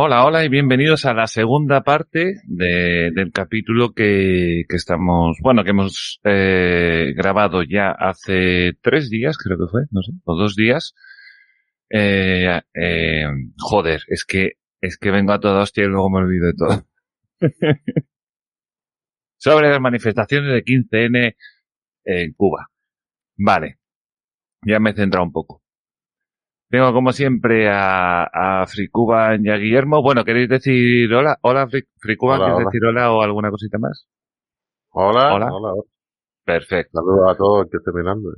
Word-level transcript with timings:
Hola, 0.00 0.24
hola 0.24 0.44
y 0.44 0.48
bienvenidos 0.48 1.06
a 1.06 1.12
la 1.12 1.26
segunda 1.26 1.82
parte 1.82 2.40
de, 2.44 3.10
del 3.12 3.32
capítulo 3.32 3.94
que, 3.94 4.62
que, 4.68 4.76
estamos, 4.76 5.38
bueno, 5.42 5.64
que 5.64 5.70
hemos 5.70 6.20
eh, 6.22 7.12
grabado 7.16 7.64
ya 7.64 7.90
hace 7.90 8.74
tres 8.80 9.10
días, 9.10 9.36
creo 9.36 9.58
que 9.58 9.68
fue, 9.68 9.80
no 9.90 10.02
sé, 10.02 10.12
o 10.22 10.36
dos 10.36 10.54
días. 10.54 10.94
Eh, 11.90 12.60
eh, 12.74 13.24
joder, 13.58 14.02
es 14.06 14.24
que, 14.24 14.52
es 14.80 14.98
que 14.98 15.10
vengo 15.10 15.32
a 15.32 15.40
toda 15.40 15.62
hostia 15.62 15.82
y 15.82 15.88
luego 15.88 16.10
me 16.10 16.18
olvido 16.18 16.46
de 16.46 16.54
todo. 16.54 16.86
Sobre 19.36 19.68
las 19.68 19.80
manifestaciones 19.80 20.52
de 20.52 20.62
15N 20.62 21.36
en 22.04 22.32
Cuba. 22.34 22.68
Vale. 23.36 23.80
Ya 24.64 24.78
me 24.78 24.90
he 24.90 24.94
centrado 24.94 25.24
un 25.26 25.32
poco. 25.32 25.64
Tengo 26.70 26.92
como 26.92 27.12
siempre 27.12 27.68
a, 27.70 28.24
a 28.62 28.66
Fricuba 28.66 29.36
y 29.40 29.48
a 29.48 29.56
Guillermo. 29.56 30.02
Bueno, 30.02 30.24
¿queréis 30.24 30.48
decir 30.50 31.12
hola? 31.14 31.38
Hola, 31.42 31.66
Fricuba, 31.98 32.34
Hola, 32.36 32.44
¿quieres 32.44 32.56
hola. 32.58 32.64
decir 32.66 32.84
hola 32.84 33.12
o 33.12 33.22
alguna 33.22 33.50
cosita 33.50 33.78
más? 33.78 34.06
Hola, 34.90 35.34
Hola. 35.34 35.50
Perfecto, 36.44 37.00
Saludos 37.00 37.30
a 37.34 37.36
todos 37.36 37.70
que 37.70 37.76
estén 37.78 37.94
mirando. 37.94 38.30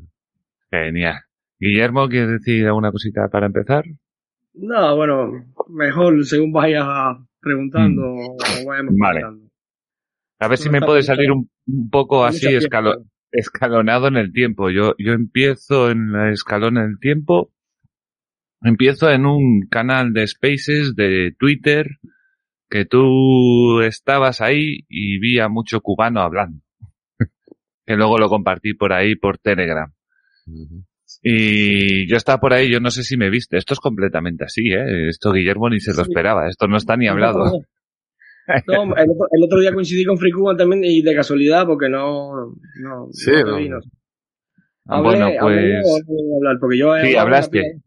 genial. 0.71 1.17
Guillermo, 1.59 2.09
¿quieres 2.09 2.31
decir 2.41 2.67
alguna 2.67 2.91
cosita 2.93 3.29
para 3.29 3.47
empezar? 3.47 3.85
No, 4.55 4.97
bueno, 4.97 5.33
mejor 5.69 6.25
según 6.25 6.53
vayas 6.53 6.87
preguntando 7.41 8.03
o 8.05 8.37
vayamos 8.67 8.95
Mm. 8.95 9.01
Vale. 9.01 9.23
A 10.41 10.49
ver 10.49 10.59
si 10.59 10.71
me 10.71 10.81
puede 10.81 11.03
salir 11.03 11.31
un, 11.33 11.51
un 11.67 11.91
poco 11.91 12.25
así 12.25 12.47
escalo- 12.47 13.05
escalonado 13.33 14.09
en 14.09 14.17
el 14.17 14.33
tiempo. 14.33 14.71
Yo, 14.71 14.95
yo 14.99 15.13
empiezo 15.13 15.91
en 15.91 16.13
la 16.13 16.31
escalón 16.31 16.79
en 16.79 16.85
el 16.85 16.99
tiempo. 16.99 17.51
Empiezo 18.63 19.11
en 19.11 19.27
un 19.27 19.67
canal 19.71 20.13
de 20.13 20.27
Spaces 20.27 20.95
de 20.95 21.33
Twitter 21.39 21.87
que 22.69 22.85
tú 22.85 23.81
estabas 23.81 24.41
ahí 24.41 24.85
y 24.89 25.19
vi 25.19 25.39
a 25.41 25.49
mucho 25.49 25.81
cubano 25.81 26.21
hablando. 26.21 26.63
que 27.87 27.97
luego 27.97 28.19
lo 28.19 28.29
compartí 28.29 28.75
por 28.75 28.93
ahí 28.93 29.17
por 29.17 29.39
Telegram. 29.39 29.93
Y 31.23 32.09
yo 32.09 32.17
estaba 32.17 32.39
por 32.39 32.53
ahí, 32.53 32.71
yo 32.71 32.81
no 32.81 32.91
sé 32.91 33.03
si 33.03 33.17
me 33.17 33.31
viste. 33.31 33.57
Esto 33.57 33.75
es 33.75 33.81
completamente 33.81 34.45
así, 34.45 34.69
¿eh? 34.73 35.09
Esto 35.09 35.33
Guillermo 35.33 35.69
ni 35.69 35.81
se 35.81 35.91
lo 35.91 35.97
Sí. 35.97 36.11
esperaba. 36.11 36.49
Esto 36.49 36.67
no 36.69 36.77
está 36.77 36.97
ni 36.97 37.09
hablado. 37.09 37.45
No, 38.67 38.83
el, 38.97 39.11
otro, 39.11 39.27
el 39.31 39.45
otro 39.45 39.61
día 39.61 39.73
coincidí 39.73 40.05
con 40.05 40.19
Free 40.19 40.33
Cuban 40.33 40.57
también 40.57 40.83
y 40.85 41.03
de 41.03 41.15
casualidad 41.15 41.67
porque 41.67 41.89
no, 41.89 42.55
no, 42.81 43.09
Sí, 43.13 43.31
no 43.33 43.37
te 43.45 43.51
no. 43.51 43.57
vi, 43.57 43.69
no 43.69 43.81
sé. 43.83 43.91
bueno, 44.87 45.27
hablé 45.41 45.81
pues... 45.83 46.05
hablar 46.37 46.57
porque 46.61 46.79
yo 46.79 46.97
he 46.97 47.07
Sí, 47.07 47.17
hablaste. 47.17 47.81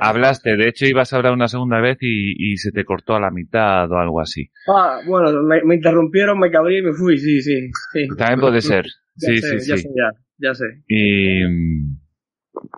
Hablaste, 0.00 0.56
de 0.56 0.68
hecho 0.68 0.86
ibas 0.86 1.12
a 1.12 1.16
hablar 1.16 1.32
una 1.32 1.48
segunda 1.48 1.80
vez 1.80 1.98
y, 2.00 2.52
y 2.52 2.56
se 2.56 2.72
te 2.72 2.84
cortó 2.84 3.14
a 3.14 3.20
la 3.20 3.30
mitad 3.30 3.90
o 3.90 3.98
algo 3.98 4.20
así. 4.20 4.50
Ah, 4.68 5.00
bueno, 5.06 5.42
me, 5.42 5.62
me 5.64 5.74
interrumpieron, 5.76 6.38
me 6.38 6.50
cabrí 6.50 6.78
y 6.78 6.82
me 6.82 6.92
fui, 6.92 7.18
sí, 7.18 7.40
sí, 7.42 7.70
sí. 7.92 8.06
También 8.16 8.40
puede 8.40 8.60
ser. 8.60 8.86
Ya 9.16 9.28
Sí, 9.28 9.38
sé, 9.38 9.58
sí, 9.60 9.70
ya 9.70 9.76
sí. 9.76 9.82
sé, 9.82 9.88
ya, 9.96 10.10
ya 10.48 10.54
sé. 10.54 10.64
Y, 10.86 11.42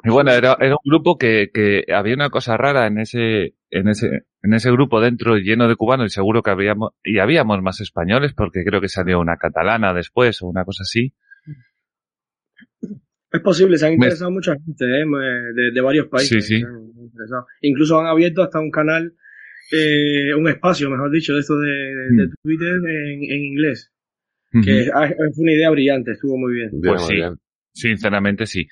y 0.04 0.10
bueno, 0.10 0.30
era, 0.32 0.56
era 0.60 0.74
un 0.74 0.90
grupo 0.90 1.16
que, 1.18 1.50
que 1.52 1.84
había 1.92 2.14
una 2.14 2.30
cosa 2.30 2.56
rara 2.56 2.86
en 2.86 2.98
ese, 2.98 3.54
en 3.70 3.88
ese, 3.88 4.24
en 4.42 4.54
ese 4.54 4.70
grupo 4.70 5.00
dentro 5.00 5.36
lleno 5.36 5.68
de 5.68 5.76
cubanos 5.76 6.06
y 6.06 6.10
seguro 6.14 6.42
que 6.42 6.50
habíamos, 6.50 6.92
y 7.02 7.18
habíamos 7.18 7.60
más 7.62 7.80
españoles 7.80 8.32
porque 8.34 8.64
creo 8.64 8.80
que 8.80 8.88
salió 8.88 9.20
una 9.20 9.36
catalana 9.36 9.92
después 9.94 10.42
o 10.42 10.46
una 10.46 10.64
cosa 10.64 10.82
así. 10.82 11.14
Es 13.32 13.40
posible, 13.40 13.76
se 13.78 13.86
han 13.86 13.90
Me- 13.92 13.96
interesado 13.96 14.30
mucha 14.30 14.52
gente 14.54 14.84
¿eh? 15.00 15.04
Me- 15.06 15.52
de, 15.54 15.70
de 15.72 15.80
varios 15.80 16.08
países. 16.08 16.46
Sí, 16.46 16.56
sí. 16.56 16.60
se 16.60 16.66
han 16.66 16.88
interesado. 17.02 17.46
Incluso 17.62 18.00
han 18.00 18.06
abierto 18.06 18.42
hasta 18.42 18.58
un 18.60 18.70
canal, 18.70 19.12
eh, 19.72 20.34
un 20.34 20.48
espacio, 20.48 20.90
mejor 20.90 21.10
dicho, 21.12 21.34
de 21.34 21.40
esto 21.40 21.58
de, 21.58 21.68
de 21.70 22.26
Mm. 22.26 22.30
Twitter 22.42 22.74
en, 22.74 23.22
en 23.30 23.44
inglés. 23.44 23.92
Que 24.64 24.88
ah, 24.92 25.06
fue 25.06 25.42
una 25.44 25.52
idea 25.52 25.70
brillante, 25.70 26.10
estuvo 26.10 26.36
muy 26.36 26.54
bien. 26.54 26.70
Pues 26.84 27.06
sí. 27.06 27.14
bien. 27.14 27.36
Sinceramente 27.72 28.46
sí. 28.46 28.66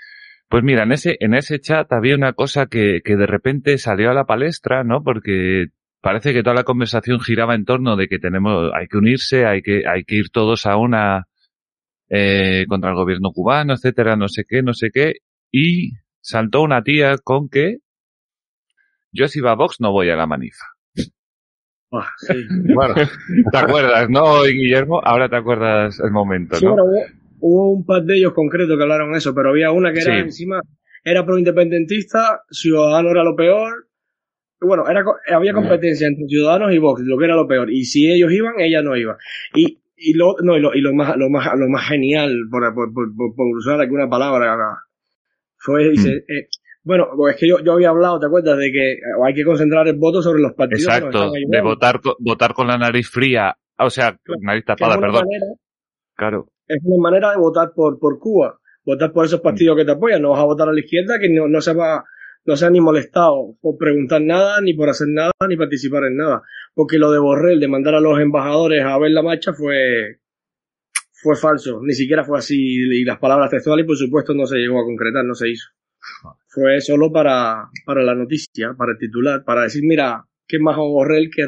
Pues 0.49 0.65
mira, 0.65 0.83
en 0.83 0.91
ese, 0.93 1.17
en 1.21 1.35
ese 1.35 1.61
chat 1.61 1.93
había 1.93 2.17
una 2.17 2.33
cosa 2.33 2.67
que, 2.67 3.01
que 3.05 3.15
de 3.17 3.27
repente 3.27 3.79
salió 3.79 4.11
a 4.11 4.15
la 4.15 4.25
palestra, 4.25 4.83
¿no? 4.83 5.05
Porque 5.05 5.67
parece 6.01 6.33
que 6.33 6.43
toda 6.43 6.55
la 6.57 6.65
conversación 6.65 7.21
giraba 7.21 7.55
en 7.55 7.65
torno 7.65 7.95
de 7.97 8.09
que 8.09 8.19
tenemos, 8.19 8.73
hay 8.75 8.89
que 8.89 8.97
unirse, 8.97 9.45
hay 9.47 9.63
que, 9.63 9.85
hay 9.87 10.03
que 10.03 10.17
ir 10.17 10.31
todos 10.31 10.67
a 10.67 10.77
una, 10.79 11.28
eh, 12.11 12.65
contra 12.69 12.91
el 12.91 12.97
gobierno 12.97 13.31
cubano, 13.33 13.75
etcétera, 13.75 14.17
no 14.17 14.29
sé 14.29 14.45
qué, 14.49 14.63
no 14.63 14.75
sé 14.75 14.91
qué. 14.93 15.15
Y 15.53 15.93
saltó 16.21 16.63
una 16.63 16.83
tía 16.83 17.17
con 17.23 17.49
que 17.49 17.79
yo 19.13 19.29
si 19.29 19.41
va 19.41 19.53
a 19.53 19.57
Vox 19.57 19.77
no 19.81 19.93
voy 19.93 20.11
a 20.11 20.17
la 20.17 20.27
manifa. 20.27 20.65
Ah, 21.93 22.07
sí. 22.19 22.35
Bueno, 22.75 22.95
¿Te 23.51 23.59
acuerdas, 23.59 24.09
no, 24.11 24.43
Guillermo? 24.45 25.01
Ahora 25.03 25.29
te 25.29 25.37
acuerdas 25.37 25.99
el 26.05 26.11
momento, 26.11 26.57
Sí, 26.57 26.65
¿no? 26.67 26.73
bueno, 26.75 26.85
hubo, 26.85 27.05
hubo 27.41 27.73
un 27.73 27.87
par 27.87 28.03
de 28.05 28.17
ellos 28.19 28.35
concretos 28.35 28.77
que 28.77 28.83
hablaron 28.83 29.15
eso, 29.15 29.35
pero 29.35 29.51
había 29.51 29.71
una 29.73 29.93
que 29.93 30.01
era 30.01 30.15
Sí. 30.15 30.21
encima, 30.21 30.61
era 31.05 31.25
pro-independentista, 31.25 32.43
Ciudadano 32.51 33.11
era 33.11 33.25
lo 33.25 33.35
peor. 33.35 33.87
Bueno, 34.61 34.89
era, 34.89 35.05
co- 35.05 35.17
había 35.33 35.53
competencia 35.55 36.09
entre 36.09 36.27
Ciudadanos 36.27 36.75
y 36.75 36.79
Vox, 36.79 37.01
lo 37.05 37.17
que 37.17 37.25
era 37.25 37.37
lo 37.37 37.47
peor. 37.47 37.71
Y 37.71 37.85
si 37.85 38.11
ellos 38.11 38.33
iban, 38.33 38.55
ella 38.59 38.83
no 38.83 38.97
iba. 38.97 39.17
Y, 39.55 39.79
y 40.01 40.15
lo, 40.15 40.37
no, 40.43 40.57
y 40.57 40.61
lo, 40.61 40.75
y 40.75 40.81
lo 40.81 40.95
más, 40.95 41.17
lo 41.17 41.29
más, 41.29 41.49
lo 41.57 41.69
más 41.69 41.89
genial, 41.89 42.33
por, 42.51 42.63
por, 42.75 42.93
por, 42.95 43.07
por- 43.35 43.57
usar 43.57 43.81
alguna 43.81 44.09
palabra, 44.09 44.57
fue, 45.57 45.89
dice, 45.91 46.09
Mm. 46.29 46.33
eh, 46.33 46.47
bueno, 46.85 47.09
pues 47.17 47.35
es 47.35 47.41
que 47.41 47.49
yo, 47.49 47.59
yo 47.63 47.73
había 47.73 47.91
hablado, 47.91 48.19
¿te 48.21 48.27
acuerdas? 48.27 48.57
De 48.59 48.71
que 48.73 48.93
eh, 48.93 48.99
hay 49.27 49.35
que 49.35 49.45
concentrar 49.45 49.87
el 49.89 49.97
voto 49.99 50.23
sobre 50.23 50.41
los 50.41 50.53
partidos. 50.55 50.85
Exacto, 50.85 51.31
de 51.33 51.61
votar, 51.61 52.01
votar 52.21 52.55
con 52.55 52.67
la 52.69 52.79
nariz 52.79 53.09
fría, 53.11 53.57
o 53.79 53.91
sea, 53.91 54.17
Claro, 54.23 54.41
nariz 54.43 54.65
tapada, 54.65 54.99
perdón. 54.99 55.25
manera- 55.27 55.55
Claro. 56.17 56.49
es 56.67 56.79
una 56.85 57.11
manera 57.11 57.31
de 57.33 57.37
votar 57.39 57.73
por, 57.75 57.99
por 57.99 58.19
Cuba, 58.19 58.59
votar 58.85 59.13
por 59.13 59.25
esos 59.25 59.41
partidos 59.41 59.77
que 59.77 59.85
te 59.85 59.93
apoyan, 59.93 60.23
no 60.23 60.31
vas 60.31 60.41
a 60.41 60.45
votar 60.45 60.69
a 60.69 60.73
la 60.73 60.81
izquierda 60.81 61.19
que 61.19 61.29
no, 61.29 61.47
no 61.49 61.61
se 61.61 61.75
va, 61.75 62.05
no 62.45 62.57
se 62.57 62.71
ni 62.71 62.81
molestado 62.81 63.55
por 63.61 63.77
preguntar 63.77 64.23
nada, 64.23 64.61
ni 64.63 64.73
por 64.75 64.89
hacer 64.89 65.09
nada, 65.11 65.33
ni 65.49 65.57
participar 65.57 66.05
en 66.05 66.17
nada. 66.17 66.43
Porque 66.79 66.97
lo 66.97 67.11
de 67.11 67.19
Borrell, 67.19 67.59
de 67.59 67.67
mandar 67.67 67.97
a 67.97 68.01
los 68.01 68.21
embajadores 68.21 68.85
a 68.85 68.97
ver 69.01 69.11
la 69.11 69.21
marcha 69.21 69.53
fue, 69.53 70.21
fue 71.11 71.35
falso, 71.35 71.81
ni 71.83 71.93
siquiera 71.93 72.23
fue 72.23 72.39
así, 72.39 72.55
y 72.57 73.05
las 73.05 73.19
palabras 73.19 73.51
textuales, 73.51 73.85
por 73.85 73.97
supuesto, 73.97 74.33
no 74.33 74.47
se 74.47 74.59
llegó 74.59 74.81
a 74.81 74.85
concretar, 74.85 75.25
no 75.25 75.35
se 75.35 75.49
hizo. 75.49 75.71
Fue 76.47 76.81
solo 76.81 77.11
para, 77.11 77.69
para 77.85 78.05
la 78.05 78.15
noticia, 78.15 78.75
para 78.79 78.93
el 78.93 78.99
titular, 78.99 79.43
para 79.45 79.63
decir, 79.63 79.83
mira, 79.85 80.25
qué 80.47 80.61
más 80.61 80.77
Borrell 80.77 81.31
que 81.35 81.43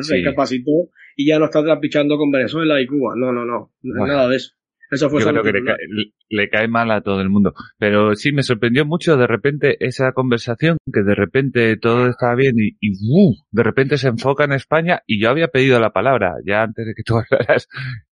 Sí. 0.00 0.14
recapacitó 0.14 0.88
y 1.14 1.26
ya 1.26 1.38
no 1.38 1.44
está 1.44 1.62
trapichando 1.62 2.16
con 2.16 2.30
Venezuela 2.30 2.80
y 2.80 2.86
Cuba. 2.86 3.12
No, 3.16 3.32
no, 3.32 3.44
no, 3.44 3.72
Bueno. 3.82 4.06
nada 4.06 4.28
de 4.30 4.36
eso. 4.36 4.54
Eso 4.90 5.08
fue 5.08 5.22
Yo 5.22 5.28
creo 5.30 5.42
que 5.42 5.52
le 5.52 5.58
titular. 5.60 5.76
cae, 5.76 5.86
le- 5.88 6.12
le 6.28 6.48
cae 6.48 6.68
mal 6.68 6.90
a 6.90 7.00
todo 7.00 7.20
el 7.20 7.30
mundo. 7.30 7.54
Pero 7.78 8.14
sí, 8.16 8.32
me 8.32 8.42
sorprendió 8.42 8.84
mucho 8.84 9.16
de 9.16 9.26
repente 9.26 9.76
esa 9.84 10.12
conversación, 10.12 10.78
que 10.92 11.02
de 11.02 11.14
repente 11.14 11.76
todo 11.76 12.08
estaba 12.08 12.34
bien 12.34 12.54
y, 12.58 12.76
y 12.80 12.92
¡uh! 13.08 13.34
de 13.50 13.62
repente 13.62 13.98
se 13.98 14.08
enfoca 14.08 14.44
en 14.44 14.52
España 14.52 15.02
y 15.06 15.20
yo 15.22 15.30
había 15.30 15.48
pedido 15.48 15.78
la 15.80 15.90
palabra, 15.90 16.34
ya 16.46 16.62
antes 16.62 16.86
de 16.86 16.94
que 16.94 17.02
tú 17.04 17.14
hablaras. 17.30 17.68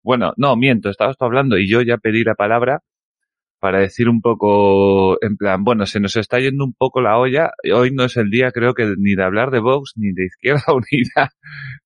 Bueno, 0.02 0.32
no, 0.36 0.56
miento, 0.56 0.90
estabas 0.90 1.16
tú 1.16 1.24
hablando 1.24 1.56
y 1.58 1.68
yo 1.68 1.80
ya 1.82 1.96
pedí 1.98 2.24
la 2.24 2.34
palabra 2.34 2.80
para 3.60 3.78
decir 3.80 4.10
un 4.10 4.20
poco, 4.20 5.16
en 5.24 5.38
plan, 5.38 5.64
bueno, 5.64 5.86
se 5.86 5.98
nos 5.98 6.16
está 6.16 6.38
yendo 6.38 6.64
un 6.66 6.74
poco 6.74 7.00
la 7.00 7.16
olla. 7.18 7.52
Hoy 7.74 7.92
no 7.92 8.04
es 8.04 8.16
el 8.18 8.28
día, 8.28 8.50
creo 8.52 8.74
que 8.74 8.92
ni 8.98 9.14
de 9.14 9.22
hablar 9.24 9.50
de 9.50 9.60
Vox, 9.60 9.92
ni 9.96 10.12
de 10.12 10.26
Izquierda 10.26 10.64
Unida, 10.74 11.30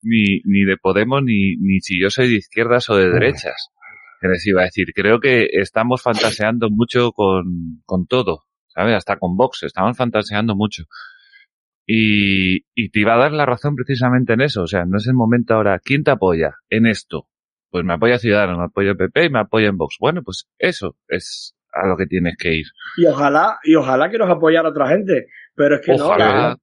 ni, 0.02 0.40
ni 0.44 0.64
de 0.64 0.76
Podemos, 0.76 1.22
ni, 1.22 1.56
ni 1.58 1.78
si 1.80 2.00
yo 2.00 2.10
soy 2.10 2.28
de 2.30 2.34
izquierdas 2.36 2.90
o 2.90 2.96
de 2.96 3.10
derechas. 3.10 3.68
Que 4.20 4.28
les 4.28 4.46
iba 4.46 4.62
a 4.62 4.64
decir, 4.64 4.88
creo 4.94 5.20
que 5.20 5.46
estamos 5.52 6.02
fantaseando 6.02 6.68
mucho 6.70 7.12
con, 7.12 7.82
con 7.84 8.06
todo, 8.06 8.44
¿sabes? 8.66 8.94
Hasta 8.96 9.16
con 9.18 9.36
Vox, 9.36 9.62
estamos 9.62 9.96
fantaseando 9.96 10.54
mucho. 10.56 10.84
Y, 11.86 12.64
y 12.74 12.90
te 12.90 13.00
iba 13.00 13.14
a 13.14 13.18
dar 13.18 13.32
la 13.32 13.46
razón 13.46 13.74
precisamente 13.74 14.34
en 14.34 14.42
eso, 14.42 14.62
o 14.62 14.66
sea, 14.66 14.84
no 14.84 14.98
es 14.98 15.06
el 15.06 15.14
momento 15.14 15.54
ahora, 15.54 15.78
¿quién 15.82 16.04
te 16.04 16.10
apoya 16.10 16.56
en 16.68 16.86
esto? 16.86 17.28
Pues 17.70 17.84
me 17.84 17.94
apoya 17.94 18.18
Ciudadanos, 18.18 18.58
me 18.58 18.64
apoya 18.64 18.94
PP 18.94 19.26
y 19.26 19.30
me 19.30 19.40
apoya 19.40 19.68
en 19.68 19.76
Vox. 19.76 19.96
Bueno, 20.00 20.22
pues 20.22 20.48
eso 20.58 20.96
es 21.08 21.54
a 21.72 21.86
lo 21.86 21.96
que 21.96 22.06
tienes 22.06 22.34
que 22.38 22.54
ir. 22.54 22.66
Y 22.96 23.06
ojalá, 23.06 23.58
y 23.62 23.74
ojalá 23.74 24.10
que 24.10 24.18
nos 24.18 24.30
apoyara 24.30 24.70
otra 24.70 24.88
gente. 24.88 25.26
Pero 25.54 25.76
es 25.76 25.80
que 25.84 25.94
no, 25.96 26.06
Ojalá. 26.06 26.26
la, 26.26 26.56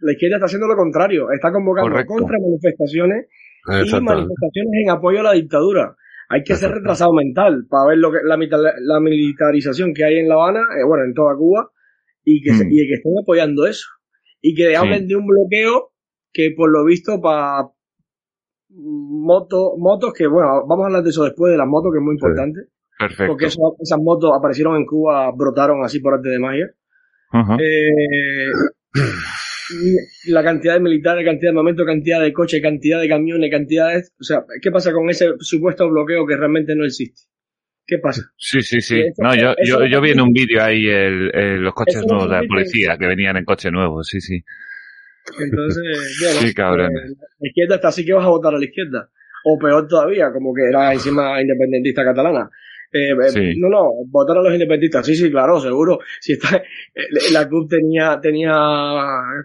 la 0.00 0.12
izquierda 0.12 0.36
está 0.36 0.46
haciendo 0.46 0.66
lo 0.66 0.76
contrario. 0.76 1.30
Está 1.30 1.52
convocando 1.52 1.90
Correcto. 1.90 2.12
contra 2.14 2.38
manifestaciones 2.38 3.26
y 3.68 4.00
manifestaciones 4.02 4.72
en 4.84 4.90
apoyo 4.90 5.20
a 5.20 5.22
la 5.22 5.32
dictadura. 5.32 5.94
Hay 6.32 6.42
que 6.44 6.54
ser 6.56 6.70
retrasado 6.70 7.12
mental 7.12 7.66
para 7.68 7.88
ver 7.90 7.98
lo 7.98 8.10
que 8.10 8.18
la, 8.24 8.36
la 8.80 9.00
militarización 9.00 9.92
que 9.92 10.04
hay 10.04 10.16
en 10.18 10.28
La 10.28 10.34
Habana, 10.34 10.60
eh, 10.80 10.84
bueno, 10.86 11.04
en 11.04 11.12
toda 11.14 11.36
Cuba, 11.36 11.70
y 12.24 12.42
que, 12.42 12.54
se- 12.54 12.64
Mm. 12.64 12.68
y 12.72 12.88
que 12.88 12.94
estén 12.94 13.12
apoyando 13.22 13.66
eso. 13.66 13.86
Y 14.40 14.54
que 14.54 14.74
hablen 14.76 15.06
de 15.06 15.14
un 15.16 15.26
bloqueo 15.26 15.92
que 16.32 16.52
por 16.56 16.70
lo 16.70 16.84
visto 16.84 17.20
para 17.20 17.68
moto, 18.70 19.74
motos, 19.78 20.12
que 20.14 20.26
bueno, 20.26 20.66
vamos 20.66 20.84
a 20.84 20.86
hablar 20.86 21.02
de 21.02 21.10
eso 21.10 21.24
después 21.24 21.52
de 21.52 21.58
las 21.58 21.66
motos, 21.68 21.92
que 21.92 21.98
es 21.98 22.04
muy 22.04 22.14
importante, 22.14 22.60
Perfecto. 22.98 23.32
porque 23.32 23.46
eso- 23.46 23.76
esas 23.80 23.98
motos 24.00 24.30
aparecieron 24.36 24.76
en 24.76 24.86
Cuba, 24.86 25.30
brotaron 25.36 25.84
así 25.84 26.00
por 26.00 26.14
arte 26.14 26.30
de 26.30 26.38
magia. 26.38 26.70
Ajá. 27.30 27.56
Eh, 27.60 28.46
la 30.26 30.42
cantidad 30.42 30.74
de 30.74 30.80
militares, 30.80 31.24
cantidad 31.24 31.50
de 31.50 31.54
momentos, 31.56 31.86
cantidad 31.86 32.20
de 32.20 32.32
coches, 32.32 32.60
cantidad 32.62 33.00
de 33.00 33.08
camiones, 33.08 33.50
cantidad 33.50 33.88
de... 33.88 33.98
O 34.20 34.24
sea, 34.24 34.44
¿qué 34.60 34.70
pasa 34.70 34.92
con 34.92 35.08
ese 35.10 35.30
supuesto 35.40 35.88
bloqueo 35.88 36.26
que 36.26 36.36
realmente 36.36 36.74
no 36.74 36.84
existe? 36.84 37.22
¿Qué 37.86 37.98
pasa? 37.98 38.22
Sí, 38.36 38.60
sí, 38.62 38.80
sí. 38.80 39.02
No, 39.18 39.34
yo, 39.34 39.54
yo, 39.64 39.84
yo 39.86 40.00
vi 40.00 40.10
en 40.12 40.20
un 40.20 40.32
vídeo 40.32 40.62
ahí 40.62 40.86
el, 40.86 41.30
el, 41.34 41.62
los 41.62 41.74
coches 41.74 42.04
nuevos 42.06 42.28
de 42.30 42.36
la 42.36 42.42
policía 42.46 42.96
que 42.98 43.06
venían 43.06 43.36
en 43.36 43.44
coche 43.44 43.70
nuevo, 43.70 44.02
sí, 44.04 44.20
sí. 44.20 44.40
Entonces, 45.40 45.82
bueno, 46.22 46.40
Sí, 46.40 46.54
cabrón. 46.54 46.90
eh, 46.92 47.14
la 47.40 47.48
izquierda 47.48 47.74
está 47.76 47.88
así 47.88 48.04
que 48.04 48.12
vas 48.12 48.24
a 48.24 48.28
votar 48.30 48.54
a 48.54 48.58
la 48.58 48.64
izquierda. 48.64 49.10
O 49.44 49.58
peor 49.58 49.88
todavía, 49.88 50.30
como 50.32 50.54
que 50.54 50.62
era 50.68 50.92
encima 50.92 51.40
independentista 51.40 52.04
catalana. 52.04 52.48
Eh, 52.94 53.12
eh, 53.12 53.28
Sí. 53.30 53.54
No, 53.58 53.68
no, 53.70 53.90
votar 54.08 54.36
a 54.36 54.42
los 54.42 54.52
independentistas. 54.52 55.06
Sí, 55.06 55.14
sí, 55.16 55.30
claro, 55.30 55.58
seguro. 55.60 55.98
Si 56.20 56.32
está, 56.34 56.56
eh, 56.58 56.62
la 57.32 57.48
CUP 57.48 57.70
tenía, 57.70 58.20
tenía 58.20 58.52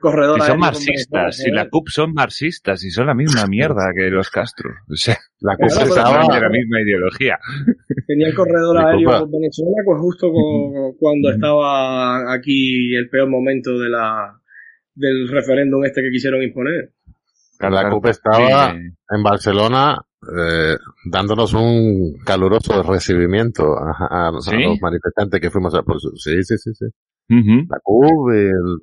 corredor 0.02 0.42
Si 0.42 0.48
son 0.48 0.60
marxistas, 0.60 1.38
si 1.38 1.52
la 1.52 1.70
CUP 1.70 1.88
son 1.88 2.14
marxistas, 2.14 2.84
y 2.84 2.90
son 2.92 3.08
la 3.08 3.14
misma 3.14 3.46
mierda 3.50 3.92
que 3.96 4.10
los 4.10 4.30
Castro. 4.30 4.70
O 4.90 4.96
sea, 4.96 5.16
La 5.40 5.56
Claro, 5.56 5.70
CUP 5.70 5.80
pero 5.80 5.90
estaba, 5.90 6.10
exactamente 6.10 6.42
la 6.42 6.50
misma 6.50 6.82
ideología. 6.82 7.40
Tenía 8.06 8.28
el 8.28 8.36
corredor 8.36 8.78
aéreo 8.80 9.20
con 9.22 9.32
Venezuela, 9.32 9.78
pues 9.86 10.00
justo 10.02 10.28
con- 10.32 10.94
cuando 11.00 11.30
estaba 11.32 12.34
aquí 12.34 12.96
el 12.96 13.10
peor 13.10 13.30
momento 13.30 13.80
de 13.80 13.90
la, 13.90 14.34
del 14.94 15.28
referéndum 15.30 15.86
este 15.86 16.02
que 16.02 16.10
quisieron 16.10 16.44
imponer. 16.44 16.92
la 17.60 17.90
CUP 17.90 18.06
estaba 18.08 18.72
en 18.72 19.24
Barcelona 19.24 20.00
eh, 20.38 20.76
dándonos 21.06 21.54
un 21.54 22.18
caluroso 22.26 22.82
recibimiento 22.84 23.78
a, 23.78 23.92
a- 24.10 24.30
a 24.30 24.42
¿Sí? 24.42 24.56
los 24.64 24.80
manifestantes 24.82 25.40
que 25.40 25.50
fuimos 25.52 25.74
a 25.76 25.84
por 25.84 26.00
sí, 26.02 26.44
sí, 26.44 26.58
sí, 26.58 26.72
sí. 26.74 26.86
La 27.70 27.80
CUP, 27.84 28.32
y 28.34 28.38
el 28.38 28.80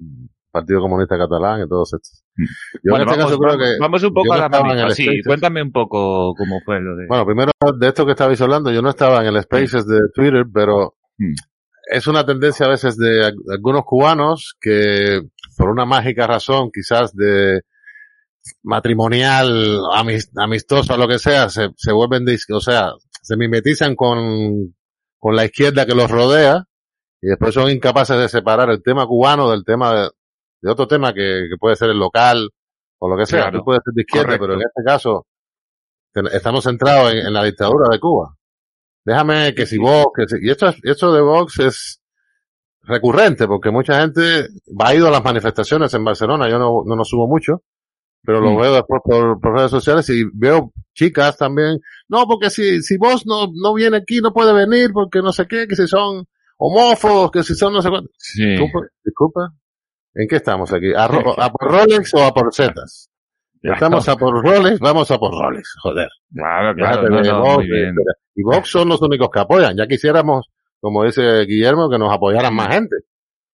Partido 0.50 0.80
Comunista 0.80 1.18
Catalán 1.18 1.62
y 1.64 1.68
todos 1.68 1.92
estos. 1.94 2.22
Yo 2.36 2.90
Bueno, 2.90 3.04
en 3.04 3.08
este 3.08 3.18
vamos, 3.20 3.32
caso 3.32 3.40
creo 3.40 3.58
que 3.58 3.78
vamos 3.80 4.02
un 4.04 4.14
poco 4.14 4.26
yo 4.26 4.32
a 4.34 4.48
la 4.48 4.82
el 4.84 4.90
Sí, 4.92 5.02
Spaces. 5.04 5.26
cuéntame 5.26 5.62
un 5.62 5.72
poco 5.72 6.34
cómo 6.36 6.60
fue 6.64 6.80
lo 6.80 6.94
de... 6.96 7.06
Bueno, 7.08 7.26
primero 7.26 7.50
de 7.78 7.88
esto 7.88 8.04
que 8.06 8.12
estabais 8.12 8.40
hablando, 8.40 8.70
yo 8.70 8.80
no 8.82 8.90
estaba 8.90 9.20
en 9.26 9.34
el 9.34 9.42
Spaces 9.42 9.86
de 9.86 9.98
Twitter, 10.14 10.44
pero 10.52 10.94
Mm. 11.18 11.32
es 11.92 12.06
una 12.08 12.24
tendencia 12.26 12.66
a 12.66 12.70
veces 12.70 12.96
de 12.96 13.32
algunos 13.52 13.82
cubanos 13.84 14.56
que 14.60 15.20
por 15.56 15.68
una 15.70 15.84
mágica 15.84 16.26
razón, 16.26 16.70
quizás 16.72 17.12
de 17.14 17.60
matrimonial, 18.62 19.80
amis- 19.94 20.30
amistosa, 20.36 20.96
lo 20.96 21.08
que 21.08 21.18
sea, 21.18 21.48
se, 21.48 21.70
se 21.76 21.92
vuelven, 21.92 22.24
o 22.52 22.60
sea, 22.60 22.92
se 23.22 23.36
mimetizan 23.36 23.94
con, 23.96 24.74
con 25.18 25.36
la 25.36 25.44
izquierda 25.44 25.86
que 25.86 25.94
los 25.94 26.10
rodea 26.10 26.64
y 27.20 27.28
después 27.28 27.54
son 27.54 27.70
incapaces 27.70 28.18
de 28.18 28.28
separar 28.28 28.70
el 28.70 28.82
tema 28.82 29.06
cubano 29.06 29.50
del 29.50 29.64
tema 29.64 29.94
de, 29.94 30.10
de 30.62 30.70
otro 30.70 30.86
tema 30.86 31.12
que, 31.14 31.46
que 31.50 31.56
puede 31.58 31.76
ser 31.76 31.90
el 31.90 31.98
local 31.98 32.50
o 32.98 33.08
lo 33.08 33.16
que 33.16 33.26
sea. 33.26 33.42
Claro. 33.44 33.58
Tú 33.58 33.64
puedes 33.64 33.82
ser 33.84 33.94
de 33.94 34.02
izquierda, 34.02 34.26
Correcto. 34.38 34.44
pero 34.46 34.54
en 34.54 34.66
este 34.66 34.82
caso 34.84 35.26
estamos 36.32 36.64
centrados 36.64 37.12
en, 37.12 37.18
en 37.26 37.32
la 37.32 37.44
dictadura 37.44 37.88
de 37.90 37.98
Cuba. 37.98 38.34
Déjame 39.04 39.54
que 39.54 39.66
si 39.66 39.78
Vox, 39.78 40.12
que 40.16 40.28
si, 40.28 40.46
y 40.46 40.50
esto, 40.50 40.68
es- 40.68 40.78
esto 40.82 41.12
de 41.12 41.20
Vox 41.22 41.58
es 41.60 42.00
recurrente 42.82 43.46
porque 43.46 43.70
mucha 43.70 44.00
gente 44.02 44.48
va 44.80 44.88
a 44.88 44.94
ir 44.94 45.02
a 45.02 45.10
las 45.10 45.24
manifestaciones 45.24 45.92
en 45.94 46.04
Barcelona, 46.04 46.48
yo 46.50 46.58
no, 46.58 46.82
no, 46.86 46.94
no 46.96 47.04
subo 47.04 47.26
mucho, 47.26 47.62
pero 48.24 48.40
lo 48.40 48.52
Mm. 48.52 48.60
veo 48.60 48.74
después 48.74 49.00
por, 49.04 49.40
por 49.40 49.54
redes 49.54 49.70
sociales 49.70 50.08
y 50.10 50.24
veo 50.32 50.72
chicas 50.94 51.36
también, 51.36 51.78
no, 52.08 52.24
porque 52.26 52.50
si, 52.50 52.82
si 52.82 52.96
vos 52.96 53.26
no, 53.26 53.48
no 53.54 53.74
viene 53.74 53.96
aquí 53.98 54.20
no 54.20 54.32
puede 54.32 54.52
venir 54.52 54.90
porque 54.92 55.20
no 55.20 55.32
sé 55.32 55.46
qué, 55.46 55.66
que 55.66 55.76
si 55.76 55.86
son 55.86 56.24
homófobos, 56.56 57.30
que 57.30 57.42
si 57.42 57.54
son 57.54 57.72
no 57.72 57.82
sé 57.82 57.90
cuánto. 57.90 58.10
Sí. 58.18 58.44
Disculpa, 58.46 58.86
disculpa. 59.04 59.52
¿En 60.14 60.28
qué 60.28 60.36
estamos 60.36 60.72
aquí? 60.72 60.92
¿A, 60.96 61.08
ro- 61.08 61.34
a 61.40 61.50
por 61.50 61.70
Rolex 61.72 62.14
o 62.14 62.22
a 62.24 62.32
por 62.32 62.54
Zetas? 62.54 63.10
Estamos 63.62 64.06
a 64.08 64.16
por 64.16 64.44
Rolex, 64.44 64.78
vamos 64.78 65.10
a 65.10 65.18
por 65.18 65.32
Rolex, 65.32 65.74
joder. 65.82 66.08
Claro, 66.32 66.74
claro, 66.76 67.08
no, 67.08 67.20
no, 67.22 67.40
Vox. 67.40 67.64
Y 68.36 68.42
Vox 68.42 68.68
son 68.68 68.88
los 68.90 69.00
únicos 69.00 69.28
que 69.32 69.40
apoyan. 69.40 69.74
Ya 69.76 69.86
quisiéramos, 69.86 70.46
como 70.80 71.02
dice 71.04 71.40
Guillermo, 71.46 71.88
que 71.90 71.98
nos 71.98 72.12
apoyaran 72.12 72.54
más 72.54 72.74
gente. 72.74 72.96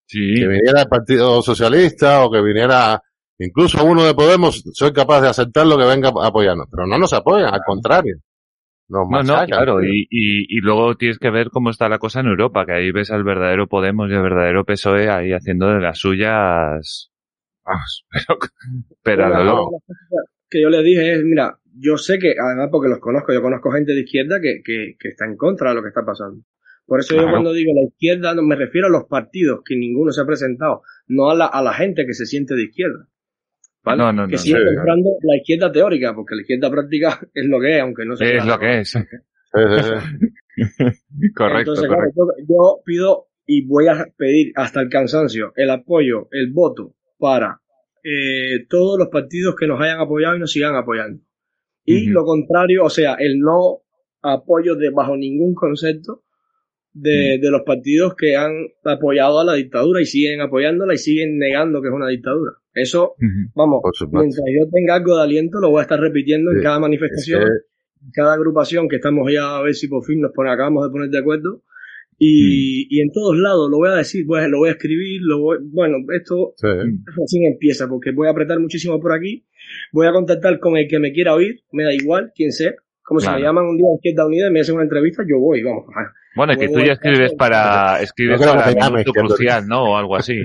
Sí, 0.07 0.35
Que 0.35 0.49
viniera 0.49 0.83
el 0.83 0.89
Partido 0.89 1.41
Socialista 1.43 2.25
o 2.25 2.31
que 2.33 2.43
viniera 2.43 3.01
incluso 3.47 3.85
uno 3.85 4.05
de 4.05 4.15
Podemos, 4.15 4.63
soy 4.73 4.93
capaz 4.93 5.21
de 5.23 5.29
aceptarlo 5.29 5.77
que 5.77 5.85
venga 5.85 6.11
a 6.11 6.29
apoyarnos. 6.29 6.67
Pero 6.71 6.87
no 6.87 6.99
nos 6.99 7.13
apoyan, 7.13 7.53
al 7.53 7.63
contrario. 7.67 8.17
Nos 8.89 9.09
No, 9.09 9.23
no, 9.23 9.47
claro, 9.47 9.85
y, 9.85 10.07
y, 10.11 10.57
y 10.57 10.61
luego 10.61 10.97
tienes 10.97 11.19
que 11.19 11.31
ver 11.31 11.51
cómo 11.51 11.71
está 11.71 11.89
la 11.89 11.99
cosa 11.99 12.21
en 12.21 12.27
Europa, 12.27 12.67
que 12.67 12.73
ahí 12.73 12.91
ves 12.91 13.11
al 13.11 13.23
verdadero 13.23 13.69
Podemos 13.69 14.11
y 14.11 14.15
al 14.15 14.23
verdadero 14.23 14.65
PSOE 14.65 15.09
ahí 15.09 15.33
haciendo 15.33 15.69
de 15.69 15.81
las 15.81 15.99
suyas, 15.99 17.11
vamos, 17.65 18.05
pero, 19.03 19.29
pero 19.29 19.45
lo 19.45 19.67
cosa 19.67 19.87
que 20.51 20.61
yo 20.61 20.69
le 20.69 20.83
dije 20.83 21.13
es, 21.15 21.23
mira, 21.23 21.59
yo 21.79 21.97
sé 21.97 22.19
que, 22.19 22.35
además 22.39 22.69
porque 22.71 22.89
los 22.89 22.99
conozco, 22.99 23.33
yo 23.33 23.41
conozco 23.41 23.71
gente 23.71 23.93
de 23.93 24.01
izquierda 24.01 24.41
que, 24.41 24.61
que, 24.65 24.97
que 24.99 25.09
está 25.09 25.25
en 25.25 25.37
contra 25.37 25.71
de 25.71 25.77
lo 25.77 25.83
que 25.83 25.89
está 25.89 26.05
pasando. 26.05 26.43
Por 26.85 26.99
eso 26.99 27.15
yo 27.15 27.31
cuando 27.31 27.53
digo 27.53 27.73
la 27.73 27.87
izquierda, 27.87 28.35
no 28.35 28.43
me 28.43 28.57
refiero 28.57 28.89
a 28.89 28.91
los 28.91 29.05
partidos, 29.05 29.61
que 29.65 29.77
ninguno 29.77 30.11
se 30.11 30.23
ha 30.23 30.27
presentado, 30.27 30.83
no 31.07 31.31
a 31.31 31.37
la, 31.37 31.47
a 31.47 31.63
la 31.63 31.73
gente 31.73 32.05
que 32.05 32.15
se 32.15 32.27
siente 32.27 32.55
de 32.57 32.65
izquierda. 32.65 33.07
¿Vale? 33.83 34.03
No, 34.03 34.13
no, 34.13 34.27
que 34.27 34.33
no, 34.33 34.39
sigue 34.39 34.59
sí, 34.59 34.65
comprando 34.77 35.11
la 35.23 35.37
izquierda 35.37 35.73
teórica, 35.73 36.15
porque 36.15 36.35
la 36.35 36.43
izquierda 36.43 36.71
práctica 36.71 37.21
es 37.35 37.47
lo 37.47 37.61
que 37.61 37.77
es, 37.77 37.83
aunque 37.83 38.05
no 38.05 38.17
se 38.17 38.37
Es 38.37 38.45
lo 38.45 38.59
que 38.59 38.81
es. 38.81 38.95
Correcto, 41.35 41.73
Entonces, 41.73 41.89
claro, 41.89 42.11
correcto. 42.15 42.35
yo, 42.39 42.45
yo 42.49 42.83
pido 42.85 43.27
y 43.47 43.67
voy 43.67 43.89
a 43.89 44.07
pedir 44.17 44.53
hasta 44.55 44.81
el 44.81 44.89
cansancio 44.89 45.53
el 45.57 45.71
apoyo, 45.71 46.29
el 46.31 46.53
voto 46.53 46.95
para 47.19 47.61
eh, 48.05 48.67
todos 48.69 48.99
los 48.99 49.09
partidos 49.09 49.57
que 49.57 49.67
nos 49.67 49.81
hayan 49.81 50.01
apoyado 50.01 50.37
y 50.37 50.41
nos 50.41 50.53
sigan 50.53 50.77
apoyando. 50.77 51.23
Y 51.85 52.07
lo 52.07 52.25
contrario, 52.25 52.85
o 52.85 52.91
sea, 52.91 53.15
el 53.15 53.41
no 53.41 53.81
apoyo 54.23 54.77
de 54.77 54.91
bajo 54.91 55.17
ningún 55.17 55.55
concepto 55.55 56.23
de, 56.93 57.39
de 57.41 57.51
los 57.51 57.63
partidos 57.63 58.15
que 58.15 58.37
han 58.37 58.53
apoyado 58.85 59.41
a 59.41 59.45
la 59.45 59.55
dictadura 59.55 60.01
y 60.01 60.07
siguen 60.07 60.41
apoyándola 60.41 60.95
y 60.95 60.99
siguen 60.99 61.39
negando 61.39 61.83
que 61.83 61.89
es 61.89 61.95
una 61.95 62.09
dictadura. 62.09 62.53
Eso, 62.75 63.15
vamos, 63.55 63.81
mientras 64.23 64.45
yo 64.59 64.69
tenga 64.71 64.95
algo 64.95 65.17
de 65.17 65.23
aliento, 65.23 65.59
lo 65.61 65.71
voy 65.71 65.81
a 65.81 65.83
estar 65.83 65.99
repitiendo 66.01 66.51
en 66.53 66.59
cada 66.63 66.77
Es 66.77 66.81
manifestación 66.81 67.41
que- 67.43 68.11
cada 68.15 68.33
agrupación 68.35 68.89
que 68.89 68.97
estamos 68.97 69.31
ya 69.33 69.59
a 69.59 69.63
ver 69.63 69.75
si 69.75 69.89
por 69.89 70.05
fin 70.05 70.21
nos 70.21 70.33
pone, 70.33 70.51
acabamos 70.51 70.87
de 70.87 70.91
poner 70.93 71.11
de 71.11 71.19
acuerdo. 71.19 71.63
Y, 72.23 72.87
y 72.91 73.01
en 73.01 73.11
todos 73.13 73.37
lados 73.39 73.71
lo 73.71 73.79
voy 73.79 73.89
a 73.89 73.95
decir, 73.95 74.25
voy 74.27 74.41
a- 74.41 74.49
lo 74.49 74.59
voy 74.59 74.69
a 74.69 74.73
escribir, 74.73 75.21
lo 75.23 75.41
voy, 75.41 75.59
bueno, 75.63 75.97
esto 76.15 76.53
sí. 76.57 76.67
recién 77.17 77.45
empieza 77.53 77.89
porque 77.89 78.13
voy 78.13 78.29
a 78.29 78.31
apretar 78.31 78.59
muchísimo 78.61 79.01
por 79.01 79.13
aquí, 79.13 79.47
voy 79.93 80.07
a 80.07 80.13
contactar 80.13 80.59
con 80.61 80.77
el 80.77 80.87
que 80.87 80.99
me 80.99 81.13
quiera 81.13 81.35
oír, 81.35 81.61
me 81.73 81.85
da 81.85 81.95
igual 81.95 82.31
quién 82.35 82.53
sea, 82.53 82.75
como 83.11 83.19
si 83.19 83.27
Claro. 83.27 83.41
me 83.41 83.45
llaman 83.45 83.65
un 83.67 83.77
día 83.77 83.89
a 83.91 83.97
Izquierda 83.97 84.25
Unida 84.25 84.47
y 84.47 84.53
me 84.53 84.61
hacen 84.61 84.77
una 84.77 84.85
entrevista, 84.85 85.25
yo 85.29 85.41
voy, 85.41 85.65
vamos. 85.65 85.85
Bueno, 86.37 86.53
que 86.57 86.69
tú 86.69 86.79
ya 86.79 86.93
escribes 86.93 87.35
para, 87.35 88.01
escribes 88.01 88.41
No 88.41 88.53
para 88.55 88.89
Minuto 88.89 89.11
Crucial, 89.13 89.67
¿no? 89.67 89.83
O 89.91 89.97
algo 89.97 90.15
así. 90.15 90.41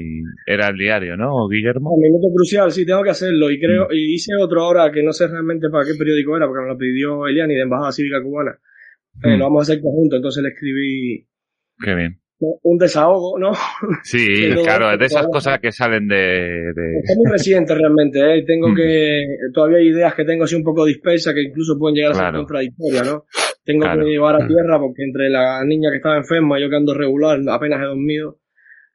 Era 0.47 0.69
el 0.69 0.77
diario, 0.77 1.15
¿no, 1.15 1.47
Guillermo? 1.47 1.93
Un 1.93 2.01
minuto 2.01 2.25
crucial, 2.35 2.71
sí, 2.71 2.83
tengo 2.87 3.03
que 3.03 3.11
hacerlo. 3.11 3.51
Y 3.51 3.59
creo, 3.59 3.87
y 3.91 4.15
hice 4.15 4.31
otro 4.41 4.63
ahora 4.63 4.91
que 4.91 5.03
no 5.03 5.13
sé 5.13 5.27
realmente 5.27 5.69
para 5.69 5.85
qué 5.85 5.93
periódico 5.93 6.35
era, 6.35 6.47
porque 6.47 6.63
me 6.63 6.69
lo 6.73 6.77
pidió 6.79 7.27
Eliani 7.27 7.53
de 7.53 7.61
Embajada 7.61 7.91
Cívica 7.91 8.19
Cubana. 8.23 8.57
Eh, 9.23 9.35
Mm. 9.35 9.37
lo 9.37 9.43
vamos 9.45 9.59
a 9.59 9.71
hacer 9.71 9.83
conjunto, 9.83 10.15
entonces 10.15 10.41
le 10.41 10.49
escribí 10.49 11.27
Qué 11.83 11.93
bien. 11.93 12.19
Un 12.39 12.77
desahogo, 12.77 13.39
¿no? 13.39 13.51
Sí, 14.03 14.27
Pero- 14.49 14.61
claro, 14.63 14.97
de 14.97 15.05
esas 15.05 15.27
cosas 15.27 15.59
que 15.59 15.71
salen 15.71 16.07
de... 16.07 16.15
de- 16.15 16.99
Está 17.03 17.13
muy 17.15 17.31
reciente 17.31 17.73
realmente, 17.75 18.19
¿eh? 18.19 18.43
Tengo 18.45 18.69
Mm. 18.69 18.75
que, 18.75 19.23
todavía 19.53 19.77
hay 19.77 19.87
ideas 19.87 20.13
que 20.15 20.25
tengo 20.25 20.43
así 20.43 20.55
un 20.55 20.63
poco 20.63 20.85
dispersas 20.85 21.33
que 21.33 21.43
incluso 21.43 21.77
pueden 21.79 21.95
llegar 21.95 22.11
a 22.11 22.15
ser 22.15 22.33
contradictorias, 22.33 23.05
¿no? 23.07 23.25
Tengo 23.63 23.81
Claro. 23.83 24.03
que 24.03 24.11
llevar 24.11 24.35
a 24.35 24.45
Mm. 24.45 24.47
tierra 24.47 24.79
porque 24.79 25.03
entre 25.03 25.29
la 25.29 25.63
niña 25.65 25.89
que 25.91 25.97
estaba 25.97 26.17
enferma, 26.17 26.59
yo 26.59 26.69
que 26.69 26.75
ando 26.75 26.93
regular, 26.93 27.39
apenas 27.49 27.81
he 27.81 27.85
dormido 27.85 28.39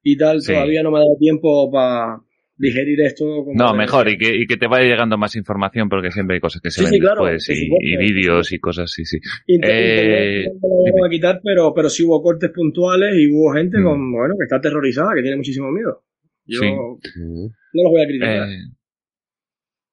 y 0.03 0.17
tal, 0.17 0.41
Sí. 0.43 0.53
todavía 0.53 0.83
no 0.83 0.91
me 0.91 0.99
ha 0.99 1.01
dado 1.01 1.17
tiempo 1.19 1.71
para 1.73 2.19
digerir 2.61 3.01
esto. 3.01 3.25
como 3.45 3.53
No, 3.55 3.75
mejor, 3.75 4.09
y 4.09 4.19
que, 4.19 4.37
y 4.37 4.47
que 4.47 4.57
te 4.57 4.67
vaya 4.67 4.85
llegando 4.89 5.17
más 5.19 5.35
información 5.37 5.89
porque 5.89 6.11
siempre 6.11 6.35
hay 6.37 6.41
cosas 6.41 6.61
que 6.63 6.71
se 6.71 6.81
Sí, 6.81 6.85
ven 6.85 6.93
sí, 6.95 7.01
claro, 7.01 7.25
después 7.25 7.59
y, 7.59 7.97
vídeos 7.97 8.53
y 8.53 8.59
cosas, 8.59 8.91
sí, 8.93 9.05
sí. 9.05 9.19
Inter- 9.47 9.71
Eh, 9.71 10.43
Internet 10.45 10.53
no 10.63 10.69
lo 10.69 10.93
vamos 10.93 11.07
a 11.07 11.11
quitar, 11.11 11.41
pero, 11.43 11.73
pero 11.75 11.89
sí 11.89 12.05
hubo 12.05 12.23
cortes 12.23 12.51
puntuales 12.55 13.15
y 13.17 13.27
hubo 13.33 13.53
gente 13.55 13.79
Mm. 13.79 13.85
con, 13.85 14.13
bueno, 14.13 14.35
que 14.39 14.45
está 14.45 14.57
aterrorizada, 14.57 15.11
que 15.15 15.23
tiene 15.23 15.37
muchísimo 15.39 15.71
miedo. 15.73 16.05
Yo 16.47 16.61
Sí. 16.61 16.67
No 16.69 17.83
los 17.85 17.93
voy 17.93 18.03
a 18.03 18.07
criticar. 18.07 18.49
Eh, 18.49 18.57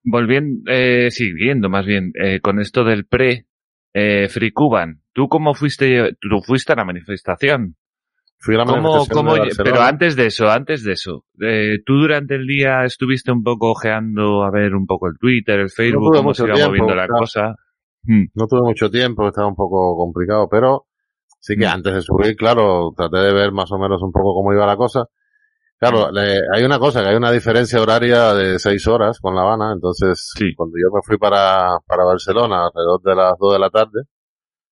volviendo, 0.03 0.71
eh, 0.71 1.09
siguiendo 1.11 1.69
más 1.69 1.85
bien, 1.85 2.11
eh, 2.21 2.39
con 2.39 2.59
esto 2.59 2.83
del 2.83 3.05
pre, 3.05 3.45
eh, 3.93 4.27
Free 4.29 4.51
Cuban, 4.51 5.01
¿tú 5.13 5.27
cómo 5.27 5.53
fuiste, 5.53 6.13
tú 6.19 6.41
fuiste 6.45 6.73
a 6.73 6.77
la 6.77 6.85
manifestación? 6.85 7.75
Fui 8.39 8.53
a 8.55 8.59
la 8.59 8.65
¿Cómo, 8.65 9.05
cómo, 9.11 9.33
de 9.35 9.49
pero 9.63 9.81
antes 9.81 10.15
de 10.15 10.27
eso, 10.27 10.47
antes 10.49 10.83
de 10.83 10.93
eso, 10.93 11.25
eh, 11.41 11.79
tú 11.85 11.95
durante 11.95 12.35
el 12.35 12.45
día 12.45 12.83
estuviste 12.83 13.31
un 13.31 13.43
poco 13.43 13.71
ojeando 13.71 14.43
a 14.43 14.51
ver 14.51 14.75
un 14.75 14.85
poco 14.85 15.07
el 15.07 15.17
Twitter, 15.19 15.59
el 15.59 15.69
Facebook, 15.71 16.09
tuve 16.11 16.17
cómo 16.17 16.29
mucho 16.29 16.43
se 16.43 16.47
iba 16.49 16.55
tiempo, 16.55 16.69
moviendo 16.71 16.95
la 16.95 17.07
cosa. 17.07 17.55
No 18.05 18.47
tuve 18.47 18.61
mucho 18.61 18.89
tiempo, 18.91 19.27
estaba 19.27 19.47
un 19.47 19.55
poco 19.55 19.97
complicado, 19.97 20.47
pero 20.49 20.85
sí 21.39 21.55
que 21.57 21.65
Mm. 21.65 21.69
antes 21.69 21.93
de 21.95 22.01
subir, 22.03 22.35
claro, 22.35 22.91
traté 22.95 23.17
de 23.17 23.33
ver 23.33 23.51
más 23.51 23.71
o 23.71 23.77
menos 23.79 24.01
un 24.03 24.11
poco 24.11 24.33
cómo 24.35 24.53
iba 24.53 24.65
la 24.67 24.77
cosa. 24.77 25.05
Claro, 25.79 26.11
le- 26.11 26.41
hay 26.53 26.63
una 26.63 26.79
cosa, 26.79 27.01
que 27.03 27.09
hay 27.09 27.15
una 27.15 27.31
diferencia 27.31 27.81
horaria 27.81 28.33
de 28.33 28.59
seis 28.59 28.87
horas 28.87 29.19
con 29.19 29.35
La 29.35 29.41
Habana, 29.41 29.71
entonces 29.73 30.31
Sí. 30.35 30.53
cuando 30.55 30.75
yo 30.77 30.93
me 30.95 31.01
fui 31.03 31.17
para, 31.17 31.79
para 31.85 32.03
Barcelona 32.03 32.65
alrededor 32.67 33.01
de 33.03 33.15
las 33.15 33.33
dos 33.39 33.53
de 33.53 33.59
la 33.59 33.69
tarde, 33.71 34.03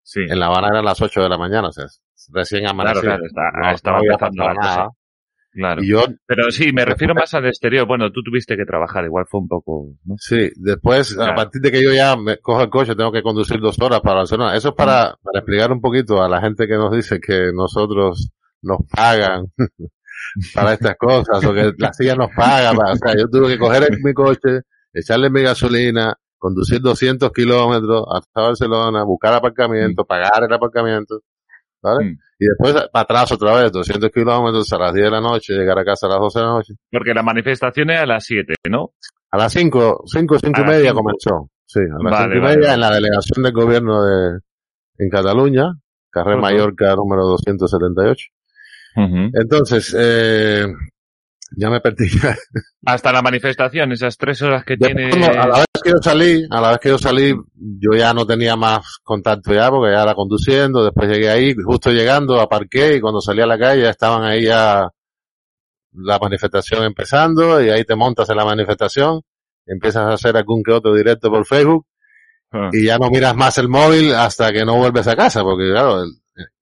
Sí. 0.03 0.22
en 0.22 0.39
La 0.39 0.48
Habana 0.48 0.69
eran 0.69 0.86
las 0.86 1.01
ocho 1.01 1.22
de 1.22 1.29
la 1.29 1.38
mañana, 1.38 1.67
o 1.69 1.72
sea, 1.72 1.86
recién 2.32 2.62
Claro, 2.63 2.74
amanecido. 2.82 3.01
claro, 3.03 3.24
No- 3.62 3.72
estaba 3.72 3.98
había 4.00 4.12
empezando 4.13 4.44
la 4.44 4.55
cosa. 4.55 4.88
Claro. 5.51 5.82
Y 5.84 5.88
yo, 5.88 6.03
Pero 6.25 6.51
sí, 6.51 6.74
me 6.74 6.84
refiero 6.84 7.15
más 7.15 7.34
al 7.34 7.46
exterior. 7.46 7.88
Bueno, 7.88 8.12
tú 8.12 8.22
tuviste 8.22 8.58
que 8.58 8.65
trabajar, 8.65 9.05
igual 9.05 9.25
fue 9.25 9.39
un 9.39 9.48
poco, 9.48 9.88
¿no? 10.03 10.15
sí, 10.17 10.50
después, 10.58 11.13
a 11.13 11.15
Claro. 11.15 11.36
partir 11.36 11.62
de 11.62 11.72
que 11.72 11.82
yo 11.82 11.94
ya 11.94 12.17
me 12.17 12.38
cojo 12.39 12.62
el 12.62 12.70
coche, 12.70 12.94
tengo 12.94 13.12
que 13.13 13.22
conducir 13.24 13.62
dos 13.62 13.79
horas 13.79 14.01
para 14.01 14.17
Barcelona. 14.17 14.53
Eso 14.55 14.70
es 14.70 14.75
para, 14.75 15.12
Mm. 15.12 15.15
para 15.24 15.39
explicar 15.39 15.72
un 15.72 15.79
poquito 15.79 16.22
a 16.22 16.27
la 16.27 16.41
gente 16.41 16.67
que 16.67 16.75
nos 16.75 16.91
dice 16.94 17.22
que 17.22 17.51
nosotros 17.53 18.32
nos 18.63 18.79
pagan 18.94 19.46
para 20.53 20.74
estas 20.74 20.96
cosas, 20.98 21.44
o 21.46 21.53
que 21.53 21.72
la 21.77 21.94
silla 21.94 22.15
nos 22.15 22.32
paga. 22.36 22.74
para- 22.74 22.91
o 22.91 22.96
sea, 22.98 23.13
yo 23.17 23.27
tuve 23.29 23.48
que 23.50 23.58
coger 23.58 23.88
mi 24.03 24.13
coche, 24.13 24.60
echarle 24.94 25.29
mi 25.29 25.41
gasolina, 25.41 26.13
conducir 26.38 26.82
200 26.82 27.32
kilómetros 27.32 28.03
hasta 28.13 28.41
Barcelona, 28.41 29.03
buscar 29.05 29.34
aparcamiento, 29.34 30.03
pagar 30.03 30.44
el 30.44 30.53
aparcamiento, 30.53 31.22
¿vale? 31.86 32.06
Mm. 32.06 32.18
Y 32.39 32.46
después 32.48 32.74
para 32.92 33.04
atrás 33.04 33.32
otra 33.32 33.56
vez, 33.62 33.72
200 33.72 34.10
kilómetros 34.12 34.72
a 34.74 34.77
las 34.77 34.94
10 34.94 35.06
de 35.06 35.12
la 35.12 35.22
noche, 35.22 35.54
llegar 35.54 35.80
a 35.80 35.86
casa 35.86 36.08
a 36.08 36.10
las 36.10 36.20
12 36.20 36.39
de 36.39 36.46
la 36.46 36.51
noche. 36.51 36.74
Porque 36.92 37.13
la 37.13 37.24
manifestación 37.24 37.89
es 37.92 38.00
a 38.00 38.06
las 38.06 38.25
7, 38.25 38.56
¿no? 38.70 38.92
A 39.32 39.38
las 39.38 39.54
5, 39.54 40.04
5, 40.06 40.39
5 40.39 40.60
A 40.60 40.63
y 40.63 40.68
media 40.68 40.89
cinco. 40.92 40.96
comenzó. 41.04 41.50
Sí, 41.65 41.80
a 41.80 42.04
las 42.04 42.12
Vale, 42.12 42.34
5 42.34 42.36
y 42.36 42.39
vale, 42.39 42.56
media 42.58 42.70
vale. 42.70 42.74
en 42.74 42.80
la 42.82 42.92
delegación 42.96 43.44
del 43.44 43.54
gobierno 43.54 44.04
de, 44.04 44.39
en 44.98 45.10
Cataluña, 45.10 45.74
Carrer 46.12 46.34
Ujú. 46.36 46.42
Mallorca 46.42 46.96
número 46.96 47.24
278. 47.24 48.25
Ujú. 48.98 49.30
Entonces, 49.34 49.96
eh, 49.98 50.68
ya 51.56 51.70
me 51.70 51.80
perdí. 51.82 52.08
Hasta 52.86 53.12
la 53.12 53.22
manifestación, 53.22 53.92
esas 53.92 54.18
tres 54.18 54.42
horas 54.42 54.64
que 54.66 54.78
tiene... 54.78 55.10
cuando- 55.10 55.28
a 55.42 55.48
la 55.48 55.58
vez 55.58 55.66
que 55.84 55.90
yo 55.92 55.98
salí, 56.02 56.48
a 56.50 56.62
la 56.62 56.70
vez 56.72 56.80
que 56.80 56.90
yo 56.90 56.98
salí, 56.98 57.34
yo 57.56 57.92
ya 57.98 58.14
no 58.14 58.25
tenía 58.25 58.56
más 58.56 58.98
contacto 59.04 59.54
ya, 59.54 59.70
porque 59.70 59.94
ya 59.94 60.04
era 60.04 60.16
conduciendo, 60.16 60.84
después 60.84 61.10
llegué 61.10 61.30
ahí, 61.30 61.54
justo 61.64 61.92
llegando, 61.92 62.40
aparqué, 62.42 62.96
y 62.96 63.02
cuando 63.02 63.22
salí 63.22 63.42
a 63.42 63.48
la 63.48 63.58
calle 63.60 63.84
ya 63.84 63.90
estaban 63.92 64.24
ahí 64.24 64.46
ya 64.46 64.90
la 65.94 66.20
manifestación 66.20 66.84
empezando, 66.84 67.62
y 67.64 67.70
ahí 67.70 67.84
te 67.86 67.96
montas 67.96 68.30
en 68.30 68.38
la 68.38 68.46
manifestación, 68.46 69.22
empiezas 69.66 70.04
a 70.04 70.14
hacer 70.14 70.36
algún 70.38 70.62
que 70.64 70.72
otro 70.72 70.94
directo 70.94 71.30
por 71.30 71.46
Facebook, 71.46 71.86
Ah. 72.52 72.70
y 72.72 72.86
ya 72.86 72.98
no 72.98 73.10
miras 73.10 73.36
más 73.36 73.58
el 73.58 73.68
móvil 73.68 74.14
hasta 74.14 74.52
que 74.54 74.64
no 74.64 74.78
vuelves 74.78 75.08
a 75.08 75.16
casa, 75.16 75.42
porque 75.42 75.70
claro, 75.72 76.04
el- 76.04 76.12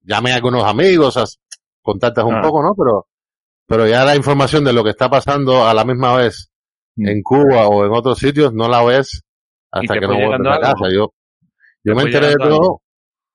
llamé 0.02 0.32
a 0.32 0.36
algunos 0.36 0.63
amigos, 0.63 1.18
as- 1.18 1.40
contactas 1.82 2.24
un 2.25 2.36
Ah. 2.36 2.42
poco, 2.42 2.63
¿no? 2.63 2.74
Pero, 2.75 3.06
pero 3.67 3.88
ya 3.88 4.03
la 4.05 4.15
información 4.15 4.63
de 4.63 4.74
lo 4.74 4.84
que 4.84 4.89
está 4.91 5.10
pasando 5.10 5.65
a 5.67 5.74
la 5.74 5.86
misma 5.86 6.15
vez 6.17 6.50
Mm. 6.96 7.08
en 7.08 7.24
Cuba 7.24 7.67
o 7.70 7.86
en 7.88 7.91
otros 7.91 8.20
sitios 8.20 8.53
no 8.53 8.70
la 8.70 8.84
ves 8.84 9.24
hasta 9.72 9.96
que 9.96 10.01
no 10.08 10.13
vuelves 10.13 10.48
a 10.48 10.60
casa. 10.60 10.86
Yo, 10.93 11.12
yo 11.84 11.96
me 11.96 12.03
enteré 12.03 12.27
de 12.27 12.36
todo. 12.36 12.82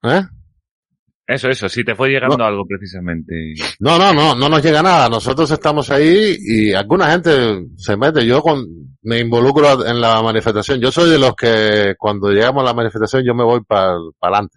¿Eh? 0.04 0.23
Eso, 1.26 1.49
eso, 1.49 1.68
sí 1.68 1.82
te 1.82 1.97
fue 1.97 2.08
llegando 2.08 2.42
algo 2.44 2.64
precisamente. 2.64 3.54
No, 3.80 3.99
no, 3.99 4.14
no, 4.14 4.37
no 4.37 4.49
nos 4.49 4.62
llega 4.62 4.80
nada. 4.80 5.08
Nosotros 5.08 5.50
estamos 5.50 5.90
ahí 5.90 6.37
y 6.38 6.73
alguna 6.73 7.11
gente 7.11 7.64
se 7.76 7.97
mete. 7.97 8.25
Yo 8.25 8.40
con, 8.42 8.64
me 9.02 9.18
involucro 9.18 9.85
en 9.85 10.00
la 10.00 10.23
manifestación. 10.23 10.80
Yo 10.80 10.92
soy 10.92 11.11
de 11.11 11.18
los 11.18 11.35
que 11.35 11.97
cuando 11.99 12.30
llegamos 12.30 12.62
a 12.62 12.66
la 12.66 12.75
manifestación 12.75 13.25
yo 13.26 13.35
me 13.35 13.42
voy 13.42 13.61
para 13.66 13.97
adelante, 14.20 14.56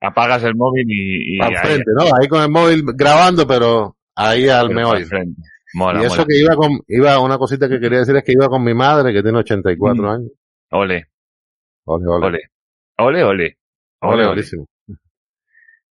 Apagas 0.00 0.42
el 0.44 0.54
móvil 0.56 0.86
y... 0.88 1.36
y 1.36 1.38
para 1.38 1.60
ahí- 1.60 1.66
frente, 1.66 1.90
¿no? 1.94 2.04
Ahí 2.18 2.26
con 2.28 2.42
el 2.42 2.50
móvil 2.50 2.82
grabando, 2.94 3.46
pero 3.46 3.94
ahí 4.28 4.48
al 4.48 4.70
meollo. 4.70 5.06
Mola, 5.74 6.02
Y 6.02 6.06
eso 6.06 6.14
mola. 6.16 6.26
que 6.28 6.38
iba 6.40 6.56
con, 6.56 6.80
iba, 6.88 7.20
una 7.20 7.38
cosita 7.38 7.68
que 7.68 7.78
quería 7.78 8.00
decir 8.00 8.16
es 8.16 8.24
que 8.24 8.32
iba 8.32 8.48
con 8.48 8.62
mi 8.64 8.74
madre 8.74 9.12
que 9.12 9.22
tiene 9.22 9.38
84 9.38 10.02
Mm. 10.02 10.06
años. 10.08 10.30
Ole, 10.72 11.06
Ole, 11.84 12.04
ole. 12.08 12.26
ole. 12.26 12.40
Ole, 12.98 13.24
ole. 13.24 13.56
Ole, 14.02 14.26
Ole. 14.26 14.42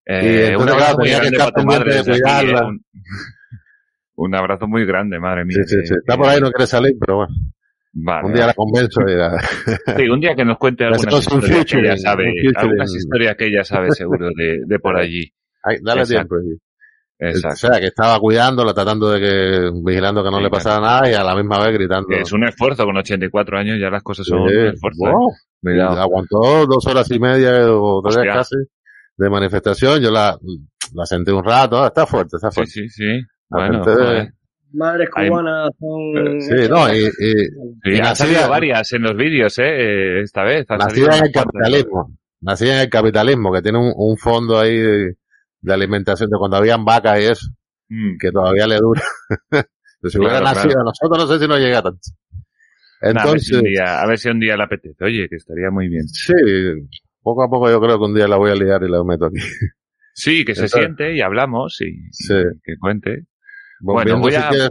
Eh, 0.06 0.48
entonces, 0.52 0.56
un 0.56 0.68
abrazo 0.68 0.96
claro, 1.30 1.64
madre 1.64 1.94
de 1.94 2.02
cuidarla. 2.04 2.66
un, 2.66 2.84
un 4.16 4.34
abrazo 4.34 4.66
muy 4.66 4.84
grande, 4.84 5.18
madre 5.20 5.44
mía. 5.44 5.58
Sí, 5.64 5.76
sí, 5.80 5.86
sí. 5.86 5.94
Está 5.94 6.16
por 6.16 6.28
ahí, 6.28 6.40
no 6.40 6.50
quiere 6.50 6.66
salir, 6.66 6.94
pero 6.98 7.16
bueno. 7.16 7.34
Vale, 7.92 8.26
Un 8.28 8.32
día 8.34 8.46
la 8.46 8.54
convenzo 8.54 9.00
y 9.08 9.14
la... 9.16 9.36
Sí, 9.96 10.08
un 10.08 10.20
día 10.20 10.34
que 10.36 10.44
nos 10.44 10.58
cuente 10.58 10.84
algunas 10.86 11.14
historias 11.26 11.64
que 11.64 11.78
ella 11.80 11.96
sabe, 11.96 12.32
algunas 12.54 12.94
historias 12.94 13.36
que 13.36 13.46
ella 13.46 13.64
sabe 13.64 13.90
seguro 13.92 14.28
de, 14.36 14.60
de 14.64 14.78
por 14.78 14.96
allí. 14.96 15.32
Ay, 15.62 15.78
dale 15.82 16.02
Exacto. 16.02 16.36
tiempo. 16.40 16.60
Sí. 17.20 17.26
O 17.26 17.28
Exacto. 17.28 17.56
sea, 17.56 17.80
que 17.80 17.86
estaba 17.86 18.18
cuidándola, 18.18 18.72
tratando 18.74 19.10
de 19.10 19.20
que, 19.20 19.70
vigilando 19.84 20.24
que 20.24 20.30
no 20.30 20.38
Sí, 20.38 20.42
le 20.44 20.50
pasara 20.50 20.80
nada 20.80 21.10
y 21.10 21.14
a 21.14 21.22
la 21.22 21.34
misma 21.36 21.58
vez 21.64 21.74
gritando. 21.74 22.08
Es 22.10 22.32
un 22.32 22.44
esfuerzo, 22.44 22.84
con 22.84 22.96
84 22.96 23.58
años 23.58 23.78
ya 23.80 23.90
las 23.90 24.02
cosas 24.02 24.26
son 24.26 24.48
Sí, 24.48 24.56
un 24.56 24.66
esfuerzo. 24.68 25.06
¿eh? 25.06 25.12
wow. 25.12 25.32
Cuidado. 25.62 26.00
Aguantó 26.00 26.66
dos 26.66 26.86
horas 26.86 27.10
y 27.10 27.18
media 27.18 27.70
o 27.70 28.00
tres 28.02 28.16
Hostia. 28.16 28.32
casi 28.32 28.56
de 29.16 29.30
manifestación. 29.30 30.00
Yo 30.00 30.10
la, 30.10 30.38
la 30.94 31.04
senté 31.06 31.32
un 31.32 31.44
rato. 31.44 31.86
Está 31.86 32.06
fuerte, 32.06 32.36
está 32.36 32.50
Sí, 32.50 32.54
fuerte. 32.54 32.72
sí, 32.72 32.88
sí. 32.88 33.04
La 33.50 33.58
Bueno, 33.68 33.84
gente- 33.84 33.90
joder. 34.02 34.32
Madres 34.72 35.10
cubanas 35.10 35.70
son... 35.80 36.40
Sí, 36.40 36.68
no, 36.70 36.94
y, 36.94 36.98
y 36.98 37.08
Sí, 37.08 37.48
Y 37.86 37.94
han 37.96 38.02
nacida- 38.02 38.14
salido 38.14 38.48
varias 38.48 38.92
en 38.92 39.02
los 39.02 39.16
vídeos, 39.16 39.58
¿eh? 39.58 40.20
Esta 40.22 40.44
vez. 40.44 40.64
nacida 40.70 41.18
en 41.18 41.24
el 41.24 41.32
capitalismo. 41.32 42.16
Nacida 42.40 42.76
en 42.76 42.80
el 42.82 42.88
capitalismo, 42.88 43.52
que 43.52 43.62
tiene 43.62 43.78
un, 43.78 43.92
un 43.96 44.16
fondo 44.16 44.58
ahí 44.60 44.78
de, 45.60 45.72
alimentación 45.74 46.30
de 46.30 46.38
cuando 46.38 46.56
habían 46.56 46.84
vacas 46.84 47.20
y 47.20 47.24
eso. 47.24 47.46
Mm. 47.88 48.18
que 48.20 48.30
todavía 48.30 48.66
le 48.66 48.76
dura. 48.78 49.02
Si 50.02 50.16
hubiera 50.16 50.38
Claro, 50.40 50.44
nacido 50.54 50.72
claro. 50.72 50.84
nosotros, 50.84 51.18
no 51.18 51.26
sé 51.34 51.42
si 51.44 51.46
nos 51.48 51.58
llega 51.60 51.82
tanto. 51.82 52.00
Nah, 53.02 53.20
a, 53.22 53.26
ver 53.32 53.38
si 53.40 53.52
Entonces, 53.52 53.52
un 53.58 53.62
día, 53.64 54.00
a 54.00 54.06
ver 54.06 54.18
si 54.18 54.28
un 54.30 54.40
día 54.40 54.56
le 54.56 54.62
apetece. 54.62 55.04
Oye, 55.04 55.28
que 55.28 55.36
estaría 55.36 55.70
muy 55.70 55.88
bien. 55.88 56.08
sí, 56.08 56.32
poco 57.20 57.42
a 57.44 57.50
poco 57.50 57.68
yo 57.70 57.78
creo 57.82 57.98
que 57.98 58.04
un 58.06 58.14
día 58.14 58.26
la 58.26 58.36
voy 58.36 58.50
a 58.50 58.54
liar 58.54 58.82
y 58.82 58.90
la 58.90 59.04
meto 59.04 59.26
aquí. 59.26 59.40
Sí, 60.14 60.44
que 60.46 60.54
se 60.54 60.68
siente 60.68 61.14
y 61.14 61.20
hablamos 61.20 61.78
y, 61.82 61.92
Sí. 62.12 62.32
y 62.34 62.60
que 62.64 62.76
cuente. 62.78 63.26
Volviendo 63.80 64.22
voy 64.22 64.32
si 64.32 64.36
a- 64.38 64.48
quieres, 64.48 64.70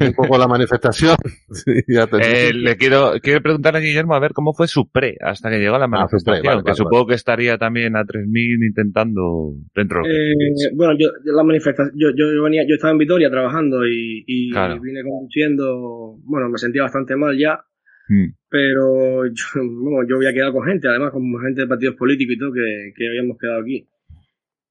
un 0.00 0.12
poco 0.14 0.38
la 0.38 0.46
manifestación. 0.48 1.16
Sí, 1.50 1.72
ya 1.88 2.06
te 2.06 2.48
Eh, 2.48 2.52
le 2.52 2.76
quiero, 2.76 3.12
quiero 3.22 3.40
preguntarle 3.40 3.78
a 3.78 3.82
Guillermo 3.82 4.14
a 4.14 4.20
ver 4.20 4.32
cómo 4.32 4.52
fue 4.52 4.66
su 4.68 4.90
pre 4.90 5.16
hasta 5.20 5.48
que 5.50 5.58
llegó 5.58 5.76
a 5.76 5.78
la 5.78 5.84
Ah, 5.86 5.88
pre, 5.88 5.98
manifestación, 5.98 6.44
vale, 6.46 6.58
que 6.62 6.64
vale, 6.70 6.76
supongo 6.76 7.06
que 7.06 7.14
estaría 7.14 7.56
también 7.58 7.96
a 7.96 8.04
3.000 8.04 8.64
intentando 8.66 9.52
dentro. 9.74 10.02
Eh, 10.06 10.34
bueno, 10.74 10.94
yo 10.98 11.08
la 11.24 11.42
manifestación, 11.42 11.92
yo, 11.98 12.08
yo, 12.10 12.32
yo 12.34 12.42
venía, 12.42 12.62
yo 12.68 12.74
estaba 12.74 12.92
en 12.92 12.98
Vitoria 12.98 13.30
trabajando 13.30 13.86
y, 13.86 14.24
y 14.26 14.50
Claro. 14.50 14.80
vine 14.80 15.02
conduciendo, 15.02 16.16
bueno, 16.24 16.48
me 16.48 16.58
sentía 16.58 16.82
bastante 16.82 17.16
mal 17.16 17.36
ya, 17.38 17.60
Mm. 18.08 18.26
pero 18.48 19.24
yo, 19.34 19.44
bueno, 19.82 20.08
yo 20.08 20.16
había 20.16 20.32
quedado 20.32 20.52
con 20.52 20.64
gente, 20.64 20.86
además 20.88 21.10
con 21.10 21.22
gente 21.44 21.62
de 21.62 21.66
partidos 21.66 21.96
políticos 21.96 22.34
y 22.36 22.38
todo 22.38 22.52
que, 22.52 22.92
que 22.96 23.08
habíamos 23.08 23.36
quedado 23.36 23.62
aquí. 23.62 23.88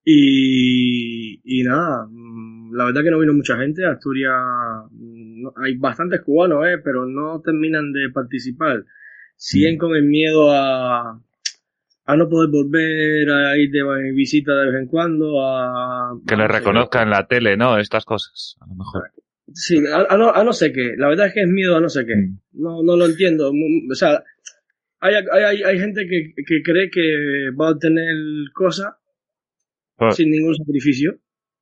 Y, 0.08 1.42
y 1.44 1.64
nada, 1.64 2.06
mm, 2.10 2.74
la 2.76 2.86
verdad 2.86 3.02
que 3.04 3.10
no 3.12 3.20
vino 3.20 3.34
mucha 3.34 3.58
gente, 3.58 3.84
Asturias, 3.86 4.32
mm, 4.92 5.42
no- 5.44 5.54
hay 5.58 5.76
bastantes 5.78 6.22
cubanos, 6.22 6.66
eh, 6.68 6.78
pero 6.84 7.06
no 7.08 7.42
terminan 7.42 7.92
de 7.92 8.10
participar. 8.14 8.84
Siguen 9.36 9.76
Mm. 9.76 9.78
con 9.80 9.96
el 9.96 10.04
miedo 10.04 10.52
a, 10.54 11.20
a 12.06 12.16
no 12.18 12.30
poder 12.30 12.50
volver 12.52 13.30
a 13.32 13.58
ir 13.58 13.72
de 13.72 14.12
visita 14.14 14.56
de 14.56 14.72
vez 14.72 14.82
en 14.82 14.88
cuando, 14.88 15.42
a... 15.44 16.18
Que 16.28 16.36
le 16.38 16.48
reconozca 16.48 17.02
en 17.02 17.10
la 17.10 17.26
tele, 17.28 17.58
¿no? 17.58 17.78
Estas 17.80 18.06
cosas, 18.06 18.56
a 18.62 18.68
lo 18.68 18.76
mejor. 18.76 19.10
Sí, 19.54 19.78
a, 19.88 20.14
a 20.14 20.18
no, 20.18 20.32
a 20.34 20.44
no 20.44 20.54
sé 20.54 20.72
qué. 20.72 20.94
La 20.98 21.08
verdad 21.08 21.28
es 21.28 21.34
que 21.34 21.42
es 21.42 21.48
miedo 21.48 21.76
a 21.76 21.82
no 21.82 21.90
sé 21.90 22.06
qué. 22.06 22.14
No, 22.54 22.84
no 22.84 22.96
lo 22.96 23.06
entiendo. 23.06 23.52
O 23.92 23.96
sea, 23.96 24.24
hay, 25.00 25.16
hay, 25.16 25.44
hay, 25.44 25.64
hay 25.64 25.80
gente 25.80 26.08
que, 26.08 26.34
que 26.46 26.62
cree 26.64 26.90
que 26.92 27.50
va 27.60 27.68
a 27.70 27.72
obtener 27.72 28.14
cosas 28.54 28.94
Sin 30.12 30.30
ningún 30.32 30.56
sacrificio. 30.56 31.16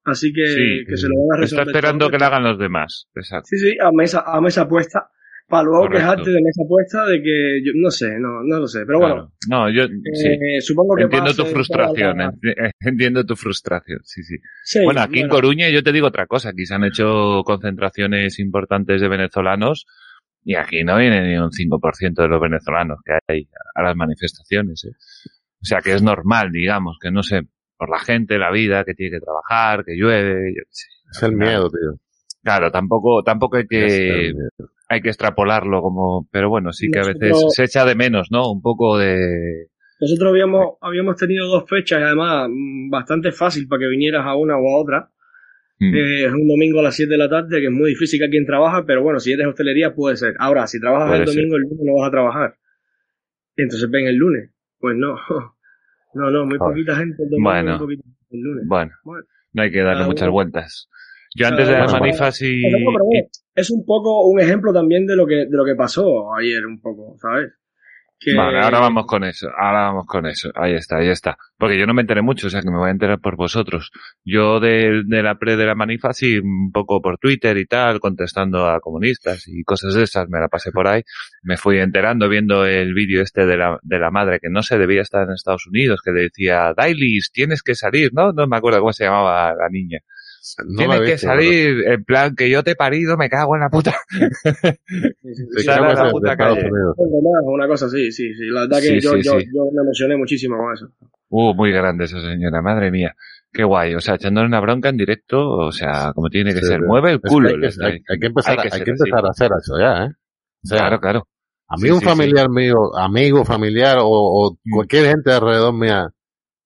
Así 0.06 0.34
que, 0.34 0.46
Sí. 0.48 0.86
que 0.88 0.98
se 0.98 1.08
lo 1.08 1.14
van 1.30 1.42
a 1.42 1.46
está 1.46 1.58
resolver. 1.58 1.68
esperando 1.68 2.06
todo. 2.06 2.12
que 2.12 2.18
le 2.18 2.26
hagan 2.26 2.44
los 2.44 2.60
demás. 2.60 3.08
Exacto. 3.16 3.46
Sí, 3.50 3.58
sí, 3.58 3.78
a 3.82 3.92
mesa, 3.92 4.24
a 4.26 4.42
mesa 4.42 4.68
puesta. 4.68 5.10
Para 5.48 5.64
luego 5.64 5.82
Correcto. 5.88 6.00
quejarte 6.00 6.30
de 6.32 6.42
mesa 6.42 6.64
puesta 6.68 7.06
de 7.06 7.22
que 7.22 7.62
yo 7.66 7.72
no 7.76 7.92
sé, 7.92 8.18
no, 8.18 8.42
no 8.44 8.60
lo 8.62 8.68
sé. 8.68 8.86
Pero 8.86 9.00
bueno, 9.00 9.16
Claro. 9.16 9.32
No, 9.50 9.70
yo 9.70 9.88
sí. 10.14 10.28
eh, 10.28 10.62
supongo 10.62 10.96
que 10.96 11.04
Entiendo 11.04 11.34
tu 11.34 11.46
frustración, 11.46 12.18
la- 12.18 12.32
enti- 12.32 12.72
entiendo 12.80 13.26
tu 13.26 13.36
frustración, 13.36 14.00
sí, 14.04 14.24
sí. 14.24 14.38
Sí, 14.64 14.80
Bueno, 14.84 15.02
aquí 15.02 15.20
en. 15.20 15.28
Coruña 15.30 15.70
yo 15.70 15.84
te 15.84 15.92
digo 15.92 16.08
otra 16.08 16.28
cosa, 16.28 16.50
aquí 16.50 16.66
se 16.66 16.74
han 16.74 16.86
hecho 16.86 17.44
concentraciones 17.46 18.40
importantes 18.40 19.02
de 19.02 19.08
venezolanos 19.10 19.86
y 20.46 20.56
aquí 20.56 20.84
no 20.84 20.98
viene 20.98 21.22
ni 21.28 21.38
un 21.38 21.52
5% 21.52 22.22
de 22.24 22.28
los 22.30 22.42
venezolanos 22.42 23.00
que 23.06 23.14
hay 23.28 23.48
a 23.76 23.84
las 23.84 23.96
manifestaciones. 23.98 24.86
¿eh? 24.86 24.96
O 25.62 25.66
sea 25.66 25.80
que 25.82 25.94
es 25.94 26.02
normal, 26.02 26.52
digamos, 26.52 26.98
que 27.02 27.12
no 27.12 27.22
sé, 27.22 27.42
por 27.78 27.90
la 27.90 28.00
gente, 28.00 28.38
la 28.38 28.52
vida, 28.52 28.84
que 28.84 28.94
tiene 28.94 29.18
que 29.18 29.22
trabajar, 29.22 29.84
que 29.86 29.96
llueve. 29.96 30.54
yo. 30.56 30.64
Es 31.12 31.24
el 31.24 31.34
miedo, 31.34 31.70
tío. 31.70 32.00
Claro, 32.44 32.72
tampoco, 32.72 33.24
tampoco 33.24 33.58
hay 33.58 33.68
que, 33.68 34.34
hay 34.90 35.02
que 35.02 35.10
extrapolarlo 35.10 35.82
como, 35.82 36.28
pero 36.32 36.50
bueno, 36.50 36.74
sí 36.74 36.90
que 36.92 37.00
a 37.00 37.06
veces 37.06 37.38
se 37.50 37.64
echa 37.64 37.86
de 37.86 37.96
menos, 37.96 38.32
¿no? 38.32 38.52
Un 38.52 38.62
poco 38.62 38.98
de, 38.98 39.68
Nosotros 40.02 40.32
habíamos, 40.32 40.76
habíamos 40.82 41.16
tenido 41.16 41.48
dos 41.48 41.64
fechas, 41.70 42.02
además, 42.02 42.50
mm, 42.50 42.90
bastante 42.90 43.32
fácil 43.32 43.68
para 43.68 43.82
que 43.82 43.88
vinieras 43.88 44.26
a 44.26 44.36
una 44.36 44.58
o 44.58 44.70
a 44.70 44.82
otra. 44.82 45.10
Mm. 45.80 45.96
Eh, 45.96 46.26
es 46.26 46.34
un 46.34 46.48
domingo 46.48 46.80
a 46.80 46.84
las 46.84 46.96
7 46.96 47.12
de 47.12 47.18
la 47.18 47.30
tarde, 47.30 47.62
que 47.62 47.68
es 47.68 47.72
muy 47.72 47.92
difícil 47.92 48.20
que 48.20 48.30
quien 48.30 48.46
trabaja, 48.46 48.84
pero 48.86 49.02
bueno, 49.02 49.20
si 49.20 49.32
eres 49.32 49.48
hostelería 49.48 49.94
puede 49.96 50.18
ser. 50.18 50.36
Ahora, 50.38 50.68
si 50.68 50.80
trabajas 50.82 51.20
el 51.20 51.26
domingo, 51.26 51.56
el 51.56 51.64
lunes 51.64 51.80
no 51.82 51.96
vas 51.96 52.08
a 52.10 52.12
trabajar. 52.12 52.58
Entonces 53.56 53.90
ven 53.90 54.08
el 54.08 54.16
lunes. 54.16 54.50
Pues 54.80 54.96
no. 54.98 55.16
No, 56.14 56.30
no, 56.30 56.46
muy 56.46 56.58
poquita 56.58 56.96
gente 56.96 57.24
el 57.24 57.30
domingo, 57.30 57.50
bueno, 57.50 57.72
muy 57.72 57.80
poquita 57.80 58.08
el 58.32 58.40
lunes. 58.40 58.64
Bueno, 58.68 58.92
no 59.54 59.62
hay 59.62 59.72
que 59.72 59.82
darle 59.82 60.06
muchas 60.06 60.30
vueltas. 60.30 60.90
Yo 61.36 61.48
antes 61.48 61.68
de 61.68 61.74
las 61.74 61.92
manifas 61.92 62.42
y... 62.42 62.62
Es 63.56 63.72
un 63.72 63.86
poco 63.86 64.28
un 64.28 64.40
ejemplo 64.40 64.74
también 64.74 65.06
de 65.06 65.16
lo 65.16 65.26
que, 65.26 65.46
de 65.46 65.58
lo 65.58 65.66
que 65.66 65.76
pasó 65.76 66.34
ayer, 66.36 66.66
un 66.66 66.80
poco, 66.80 67.16
¿sabes? 67.20 67.52
Vale, 68.36 68.60
ahora 68.62 68.80
vamos 68.80 69.06
con 69.06 69.24
eso, 69.24 69.50
ahora 69.58 69.84
vamos 69.84 70.06
con 70.06 70.26
eso. 70.26 70.52
Ahí 70.56 70.74
está, 70.74 70.98
ahí 70.98 71.10
está. 71.10 71.38
Porque 71.58 71.78
yo 71.78 71.86
no 71.86 71.94
me 71.94 72.02
enteré 72.02 72.22
mucho, 72.22 72.48
o 72.48 72.50
sea 72.50 72.62
que 72.62 72.70
me 72.70 72.78
voy 72.78 72.90
a 72.90 72.92
enterar 72.92 73.20
por 73.20 73.36
vosotros. 73.36 73.92
Yo 74.24 74.60
de, 74.60 75.04
de 75.06 75.24
la 75.24 75.36
pre 75.36 75.56
de 75.58 75.66
la 75.66 75.76
manifa, 75.76 76.14
sí, 76.14 76.38
un 76.38 76.72
poco 76.72 77.02
por 77.02 77.18
Twitter 77.18 77.58
y 77.58 77.66
tal, 77.66 78.00
contestando 78.00 78.68
a 78.70 78.80
comunistas 78.80 79.48
y 79.48 79.64
cosas 79.64 79.94
de 79.94 80.04
esas, 80.04 80.30
me 80.30 80.40
la 80.40 80.48
pasé 80.48 80.72
por 80.72 80.88
ahí. 80.88 81.02
Me 81.42 81.58
fui 81.58 81.80
enterando 81.80 82.30
viendo 82.30 82.66
el 82.66 82.94
vídeo 82.94 83.22
este 83.22 83.46
de 83.46 83.58
la, 83.58 83.80
de 83.82 84.00
la 84.00 84.12
madre 84.12 84.40
que 84.40 84.50
no 84.50 84.62
se 84.62 84.78
debía 84.78 85.02
estar 85.02 85.24
en 85.24 85.34
Estados 85.34 85.68
Unidos, 85.68 86.02
que 86.04 86.12
decía, 86.12 86.74
Dailis, 86.76 87.32
tienes 87.32 87.62
que 87.62 87.76
salir, 87.76 88.12
¿no? 88.14 88.32
No 88.32 88.48
me 88.48 88.58
acuerdo 88.58 88.80
cómo 88.80 88.94
se 88.94 89.06
llamaba 89.06 89.54
la 89.54 89.70
niña. 89.70 90.00
Tienes 90.78 91.02
que 91.02 91.18
salir, 91.18 91.88
en 91.88 92.04
plan, 92.04 92.36
que 92.36 92.50
yo 92.50 92.64
te 92.64 92.72
he 92.72 92.76
parido, 92.76 93.16
me 93.16 93.30
cago 93.30 93.56
en 93.56 93.62
la 93.62 93.70
puta. 93.70 93.96
la 95.66 96.12
puta 96.12 96.36
calle. 96.36 96.70
Una 97.46 97.68
cosa 97.68 97.86
así, 97.86 98.12
sí, 98.12 98.34
sí. 98.34 98.46
La 98.50 98.62
verdad 98.62 98.82
que 98.82 99.00
yo, 99.00 99.16
yo, 99.16 99.40
yo, 99.40 99.66
me 99.74 99.82
emocioné 99.84 100.18
muchísimo 100.18 100.58
con 100.58 100.74
eso. 100.74 100.88
Uh, 101.30 101.54
muy 101.54 101.72
grande 101.72 102.06
esa 102.06 102.20
señora, 102.20 102.62
madre 102.62 102.92
mía. 102.92 103.16
Qué 103.54 103.64
guay, 103.64 103.96
o 103.96 104.02
sea, 104.02 104.16
echándole 104.16 104.48
una 104.48 104.60
bronca 104.60 104.90
en 104.90 104.98
directo, 104.98 105.40
o 105.40 105.72
sea, 105.72 106.12
como 106.14 106.30
tiene 106.30 106.54
que 106.54 106.62
ser. 106.62 106.82
Mueve 106.82 107.12
el 107.12 107.22
culo. 107.22 107.50
Hay 107.50 107.56
que, 107.56 107.66
empezar, 108.28 108.60
hay 108.60 108.84
que, 108.84 108.92
empezar 108.92 109.26
a 109.26 109.30
hacer 109.30 109.52
eso 109.58 109.80
ya, 109.80 110.06
¿eh? 110.06 110.10
claro, 110.68 111.00
claro. 111.00 111.28
A 111.68 111.78
mí 111.78 111.90
un 111.90 112.02
familiar 112.02 112.50
mío, 112.50 112.96
amigo, 112.96 113.46
familiar 113.46 114.00
o, 114.00 114.10
o 114.10 114.58
mm. 114.64 114.76
cualquier 114.76 115.06
gente 115.06 115.32
alrededor 115.32 115.74
mía 115.74 116.10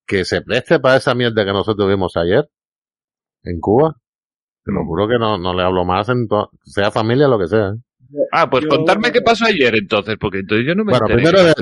que 0.07 0.25
se 0.25 0.41
preste 0.41 0.79
para 0.79 0.97
esa 0.97 1.13
mierda 1.13 1.45
que 1.45 1.51
nosotros 1.51 1.87
vimos 1.87 2.13
ayer, 2.15 2.49
en 3.49 3.59
Cuba. 3.59 3.95
Te 4.63 4.71
lo 4.71 4.83
mm. 4.83 4.87
juro 4.87 5.07
que 5.07 5.17
no, 5.17 5.37
no 5.37 5.53
le 5.53 5.63
hablo 5.63 5.85
más, 5.85 6.09
en 6.09 6.27
sea 6.63 6.91
familia, 6.91 7.27
lo 7.27 7.39
que 7.39 7.47
sea. 7.47 7.73
Ah, 8.31 8.49
pues 8.49 8.65
contarme 8.67 9.11
qué 9.11 9.21
pasó 9.21 9.45
ayer 9.45 9.75
entonces, 9.75 10.15
porque 10.19 10.39
entonces 10.39 10.65
yo 10.65 10.75
no 10.75 10.85
me 10.85 10.91
Bueno, 10.91 11.07
primero 11.07 11.43
de, 11.43 11.53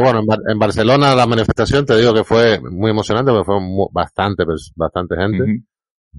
bueno, 0.00 0.22
en, 0.48 0.58
Barcelona 0.58 1.14
la 1.14 1.26
manifestación 1.26 1.86
te 1.86 1.96
digo 1.96 2.12
que 2.12 2.24
fue 2.24 2.60
muy 2.60 2.90
emocionante, 2.90 3.30
porque 3.30 3.44
fue 3.44 3.56
bastante, 3.92 4.44
pues, 4.44 4.72
bastante 4.74 5.16
gente. 5.16 5.62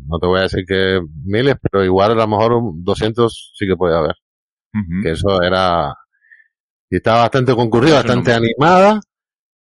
No 0.07 0.19
te 0.19 0.27
voy 0.27 0.39
a 0.39 0.43
decir 0.43 0.65
que 0.65 1.01
miles, 1.25 1.55
pero 1.62 1.84
igual 1.84 2.12
a 2.12 2.15
lo 2.15 2.27
mejor 2.27 2.62
200 2.75 3.53
sí 3.53 3.67
que 3.67 3.75
puede 3.75 3.98
haber. 3.98 4.15
Que 5.03 5.12
eso 5.12 5.41
era, 5.41 5.93
y 6.89 6.98
estaba 6.98 7.22
bastante 7.22 7.55
concurrido, 7.55 7.95
bastante 7.95 8.34
animada. 8.34 9.00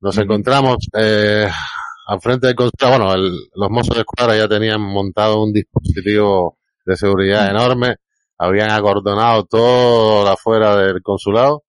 Nos 0.01 0.17
encontramos, 0.17 0.77
eh, 0.97 1.47
al 2.05 2.21
frente 2.21 2.47
del 2.47 2.55
consulado, 2.55 2.97
bueno, 2.97 3.27
los 3.55 3.69
mozos 3.69 3.95
de 3.95 4.01
escuadra 4.01 4.37
ya 4.37 4.47
tenían 4.47 4.81
montado 4.81 5.41
un 5.43 5.51
dispositivo 5.51 6.57
de 6.85 6.95
seguridad 6.95 7.47
mm. 7.47 7.55
enorme, 7.55 7.95
habían 8.37 8.71
acordonado 8.71 9.45
todo 9.45 10.27
afuera 10.27 10.75
del 10.75 11.01
consulado. 11.01 11.63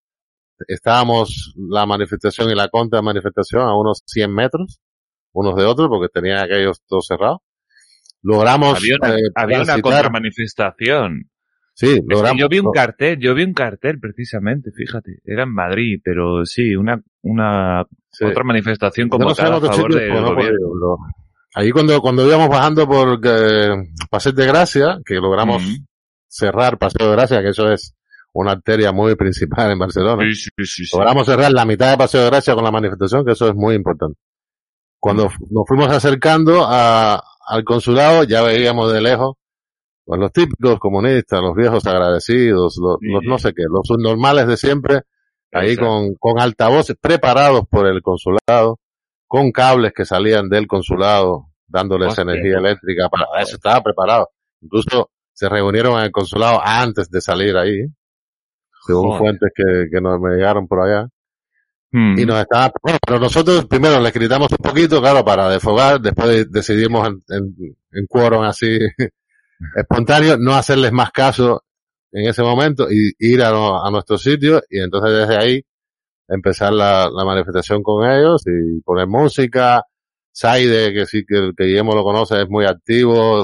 Estábamos 0.69 1.55
la 1.57 1.87
manifestación 1.87 2.51
y 2.51 2.55
la 2.55 2.69
contra 2.69 3.03
manifestación 3.03 3.63
a 3.63 3.77
unos 3.77 4.03
100 4.07 4.33
metros, 4.33 4.81
unos 5.33 5.55
de 5.57 5.65
otros, 5.65 5.89
porque 5.89 6.09
tenían 6.09 6.39
aquellos 6.39 6.81
todos 6.87 7.07
cerrados. 7.07 7.41
Logramos. 8.23 8.79
Había 8.79 8.97
una, 9.01 9.15
eh, 9.15 9.23
había 9.35 9.63
una 9.63 9.81
contramanifestación. 9.81 11.31
Sí, 11.79 12.01
logramos. 12.09 12.41
yo 12.41 12.49
vi 12.49 12.59
un 12.59 12.73
cartel, 12.73 13.19
yo 13.21 13.35
vi 13.35 13.45
un 13.45 13.53
cartel 13.53 14.01
precisamente, 14.01 14.71
fíjate, 14.73 15.19
era 15.23 15.43
en 15.43 15.53
Madrid, 15.53 16.01
pero 16.03 16.47
sí, 16.47 16.75
una, 16.75 16.99
una 17.21 17.83
otra 17.83 18.45
manifestación 18.45 19.11
como 19.11 19.35
tal 19.35 19.53
a 19.53 19.61
favor 19.61 19.95
del 19.95 20.11
gobierno. 20.11 20.97
Ahí 21.55 21.71
cuando, 21.73 22.01
cuando 22.01 22.27
íbamos 22.27 22.49
bajando 22.49 22.89
por 22.89 23.21
eh, 23.23 23.75
Paseo 24.09 24.33
de 24.33 24.47
Gracia, 24.47 25.01
que 25.05 25.17
logramos 25.17 25.63
cerrar 26.27 26.79
Paseo 26.79 27.11
de 27.11 27.13
Gracia, 27.13 27.43
que 27.43 27.51
eso 27.51 27.71
es 27.71 27.95
una 28.33 28.53
arteria 28.53 28.93
muy 28.93 29.15
principal 29.15 29.71
en 29.71 29.79
Barcelona. 29.79 30.23
Sí, 30.33 30.51
sí, 30.57 30.87
sí, 30.87 30.97
logramos 30.97 31.27
cerrar 31.27 31.53
la 31.53 31.67
mitad 31.67 31.91
de 31.91 31.99
Paseo 31.99 32.23
de 32.23 32.31
Gracia 32.31 32.55
con 32.55 32.65
la 32.65 32.73
manifestación, 32.73 33.23
que 33.23 33.33
eso 33.33 33.49
es 33.49 33.55
muy 33.55 33.75
importante. 33.75 34.19
Cuando 34.99 35.25
nos 35.51 35.69
fuimos 35.69 35.91
acercando 35.91 36.65
a, 36.67 37.23
al 37.47 37.65
consulado, 37.65 38.25
ya 38.25 38.41
veíamos 38.41 38.91
de 38.95 39.03
lejos 39.03 39.37
pues 40.07 40.21
los 40.21 40.33
típicos 40.33 40.79
comunistas, 40.79 41.43
los 41.43 41.57
viejos 41.57 41.85
agradecidos, 41.85 42.79
los, 42.81 42.99
no 43.01 43.39
sé 43.39 43.53
qué, 43.53 43.65
los 43.69 43.83
normales 43.99 44.47
de 44.47 44.57
siempre, 44.57 45.01
ahí 45.51 45.77
con, 45.77 46.15
con 46.15 46.39
altavoces 46.39 46.97
preparados 47.01 47.65
por 47.69 47.89
el 47.89 48.01
consulado, 48.03 48.79
con 49.27 49.51
cables 49.51 49.93
que 49.93 50.05
salían 50.05 50.49
del 50.49 50.69
consulado, 50.69 51.49
dándoles 51.67 52.17
energía 52.19 52.59
eléctrica, 52.59 53.09
para 53.09 53.43
eso 53.43 53.57
estaba 53.57 53.83
preparado. 53.83 54.29
Incluso 54.61 55.11
se 55.33 55.49
reunieron 55.49 55.99
en 55.99 56.05
el 56.05 56.13
consulado 56.13 56.61
antes 56.65 57.11
de 57.11 57.21
salir 57.21 57.57
ahí, 57.57 57.81
según 58.87 59.19
fuentes 59.19 59.51
que, 59.53 59.89
que 59.91 60.01
nos 60.01 60.21
me 60.21 60.37
llegaron 60.37 60.69
por 60.69 60.87
allá. 60.87 61.09
Y 61.93 62.27
nos 62.27 62.39
estaba, 62.41 62.71
bueno, 62.81 62.99
pero 63.05 63.19
nosotros 63.19 63.65
primero 63.65 63.99
les 64.01 64.13
gritamos 64.13 64.53
un 64.53 64.59
poquito, 64.59 65.01
claro, 65.01 65.25
para 65.25 65.49
desfogar, 65.49 66.01
después 66.01 66.49
decidimos 66.53 67.09
en, 67.09 67.23
en, 67.29 67.77
en 67.91 68.07
quórum 68.07 68.43
así 68.43 68.79
espontáneo, 69.75 70.37
no 70.39 70.55
hacerles 70.55 70.93
más 70.93 71.11
caso 71.11 71.65
en 72.13 72.29
ese 72.29 72.43
momento 72.43 72.89
y 72.91 73.13
ir 73.19 73.43
a, 73.43 73.49
a 73.51 73.91
nuestro 73.91 74.19
sitio 74.19 74.63
y 74.71 74.81
entonces 74.81 75.19
desde 75.19 75.37
ahí 75.37 75.63
empezar 76.29 76.73
la, 76.73 77.11
la, 77.13 77.25
manifestación 77.25 77.83
con 77.83 78.09
ellos 78.09 78.43
y 78.47 78.81
poner 78.83 79.07
música. 79.07 79.85
Saide, 80.33 80.93
que 80.93 81.07
sí 81.07 81.25
que, 81.27 81.53
que 81.57 81.65
Guillermo 81.65 81.95
lo 81.95 82.05
conoce, 82.05 82.43
es 82.43 82.49
muy 82.49 82.67
activo, 82.67 83.43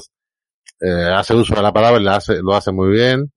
eh, 0.80 1.08
hace 1.14 1.34
uso 1.34 1.54
de 1.54 1.62
la 1.62 1.72
palabra 1.72 1.98
y 2.00 2.04
lo 2.04 2.10
hace, 2.10 2.42
lo 2.42 2.54
hace 2.54 2.70
muy 2.70 2.90
bien. 2.90 3.32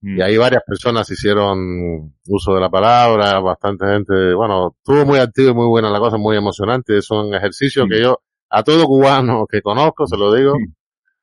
Mm. 0.00 0.18
Y 0.18 0.22
ahí 0.22 0.36
varias 0.36 0.62
personas 0.64 1.10
hicieron 1.10 2.14
uso 2.26 2.54
de 2.54 2.60
la 2.60 2.70
palabra, 2.70 3.40
bastante 3.40 3.86
gente, 3.86 4.32
bueno, 4.34 4.76
estuvo 4.78 5.04
muy 5.04 5.18
activo 5.18 5.50
y 5.50 5.54
muy 5.54 5.66
buena 5.66 5.90
la 5.90 5.98
cosa, 5.98 6.18
muy 6.18 6.36
emocionante. 6.36 6.98
Es 6.98 7.10
un 7.10 7.34
ejercicio 7.34 7.84
que 7.88 7.98
mm. 7.98 8.02
yo, 8.02 8.20
a 8.48 8.62
todo 8.62 8.86
cubano 8.86 9.44
que 9.48 9.60
conozco, 9.60 10.06
se 10.06 10.16
lo 10.16 10.32
digo, 10.32 10.54
mm. 10.56 10.72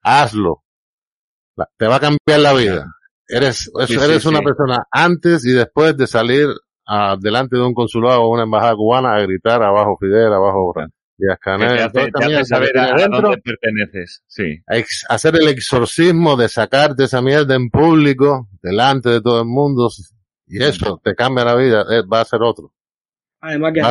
hazlo 0.01 0.63
te 1.77 1.87
va 1.87 1.95
a 1.95 1.99
cambiar 1.99 2.39
la 2.39 2.53
vida. 2.53 2.85
Eres, 3.27 3.69
eres 3.89 4.25
una 4.25 4.41
persona 4.41 4.83
antes 4.91 5.45
y 5.45 5.51
después 5.51 5.97
de 5.97 6.07
salir 6.07 6.47
a, 6.85 7.17
delante 7.19 7.57
de 7.57 7.63
un 7.63 7.73
consulado 7.73 8.21
o 8.21 8.33
una 8.33 8.43
embajada 8.43 8.75
cubana 8.75 9.15
a 9.15 9.21
gritar 9.21 9.61
abajo 9.61 9.97
Fidel, 9.99 10.31
abajo 10.31 10.73
Díaz 11.17 11.39
Canel. 11.41 11.91
Te 11.91 12.45
saber 12.45 12.77
a, 12.77 13.07
dónde 13.07 13.37
perteneces. 13.39 14.23
Sí. 14.27 14.61
hacer 15.09 15.35
el 15.35 15.47
exorcismo 15.49 16.37
de 16.37 16.47
sacarte 16.47 17.05
esa 17.05 17.21
mierda 17.21 17.55
en 17.55 17.69
público, 17.69 18.47
delante 18.61 19.09
de 19.09 19.21
todo 19.21 19.41
el 19.41 19.47
mundo. 19.47 19.89
Y 20.45 20.63
eso 20.63 21.01
te 21.03 21.15
cambia 21.15 21.43
la 21.43 21.55
vida. 21.55 21.85
Eh, 21.89 22.03
va 22.11 22.21
a 22.21 22.25
ser 22.25 22.41
otro. 22.43 22.71
Además 23.41 23.73
que 23.73 23.81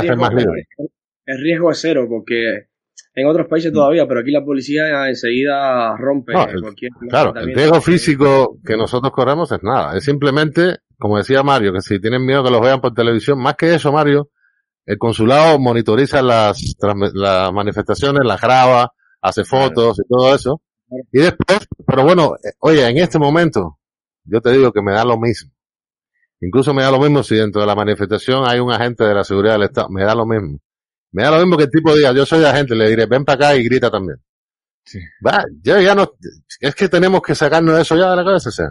el 1.26 1.38
riesgo 1.42 1.72
es 1.72 1.80
cero 1.80 2.06
porque 2.08 2.68
en 3.16 3.26
otros 3.26 3.48
países 3.48 3.72
mm. 3.72 3.74
todavía, 3.74 4.06
pero 4.06 4.20
aquí 4.20 4.30
la 4.30 4.44
policía 4.44 5.08
enseguida 5.08 5.96
rompe 5.96 6.34
cualquier. 6.34 6.92
Claro, 7.08 7.34
el 7.34 7.54
riesgo 7.54 7.80
físico 7.80 8.58
que 8.64 8.76
nosotros 8.76 9.10
corremos 9.10 9.50
es 9.50 9.62
nada. 9.62 9.96
Es 9.96 10.04
simplemente, 10.04 10.76
como 10.98 11.16
decía 11.16 11.42
Mario, 11.42 11.72
que 11.72 11.80
si 11.80 11.98
tienen 11.98 12.24
miedo 12.24 12.44
que 12.44 12.50
los 12.50 12.60
vean 12.60 12.80
por 12.80 12.92
televisión, 12.92 13.40
más 13.40 13.54
que 13.56 13.74
eso, 13.74 13.90
Mario, 13.90 14.28
el 14.84 14.98
consulado 14.98 15.58
monitoriza 15.58 16.20
las, 16.20 16.76
las 17.14 17.52
manifestaciones, 17.52 18.22
las 18.22 18.40
graba, 18.40 18.92
hace 19.22 19.44
fotos 19.44 19.98
y 19.98 20.06
todo 20.06 20.34
eso. 20.34 20.60
Y 21.10 21.18
después, 21.18 21.66
pero 21.86 22.04
bueno, 22.04 22.34
eh, 22.44 22.52
oye, 22.60 22.86
en 22.86 22.98
este 22.98 23.18
momento, 23.18 23.78
yo 24.24 24.42
te 24.42 24.52
digo 24.52 24.72
que 24.72 24.82
me 24.82 24.92
da 24.92 25.04
lo 25.04 25.18
mismo. 25.18 25.50
Incluso 26.42 26.74
me 26.74 26.82
da 26.82 26.90
lo 26.90 27.00
mismo 27.00 27.22
si 27.22 27.34
dentro 27.34 27.62
de 27.62 27.66
la 27.66 27.74
manifestación 27.74 28.44
hay 28.46 28.60
un 28.60 28.70
agente 28.70 29.04
de 29.04 29.14
la 29.14 29.24
seguridad 29.24 29.54
del 29.54 29.64
Estado, 29.64 29.88
me 29.88 30.04
da 30.04 30.14
lo 30.14 30.26
mismo. 30.26 30.58
Me 31.16 31.22
da 31.22 31.30
lo 31.30 31.38
mismo 31.38 31.56
que 31.56 31.64
el 31.64 31.70
tipo 31.70 31.96
diga, 31.96 32.12
yo 32.12 32.26
soy 32.26 32.44
agente, 32.44 32.74
le 32.74 32.90
diré, 32.90 33.06
ven 33.06 33.24
para 33.24 33.46
acá 33.46 33.56
y 33.56 33.64
grita 33.64 33.90
también. 33.90 34.22
Sí. 34.84 34.98
Va, 35.26 35.42
ya, 35.62 35.80
ya 35.80 35.94
no, 35.94 36.12
es 36.60 36.74
que 36.74 36.90
tenemos 36.90 37.22
que 37.22 37.34
sacarnos 37.34 37.80
eso 37.80 37.96
ya 37.96 38.10
de 38.10 38.16
la 38.16 38.24
cabeza, 38.24 38.50
o 38.50 38.52
sea. 38.52 38.66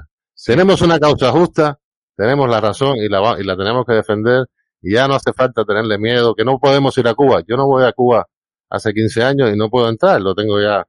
Tenemos 0.45 0.79
una 0.83 0.99
causa 0.99 1.31
justa, 1.31 1.79
tenemos 2.15 2.47
la 2.47 2.61
razón 2.61 2.97
y 2.97 3.09
la, 3.09 3.35
y 3.39 3.43
la 3.43 3.57
tenemos 3.57 3.83
que 3.83 3.93
defender 3.93 4.45
y 4.79 4.93
ya 4.93 5.07
no 5.07 5.15
hace 5.15 5.33
falta 5.33 5.65
tenerle 5.65 5.97
miedo, 5.97 6.35
que 6.35 6.45
no 6.45 6.59
podemos 6.59 6.95
ir 6.99 7.07
a 7.07 7.15
Cuba. 7.15 7.41
Yo 7.47 7.57
no 7.57 7.65
voy 7.65 7.83
a 7.83 7.91
Cuba 7.93 8.27
hace 8.69 8.93
15 8.93 9.23
años 9.23 9.51
y 9.51 9.57
no 9.57 9.67
puedo 9.71 9.89
entrar, 9.89 10.21
lo 10.21 10.35
tengo 10.35 10.61
ya 10.61 10.85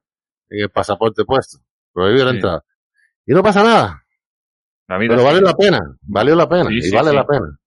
en 0.49 0.61
el 0.61 0.69
pasaporte 0.69 1.25
puesto, 1.25 1.57
prohibido 1.91 2.25
la 2.25 2.31
entrada. 2.33 2.63
Y 3.25 3.33
no 3.33 3.41
pasa 3.41 3.63
nada. 3.63 4.03
Pero 4.85 5.23
vale 5.23 5.41
la 5.41 5.55
pena, 5.55 5.79
valió 6.03 6.35
la 6.35 6.47
pena 6.47 6.69
y 6.71 6.91
vale 6.91 7.13
la 7.13 7.25
pena. 7.25 7.57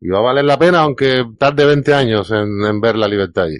Y 0.00 0.08
va 0.08 0.18
a 0.18 0.22
valer 0.22 0.44
la 0.44 0.58
pena, 0.58 0.80
aunque 0.80 1.24
tarde 1.38 1.66
20 1.66 1.92
años 1.94 2.30
en, 2.30 2.80
ver 2.80 2.96
la 2.96 3.08
libertad 3.08 3.44
allí. 3.44 3.58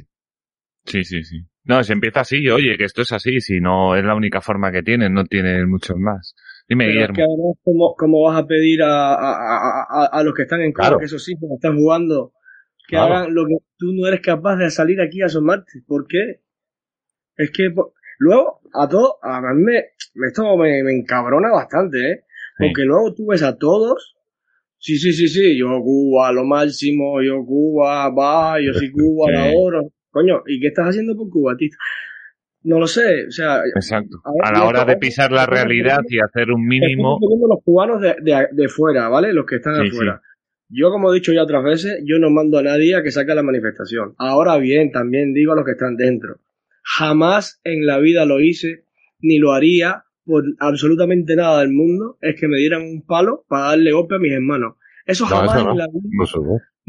Sí, 0.85 1.05
sí, 1.05 1.23
sí. 1.25 1.41
No, 1.65 1.83
se 1.85 1.93
empieza 1.93 2.21
así, 2.21 2.49
oye, 2.49 2.77
que 2.79 2.85
esto 2.85 3.03
es 3.03 3.13
así, 3.13 3.41
si 3.41 3.61
no 3.61 3.95
es 3.97 4.05
la 4.05 4.15
única 4.15 4.41
forma 4.41 4.73
que 4.73 4.83
tienen, 4.83 5.13
no 5.13 5.25
tienen 5.25 5.69
muchos 5.69 5.97
más. 5.99 6.35
Dime, 6.69 6.85
Pero 6.85 6.91
es 6.91 6.95
Guillermo. 6.97 7.15
que 7.17 7.23
además, 7.23 7.57
¿cómo, 7.65 7.95
cómo 7.97 8.23
vas 8.23 8.43
a 8.43 8.47
pedir 8.47 8.83
a, 8.83 9.15
a, 9.15 10.07
a, 10.07 10.23
los 10.23 10.35
que 10.35 10.43
están 10.43 10.63
en 10.63 10.73
Cuba, 10.73 10.85
Claro. 10.87 10.99
que 10.99 11.05
eso 11.07 11.19
sí, 11.19 11.35
que 11.39 11.47
están 11.55 11.77
jugando, 11.77 12.33
que 12.87 12.97
Claro. 12.97 13.15
hagan 13.17 13.35
lo 13.35 13.47
que 13.47 13.57
tú 13.77 13.93
no 13.93 14.07
eres 14.07 14.21
capaz 14.21 14.57
de 14.57 14.71
salir 14.71 15.01
aquí 15.01 15.21
a 15.23 15.27
asomarte? 15.27 15.83
¿Por 15.87 16.07
qué? 16.07 16.41
Es 17.37 17.51
que 17.51 17.71
po- 17.71 17.93
luego, 18.19 18.61
a 18.73 18.89
todo, 18.89 19.17
a 19.23 19.41
mí 19.55 19.63
me, 19.63 19.85
esto 20.27 20.57
me, 20.57 20.83
me 20.83 20.93
encabrona 20.97 21.51
bastante, 21.51 21.99
¿eh? 22.13 22.25
Sí. 22.59 22.65
Porque 22.65 22.83
luego 22.85 23.15
tú 23.15 23.27
ves 23.27 23.43
a 23.43 23.57
todos, 23.59 24.17
sí, 24.79 24.97
sí, 24.99 25.13
sí, 25.13 25.29
sí, 25.29 25.59
yo 25.59 25.81
Cuba, 25.83 26.33
lo 26.33 26.45
máximo, 26.45 27.21
yo 27.23 27.45
Cuba, 27.45 28.11
va, 28.11 28.61
yo 28.61 28.73
sí 28.75 28.91
Cuba, 28.91 29.31
la 29.31 29.53
oro. 29.57 29.93
Coño, 30.11 30.43
¿y 30.47 30.61
qué 30.61 30.69
estás 30.69 30.89
haciendo 30.89 31.17
por 31.17 31.29
Cuba, 31.29 31.57
tío? 31.57 31.69
No 32.65 32.81
lo 32.81 32.87
sé, 32.87 33.27
o 33.29 33.31
sea, 33.31 33.61
Exacto. 33.75 34.21
A 34.25 34.31
ver, 34.33 34.45
A 34.45 34.51
y 34.51 34.61
la 34.61 34.67
hora 34.67 34.85
de 34.85 34.97
pisar 34.97 35.31
la 35.31 35.47
realidad 35.47 36.01
y 36.09 36.19
hacer 36.19 36.51
un 36.51 36.67
mínimo, 36.67 37.19
los 37.49 37.63
cubanos 37.65 38.01
de, 38.01 38.17
de, 38.21 38.49
de 38.51 38.69
fuera, 38.69 39.09
¿vale? 39.09 39.33
Los 39.33 39.47
que 39.47 39.57
están 39.57 39.75
Sí, 39.83 39.89
afuera. 39.89 40.21
Yo, 40.71 40.91
como 40.91 41.11
he 41.11 41.15
dicho 41.15 41.33
ya 41.33 41.45
otras 41.45 41.65
veces, 41.65 42.03
yo 42.05 42.19
no 42.19 42.31
mando 42.31 42.59
a 42.59 42.63
nadie 42.63 42.95
a 42.95 43.03
que 43.03 43.11
saque 43.11 43.35
la 43.35 43.43
manifestación. 43.43 44.15
Ahora 44.19 44.59
bien, 44.59 44.91
también 44.91 45.33
digo 45.33 45.53
a 45.53 45.57
los 45.57 45.65
que 45.65 45.73
están 45.73 45.97
dentro. 45.97 46.41
Jamás 46.83 47.61
en 47.65 47.87
la 47.87 47.99
vida 47.99 48.27
lo 48.27 48.41
hice, 48.41 48.85
ni 49.21 49.39
lo 49.39 49.53
haría 49.53 50.05
por 50.29 50.45
absolutamente 50.61 51.35
nada 51.35 51.61
del 51.61 51.73
mundo, 51.73 52.19
es 52.21 52.39
que 52.41 52.47
me 52.47 52.59
dieran 52.59 52.83
un 52.83 53.05
palo 53.07 53.45
para 53.49 53.71
darle 53.71 53.91
golpe 53.93 54.17
a 54.17 54.19
mis 54.19 54.33
hermanos. 54.33 54.75
Eso 55.07 55.25
No, 55.25 55.31
jamás 55.31 55.57
eso 55.57 55.65
no. 55.65 55.73
en 55.73 55.79
la 55.79 55.87
vida 55.87 56.01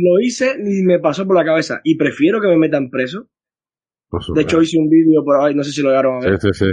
lo 0.02 0.20
hice 0.22 0.58
ni 0.60 0.84
me 0.84 1.00
pasó 1.00 1.26
por 1.26 1.36
la 1.36 1.44
cabeza. 1.46 1.82
Y 1.84 1.96
prefiero 1.98 2.40
que 2.42 2.48
me 2.48 2.58
metan 2.58 2.90
preso. 2.90 3.28
De 4.36 4.42
hecho, 4.42 4.62
hice 4.62 4.78
un 4.78 4.90
vídeo 4.90 5.24
por 5.24 5.42
ahí, 5.42 5.54
no 5.56 5.64
sé 5.64 5.72
si 5.72 5.82
lo 5.82 5.90
llegaron 5.90 6.16
a 6.16 6.20
ver. 6.30 6.40
Sí, 6.40 6.66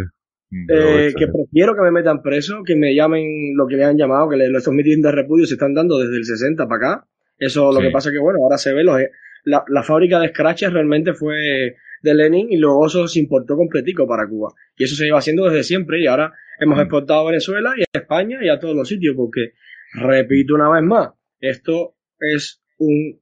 Eh, 0.71 1.13
que 1.17 1.27
prefiero 1.27 1.75
que 1.75 1.83
me 1.83 1.91
metan 1.91 2.23
preso, 2.23 2.63
que 2.65 2.77
me 2.77 2.95
llamen 2.95 3.55
lo 3.57 3.67
que 3.67 3.77
le 3.77 3.85
han 3.85 3.97
llamado, 3.99 4.29
que 4.29 4.37
le- 4.37 4.47
estos 4.57 4.73
mítines 4.73 5.03
de 5.03 5.11
repudio 5.13 5.45
se 5.47 5.55
están 5.55 5.75
dando 5.75 5.99
desde 5.99 6.17
el 6.17 6.25
60 6.25 6.67
para 6.69 6.77
acá. 6.95 7.09
Eso 7.37 7.73
lo 7.73 7.81
que 7.81 7.91
pasa 7.91 8.11
que, 8.11 8.19
bueno, 8.19 8.39
ahora 8.43 8.57
se 8.59 8.73
ve, 8.73 8.85
los, 8.85 8.97
la, 9.45 9.65
la 9.69 9.83
fábrica 9.83 10.19
de 10.21 10.29
scratches 10.29 10.73
realmente 10.73 11.13
fue 11.15 11.75
de 12.03 12.15
Lenin 12.15 12.47
y 12.51 12.57
luego 12.59 12.87
eso 12.87 13.07
se 13.09 13.19
importó 13.21 13.57
completico 13.57 14.07
para 14.07 14.29
Cuba. 14.29 14.53
Y 14.77 14.85
eso 14.85 14.95
se 14.95 15.05
lleva 15.05 15.19
haciendo 15.19 15.45
desde 15.47 15.65
siempre 15.65 16.01
y 16.01 16.07
ahora 16.07 16.33
hemos 16.59 16.79
Mm. 16.79 16.81
exportado 16.81 17.21
a 17.21 17.31
Venezuela 17.31 17.75
y 17.77 17.83
a 17.83 17.99
España 18.01 18.39
y 18.43 18.49
a 18.49 18.59
todos 18.59 18.75
los 18.77 18.89
sitios 18.89 19.15
porque, 19.17 19.53
repito 19.95 20.55
una 20.55 20.71
vez 20.71 20.83
más, 20.83 21.11
esto 21.41 21.97
es 22.19 22.63
un 22.79 23.19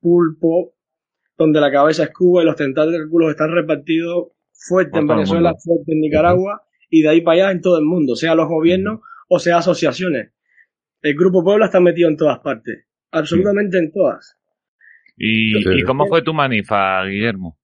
pulpo 0.00 0.74
donde 1.36 1.60
la 1.60 1.70
cabeza 1.70 2.04
es 2.04 2.10
Cuba 2.10 2.42
y 2.42 2.46
los 2.46 2.56
tentáculos 2.56 3.30
están 3.30 3.50
repartidos 3.52 4.28
fuerte 4.52 4.98
en 4.98 5.06
Venezuela, 5.06 5.54
fuerte 5.62 5.92
en 5.92 6.00
Nicaragua 6.00 6.62
y 6.90 7.02
de 7.02 7.08
ahí 7.08 7.20
para 7.22 7.44
allá 7.44 7.52
en 7.52 7.60
todo 7.60 7.78
el 7.78 7.84
mundo, 7.84 8.16
sea 8.16 8.34
los 8.34 8.48
gobiernos 8.48 9.00
o 9.28 9.38
sea 9.38 9.58
asociaciones. 9.58 10.32
El 11.02 11.14
Grupo 11.14 11.42
Puebla 11.44 11.66
está 11.66 11.80
metido 11.80 12.08
en 12.08 12.16
todas 12.16 12.40
partes, 12.40 12.86
absolutamente 13.10 13.78
en 13.78 13.92
todas. 13.92 14.36
¿Y. 15.16 15.78
¿Y 15.78 15.82
cómo 15.82 16.06
fue 16.06 16.22
tu 16.22 16.32
manifa, 16.34 17.04
Guillermo? 17.04 17.58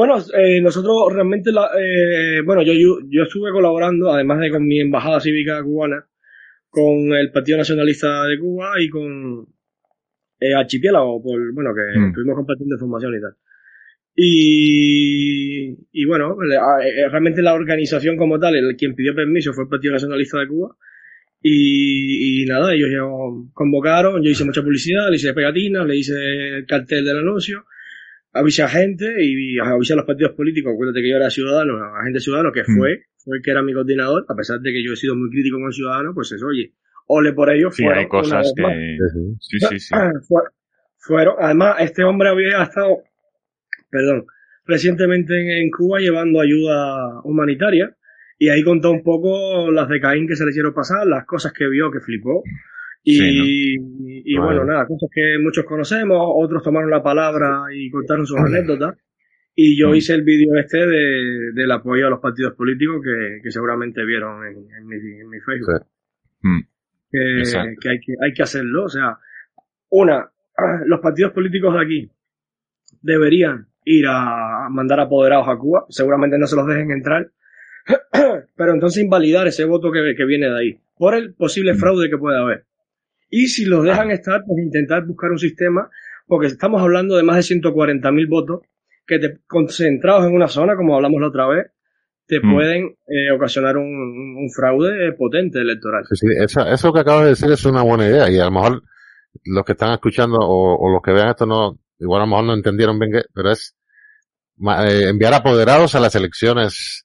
Bueno, 0.00 0.16
eh, 0.32 0.62
nosotros 0.62 1.12
realmente, 1.12 1.52
la, 1.52 1.68
eh, 1.78 2.40
bueno, 2.42 2.62
yo, 2.62 2.72
yo, 2.72 3.00
yo 3.06 3.22
estuve 3.24 3.50
colaborando, 3.52 4.10
además 4.10 4.40
de 4.40 4.50
con 4.50 4.66
mi 4.66 4.80
embajada 4.80 5.20
cívica 5.20 5.62
cubana, 5.62 6.06
con 6.70 7.12
el 7.12 7.30
Partido 7.30 7.58
Nacionalista 7.58 8.24
de 8.24 8.38
Cuba 8.38 8.80
y 8.80 8.88
con 8.88 9.46
eh, 10.40 10.54
Archipiélago, 10.54 11.22
por, 11.22 11.52
bueno, 11.52 11.72
que 11.74 11.98
Mm. 12.00 12.06
estuvimos 12.08 12.34
compartiendo 12.36 12.76
información 12.76 13.14
y 13.14 13.20
tal. 13.20 13.34
Y, 14.16 15.76
y 15.92 16.04
bueno, 16.06 16.34
a- 16.40 16.82
eh, 16.86 17.08
realmente 17.10 17.42
la 17.42 17.52
organización 17.52 18.16
como 18.16 18.38
tal, 18.38 18.56
el, 18.56 18.76
quien 18.76 18.94
pidió 18.94 19.14
permiso 19.14 19.52
fue 19.52 19.64
el 19.64 19.70
Partido 19.70 19.92
Nacionalista 19.92 20.38
de 20.40 20.48
Cuba. 20.48 20.76
Y, 21.42 22.42
y 22.42 22.46
nada, 22.46 22.72
ellos 22.74 22.88
ya 22.90 23.00
convocaron, 23.52 24.22
yo 24.22 24.30
hice 24.30 24.46
mucha 24.46 24.62
publicidad, 24.62 25.10
le 25.10 25.16
hice 25.16 25.34
pegatinas, 25.34 25.86
le 25.86 25.96
hice 25.98 26.14
el 26.58 26.66
cartel 26.66 27.04
del 27.04 27.18
anuncio, 27.18 27.64
avisé 28.32 28.62
a 28.62 28.68
gente 28.68 29.06
y 29.24 29.58
avisé 29.58 29.92
a 29.94 29.96
los 29.96 30.04
partidos 30.06 30.32
políticos, 30.32 30.72
acuérdate 30.72 31.02
que 31.02 31.10
yo 31.10 31.16
era 31.16 31.30
ciudadano, 31.30 31.82
agente 31.96 32.20
ciudadano, 32.20 32.52
que 32.52 32.62
Mm. 32.62 32.76
fue, 32.76 33.02
fue 33.24 33.36
el 33.38 33.42
que 33.42 33.50
era 33.50 33.62
mi 33.62 33.72
coordinador, 33.72 34.24
a 34.28 34.34
pesar 34.34 34.60
de 34.60 34.70
que 34.72 34.84
yo 34.84 34.92
he 34.92 34.96
sido 34.96 35.16
muy 35.16 35.30
crítico 35.30 35.56
con 35.58 35.66
el 35.66 35.72
ciudadano, 35.72 36.12
pues 36.14 36.30
eso, 36.32 36.46
oye, 36.46 36.72
ole 37.06 37.32
por 37.32 37.50
ellos, 37.50 37.74
Sí, 37.74 37.82
fueron 37.82 37.98
hay 38.02 38.08
cosas 38.08 38.52
que... 38.56 38.62
Sí, 38.62 39.36
sí. 39.48 39.58
Sí, 39.58 39.66
sí, 39.66 39.78
sí. 39.80 39.94
Fue- 40.28 40.42
fueron, 40.98 41.34
además, 41.40 41.76
este 41.80 42.04
hombre 42.04 42.28
había 42.28 42.62
estado, 42.62 42.98
perdón, 43.90 44.26
recientemente 44.66 45.34
en, 45.40 45.50
en 45.64 45.70
Cuba 45.70 45.98
llevando 45.98 46.40
ayuda 46.40 47.20
humanitaria 47.24 47.96
y 48.38 48.48
ahí 48.48 48.62
contó 48.62 48.90
un 48.90 49.02
poco 49.02 49.70
las 49.72 49.88
de 49.88 50.00
Caín 50.00 50.26
que 50.28 50.36
se 50.36 50.44
le 50.44 50.50
hicieron 50.50 50.72
pasar, 50.74 51.06
las 51.06 51.26
cosas 51.26 51.52
que 51.52 51.68
vio, 51.68 51.90
que 51.90 52.00
flipó. 52.00 52.42
Y, 53.02 53.16
Sí, 53.18 54.22
y 54.24 54.36
Bueno. 54.36 54.46
bueno, 54.46 54.64
nada, 54.72 54.86
cosas 54.86 55.08
que 55.14 55.38
muchos 55.42 55.64
conocemos, 55.64 56.18
otros 56.34 56.62
tomaron 56.62 56.90
la 56.90 57.02
palabra 57.02 57.62
y 57.74 57.90
contaron 57.90 58.26
sus 58.26 58.38
anécdotas. 58.38 58.96
Y 59.54 59.78
yo 59.78 59.90
Mm. 59.90 59.94
hice 59.96 60.14
el 60.14 60.22
vídeo 60.22 60.54
este 60.58 60.86
de, 60.86 61.52
del 61.54 61.70
apoyo 61.72 62.06
a 62.06 62.10
los 62.10 62.20
partidos 62.20 62.54
políticos 62.54 63.00
que, 63.02 63.40
que 63.42 63.50
seguramente 63.50 64.04
vieron 64.04 64.46
en, 64.46 64.54
en 64.78 64.86
mi, 64.86 64.96
en 64.96 65.28
mi 65.28 65.40
Facebook 65.40 65.80
Sí. 65.82 66.46
Mm, 66.48 66.60
que, 67.10 67.42
que 67.80 67.88
hay 67.90 68.00
que 68.00 68.12
hay 68.22 68.32
que 68.32 68.42
hacerlo. 68.42 68.84
O 68.84 68.88
sea, 68.88 69.18
una, 69.90 70.30
los 70.86 71.00
partidos 71.00 71.32
políticos 71.32 71.74
de 71.74 71.80
aquí 71.84 72.10
deberían 73.02 73.66
ir 73.84 74.06
a 74.08 74.68
mandar 74.70 75.00
apoderados 75.00 75.48
a 75.48 75.56
Cuba. 75.56 75.86
Seguramente 75.88 76.38
no 76.38 76.46
se 76.46 76.56
los 76.56 76.66
dejen 76.66 76.90
entrar. 76.90 77.30
Pero 78.56 78.72
entonces 78.72 79.02
invalidar 79.02 79.46
ese 79.46 79.64
voto 79.64 79.90
que, 79.90 80.14
que 80.16 80.24
viene 80.24 80.48
de 80.50 80.58
ahí 80.58 80.80
por 80.96 81.14
el 81.14 81.34
posible 81.34 81.74
fraude 81.74 82.10
que 82.10 82.18
pueda 82.18 82.40
haber. 82.40 82.64
Y 83.30 83.46
si 83.46 83.64
los 83.64 83.84
dejan 83.84 84.10
estar, 84.10 84.42
pues 84.46 84.58
intentar 84.62 85.06
buscar 85.06 85.30
un 85.30 85.38
sistema, 85.38 85.88
porque 86.26 86.48
estamos 86.48 86.82
hablando 86.82 87.16
de 87.16 87.22
más 87.22 87.36
de 87.36 87.42
140.000 87.42 88.28
votos 88.28 88.60
que 89.06 89.18
te, 89.18 89.38
concentrados 89.46 90.26
en 90.26 90.34
una 90.34 90.48
zona, 90.48 90.76
como 90.76 90.94
hablamos 90.96 91.20
la 91.20 91.28
otra 91.28 91.46
vez, 91.46 91.66
te 92.26 92.38
Mm. 92.40 92.52
pueden 92.54 92.84
eh, 93.08 93.30
ocasionar 93.34 93.76
un, 93.76 93.86
un 93.86 94.50
fraude 94.54 95.12
potente 95.12 95.60
electoral. 95.60 96.04
Sí, 96.10 96.16
sí, 96.16 96.26
eso, 96.38 96.66
eso 96.66 96.92
que 96.92 97.00
acabas 97.00 97.22
de 97.24 97.28
decir 97.30 97.50
es 97.50 97.64
una 97.64 97.82
buena 97.82 98.06
idea 98.06 98.30
y 98.30 98.38
a 98.38 98.44
lo 98.44 98.50
mejor 98.52 98.82
los 99.44 99.64
que 99.64 99.72
están 99.72 99.92
escuchando 99.92 100.38
o, 100.38 100.76
o 100.76 100.92
los 100.92 101.02
que 101.02 101.12
vean 101.12 101.28
esto 101.30 101.46
no, 101.46 101.78
igual 101.98 102.22
a 102.22 102.24
lo 102.24 102.30
mejor 102.30 102.44
no 102.46 102.54
entendieron 102.54 102.98
bien 102.98 103.12
qué, 103.12 103.22
pero 103.34 103.50
es 103.50 103.76
eh, 104.60 105.08
enviar 105.08 105.34
apoderados 105.34 105.94
a 105.94 106.00
las 106.00 106.14
elecciones 106.14 107.04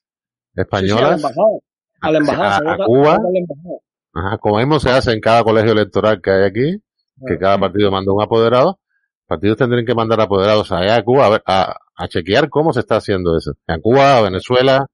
a 0.54 0.58
la 0.58 0.62
españolas, 0.62 1.16
embajada. 1.16 1.58
A 2.02 2.10
la 2.12 2.18
embajada. 2.18 2.56
a- 2.74 2.76
Cuba. 2.86 3.18
la 3.32 3.38
embajada. 3.38 3.78
Ajá, 4.18 4.38
como 4.38 4.58
mismo 4.58 4.80
se 4.80 4.90
hace 4.90 5.12
en 5.12 5.20
cada 5.20 5.42
colegio 5.44 5.72
electoral 5.72 6.20
que 6.22 6.30
hay 6.30 6.44
aquí, 6.44 6.82
que 7.26 7.38
cada 7.38 7.58
partido 7.58 7.90
manda 7.90 8.12
un 8.12 8.22
apoderado, 8.22 8.78
partidos 9.26 9.56
tendrían 9.58 9.84
que 9.84 9.94
mandar 9.94 10.20
apoderados 10.20 10.70
allá 10.72 10.96
a 10.96 11.02
Cuba 11.04 11.26
a, 11.26 11.30
ver, 11.30 11.42
a, 11.46 11.76
a 11.96 12.08
chequear 12.08 12.48
cómo 12.48 12.72
se 12.72 12.80
está 12.80 12.96
haciendo 12.96 13.36
eso. 13.36 13.52
A 13.66 13.78
Cuba, 13.78 14.18
a 14.18 14.22
Venezuela, 14.22 14.86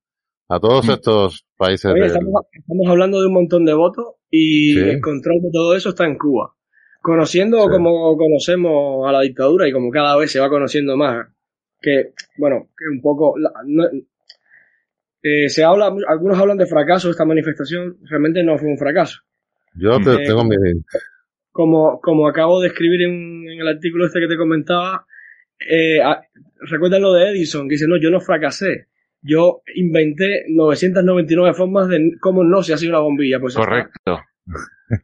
a 0.48 0.58
todos 0.60 0.86
Mm. 0.86 0.90
estos 0.90 1.44
países 1.56 1.92
Oye, 1.92 2.06
estamos, 2.06 2.32
estamos 2.52 2.86
hablando 2.88 3.20
de 3.20 3.26
un 3.28 3.34
montón 3.34 3.64
de 3.64 3.74
votos 3.74 4.06
y 4.30 4.72
Sí. 4.74 4.78
el 4.80 5.00
control 5.00 5.40
de 5.42 5.50
todo 5.52 5.76
eso 5.76 5.90
está 5.90 6.04
en 6.06 6.18
Cuba. 6.18 6.54
Conociendo 7.00 7.62
Sí. 7.64 7.68
como 7.70 8.16
conocemos 8.16 9.08
a 9.08 9.12
la 9.12 9.20
dictadura 9.20 9.68
y 9.68 9.72
como 9.72 9.90
cada 9.90 10.16
vez 10.16 10.32
se 10.32 10.40
va 10.40 10.48
conociendo 10.48 10.96
más, 10.96 11.26
que, 11.80 12.12
bueno, 12.38 12.68
que 12.76 12.84
un 12.94 13.00
poco... 13.02 13.34
la- 13.38 13.52
no- 13.66 13.88
eh, 15.22 15.48
se 15.48 15.62
habla, 15.64 15.92
algunos 16.08 16.38
hablan 16.38 16.58
de 16.58 16.66
fracaso 16.66 17.08
de 17.08 17.12
esta 17.12 17.24
manifestación, 17.24 17.96
realmente 18.08 18.42
no 18.42 18.58
fue 18.58 18.68
un 18.68 18.78
fracaso. 18.78 19.20
Yo 19.74 19.98
te- 20.00 20.14
Eh, 20.14 20.26
tengo 20.26 20.44
mi, 20.44 20.56
como, 21.50 22.00
como 22.00 22.28
acabo 22.28 22.60
de 22.60 22.68
escribir 22.68 23.02
en, 23.02 23.48
en 23.48 23.60
el 23.60 23.68
artículo 23.68 24.06
este 24.06 24.20
que 24.20 24.28
te 24.28 24.36
comentaba, 24.36 25.06
eh, 25.60 26.00
a- 26.02 26.22
recuerdan 26.70 27.02
lo 27.02 27.12
de 27.12 27.30
Edison, 27.30 27.68
que 27.68 27.74
dice, 27.74 27.86
no, 27.88 27.96
yo 28.00 28.10
no 28.10 28.20
fracasé. 28.20 28.88
Yo 29.24 29.62
inventé 29.76 30.44
999 30.48 31.54
formas 31.54 31.88
de 31.88 32.12
cómo 32.20 32.42
no 32.42 32.62
se 32.62 32.74
hace 32.74 32.88
una 32.88 32.98
bombilla. 32.98 33.38
Pues 33.38 33.54
Correcto. 33.54 34.18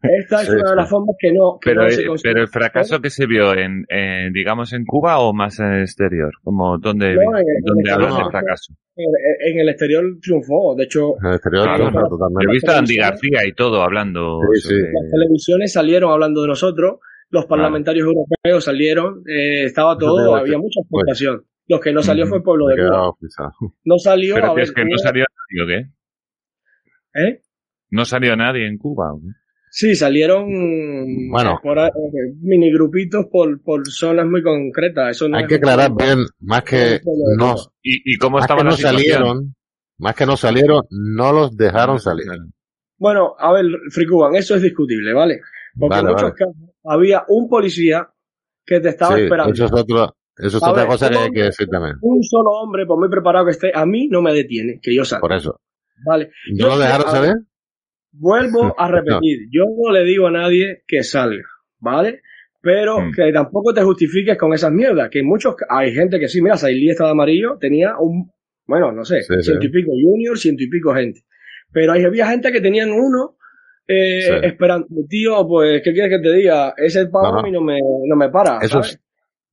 Esta 0.03 0.43
es 0.43 0.49
Sí, 0.49 0.55
una 0.55 0.71
de 0.71 0.77
las 0.77 0.91
formas 0.91 1.17
que 1.19 1.33
no, 1.33 1.59
que 1.61 1.71
Pero, 1.71 1.85
no 1.85 1.91
se 1.91 2.03
eh, 2.03 2.07
consigue. 2.07 2.31
pero 2.33 2.43
el 2.43 2.49
fracaso 2.49 3.01
que 3.01 3.09
se 3.11 3.27
vio 3.27 3.55
en, 3.55 3.85
en, 3.89 4.33
digamos, 4.33 4.73
en 4.73 4.85
Cuba 4.85 5.19
o 5.21 5.33
más 5.33 5.59
en 5.61 5.67
el 5.73 5.83
exterior, 5.83 6.33
como 6.43 6.77
donde, 6.79 7.15
No, 7.15 7.23
donde 7.65 7.83
en 7.83 7.87
el 7.87 7.91
hablan 7.93 8.25
de 8.25 8.31
fracaso. 8.31 8.75
En, 8.97 9.07
en 9.55 9.61
el 9.61 9.69
exterior 9.69 10.05
triunfó. 10.21 10.75
De 10.77 10.85
hecho, 10.85 11.15
en 11.21 11.27
el 11.29 11.35
exterior 11.35 11.63
Claro, 11.65 11.77
triunfa 11.79 11.93
claro. 12.01 12.09
Yo 12.11 12.15
he 12.17 12.19
totalmente. 12.19 12.53
visto 12.53 12.71
a 12.73 12.79
Andy 12.79 12.97
García 12.97 13.47
y 13.47 13.53
todo 13.53 13.83
hablando. 13.83 14.41
Sí, 14.55 14.61
sí. 14.61 14.69
sobre- 14.69 14.93
las 14.93 15.11
televisiones 15.13 15.73
salieron 15.73 16.13
hablando 16.13 16.43
de 16.43 16.49
nosotros, 16.49 16.99
los 17.31 17.47
parlamentarios 17.47 18.07
europeos 18.07 18.65
salieron, 18.65 19.23
eh, 19.29 19.65
estaba 19.65 19.97
todo, 19.97 20.35
había 20.35 20.43
decir. 20.43 20.59
mucha 20.59 20.81
expectación. 20.81 21.45
Los 21.69 21.81
que 21.81 21.93
no 21.93 22.03
salió 22.03 22.27
fue 22.27 22.39
el 22.39 22.43
pueblo 22.45 22.67
de 22.67 22.77
Cuba. 22.77 23.13
No 23.85 23.99
salió, 23.99 24.35
Pero 24.35 24.47
a 24.47 24.51
que 24.51 24.55
ver, 24.57 24.65
es 24.65 24.73
que 24.73 24.85
no 24.85 24.99
salió 24.99 25.25
nadie, 25.53 25.63
¿o 25.63 25.67
qué? 25.67 27.21
¿eh? 27.29 27.41
¿No 27.91 28.05
salió 28.05 28.37
nadie 28.37 28.67
en 28.67 28.79
Cuba? 28.79 29.13
Sí, 29.71 29.95
salieron 29.95 30.47
Bueno. 31.31 31.61
por, 31.63 31.79
eh, 31.79 31.91
mini 32.41 32.73
grupitos 32.73 33.27
por, 33.31 33.61
por 33.63 33.87
zonas 33.89 34.27
muy 34.27 34.43
concretas. 34.43 35.11
Eso 35.11 35.29
no 35.29 35.37
Hay 35.37 35.43
es- 35.45 35.49
que 35.49 35.55
aclarar 35.57 35.91
bien, 35.97 36.19
más 36.41 36.63
que 36.63 37.01
no, 37.37 37.55
¿Y, 37.83 38.15
y 38.15 38.17
cómo 38.19 38.37
más 38.37 38.45
estaba 38.45 38.61
que 38.61 38.65
la 38.65 38.71
no 38.71 38.77
salieron, 38.77 39.55
más 39.99 40.15
que 40.15 40.27
no 40.27 40.37
salieron, 40.37 40.83
no 40.91 41.33
los 41.33 41.57
dejaron 41.57 41.99
salir. 42.01 42.27
Bueno, 42.97 43.35
a 43.39 43.53
ver, 43.53 43.67
Frikuban, 43.91 44.35
eso 44.37 44.55
es 44.57 44.63
discutible, 44.63 45.13
¿vale? 45.13 45.41
Porque 45.79 45.97
Vale, 45.97 46.09
en 46.09 46.15
muchos 46.15 46.31
vale. 46.31 46.35
casos 46.35 46.75
había 46.85 47.25
un 47.29 47.49
policía 47.49 48.09
que 48.65 48.81
te 48.81 48.89
estaba 48.89 49.17
Sí, 49.17 49.23
esperando. 49.23 49.53
eso 49.53 49.65
es 49.67 49.73
otro, 49.73 50.17
eso 50.39 50.57
es 50.57 50.63
otra 50.63 50.73
ver, 50.73 50.87
cosa 50.87 51.09
que 51.11 51.17
un 51.17 51.23
hay 51.25 51.31
que 51.31 51.43
decir 51.43 51.69
también. 51.69 51.97
Un 52.01 52.23
solo 52.25 52.51
hombre, 52.53 52.87
por 52.87 52.99
muy 52.99 53.09
preparado 53.11 53.45
que 53.45 53.53
esté, 53.53 53.71
a 53.75 53.85
mí 53.87 54.09
no 54.09 54.21
me 54.23 54.33
detiene, 54.33 54.81
que 54.83 54.95
yo 54.95 55.05
salga. 55.05 55.21
Por 55.21 55.33
eso. 55.35 55.61
¿Vale? 56.07 56.31
¿No 56.53 56.59
Yo 56.59 56.69
lo 56.69 56.79
dejaron 56.79 57.11
salir? 57.11 57.35
Vuelvo 58.21 58.75
a 58.79 58.89
repetir, 58.91 59.49
yo 59.51 59.65
no 59.65 59.93
le 59.93 60.05
digo 60.05 60.27
a 60.27 60.31
nadie 60.31 60.83
que 60.87 61.03
salga, 61.03 61.45
¿vale? 61.79 62.23
Pero 62.61 63.01
Mm. 63.01 63.13
que 63.13 63.33
tampoco 63.33 63.73
te 63.73 63.83
justifiques 63.83 64.37
con 64.37 64.53
esas 64.53 64.73
mierdas, 64.73 65.09
que 65.11 65.23
muchos, 65.23 65.55
hay 65.69 65.93
gente 65.95 66.19
que 66.19 66.27
sí, 66.29 66.43
mira, 66.43 66.57
Sailí 66.57 66.91
está 66.91 67.05
de 67.05 67.11
amarillo, 67.13 67.57
tenía 67.61 67.93
un, 67.99 68.31
bueno, 68.67 68.91
no 68.93 69.05
sé, 69.05 69.23
Sí, 69.23 69.35
sí. 69.39 69.43
ciento 69.43 69.67
y 69.67 69.71
pico 69.71 69.93
junior, 69.93 70.37
ciento 70.39 70.65
y 70.65 70.69
pico 70.69 70.93
gente. 70.95 71.21
Pero 71.73 71.93
ahí 71.93 72.05
había 72.05 72.27
gente 72.29 72.51
que 72.51 72.61
tenían 72.61 72.91
uno, 72.91 73.37
eh, 73.87 74.21
Sí. 74.23 74.33
esperando, 74.43 74.87
tío, 75.09 75.47
pues, 75.47 75.81
¿qué 75.85 75.93
quieres 75.93 76.11
que 76.19 76.23
te 76.29 76.35
diga? 76.35 76.75
Ese 76.77 77.07
pavo 77.07 77.27
No, 77.29 77.33
no. 77.35 77.39
a 77.39 77.43
mí 77.45 77.53
no 77.53 77.61
me, 77.63 77.79
no 78.09 78.17
me 78.17 78.29
para, 78.31 78.59
Eso 78.59 78.83
¿sabes? 78.83 79.01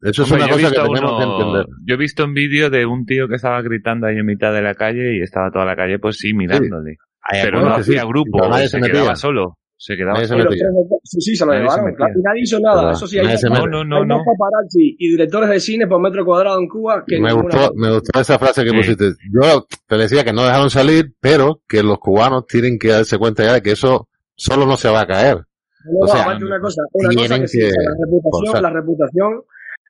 es, 0.02 0.10
eso 0.10 0.24
es 0.24 0.32
Hombre, 0.32 0.46
una 0.46 0.54
cosa 0.54 0.62
que 0.72 0.82
visto 0.82 0.94
tenemos 0.94 1.12
que 1.20 1.26
uno- 1.28 1.38
entender. 1.38 1.66
Yo 1.86 1.94
he 1.94 1.98
visto 1.98 2.26
un 2.26 2.34
vídeo 2.34 2.70
de 2.72 2.86
un 2.88 3.06
tío 3.06 3.28
que 3.28 3.36
estaba 3.36 3.62
gritando 3.62 4.08
ahí 4.08 4.18
en 4.18 4.26
mitad 4.26 4.52
de 4.54 4.62
la 4.64 4.74
calle 4.74 5.16
y 5.18 5.22
estaba 5.22 5.52
toda 5.52 5.66
la 5.66 5.76
calle, 5.76 6.00
pues 6.00 6.18
sí, 6.18 6.34
mirándole. 6.34 6.98
Hay 7.28 7.42
Pero 7.44 7.62
no 7.62 7.76
sí, 7.76 7.82
hacía 7.82 8.06
grupo, 8.06 8.48
nadie 8.48 8.64
se, 8.66 8.70
se 8.70 8.78
metía. 8.80 8.94
quedaba 8.94 9.16
solo. 9.16 9.58
Se 9.78 9.98
quedaba 9.98 10.14
Nadie 10.14 10.28
se 10.28 10.34
solo. 10.36 10.46
tres- 10.50 10.62
sí, 11.04 11.22
sí, 11.22 11.36
se 11.36 11.46
lo 11.46 11.52
Nadie 11.52 11.70
se 11.70 11.76
llevaron. 11.82 11.96
nadie 12.24 12.42
hizo 12.44 12.60
nada. 12.62 12.82
Pero 12.82 12.92
Eso 12.94 13.08
sí, 13.08 13.20
hay, 13.20 13.38
se 13.38 13.50
No, 13.50 13.68
no, 13.68 13.84
no, 13.84 13.98
hay 13.98 14.06
no. 14.08 14.18
paparazzi 14.24 14.96
y 14.98 15.10
directores 15.12 15.50
de 15.50 15.60
cine 15.60 15.86
por 15.88 16.00
metro 16.02 16.24
cuadrado 16.24 16.60
en 16.60 16.68
Cuba 16.70 17.04
que 17.06 17.20
me 17.20 17.28
ninguna 17.30 17.44
gustó, 17.58 17.74
me 17.76 17.92
gustó 17.94 18.20
esa 18.22 18.40
frase 18.40 18.64
que 18.64 18.70
Sí. 18.70 18.76
pusiste. 18.78 19.06
Yo 19.34 19.66
te 19.88 19.98
decía 19.98 20.24
que 20.24 20.32
no 20.34 20.44
dejaron 20.44 20.70
salir, 20.70 21.14
pero 21.20 21.62
que 21.68 21.84
los 21.84 21.98
cubanos 22.00 22.46
tienen 22.48 22.80
que 22.80 22.88
darse 22.90 23.18
cuenta 23.18 23.44
ya 23.44 23.54
de 23.54 23.62
que 23.62 23.72
eso 23.72 24.08
solo 24.36 24.66
no 24.66 24.78
se 24.78 24.90
va 24.90 25.02
a 25.02 25.08
caer. 25.08 25.38
No, 25.38 26.00
O 26.02 26.08
sea, 26.08 26.22
aparte 26.24 26.46
una 26.46 26.60
cosa, 26.62 26.82
una 26.94 27.14
cosa 27.16 27.40
que, 27.42 27.48
sí, 27.48 27.60
que 27.60 27.66
la 27.66 28.06
reputación, 28.06 28.64
la 28.64 28.70
reputación 28.70 29.42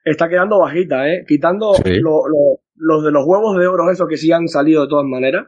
está 0.04 0.28
quedando 0.28 0.58
bajita, 0.58 1.08
eh, 1.08 1.24
quitando 1.28 1.74
Sí. 1.74 1.94
lo- 2.00 2.26
lo- 2.28 2.60
los 2.78 3.04
de 3.04 3.10
los 3.12 3.24
huevos 3.24 3.56
de 3.58 3.66
oro 3.66 3.90
esos 3.90 4.06
que 4.08 4.16
sí 4.16 4.32
han 4.32 4.48
salido 4.48 4.82
de 4.82 4.88
todas 4.88 5.06
maneras, 5.06 5.46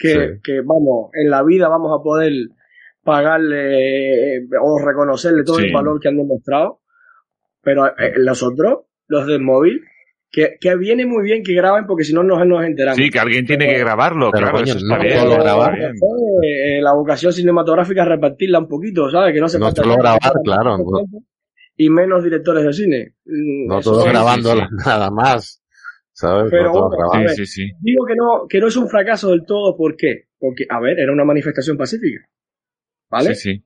que, 0.00 0.08
Sí. 0.08 0.40
que 0.42 0.60
vamos, 0.62 1.10
en 1.12 1.30
la 1.30 1.42
vida 1.42 1.68
vamos 1.68 1.92
a 1.98 2.02
poder 2.02 2.32
pagarle 3.02 4.36
eh, 4.36 4.40
o 4.60 4.78
reconocerle 4.84 5.44
todo 5.44 5.56
Sí. 5.58 5.66
el 5.66 5.72
valor 5.72 6.00
que 6.00 6.08
han 6.08 6.16
demostrado, 6.16 6.80
pero 7.62 7.86
eh, 7.86 8.12
los 8.16 8.42
otros, 8.42 8.80
los 9.08 9.26
del 9.26 9.40
móvil, 9.42 9.82
que, 10.32 10.56
que 10.60 10.76
viene 10.76 11.06
muy 11.06 11.24
bien 11.24 11.42
que 11.42 11.54
graben 11.54 11.86
porque 11.86 12.04
si 12.04 12.12
no 12.14 12.22
nos, 12.22 12.46
nos 12.46 12.64
enteramos. 12.64 12.96
Sí, 12.96 13.10
que 13.10 13.18
alguien 13.18 13.44
tiene 13.46 13.66
que 13.66 13.78
grabarlo, 13.80 14.30
Pero, 14.30 14.44
claro, 14.46 14.58
coño, 14.58 14.72
eso 14.74 14.78
está 14.78 14.96
no 14.96 15.02
bien. 15.02 15.40
grabar. 15.40 15.78
Eh, 16.42 16.80
la 16.80 16.92
vocación 16.94 17.32
cinematográfica 17.32 18.04
repartirla 18.04 18.60
un 18.60 18.68
poquito, 18.68 19.10
¿sabes? 19.10 19.34
Que 19.34 19.40
no 19.40 19.48
se 19.48 19.58
No 19.58 19.66
falta 19.66 19.82
solo 19.82 19.94
tanto, 19.96 20.02
grabar, 20.20 20.32
claro, 20.44 20.78
no. 20.78 20.84
Y 21.76 21.90
menos 21.90 22.22
directores 22.22 22.62
de 22.64 22.72
cine. 22.72 23.14
Mm, 23.24 23.66
No 23.66 23.78
eso 23.80 23.90
todos 23.90 24.04
sí. 24.04 24.08
sí, 24.08 24.14
grabando 24.14 24.52
sí. 24.52 24.60
nada 24.86 25.10
más. 25.10 25.59
¿Sabes? 26.20 26.50
Pero 26.50 26.72
no 26.72 26.88
bueno, 26.88 27.10
ver. 27.14 27.30
Sí, 27.30 27.46
sí, 27.46 27.66
sí. 27.66 27.72
Digo 27.80 28.04
que 28.04 28.14
no, 28.14 28.46
que 28.48 28.60
no 28.60 28.66
es 28.68 28.76
un 28.76 28.88
fracaso 28.88 29.30
del 29.30 29.44
todo, 29.46 29.76
¿por 29.76 29.96
qué? 29.96 30.26
Porque, 30.38 30.64
a 30.68 30.78
ver, 30.80 30.98
era 30.98 31.12
una 31.12 31.24
manifestación 31.24 31.76
pacífica. 31.78 32.26
¿Vale? 33.10 33.34
Sí, 33.34 33.54
sí. 33.54 33.64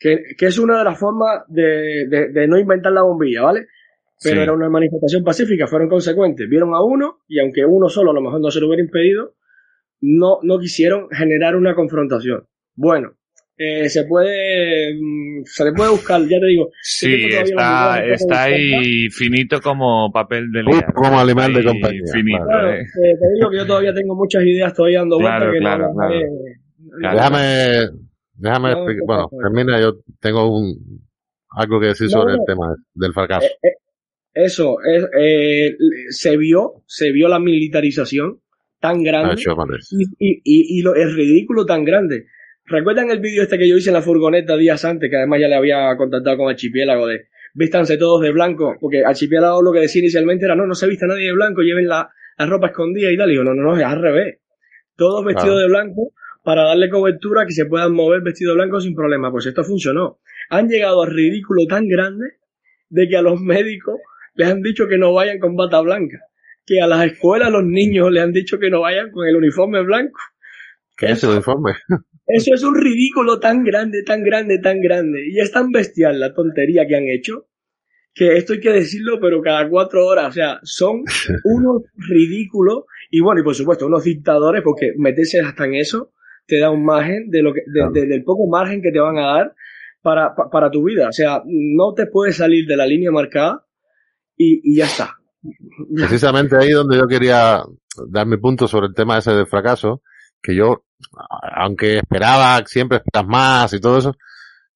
Que, 0.00 0.22
que 0.36 0.46
es 0.46 0.58
una 0.58 0.78
de 0.78 0.84
las 0.84 0.98
formas 0.98 1.42
de, 1.48 2.06
de, 2.08 2.28
de 2.32 2.46
no 2.48 2.58
inventar 2.58 2.92
la 2.92 3.02
bombilla, 3.02 3.42
¿vale? 3.42 3.66
Pero 4.22 4.36
Sí. 4.36 4.42
era 4.42 4.52
una 4.52 4.68
manifestación 4.68 5.22
pacífica, 5.22 5.66
fueron 5.68 5.88
consecuentes. 5.88 6.48
Vieron 6.48 6.74
a 6.74 6.82
uno, 6.82 7.20
y 7.28 7.38
aunque 7.38 7.64
uno 7.64 7.88
solo 7.88 8.10
a 8.10 8.14
lo 8.14 8.20
mejor 8.20 8.40
no 8.40 8.50
se 8.50 8.58
lo 8.60 8.66
hubiera 8.66 8.82
impedido, 8.82 9.34
no, 10.00 10.38
no 10.42 10.58
quisieron 10.58 11.08
generar 11.10 11.54
una 11.56 11.74
confrontación. 11.74 12.46
Bueno, 12.74 13.12
eh, 13.58 13.88
se 13.88 14.04
puede, 14.04 14.94
mm, 14.94 15.42
se 15.44 15.64
le 15.64 15.72
puede 15.72 15.90
buscar, 15.90 16.20
ya 16.22 16.38
te 16.40 16.46
digo. 16.46 16.70
Sí, 16.82 17.10
tengo 17.10 17.28
todavía 17.28 17.44
está, 17.44 18.06
está 18.14 18.42
ahí 18.44 19.10
finito 19.10 19.60
como 19.60 20.10
papel 20.12 20.50
de 20.52 20.62
como 20.94 21.18
animal 21.18 21.52
de 21.54 21.64
compañía, 21.64 22.02
Finito, 22.12 22.44
Claro, 22.44 22.72
eh. 22.72 22.80
eh, 22.82 23.16
te 23.20 23.34
digo 23.34 23.50
que 23.50 23.56
yo 23.58 23.66
todavía 23.66 23.92
tengo 23.94 24.14
muchas 24.14 24.44
ideas 24.44 24.72
todavía 24.74 25.00
dando 25.00 25.18
Claro, 25.18 25.46
vueltas 25.46 25.52
que 25.52 25.58
claro, 25.60 25.88
no, 25.88 25.94
claro. 25.94 26.14
eh, 26.14 26.26
Claro. 27.00 27.16
Déjame, 27.16 27.88
déjame 28.34 28.68
No, 28.70 28.76
explicar. 28.76 28.96
¿qué 29.00 29.04
Bueno, 29.06 29.30
termina, 29.42 29.80
yo 29.80 29.92
tengo 30.20 30.58
un, 30.58 31.02
algo 31.50 31.80
que 31.80 31.86
decir 31.88 32.06
No, 32.06 32.12
sobre 32.12 32.34
no. 32.34 32.40
el 32.40 32.46
tema 32.46 32.74
del 32.94 33.12
fracaso. 33.12 33.46
Eh, 33.46 33.58
eh, 33.62 33.72
eso, 34.34 34.76
es, 34.84 35.04
eh, 35.18 35.76
se 36.10 36.36
vio, 36.36 36.82
se 36.86 37.10
vio 37.12 37.28
la 37.28 37.40
militarización 37.40 38.40
tan 38.80 39.02
grande 39.02 39.42
y, 39.90 40.04
y, 40.18 40.78
y 40.78 40.82
lo, 40.82 40.94
el 40.94 41.14
ridículo 41.14 41.66
tan 41.66 41.84
grande. 41.84 42.26
¿Recuerdan 42.70 43.10
el 43.10 43.20
vídeo 43.20 43.42
este 43.42 43.56
que 43.56 43.66
yo 43.66 43.76
hice 43.76 43.88
en 43.88 43.94
la 43.94 44.02
furgoneta 44.02 44.56
días 44.56 44.84
antes, 44.84 45.08
que 45.08 45.16
además 45.16 45.40
ya 45.40 45.48
le 45.48 45.54
había 45.54 45.96
contactado 45.96 46.36
con 46.36 46.50
Archipiélago 46.50 47.06
de 47.06 47.28
vístanse 47.54 47.96
todos 47.96 48.20
de 48.20 48.30
blanco? 48.30 48.76
Porque 48.78 49.04
Archipiélago 49.04 49.62
lo 49.62 49.72
que 49.72 49.80
decía 49.80 50.00
inicialmente 50.00 50.44
era, 50.44 50.54
no, 50.54 50.66
no 50.66 50.74
se 50.74 50.86
vista 50.86 51.06
nadie 51.06 51.26
de 51.26 51.32
blanco, 51.32 51.62
lleven 51.62 51.88
la, 51.88 52.10
la 52.36 52.46
ropa 52.46 52.66
escondida 52.66 53.10
y 53.10 53.16
tal. 53.16 53.28
Y 53.28 53.32
digo, 53.32 53.44
no, 53.44 53.54
no, 53.54 53.62
no, 53.62 53.76
es 53.76 53.84
al 53.84 54.02
revés. 54.02 54.40
Todos 54.96 55.24
vestidos 55.24 55.60
de 55.60 55.68
blanco 55.68 56.12
para 56.42 56.64
darle 56.64 56.90
cobertura 56.90 57.46
que 57.46 57.52
se 57.52 57.64
puedan 57.64 57.94
mover 57.94 58.20
vestidos 58.20 58.54
de 58.54 58.62
blanco 58.62 58.80
sin 58.80 58.94
problema. 58.94 59.30
Pues 59.30 59.46
esto 59.46 59.64
funcionó. 59.64 60.18
Han 60.50 60.68
llegado 60.68 61.02
al 61.02 61.10
ridículo 61.10 61.66
tan 61.66 61.88
grande 61.88 62.26
de 62.90 63.08
que 63.08 63.16
a 63.16 63.22
los 63.22 63.40
médicos 63.40 63.96
les 64.34 64.48
han 64.48 64.60
dicho 64.60 64.88
que 64.88 64.98
no 64.98 65.14
vayan 65.14 65.38
con 65.38 65.56
bata 65.56 65.80
blanca. 65.80 66.18
Que 66.66 66.82
a 66.82 66.86
las 66.86 67.06
escuelas 67.06 67.50
los 67.50 67.64
niños 67.64 68.10
les 68.12 68.22
han 68.22 68.32
dicho 68.32 68.58
que 68.58 68.68
no 68.68 68.82
vayan 68.82 69.10
con 69.10 69.26
el 69.26 69.36
uniforme 69.36 69.82
blanco. 69.82 70.20
¿Qué 70.98 71.12
es 71.12 71.24
el 71.24 71.36
informe? 71.36 71.72
Eso 72.28 72.54
es 72.54 72.62
un 72.62 72.74
ridículo 72.74 73.40
tan 73.40 73.64
grande, 73.64 74.02
tan 74.04 74.22
grande, 74.22 74.58
tan 74.58 74.80
grande. 74.80 75.22
Y 75.30 75.40
es 75.40 75.50
tan 75.50 75.70
bestial 75.70 76.20
la 76.20 76.34
tontería 76.34 76.86
que 76.86 76.96
han 76.96 77.08
hecho, 77.08 77.48
que 78.14 78.36
esto 78.36 78.52
hay 78.52 78.60
que 78.60 78.72
decirlo, 78.72 79.18
pero 79.20 79.40
cada 79.40 79.68
cuatro 79.68 80.06
horas. 80.06 80.28
O 80.28 80.32
sea, 80.32 80.58
son 80.62 81.02
unos 81.44 81.82
ridículos. 81.96 82.84
Y 83.10 83.20
bueno, 83.20 83.40
y 83.40 83.44
por 83.44 83.54
supuesto, 83.54 83.86
unos 83.86 84.04
dictadores, 84.04 84.62
porque 84.62 84.92
meterse 84.98 85.40
hasta 85.40 85.64
en 85.64 85.74
eso 85.76 86.12
te 86.46 86.58
da 86.60 86.70
un 86.70 86.84
margen 86.84 87.30
de 87.30 87.42
lo 87.42 87.52
que, 87.52 87.60
de- 87.66 88.00
de- 88.00 88.06
del 88.06 88.24
poco 88.24 88.46
margen 88.48 88.80
que 88.82 88.90
te 88.92 89.00
van 89.00 89.18
a 89.18 89.26
dar 89.34 89.54
para, 90.02 90.34
pa- 90.34 90.50
para 90.50 90.70
tu 90.70 90.84
vida. 90.84 91.08
O 91.08 91.12
sea, 91.12 91.42
no 91.46 91.94
te 91.94 92.06
puedes 92.06 92.36
salir 92.36 92.66
de 92.66 92.76
la 92.76 92.86
línea 92.86 93.10
marcada 93.10 93.64
y, 94.36 94.60
y 94.64 94.76
ya 94.78 94.84
está. 94.86 95.14
Precisamente 95.94 96.56
ahí 96.56 96.70
donde 96.70 96.96
yo 96.98 97.06
quería 97.06 97.62
dar 98.10 98.26
mi 98.26 98.36
punto 98.36 98.66
sobre 98.68 98.86
el 98.88 98.94
tema 98.94 99.18
ese 99.18 99.32
del 99.32 99.46
fracaso, 99.46 100.02
que 100.42 100.54
yo, 100.54 100.84
aunque 101.56 101.98
esperaba, 101.98 102.62
siempre 102.66 102.98
esperas 102.98 103.26
más 103.26 103.72
y 103.72 103.80
todo 103.80 103.98
eso, 103.98 104.14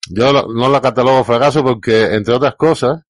yo 0.09 0.33
no 0.33 0.69
lo 0.69 0.81
catalogo 0.81 1.23
fracaso 1.23 1.63
porque, 1.63 2.13
entre 2.13 2.33
otras 2.33 2.55
cosas, 2.55 3.03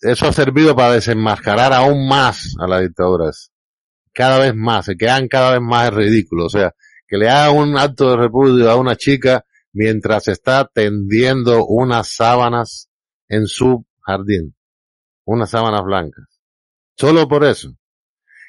eso 0.00 0.26
ha 0.26 0.32
servido 0.32 0.76
para 0.76 0.92
desenmascarar 0.92 1.72
aún 1.72 2.06
más 2.06 2.54
a 2.58 2.66
las 2.66 2.82
dictaduras. 2.82 3.50
Cada 4.12 4.38
vez 4.38 4.54
más, 4.54 4.84
se 4.84 4.96
quedan 4.96 5.28
cada 5.28 5.52
vez 5.52 5.62
más 5.62 5.92
ridículos. 5.92 6.54
O 6.54 6.58
sea, 6.58 6.74
que 7.06 7.16
le 7.16 7.30
hagan 7.30 7.56
un 7.56 7.78
acto 7.78 8.10
de 8.10 8.16
repudio 8.16 8.70
a 8.70 8.76
una 8.76 8.96
chica 8.96 9.44
mientras 9.72 10.28
está 10.28 10.70
tendiendo 10.72 11.64
unas 11.64 12.14
sábanas 12.14 12.90
en 13.28 13.46
su 13.46 13.86
jardín. 14.02 14.54
Unas 15.24 15.50
sábanas 15.50 15.82
blancas. 15.82 16.24
Solo 16.96 17.26
por 17.26 17.44
eso. 17.44 17.74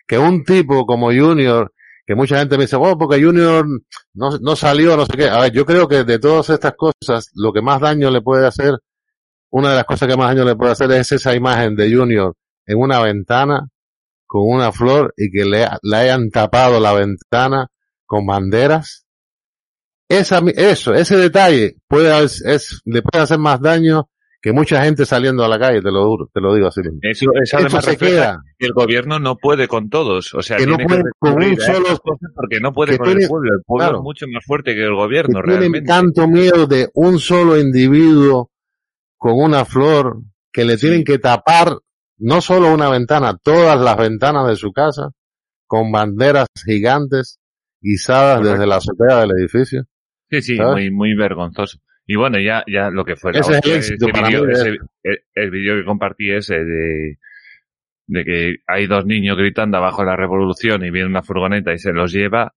Que 0.06 0.18
un 0.18 0.44
tipo 0.44 0.86
como 0.86 1.08
Junior, 1.08 1.74
que 2.06 2.16
mucha 2.16 2.38
gente 2.40 2.58
me 2.58 2.66
dice, 2.66 2.76
oh, 2.76 2.98
porque 2.98 3.24
Junior 3.24 3.66
no, 4.14 4.30
no 4.40 4.56
salió, 4.56 4.96
no 4.96 5.06
sé 5.06 5.14
qué. 5.18 5.28
A 5.30 5.40
ver, 5.40 5.52
yo 5.52 5.66
creo 5.66 5.88
que 5.88 6.04
de 6.04 6.20
todas 6.20 6.50
estas 6.50 6.74
cosas, 6.76 7.30
lo 7.34 7.52
que 7.52 7.62
más 7.62 7.82
daño 7.82 8.12
le 8.12 8.22
puede 8.22 8.46
hacer, 8.48 8.76
una 9.52 9.70
de 9.72 9.76
las 9.78 9.86
cosas 9.86 10.08
que 10.10 10.18
más 10.18 10.28
daño 10.36 10.46
le 10.46 10.56
puede 10.56 10.74
hacer 10.74 10.92
es 10.92 11.12
esa 11.12 11.34
imagen 11.36 11.76
de 11.76 11.94
Junior 11.96 12.36
en 12.66 12.78
una 12.80 13.02
ventana 13.02 13.68
con 14.28 14.44
una 14.48 14.72
flor 14.72 15.14
y 15.18 15.32
que 15.32 15.46
le, 15.46 15.68
le 15.84 15.96
hayan 15.98 16.30
tapado 16.30 16.80
la 16.80 16.94
ventana 16.94 17.68
con 18.06 18.26
banderas. 18.26 19.06
Esa, 20.10 20.40
eso, 20.56 20.94
ese 20.94 21.18
detalle 21.18 21.78
puede, 21.88 22.24
es, 22.24 22.42
es- 22.46 22.82
le 22.86 23.02
puede 23.02 23.24
hacer 23.24 23.40
más 23.40 23.60
daño 23.62 24.10
que 24.46 24.54
mucha 24.54 24.84
gente 24.84 25.08
saliendo 25.08 25.44
a 25.44 25.48
la 25.48 25.58
calle, 25.58 25.82
te 25.82 25.90
lo 25.92 26.06
juro, 26.08 26.30
te 26.32 26.40
lo 26.40 26.54
digo 26.54 26.68
así 26.68 26.80
mismo. 26.82 27.00
Eso, 27.02 27.26
eso 27.42 27.58
además 27.58 27.84
se 27.84 27.98
queda. 27.98 28.44
que 28.60 28.68
el 28.68 28.74
gobierno 28.74 29.18
no 29.18 29.38
puede 29.38 29.68
con 29.68 29.90
todos. 29.90 30.36
O 30.36 30.44
sea, 30.44 30.58
Que 30.58 30.68
no 30.68 30.76
tiene 30.78 30.86
puede 30.88 31.02
que 31.04 31.10
con 31.18 31.44
un 31.44 31.60
solo- 31.60 32.00
porque 32.36 32.60
no 32.60 32.72
puede 32.72 32.96
con 33.00 33.08
el 33.10 33.28
pueblo. 33.28 33.54
El 33.56 33.64
pueblo 33.66 33.84
claro. 33.88 33.98
es 33.98 34.04
mucho 34.04 34.26
más 34.32 34.46
fuerte 34.46 34.76
que 34.76 34.84
el 34.84 34.90
que 34.90 34.94
gobierno, 34.96 35.42
tienen 35.42 35.60
realmente. 35.62 35.88
tanto 35.88 36.28
miedo 36.28 36.68
de 36.68 36.90
un 36.94 37.18
solo 37.18 37.60
individuo 37.60 38.52
con 39.18 39.34
una 39.40 39.66
flor 39.66 40.20
que 40.54 40.64
le 40.64 40.78
tienen 40.78 41.04
que 41.04 41.18
tapar 41.18 41.80
no 42.20 42.40
solo 42.40 42.72
una 42.72 42.88
ventana, 42.92 43.36
todas 43.42 43.82
las 43.82 43.98
ventanas 43.98 44.48
de 44.48 44.56
su 44.58 44.72
casa 44.72 45.10
con 45.66 45.92
banderas 45.92 46.46
gigantes 46.64 47.40
izadas 47.82 48.38
Correcto. 48.38 48.52
desde 48.54 48.68
la 48.68 48.76
azotea 48.76 49.20
del 49.22 49.32
edificio. 49.40 49.86
Sí, 50.30 50.42
sí, 50.44 50.56
¿Sabes? 50.58 50.74
muy, 50.76 50.92
muy 50.92 51.16
vergonzoso. 51.16 51.80
Y 52.08 52.16
bueno, 52.18 52.40
ya, 52.40 52.64
ya 52.72 52.90
lo 52.92 53.04
que 53.04 53.16
fue 53.16 53.34
la 53.34 53.40
Ese 53.40 53.52
es 53.52 53.56
el 53.56 53.60
hostia, 53.60 53.76
éxito 53.78 54.08
ese 54.10 54.52
ese- 54.52 54.70
esto. 54.74 54.86
el, 55.04 55.20
el 55.34 55.52
vídeo 55.52 55.76
que 55.76 55.86
compartí 55.86 56.32
ese 56.32 56.64
de, 56.64 57.18
de 58.08 58.24
que 58.26 58.56
hay 58.68 58.86
dos 58.88 59.06
niños 59.06 59.38
gritando 59.38 59.78
abajo 59.78 60.02
de 60.04 60.08
la 60.10 60.16
revolución 60.16 60.84
y 60.86 60.92
viene 60.92 61.08
una 61.10 61.24
furgoneta 61.24 61.74
y 61.74 61.80
se 61.80 61.94
los 61.94 62.12
lleva. 62.12 62.54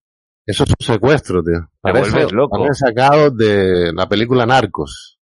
Eso 0.46 0.64
es 0.64 0.70
un 0.70 0.76
secuestro, 0.86 1.42
tío. 1.42 1.68
Parece, 1.80 2.26
loco. 2.32 2.58
parece 2.58 2.86
sacado 2.86 3.30
de 3.30 3.92
la 3.94 4.06
película 4.08 4.44
Narcos. 4.46 5.18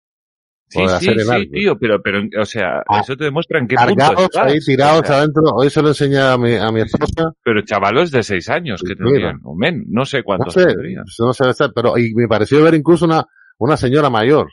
Sí, 0.68 0.80
sí, 0.98 1.06
sí, 1.16 1.26
Narcos. 1.28 1.50
tío, 1.52 1.78
pero, 1.78 2.02
pero, 2.02 2.22
o 2.40 2.44
sea, 2.44 2.82
Ah, 2.88 3.00
eso 3.00 3.16
te 3.16 3.24
demuestra 3.24 3.60
en 3.60 3.68
qué 3.68 3.76
punto 3.76 3.94
Cargados 3.96 4.22
estás. 4.24 4.52
ahí, 4.52 4.58
tirados 4.58 5.02
O 5.02 5.04
sea, 5.04 5.18
adentro. 5.18 5.42
Hoy 5.54 5.70
se 5.70 5.82
lo 5.82 5.88
enseñé 5.88 6.18
a 6.18 6.36
mi, 6.36 6.54
a 6.54 6.72
mi 6.72 6.80
esposa. 6.80 7.32
pero 7.44 7.62
chavalos 7.62 8.10
de 8.10 8.24
seis 8.24 8.48
años 8.48 8.82
que 8.84 8.96
tendrían, 8.96 9.38
o 9.44 9.54
menos, 9.56 9.84
no 9.88 10.04
sé 10.04 10.18
No 10.18 10.24
cuántos 10.24 10.54
sé, 10.54 10.66
tendrían. 10.66 11.04
no 11.20 11.32
sé, 11.32 11.44
pero 11.74 11.96
y 11.98 12.12
me 12.14 12.26
pareció 12.26 12.62
ver 12.64 12.74
incluso 12.74 13.04
una, 13.04 13.24
una 13.58 13.76
señora 13.76 14.10
mayor. 14.10 14.48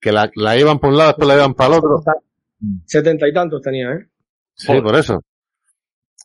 Que 0.00 0.12
la, 0.12 0.30
la 0.34 0.56
iban 0.58 0.78
por 0.78 0.90
un 0.90 0.98
lado, 0.98 1.08
después 1.10 1.28
la 1.28 1.34
iban 1.36 1.54
para 1.54 1.74
el 1.74 1.78
otro. 1.78 2.02
Setenta 2.86 3.26
y 3.28 3.32
tantos 3.32 3.62
tenía, 3.62 3.90
¿eh? 3.92 4.08
Sí, 4.54 4.66
Joder. 4.68 4.82
por 4.82 4.96
eso. 4.96 5.20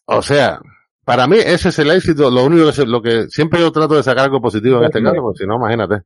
O 0.05 0.21
sea, 0.21 0.59
para 1.05 1.27
mí 1.27 1.37
ese 1.37 1.69
es 1.69 1.79
el 1.79 1.91
éxito, 1.91 2.29
lo 2.29 2.43
único 2.45 2.67
que, 2.67 2.71
se- 2.73 2.85
lo 2.85 3.01
que 3.01 3.27
siempre 3.29 3.59
yo 3.59 3.71
trato 3.71 3.95
de 3.95 4.03
sacar 4.03 4.25
algo 4.25 4.41
positivo 4.41 4.79
en 4.79 4.85
este 4.85 5.01
caso, 5.01 5.21
porque 5.21 5.39
si 5.43 5.47
no, 5.47 5.55
imagínate. 5.55 6.03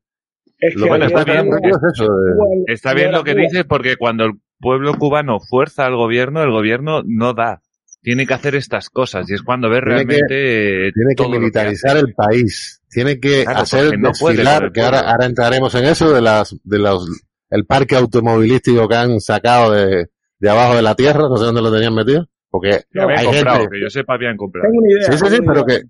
Es 0.58 0.74
Lo 0.76 0.86
que 0.86 1.04
está 1.04 1.24
bien, 1.24 1.48
es 1.62 1.76
eso, 1.92 2.04
de- 2.04 2.34
Cuba- 2.36 2.46
Está 2.68 2.94
bien 2.94 3.12
lo 3.12 3.24
que 3.24 3.34
dices 3.34 3.64
porque 3.64 3.96
cuando 3.96 4.24
el 4.24 4.32
pueblo 4.60 4.94
cubano 4.94 5.40
fuerza 5.40 5.84
al 5.84 5.96
gobierno, 5.96 6.42
el 6.42 6.50
gobierno 6.52 7.02
no 7.04 7.34
da. 7.34 7.60
Tiene 8.04 8.26
que 8.26 8.34
hacer 8.34 8.54
estas 8.54 8.88
cosas 8.90 9.28
y 9.30 9.34
es 9.34 9.42
cuando 9.42 9.68
ves 9.68 9.80
Tiene 9.82 10.06
que- 10.06 10.06
realmente 10.06 10.92
tiene 10.92 11.08
que 11.10 11.14
todo 11.16 11.32
que 11.32 11.38
militarizar 11.40 11.96
el 11.96 12.14
país, 12.14 12.82
tiene 12.88 13.18
que 13.18 13.42
Claro, 13.44 13.58
hacer 13.60 13.98
no 13.98 14.12
puede 14.12 14.36
desfilar, 14.36 14.70
que 14.72 14.80
ahora, 14.82 15.00
ahora 15.00 15.26
entraremos 15.26 15.74
en 15.74 15.86
eso 15.86 16.12
de 16.12 16.20
las, 16.20 16.54
de 16.62 16.78
los, 16.78 17.08
el 17.50 17.64
parque 17.66 17.96
automovilístico 17.96 18.86
que 18.88 18.94
han 18.94 19.20
sacado 19.20 19.72
de, 19.72 20.08
de 20.38 20.50
abajo 20.50 20.76
de 20.76 20.82
la 20.82 20.94
tierra, 20.94 21.28
no 21.28 21.36
sé 21.38 21.44
dónde 21.46 21.62
lo 21.62 21.72
tenían 21.72 21.94
metido, 21.94 22.28
porque 22.50 22.82
Que 22.92 23.00
habían 23.00 23.18
hay 23.20 23.24
comprado, 23.26 23.60
gente, 23.60 23.74
que 23.76 23.80
yo 23.82 23.88
sepa 23.90 24.14
habían 24.14 24.36
comprado. 24.36 24.68
Tengo 24.70 24.82
una 24.84 24.92
idea. 24.92 25.10
sí, 25.12 25.18
sí, 25.18 25.36
sí, 25.36 25.42
pero 25.46 25.64
que, 25.64 25.80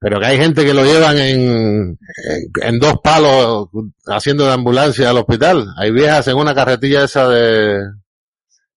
pero 0.00 0.20
que 0.20 0.26
hay 0.26 0.36
gente 0.36 0.64
que 0.66 0.74
lo 0.74 0.84
llevan 0.84 1.16
en, 1.16 1.40
en, 1.40 2.50
en 2.62 2.78
dos 2.78 2.96
palos 3.02 3.68
haciendo 4.06 4.44
de 4.46 4.52
ambulancia 4.52 5.08
al 5.08 5.16
hospital. 5.16 5.64
Hay 5.78 5.90
viejas 5.92 6.28
en 6.28 6.36
una 6.36 6.54
carretilla 6.54 7.04
esa 7.04 7.26
de, 7.26 7.80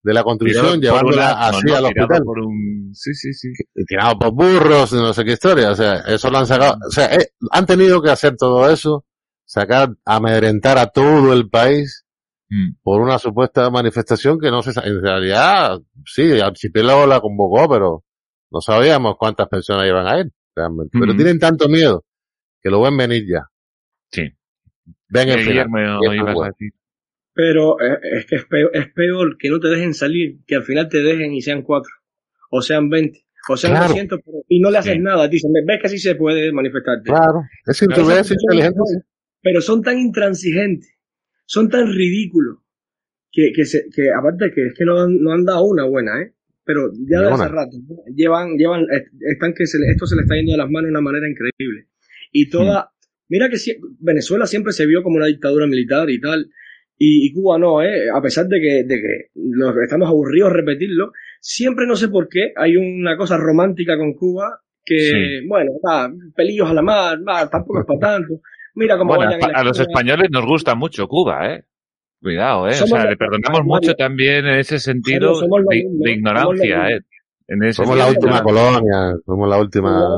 de 0.07 0.13
la 0.13 0.23
construcción 0.23 0.79
llevándola 0.81 1.31
así 1.49 1.69
al 1.71 1.83
hospital. 1.85 2.23
por 2.23 2.39
un- 2.39 2.91
Sí, 2.93 3.13
sí, 3.13 3.33
sí. 3.33 3.49
tirado 3.85 4.17
por 4.17 4.31
burros, 4.31 4.93
no 4.93 5.13
sé 5.13 5.25
qué 5.25 5.33
historia, 5.33 5.71
o 5.71 5.75
sea, 5.75 5.97
eso 6.07 6.31
lo 6.31 6.37
han 6.37 6.47
sacado, 6.47 6.77
o 6.87 6.89
sea, 6.89 7.13
eh, 7.13 7.31
han 7.51 7.65
tenido 7.65 8.01
que 8.01 8.09
hacer 8.09 8.35
todo 8.37 8.69
eso, 8.71 9.05
sacar, 9.45 9.89
amedrentar 10.05 10.77
a 10.77 10.87
todo 10.87 11.33
el 11.33 11.49
país 11.49 12.05
Mm. 12.49 12.75
por 12.81 13.01
una 13.01 13.19
supuesta 13.19 13.69
manifestación 13.69 14.39
que 14.39 14.49
no 14.49 14.63
se, 14.63 14.71
en 14.79 15.01
realidad, 15.01 15.79
sí, 16.05 16.39
archipiélago 16.39 17.05
la 17.05 17.19
convocó, 17.19 17.67
pero 17.69 18.03
no 18.51 18.61
sabíamos 18.61 19.15
cuántas 19.19 19.49
personas 19.49 19.85
iban 19.85 20.07
a 20.07 20.19
ir, 20.21 20.31
realmente. 20.55 20.97
Pero 20.97 21.13
tienen 21.13 21.39
tanto 21.39 21.67
miedo 21.67 22.05
que 22.63 22.69
lo 22.69 22.81
ven 22.81 22.95
venir 22.95 23.25
ya. 23.29 23.45
Sí. 24.11 24.21
Ven 25.09 25.27
el 25.29 25.39
final. 25.41 25.67
A 26.43 26.47
decir. 26.47 26.71
Pero 27.37 27.79
eh, 27.79 27.99
es 28.17 28.25
que 28.25 28.35
es 28.37 28.45
peor, 28.45 28.71
es 28.73 28.87
peor 28.93 29.37
que 29.37 29.49
no 29.51 29.59
te 29.59 29.67
dejen 29.67 29.93
salir, 29.93 30.39
que 30.47 30.55
al 30.55 30.63
final 30.63 30.89
te 30.89 31.03
dejen 31.03 31.33
y 31.35 31.41
sean 31.41 31.61
cuatro, 31.61 31.91
o 32.49 32.63
sean 32.63 32.89
veinte, 32.89 33.25
o 33.47 33.55
sean 33.55 33.73
Claro. 33.73 33.89
200, 33.89 34.19
pero- 34.25 34.37
y 34.49 34.59
no 34.59 34.71
le 34.71 34.79
haces 34.79 34.93
Sí. 34.93 34.99
nada. 34.99 35.27
Dicen, 35.27 35.51
ves 35.65 35.79
que 35.79 35.89
sí 35.89 35.99
se 35.99 36.15
puede 36.15 36.51
manifestarte. 36.51 37.03
Claro, 37.11 37.41
es 37.67 37.77
Son- 37.77 37.91
inteligente. 37.91 38.75
son- 38.75 39.03
Pero 39.43 39.61
son 39.61 39.81
tan 39.83 39.99
intransigentes, 39.99 40.91
son 41.45 41.69
tan 41.69 41.93
ridículos, 41.93 42.57
que, 43.31 43.51
que, 43.55 43.65
se, 43.65 43.85
que 43.95 44.09
aparte 44.11 44.51
que 44.53 44.65
es 44.65 44.73
que 44.75 44.83
no 44.83 44.99
han, 44.99 45.21
no 45.21 45.31
han 45.31 45.45
dado 45.45 45.63
una 45.65 45.85
buena, 45.85 46.19
¿eh? 46.23 46.33
Pero 46.65 46.89
ya 47.07 47.21
de 47.21 47.29
hace 47.29 47.47
rato, 47.49 47.77
¿no? 47.87 47.95
llevan, 48.15 48.57
llevan, 48.57 48.87
están 49.31 49.53
que 49.53 49.67
se 49.67 49.77
esto 49.89 50.07
se 50.07 50.15
le 50.15 50.23
está 50.23 50.35
yendo 50.35 50.53
de 50.53 50.57
las 50.57 50.69
manos 50.71 50.87
de 50.87 50.91
una 50.91 51.01
manera 51.01 51.29
increíble. 51.29 51.87
Y 52.31 52.49
toda, 52.49 52.91
mira 53.29 53.47
que 53.47 53.57
sie- 53.57 53.77
Venezuela 53.99 54.47
siempre 54.47 54.73
se 54.73 54.85
vio 54.87 55.03
como 55.03 55.17
una 55.17 55.27
dictadura 55.27 55.67
militar 55.67 56.09
y 56.09 56.19
tal, 56.19 56.49
y, 56.97 57.27
y 57.27 57.33
Cuba 57.33 57.57
no, 57.59 57.81
¿eh? 57.83 58.09
A 58.13 58.21
pesar 58.21 58.47
de 58.47 58.59
que, 58.59 58.83
de 58.83 59.01
que 59.01 59.29
nos 59.35 59.75
estamos 59.77 60.07
aburridos 60.09 60.51
repetirlo, 60.53 61.11
siempre 61.39 61.85
no 61.85 61.95
sé 61.95 62.07
por 62.09 62.27
qué 62.27 62.53
hay 62.55 62.75
una 62.77 63.15
cosa 63.17 63.37
romántica 63.37 63.97
con 63.97 64.13
Cuba 64.13 64.61
que, 64.83 64.99
Sí. 64.99 65.47
bueno, 65.47 65.71
va, 65.85 66.09
pelillos 66.35 66.69
a 66.69 66.73
la 66.73 66.81
mar, 66.81 67.19
va, 67.27 67.49
tampoco 67.49 67.81
es 67.81 67.85
para 67.85 67.99
tanto. 67.99 68.39
Mira 68.75 68.97
cómo 68.97 69.15
Bueno, 69.15 69.31
a 69.53 69.63
los 69.63 69.79
españoles 69.79 70.29
nos 70.31 70.45
gusta 70.45 70.75
mucho 70.75 71.07
Cuba, 71.07 71.53
¿eh? 71.53 71.63
Cuidado, 72.21 72.67
¿eh? 72.67 72.73
Somos 72.73 72.93
o 72.93 72.95
sea, 73.01 73.09
le 73.09 73.17
perdonamos 73.17 73.63
mucho 73.63 73.93
también 73.93 74.45
en 74.47 74.57
ese 74.59 74.79
sentido 74.79 75.35
somos- 75.35 75.65
de, 75.69 75.83
mismo, 75.83 76.07
ignorancia. 76.07 76.89
¿eh? 76.89 77.01
En 77.47 77.63
ese 77.63 77.83
Somos 77.83 77.97
la 77.97 78.07
última 78.07 78.41
colonia, 78.41 79.15
somos 79.25 79.49
la 79.49 79.57
última... 79.59 80.17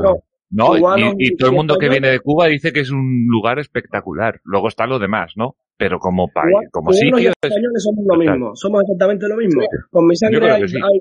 No, 0.52 0.66
cubanos 0.66 1.14
y, 1.18 1.36
todo 1.36 1.50
el 1.50 1.56
mundo 1.56 1.78
que 1.78 1.88
viene 1.88 2.08
de 2.08 2.18
Cuba 2.18 2.46
dice 2.48 2.72
que 2.72 2.80
es 2.80 2.90
un 2.90 3.26
lugar 3.28 3.58
espectacular. 3.60 4.40
Luego 4.44 4.66
está 4.68 4.86
lo 4.86 4.98
demás, 4.98 5.34
¿no? 5.36 5.54
Pero 5.80 5.98
como 5.98 6.28
país, 6.28 6.54
como 6.70 6.92
sitio, 6.92 7.16
es- 7.18 7.32
españoles 7.42 7.82
somos 7.82 8.04
lo 8.06 8.14
total. 8.14 8.32
mismo, 8.34 8.54
somos 8.54 8.82
exactamente 8.82 9.26
lo 9.28 9.36
mismo. 9.36 9.62
Con 9.90 10.06
mi 10.06 10.14
sangre 10.14 10.50
hay, 10.50 10.60
que 10.62 10.68
sí. 10.68 10.76
hay- 10.76 11.00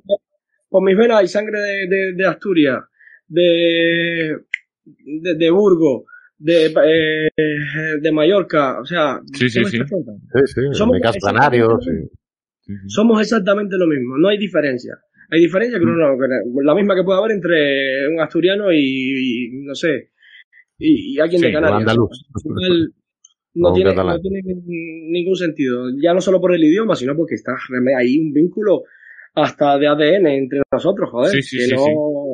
con 0.70 0.84
mis 0.86 0.96
venas 0.98 1.20
hay 1.20 1.28
sangre 1.28 1.60
de, 1.60 1.88
de, 1.88 2.14
de 2.14 2.26
Asturias, 2.26 2.80
de, 3.28 4.38
de, 4.86 5.36
de 5.36 5.52
Burgos, 5.52 6.04
de, 6.38 6.68
eh, 6.68 8.00
de 8.02 8.12
Mallorca, 8.14 8.80
o 8.80 8.86
sea, 8.86 9.20
Sí, 9.34 9.50
sí, 9.50 9.60
¿qué 9.70 9.80
me 9.80 9.86
sí. 10.46 10.62
Somos 10.72 10.96
mi 10.96 11.02
caso 11.02 11.18
exactamente 11.18 11.58
canario, 11.60 11.68
lo 11.76 11.82
sí. 11.82 11.92
mismo. 11.92 12.10
Somos 12.88 13.22
exactamente 13.22 13.76
lo 13.78 13.88
mismo, 13.88 14.18
no 14.18 14.30
hay 14.30 14.38
diferencia. 14.38 14.98
Hay 15.32 15.42
diferencia 15.42 15.78
que 15.78 15.84
uno 15.86 15.96
no- 15.98 16.18
que 16.18 16.64
la 16.64 16.74
misma 16.74 16.96
que 16.96 17.04
puede 17.04 17.20
haber 17.20 17.32
entre 17.32 18.08
un 18.08 18.20
asturiano 18.22 18.72
y, 18.72 18.80
y, 18.80 19.50
no 19.64 19.76
sé, 19.76 20.12
y, 20.78 21.16
y 21.16 21.20
alguien 21.20 21.42
Sí, 21.42 21.48
de 21.48 21.54
Canarias. 21.54 21.76
un 21.84 21.90
andaluz. 21.90 22.26
Al 22.34 22.42
final, 22.42 22.94
no 23.60 23.74
tiene, 23.74 23.94
no 23.94 24.20
tiene 24.20 24.42
ningún 25.12 25.36
sentido. 25.36 25.86
Ya 26.02 26.14
no 26.14 26.22
solo 26.22 26.40
por 26.42 26.54
el 26.54 26.64
idioma, 26.64 26.96
sino 26.96 27.16
porque 27.16 27.36
está 27.36 27.54
ahí 27.98 28.18
un 28.20 28.32
vínculo 28.34 28.84
hasta 29.36 29.78
de 29.78 29.88
ADN 29.88 30.28
entre 30.28 30.62
nosotros, 30.72 31.10
joder. 31.12 31.32
Sí, 31.32 31.42
sí, 31.42 31.58
que, 31.58 31.64
sí, 31.66 31.76
no, 31.76 31.80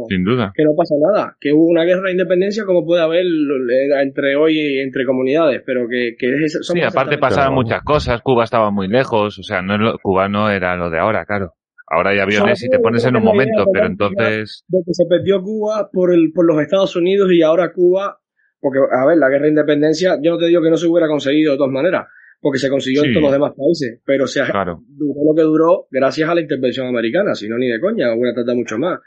sí. 0.07 0.15
sin 0.15 0.23
duda. 0.23 0.51
que 0.55 0.63
no 0.63 0.71
pasa 0.75 0.95
nada. 0.99 1.35
Que 1.39 1.51
hubo 1.51 1.65
una 1.67 1.83
guerra 1.83 2.03
de 2.05 2.11
independencia 2.13 2.63
como 2.65 2.85
puede 2.85 3.01
haber 3.03 3.25
eh, 3.25 4.01
entre 4.01 4.35
hoy 4.35 4.57
y 4.57 4.79
entre 4.79 5.05
comunidades, 5.05 5.61
pero 5.65 5.87
que, 5.89 6.15
que 6.17 6.45
es, 6.45 6.53
somos 6.61 6.79
Sí, 6.81 6.81
aparte 6.81 7.17
pasaban 7.17 7.49
Claro. 7.49 7.55
muchas 7.61 7.83
cosas. 7.83 8.21
Cuba 8.21 8.45
estaba 8.45 8.71
muy 8.71 8.87
lejos, 8.87 9.37
o 9.37 9.43
sea, 9.43 9.61
no 9.61 9.75
es 9.75 9.81
lo- 9.81 9.97
Cuba 10.01 10.29
no 10.29 10.49
era 10.49 10.75
lo 10.77 10.89
de 10.89 10.99
ahora, 10.99 11.25
claro. 11.25 11.51
Ahora 11.87 12.09
hay 12.11 12.19
aviones 12.19 12.63
y 12.63 12.69
te 12.69 12.79
pones 12.79 13.05
en 13.05 13.15
un 13.15 13.23
momento, 13.23 13.65
pero 13.71 13.85
entonces, 13.85 14.63
de 14.69 14.79
que 14.83 14.93
se 14.93 15.05
perdió 15.07 15.39
Cuba 15.43 15.89
por 15.93 16.11
el, 16.11 16.31
por 16.33 16.45
los 16.47 16.59
Estados 16.59 16.95
Unidos 16.95 17.29
y 17.31 17.43
ahora 17.43 17.71
Cuba, 17.73 18.17
porque 18.59 18.79
a 18.79 19.05
ver, 19.05 19.17
la 19.17 19.29
guerra 19.29 19.43
de 19.43 19.49
independencia, 19.49 20.17
yo 20.21 20.31
no 20.31 20.37
te 20.37 20.47
digo 20.47 20.61
que 20.61 20.69
no 20.69 20.77
se 20.77 20.87
hubiera 20.87 21.07
conseguido 21.07 21.51
de 21.53 21.57
todas 21.57 21.71
maneras, 21.71 22.07
porque 22.41 22.59
se 22.59 22.69
consiguió 22.69 23.01
Sí. 23.01 23.07
en 23.07 23.13
todos 23.13 23.23
los 23.23 23.31
demás 23.33 23.53
países, 23.57 24.01
pero 24.05 24.27
se 24.27 24.43
claro. 24.43 24.81
duró 24.87 25.19
lo 25.31 25.35
que 25.35 25.41
duró 25.43 25.87
gracias 25.91 26.29
a 26.29 26.35
la 26.35 26.41
intervención 26.41 26.87
americana, 26.87 27.35
si 27.35 27.47
no 27.47 27.57
ni 27.57 27.67
de 27.67 27.79
coña, 27.79 28.13
hubiera 28.13 28.35
tardado 28.35 28.57
mucho 28.57 28.77
más. 28.77 28.99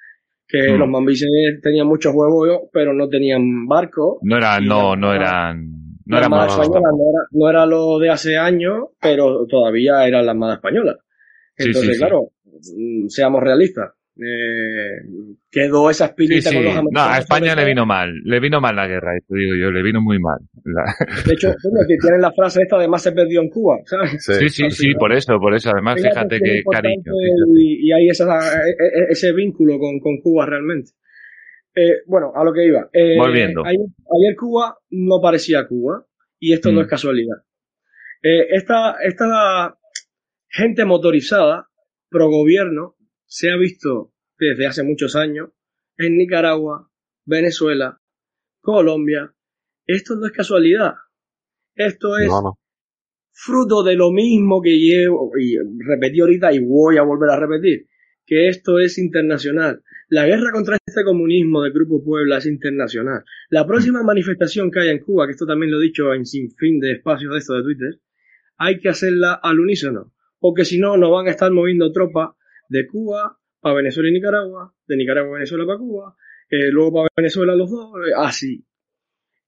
Que 0.46 0.72
Mm. 0.72 0.78
los 0.78 0.88
mambises 0.88 1.28
tenían 1.62 1.86
muchos 1.86 2.12
huevos, 2.14 2.68
pero 2.72 2.94
no 2.94 3.08
tenían 3.08 3.66
barco. 3.66 4.18
No 4.22 4.36
eran, 4.38 4.64
no, 4.64 4.96
no 4.96 5.12
eran, 5.12 5.62
no 6.06 6.20
tampoco. 6.20 6.56
no 6.56 6.80
era, 6.80 7.26
no 7.32 7.50
era 7.50 7.66
lo 7.66 7.98
de 7.98 8.08
hace 8.08 8.38
años, 8.38 8.84
pero 9.00 9.46
todavía 9.46 10.06
era 10.06 10.22
la 10.22 10.30
Armada 10.32 10.54
española. 10.54 10.96
Entonces, 11.54 11.86
sí, 11.88 11.92
sí. 11.94 11.98
claro, 11.98 12.30
mm, 12.44 13.08
seamos 13.08 13.42
realistas. 13.42 13.90
Eh, 14.20 14.98
quedó 15.48 15.90
esa 15.90 16.06
espinita 16.06 16.50
sí. 16.50 16.56
con 16.56 16.64
los 16.64 16.74
No, 16.90 17.00
a 17.02 17.18
España 17.18 17.54
le 17.54 17.64
vino 17.64 17.86
mal, 17.86 18.12
le 18.24 18.40
vino 18.40 18.60
mal 18.60 18.74
la 18.74 18.88
guerra, 18.88 19.16
esto 19.16 19.32
digo 19.34 19.54
yo, 19.54 19.70
le 19.70 19.80
vino 19.80 20.00
muy 20.00 20.18
mal. 20.18 20.38
La- 20.64 20.92
De 21.24 21.34
hecho, 21.34 21.48
coño, 21.62 21.86
que 21.86 21.96
tienen 22.00 22.20
la 22.22 22.32
frase 22.32 22.62
esta 22.62 22.78
de 22.78 22.88
más 22.88 23.00
se 23.02 23.12
perdió 23.12 23.40
en 23.42 23.48
Cuba, 23.48 23.78
¿sabes? 23.84 24.16
Sí. 24.24 24.48
Sí, 24.48 24.70
sí, 24.70 24.94
por 24.94 25.12
eso, 25.12 25.38
por 25.38 25.54
eso. 25.54 25.70
Además, 25.72 26.02
fíjate 26.02 26.38
que 26.38 26.44
qué 26.44 26.56
importante 26.58 26.88
cariño. 26.88 27.02
fíjate. 27.04 27.50
Y, 27.60 27.88
y 27.88 27.92
hay 27.92 28.08
esa, 28.08 28.24
e- 28.66 28.70
e- 28.70 29.06
ese 29.10 29.32
vínculo 29.32 29.78
con, 29.78 30.00
con 30.00 30.18
Cuba 30.20 30.46
realmente. 30.46 30.90
Eh, 31.76 31.98
bueno, 32.06 32.32
a 32.34 32.42
lo 32.42 32.52
que 32.52 32.66
iba. 32.66 32.88
Eh, 32.92 33.16
Volviendo. 33.16 33.64
Ayer, 33.64 33.78
ayer 33.80 34.36
Cuba 34.36 34.76
no 34.90 35.20
parecía 35.22 35.64
Cuba 35.68 36.04
y 36.40 36.52
esto 36.54 36.72
no 36.72 36.80
Mm. 36.80 36.82
es 36.82 36.88
casualidad. 36.88 37.36
Esta, 38.20 38.96
esta 39.04 39.78
gente 40.48 40.84
motorizada 40.84 41.68
pro 42.10 42.28
gobierno 42.28 42.96
se 43.28 43.50
ha 43.50 43.56
visto 43.56 44.12
desde 44.38 44.66
hace 44.66 44.82
muchos 44.82 45.14
años 45.14 45.50
en 45.98 46.16
Nicaragua, 46.16 46.90
Venezuela, 47.26 48.00
Colombia. 48.60 49.34
Esto 49.86 50.16
no 50.16 50.26
es 50.26 50.32
casualidad. 50.32 50.94
Esto 51.74 52.18
es 52.18 52.26
No, 52.26 52.42
no. 52.42 52.58
fruto 53.30 53.82
de 53.84 53.94
lo 53.96 54.10
mismo 54.10 54.60
que 54.62 54.78
llevo, 54.78 55.30
y 55.38 55.56
repetí 55.86 56.20
ahorita 56.20 56.52
y 56.52 56.58
voy 56.60 56.96
a 56.96 57.02
volver 57.02 57.30
a 57.30 57.38
repetir, 57.38 57.86
que 58.24 58.48
esto 58.48 58.78
es 58.78 58.98
internacional. 58.98 59.82
La 60.08 60.26
guerra 60.26 60.50
contra 60.52 60.78
este 60.86 61.04
comunismo 61.04 61.62
del 61.62 61.72
Grupo 61.72 62.02
Puebla 62.02 62.38
es 62.38 62.46
internacional. 62.46 63.22
La 63.50 63.66
próxima 63.66 64.02
manifestación 64.02 64.70
que 64.70 64.80
haya 64.80 64.92
en 64.92 65.00
Cuba, 65.00 65.26
que 65.26 65.32
esto 65.32 65.46
también 65.46 65.70
lo 65.70 65.78
he 65.78 65.84
dicho 65.84 66.14
en 66.14 66.24
sin 66.24 66.50
fin 66.52 66.80
de 66.80 66.92
espacios 66.92 67.32
de 67.32 67.38
esto 67.38 67.54
de 67.54 67.62
Twitter, 67.62 68.00
hay 68.56 68.80
que 68.80 68.88
hacerla 68.88 69.34
al 69.34 69.60
unísono, 69.60 70.14
porque 70.38 70.64
si 70.64 70.78
no, 70.78 70.96
nos 70.96 71.10
van 71.10 71.26
a 71.26 71.30
estar 71.30 71.52
moviendo 71.52 71.92
tropas 71.92 72.30
de 72.68 72.86
Cuba 72.86 73.38
para 73.60 73.74
Venezuela 73.76 74.08
y 74.08 74.12
Nicaragua, 74.12 74.74
de 74.86 74.96
Nicaragua 74.96 75.30
a 75.30 75.34
Venezuela 75.34 75.66
para 75.66 75.78
Cuba, 75.78 76.16
eh, 76.48 76.70
luego 76.70 76.92
para 76.92 77.08
Venezuela 77.16 77.54
los 77.54 77.70
dos, 77.70 77.92
eh, 78.06 78.12
así. 78.16 78.64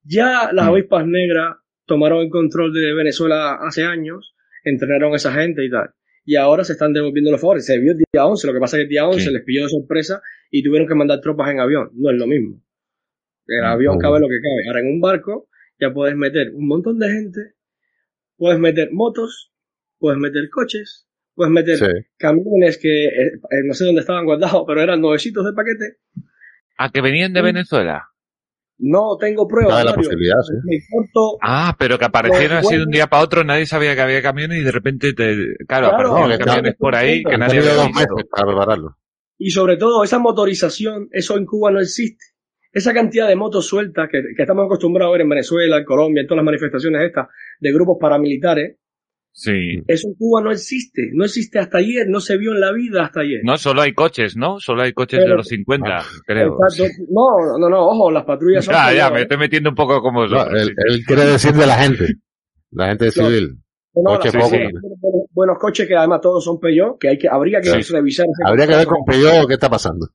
Ya 0.03 0.51
las 0.53 0.67
avispas 0.67 1.07
negras 1.07 1.57
tomaron 1.87 2.21
el 2.23 2.31
control 2.31 2.73
de 2.73 2.95
Venezuela 2.95 3.55
hace 3.61 3.85
años, 3.85 4.35
entrenaron 4.65 5.13
a 5.13 5.17
esa 5.17 5.33
gente 5.33 5.65
y 5.65 5.71
tal. 5.71 5.91
Y 6.25 6.37
ahora 6.37 6.65
se 6.65 6.73
están 6.73 6.93
devolviendo 6.93 7.31
los 7.31 7.41
favores. 7.41 7.67
Se 7.67 7.79
vio 7.79 7.93
el 7.93 7.99
día 7.99 8.25
11, 8.27 8.47
lo 8.47 8.53
que 8.53 8.61
pasa 8.61 8.77
es 8.77 8.81
que 8.81 8.83
el 8.85 8.89
día 8.89 9.07
11 9.07 9.21
Sí. 9.27 9.33
les 9.33 9.43
pilló 9.43 9.63
de 9.65 9.69
sorpresa 9.71 10.23
y 10.51 10.63
tuvieron 10.63 10.87
que 10.89 10.95
mandar 10.95 11.21
tropas 11.21 11.51
en 11.51 11.61
avión. 11.61 11.91
No 11.95 12.11
es 12.11 12.17
lo 12.17 12.27
mismo. 12.27 12.63
El 13.47 13.65
Ah, 13.65 13.73
avión 13.73 13.97
oh. 13.97 13.99
cabe 13.99 14.21
lo 14.21 14.29
que 14.29 14.39
cabe. 14.41 14.69
Ahora 14.69 14.81
en 14.81 14.87
un 14.95 15.01
barco 15.01 15.49
ya 15.81 15.93
puedes 15.93 16.15
meter 16.17 16.53
un 16.55 16.67
montón 16.69 16.99
de 16.99 17.09
gente, 17.11 17.41
puedes 18.37 18.61
meter 18.61 18.91
motos, 18.93 19.53
puedes 19.99 20.19
meter 20.21 20.49
coches, 20.51 21.09
puedes 21.35 21.53
meter 21.53 21.77
Sí. 21.77 21.87
camiones 22.19 22.79
que 22.79 23.07
eh, 23.07 23.27
eh, 23.35 23.63
no 23.67 23.75
sé 23.75 23.85
dónde 23.85 24.01
estaban 24.03 24.25
guardados, 24.25 24.65
pero 24.67 24.83
eran 24.83 25.01
nuevecitos 25.01 25.45
de 25.45 25.53
paquete. 25.53 25.97
Ah, 26.79 26.91
que 26.91 27.01
venían 27.01 27.33
de. 27.33 27.43
Venezuela. 27.43 28.07
No 28.83 29.19
tengo 29.21 29.47
pruebas. 29.47 29.73
Cabe 29.75 29.85
la 29.85 29.91
Mario. 29.91 30.05
posibilidad, 30.09 30.37
sí. 30.41 30.55
Me 30.65 30.77
corto 30.91 31.37
Ah, 31.43 31.77
pero 31.79 31.99
que 31.99 32.07
aparecieron 32.07 32.57
así 32.59 32.77
de 32.77 32.83
un 32.85 32.91
día 32.91 33.09
para 33.09 33.23
otro, 33.23 33.45
nadie 33.45 33.67
sabía 33.67 33.95
que 33.95 34.01
había 34.01 34.23
camiones 34.23 34.59
y 34.59 34.65
de 34.65 34.73
repente 34.73 35.13
te... 35.13 35.35
Claro, 35.69 35.91
Claro, 35.91 36.13
aparecieron 36.17 36.39
camiones 36.47 36.75
por 36.79 36.95
ahí 36.97 37.23
que 37.23 37.37
nadie 37.37 37.59
había 37.59 37.75
dos 37.75 37.87
visto. 37.89 38.15
meses 38.15 38.31
para 38.31 38.47
prepararlo. 38.47 38.97
Y 39.37 39.51
sobre 39.51 39.77
todo, 39.77 40.03
esa 40.03 40.19
motorización, 40.19 41.09
eso 41.13 41.37
en 41.37 41.45
Cuba 41.45 41.71
no 41.71 41.81
existe. 41.81 42.25
Esa 42.73 42.95
cantidad 42.95 43.29
de 43.29 43.37
motos 43.37 43.67
sueltas 43.67 44.09
que, 44.11 44.23
que 44.35 44.43
estamos 44.43 44.65
acostumbrados 44.65 45.11
a 45.11 45.13
ver 45.13 45.21
en 45.23 45.29
Venezuela, 45.29 45.77
en 45.77 45.85
Colombia, 45.85 46.23
en 46.23 46.27
todas 46.27 46.39
las 46.39 46.45
manifestaciones 46.47 47.03
estas 47.03 47.27
de 47.59 47.73
grupos 47.73 47.99
paramilitares, 48.01 48.77
Sí. 49.33 49.83
eso 49.87 50.09
en 50.09 50.15
Cuba 50.15 50.43
no 50.43 50.51
existe. 50.51 51.11
No 51.13 51.25
existe 51.25 51.59
hasta 51.59 51.79
ayer, 51.79 52.07
no 52.09 52.21
se 52.21 52.37
vio 52.37 52.53
en 52.53 52.61
la 52.61 52.73
vida 52.73 53.05
hasta 53.05 53.21
ayer. 53.21 53.41
No, 53.45 53.57
solo 53.57 53.81
hay 53.83 53.93
coches, 53.95 54.37
¿no? 54.37 54.59
Solo 54.61 54.83
hay 54.83 54.93
coches 54.93 55.21
de 55.21 55.29
los 55.29 55.47
50, 55.47 55.87
Ah, 55.89 56.03
creo. 56.27 56.57
Exacto. 56.69 56.93
No, 57.09 57.59
no, 57.59 57.69
no, 57.71 57.87
ojo, 57.89 58.11
las 58.11 58.25
patrullas 58.25 58.65
son... 58.65 58.75
Ya, 58.75 58.93
ya, 58.93 59.11
me 59.11 59.23
estoy 59.23 59.39
metiendo 59.39 59.71
un 59.71 59.77
poco 59.77 60.01
como 60.03 60.27
No, 60.27 60.43
él, 60.51 60.67
sí. 60.67 60.73
él 60.89 61.05
quiere 61.07 61.25
decir 61.27 61.53
de 61.53 61.67
la 61.67 61.77
gente. 61.77 62.07
La 62.73 62.89
gente 62.89 63.11
civil. 63.11 63.59
No, 63.95 64.03
no, 64.13 64.19
coche 64.19 64.25
las 64.27 64.35
poco. 64.37 64.51
patrullas 64.51 64.51
tienen 64.51 64.83
buenos, 65.01 65.27
buenos 65.33 65.59
coches 65.59 65.89
que 65.89 65.97
además 65.97 66.21
todos 66.21 66.45
son 66.45 66.61
Peugeot, 66.61 66.99
que 66.99 67.09
hay 67.09 67.19
que, 67.19 67.29
habría 67.29 67.61
que 67.61 67.83
Sí. 67.83 67.93
revisar. 67.93 68.27
Habría 68.45 68.67
que 68.67 68.77
ver 68.77 68.87
con 68.87 69.05
Peugeot 69.07 69.47
qué 69.49 69.55
está 69.55 69.71
pasando. 69.71 70.07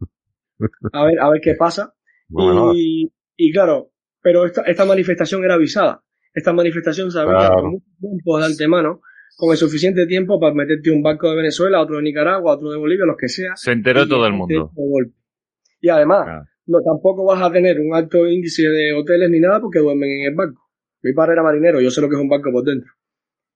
A 0.94 1.06
ver, 1.06 1.20
a 1.20 1.30
ver 1.30 1.42
qué 1.42 1.56
pasa. 1.58 1.94
Bueno, 2.28 2.74
y, 2.76 3.12
y 3.38 3.52
claro, 3.52 3.92
pero 4.22 4.46
esta, 4.46 4.62
esta 4.64 4.86
manifestación 4.86 5.44
era 5.44 5.56
avisada. 5.56 6.02
Esta 6.36 6.54
manifestación 6.54 7.10
se 7.10 7.20
había 7.20 7.38
Claro. 7.38 7.56
con 7.62 7.72
mucho 7.72 7.86
tiempo 8.00 8.38
de 8.40 8.46
antemano, 8.46 9.02
con 9.38 9.52
el 9.52 9.58
suficiente 9.58 10.06
tiempo 10.06 10.40
para 10.40 10.54
meterte 10.54 10.92
un 10.92 11.02
barco 11.02 11.30
de 11.30 11.38
Venezuela, 11.38 11.82
otro 11.82 11.96
de 11.98 12.04
Nicaragua, 12.04 12.54
otro 12.56 12.70
de 12.70 12.78
Bolivia, 12.78 13.06
los 13.06 13.18
que 13.18 13.28
sea. 13.30 13.56
Se 13.56 13.72
enteró 13.72 14.08
todo 14.08 14.28
el 14.28 14.34
mundo. 14.34 14.72
Y 15.82 15.90
además, 15.90 16.46
no, 16.68 16.80
tampoco 16.82 17.26
vas 17.26 17.42
a 17.42 17.52
tener 17.52 17.80
un 17.80 17.94
alto 17.96 18.28
índice 18.28 18.64
de 18.68 18.94
hoteles 18.94 19.30
ni 19.30 19.40
nada 19.40 19.60
porque 19.62 19.80
duermen 19.80 20.10
en 20.10 20.28
el 20.32 20.36
barco. 20.36 20.62
Mi 21.04 21.14
padre 21.14 21.34
era 21.34 21.44
marinero, 21.44 21.80
yo 21.82 21.90
sé 21.90 22.02
lo 22.02 22.10
que 22.10 22.16
es 22.16 22.22
un 22.22 22.30
barco 22.30 22.52
por 22.52 22.64
dentro. 22.64 22.92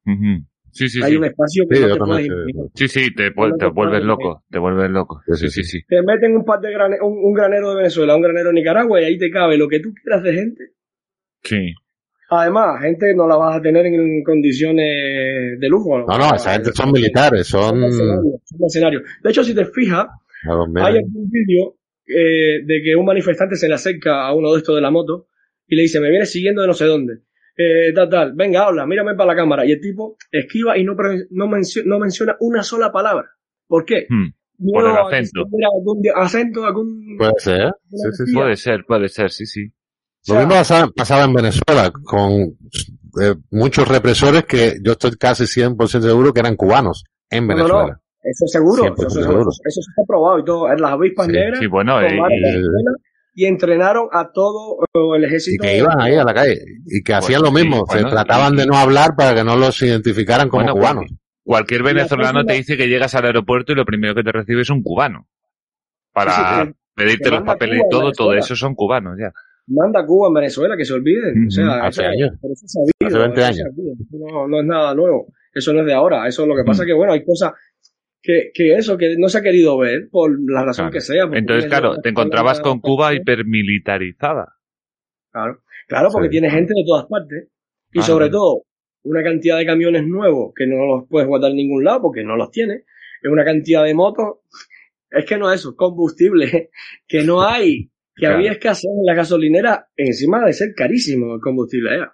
Ujú. 0.05 0.45
Sí, 0.71 0.87
sí, 0.87 1.01
Hay 1.01 1.11
sí. 1.13 1.17
un 1.17 1.25
espacio 1.25 1.65
que 1.67 1.75
Sí, 1.77 1.81
no 1.81 1.93
te 1.93 1.99
puedes. 1.99 2.27
Sí, 2.75 2.87
sí, 2.87 3.15
te, 3.15 3.33
vuel- 3.33 3.49
No 3.51 3.57
te 3.57 3.65
te 3.65 3.71
vuelves 3.71 4.03
loco, 4.03 4.43
te 4.51 4.59
vuelves 4.59 4.91
loco. 4.91 5.21
Sí, 5.25 5.33
Sí, 5.35 5.47
sí, 5.49 5.63
sí, 5.63 5.79
sí. 5.79 5.85
Te 5.87 6.01
meten 6.03 6.35
un 6.37 6.45
par 6.45 6.59
de 6.61 6.71
grane- 6.71 7.01
un, 7.01 7.17
un 7.25 7.33
granero 7.33 7.71
de 7.71 7.77
Venezuela, 7.77 8.15
un 8.15 8.21
granero 8.21 8.49
de 8.49 8.53
Nicaragua 8.53 9.01
y 9.01 9.05
ahí 9.05 9.17
te 9.17 9.31
cabe 9.31 9.57
lo 9.57 9.67
que 9.67 9.79
tú 9.79 9.91
quieras 9.95 10.21
de 10.23 10.33
gente. 10.33 10.63
Sí. 11.43 11.73
Además, 12.31 12.81
gente 12.81 13.13
no 13.15 13.27
la 13.27 13.35
vas 13.37 13.57
a 13.57 13.61
tener 13.61 13.85
en 13.87 14.23
condiciones 14.23 15.59
de 15.59 15.67
lujo. 15.69 15.99
no, 15.99 16.17
no, 16.17 16.35
esa 16.35 16.53
gente 16.53 16.71
son 16.73 16.91
militares, 16.91 17.47
Son 17.47 17.91
son... 17.91 18.21
mercenarios. 18.59 19.03
De 19.23 19.29
hecho, 19.31 19.43
si 19.43 19.55
te 19.55 19.65
fijas, 19.65 20.07
hay 20.85 20.97
algún 20.97 21.29
vídeo 21.29 21.75
eh, 22.07 22.63
de 22.65 22.81
que 22.83 22.95
un 22.95 23.05
manifestante 23.05 23.55
se 23.55 23.67
le 23.67 23.75
acerca 23.75 24.25
a 24.27 24.33
uno 24.35 24.51
de 24.53 24.59
estos 24.59 24.75
de 24.75 24.81
la 24.81 24.91
moto 24.91 25.27
y 25.67 25.75
le 25.75 25.83
dice, 25.83 25.99
me 25.99 26.09
vienes 26.09 26.31
siguiendo 26.31 26.61
de 26.61 26.67
no 26.67 26.73
sé 26.73 26.85
dónde. 26.85 27.19
Eh, 27.57 27.91
tal, 27.93 28.09
tal, 28.09 28.33
venga, 28.35 28.65
habla, 28.65 28.85
mírame 28.85 29.15
para 29.15 29.33
la 29.33 29.35
cámara. 29.35 29.65
Y 29.65 29.71
el 29.73 29.81
tipo 29.81 30.15
esquiva 30.31 30.77
y 30.77 30.83
no, 30.83 30.95
pre- 30.95 31.25
no, 31.31 31.47
mencio- 31.47 31.83
no 31.85 31.99
menciona 31.99 32.37
una 32.39 32.63
sola 32.63 32.91
palabra. 32.91 33.25
¿Por 33.67 33.85
qué? 33.85 34.05
Hmm. 34.09 34.27
Miedo 34.59 34.87
el 34.87 34.97
acento. 34.97 35.41
algún 35.41 36.01
di- 36.01 36.09
acento, 36.13 36.65
algún... 36.65 37.15
Puede 37.17 37.33
ser. 37.37 37.71
Sí, 37.89 37.97
sí, 38.17 38.25
sí. 38.27 38.33
Puede 38.33 38.55
ser, 38.55 38.85
puede 38.87 39.07
ser, 39.09 39.29
sí, 39.31 39.45
sí. 39.45 39.71
Lo 40.27 40.35
mismo 40.35 40.49
pasaba, 40.53 40.89
pasaba 40.95 41.23
en 41.23 41.33
Venezuela 41.33 41.91
con 42.03 42.31
eh, 43.21 43.35
muchos 43.51 43.87
represores 43.87 44.43
que 44.45 44.77
yo 44.83 44.91
estoy 44.93 45.11
casi 45.17 45.45
100% 45.45 46.01
seguro 46.01 46.33
que 46.33 46.39
eran 46.41 46.55
cubanos 46.55 47.03
en 47.29 47.47
No, 47.47 47.55
no, 47.55 47.59
no. 47.59 47.65
Venezuela. 47.67 47.99
Eso 48.21 48.45
es 48.45 48.51
seguro, 48.51 48.83
100% 48.83 48.93
eso, 48.93 49.07
eso- 49.07 49.21
seguro. 49.21 49.49
eso 49.49 49.79
está 49.79 50.01
probado 50.07 50.39
y 50.39 50.45
todo. 50.45 50.71
En 50.71 50.81
las 50.81 50.91
avispas 50.91 51.25
Sí, 51.27 51.31
negras 51.31 51.59
Sí, 51.59 51.67
bueno, 51.67 52.01
eh, 52.01 52.09
tomaron 52.09 52.37
y- 52.37 53.41
y 53.41 53.45
entrenaron 53.45 54.07
a 54.11 54.29
todo 54.33 54.83
eh, 54.93 55.15
el 55.15 55.21
Y 55.23 55.25
ejército. 55.25 55.61
que 55.63 55.77
iban 55.77 56.01
ahí 56.01 56.15
a 56.15 56.23
la 56.25 56.33
calle 56.33 56.59
y 56.85 57.01
que 57.01 57.13
hacían 57.13 57.41
lo 57.41 57.47
sí, 57.47 57.53
mismo, 57.53 57.85
bueno, 57.85 58.09
se 58.09 58.13
trataban 58.13 58.53
y- 58.55 58.57
de 58.57 58.65
no 58.67 58.75
hablar 58.75 59.15
para 59.15 59.33
que 59.33 59.43
no 59.45 59.55
los 59.55 59.81
identificaran 59.81 60.49
como 60.49 60.63
Bueno, 60.63 60.75
cubanos. 60.75 61.05
cualquier 61.43 61.79
Y 61.79 61.83
la 61.85 61.93
venezolano 61.93 62.45
te 62.45 62.53
dice 62.53 62.75
que 62.75 62.87
llegas 62.89 63.15
al 63.15 63.25
aeropuerto 63.25 63.71
y 63.71 63.75
lo 63.75 63.85
primero 63.85 64.13
que 64.13 64.23
te 64.23 64.31
recibe 64.33 64.61
es 64.63 64.69
un 64.69 64.83
cubano. 64.83 65.27
Para 66.13 66.31
Sí, 66.33 66.41
sí, 66.41 66.67
que- 66.67 66.75
pedirte 66.95 67.31
los 67.31 67.43
papeles 67.43 67.81
y 67.85 67.89
todo, 67.89 68.11
todo 68.11 68.33
eso 68.33 68.55
son 68.57 68.75
cubanos 68.75 69.17
ya. 69.17 69.31
Manda 69.69 70.01
a 70.01 70.05
Cuba 70.05 70.27
en 70.29 70.33
Venezuela, 70.33 70.75
que 70.75 70.85
se 70.85 70.93
olviden. 70.93 71.47
O 71.47 71.51
sea, 71.51 71.85
hace 71.85 72.01
eso, 72.01 72.09
años. 72.11 72.31
eso 72.41 72.65
es 72.65 72.71
sabido, 72.71 72.91
Hace 73.07 73.17
20 73.19 73.41
eso 73.41 73.49
es 73.49 73.59
años. 73.59 73.75
No, 74.11 74.47
no 74.47 74.59
es 74.59 74.65
nada 74.65 74.95
nuevo. 74.95 75.33
Eso 75.53 75.73
no 75.73 75.81
es 75.81 75.85
de 75.85 75.93
ahora. 75.93 76.27
Eso 76.27 76.45
lo 76.45 76.55
que 76.55 76.63
pasa 76.63 76.83
es 76.83 76.87
que, 76.87 76.93
bueno, 76.93 77.13
hay 77.13 77.23
cosas 77.23 77.53
que, 78.21 78.51
que 78.53 78.75
eso, 78.75 78.97
que 78.97 79.15
no 79.17 79.29
se 79.29 79.37
ha 79.37 79.41
querido 79.41 79.77
ver 79.77 80.09
por 80.11 80.31
la 80.49 80.63
razón 80.65 80.85
Claro. 80.85 80.93
que 80.93 81.01
sea. 81.01 81.23
Entonces, 81.31 81.69
claro, 81.69 81.97
te 82.01 82.09
encontrabas 82.09 82.59
con 82.61 82.79
Cuba 82.79 83.13
hipermilitarizada. 83.13 84.55
Claro, 85.31 85.61
claro 85.87 86.09
porque 86.11 86.27
Sí. 86.27 86.31
tiene 86.31 86.49
gente 86.49 86.73
de 86.75 86.83
todas 86.85 87.05
partes. 87.07 87.47
Y 87.93 88.01
sobre 88.01 88.29
todo, 88.29 88.63
una 89.03 89.23
cantidad 89.23 89.57
de 89.57 89.65
camiones 89.65 90.05
nuevos 90.05 90.53
que 90.55 90.67
no 90.67 90.85
los 90.85 91.07
puedes 91.09 91.27
guardar 91.27 91.51
en 91.51 91.57
ningún 91.57 91.83
lado 91.83 92.01
porque 92.03 92.23
no 92.23 92.35
los 92.35 92.51
tienes. 92.51 92.83
Es 93.21 93.31
una 93.31 93.43
cantidad 93.45 93.83
de 93.83 93.93
motos. 93.93 94.37
Es 95.09 95.25
que 95.25 95.37
no 95.37 95.51
es 95.51 95.59
eso, 95.61 95.75
combustible 95.75 96.69
que 97.07 97.23
no 97.23 97.41
hay. 97.41 97.89
Que 98.19 98.25
Claro. 98.25 98.35
había 98.35 98.51
escasez 98.51 98.85
en 98.85 99.05
la 99.05 99.13
gasolinera 99.13 99.87
encima 99.95 100.43
de 100.45 100.53
ser 100.53 100.69
carísimo 100.75 101.35
el 101.35 101.41
combustible. 101.41 101.95
¿eh? 101.95 102.05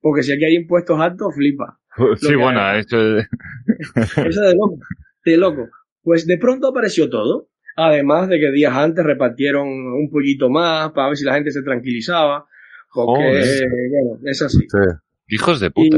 Porque 0.00 0.22
si 0.22 0.32
aquí 0.32 0.44
hay 0.44 0.56
impuestos 0.56 0.98
altos, 1.00 1.34
flipa. 1.34 1.78
Sí, 2.16 2.34
bueno, 2.34 2.60
hay. 2.60 2.80
esto 2.80 3.18
es- 3.18 3.26
Eso 4.26 4.40
de 4.42 4.54
loco, 4.54 4.78
de 5.24 5.36
loco. 5.36 5.68
Pues 6.02 6.26
de 6.26 6.38
pronto 6.38 6.68
apareció 6.68 7.08
todo. 7.08 7.48
Además 7.76 8.28
de 8.28 8.38
que 8.38 8.50
días 8.50 8.74
antes 8.74 9.02
repartieron 9.04 9.66
un 9.66 10.10
pollito 10.10 10.50
más 10.50 10.90
para 10.92 11.08
ver 11.08 11.16
si 11.16 11.24
la 11.24 11.34
gente 11.34 11.50
se 11.52 11.62
tranquilizaba. 11.62 12.44
Porque, 12.92 13.22
bueno, 13.22 14.20
es 14.24 14.42
así. 14.42 14.58
Sí. 14.58 14.78
hijos 15.28 15.60
de 15.60 15.68
Y, 15.68 15.70
puta. 15.70 15.96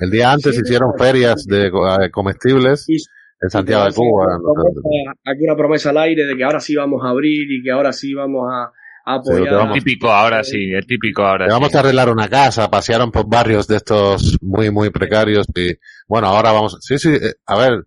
El 0.00 0.10
día 0.10 0.32
antes 0.32 0.54
Sí, 0.54 0.60
hicieron 0.62 0.90
sí. 0.98 1.02
ferias 1.04 1.46
de 1.46 1.68
eh, 1.68 2.10
comestibles 2.10 2.86
y- 2.88 2.96
en 3.42 3.48
Santiago 3.48 3.86
de 3.86 3.92
Cuba. 3.94 4.26
Promesa, 4.42 5.12
alguna 5.24 5.56
promesa 5.56 5.88
al 5.90 5.96
aire 5.98 6.26
de 6.26 6.36
que 6.36 6.44
ahora 6.44 6.60
sí 6.60 6.74
vamos 6.76 7.00
a 7.02 7.08
abrir 7.08 7.50
y 7.50 7.62
que 7.62 7.70
ahora 7.70 7.92
sí 7.92 8.12
vamos 8.12 8.46
a, 8.52 8.70
apoyar. 9.04 9.54
vamos- 9.54 9.76
El 9.76 9.82
típico 9.84 10.10
ahora 10.10 10.44
sí, 10.44 10.72
el 10.72 10.86
típico 10.86 11.22
ahora 11.22 11.46
Le 11.46 11.52
vamos 11.52 11.70
sí. 11.70 11.76
a 11.76 11.80
arreglar 11.80 12.08
una 12.10 12.28
casa, 12.28 12.70
pasearon 12.70 13.10
por 13.10 13.28
barrios 13.28 13.66
de 13.66 13.76
estos 13.76 14.36
muy, 14.40 14.70
muy 14.70 14.90
precarios 14.90 15.46
y 15.54 15.72
bueno, 16.06 16.28
ahora 16.28 16.52
vamos, 16.52 16.78
sí, 16.80 16.98
sí, 16.98 17.10
eh, 17.14 17.34
a 17.46 17.58
ver, 17.58 17.84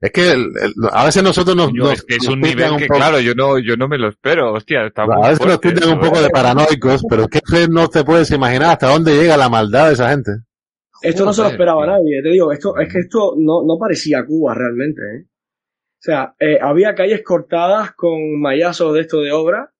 es 0.00 0.10
que 0.12 0.30
el- 0.32 0.50
el- 0.62 0.72
a 0.92 1.04
veces 1.04 1.22
nosotros 1.22 1.54
nos, 1.54 1.72
nos- 1.72 1.92
es 1.92 2.02
que 2.04 2.14
es 2.16 2.24
nos 2.24 2.34
un 2.34 2.40
nivel 2.40 2.76
que, 2.76 2.86
poco- 2.86 2.98
claro, 2.98 3.20
yo 3.20 3.34
no, 3.34 3.58
yo 3.58 3.76
no 3.76 3.86
me 3.86 3.98
lo 3.98 4.08
espero, 4.08 4.52
hostia, 4.54 4.86
está 4.86 5.04
muy 5.06 5.14
a 5.24 5.30
veces 5.30 5.46
nos 5.46 5.60
tildan 5.60 5.90
un 5.90 6.00
poco 6.00 6.18
¿eh? 6.18 6.22
de 6.22 6.30
paranoicos, 6.30 7.02
pero 7.08 7.26
es 7.30 7.42
que 7.42 7.68
no 7.68 7.88
te 7.88 8.02
puedes 8.04 8.30
imaginar 8.30 8.70
hasta 8.70 8.88
dónde 8.88 9.14
llega 9.16 9.36
la 9.36 9.48
maldad 9.50 9.88
de 9.88 9.92
esa 9.94 10.10
gente. 10.10 10.30
Esto 11.02 11.24
no 11.24 11.32
se 11.32 11.42
lo 11.42 11.48
esperaba 11.48 11.84
tío. 11.84 11.92
nadie, 11.92 12.22
te 12.22 12.28
digo, 12.30 12.52
esto, 12.52 12.76
es 12.78 12.92
que 12.92 12.98
esto 13.00 13.34
no, 13.38 13.62
no 13.66 13.78
parecía 13.78 14.24
Cuba 14.26 14.54
realmente, 14.54 15.00
¿eh? 15.00 15.24
O 15.26 16.02
sea, 16.02 16.34
eh, 16.40 16.58
había 16.60 16.94
calles 16.94 17.22
cortadas 17.22 17.92
con 17.92 18.40
mallazos 18.40 18.94
de 18.94 19.00
esto 19.02 19.20
de 19.20 19.32
obra, 19.32 19.70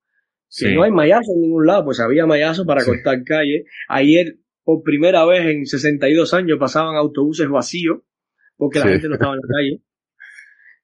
Sí. 0.53 0.75
no 0.75 0.83
hay 0.83 0.91
mallazo 0.91 1.33
en 1.35 1.43
ningún 1.43 1.65
lado, 1.67 1.85
pues 1.85 2.01
había 2.01 2.27
mallazo 2.27 2.67
para 2.67 2.81
Sí. 2.81 2.91
cortar 2.91 3.23
calles. 3.25 3.65
Ayer, 3.89 4.35
por 4.65 4.83
primera 4.83 5.25
vez 5.25 5.47
en 5.47 5.65
62 5.65 6.35
años, 6.35 6.59
pasaban 6.59 6.97
autobuses 6.97 7.49
vacíos, 7.49 8.01
porque 8.57 8.81
la 8.81 8.87
Sí. 8.87 8.91
gente 8.93 9.09
no 9.09 9.15
estaba 9.15 9.35
en 9.35 9.41
la 9.43 9.55
calle. 9.57 9.81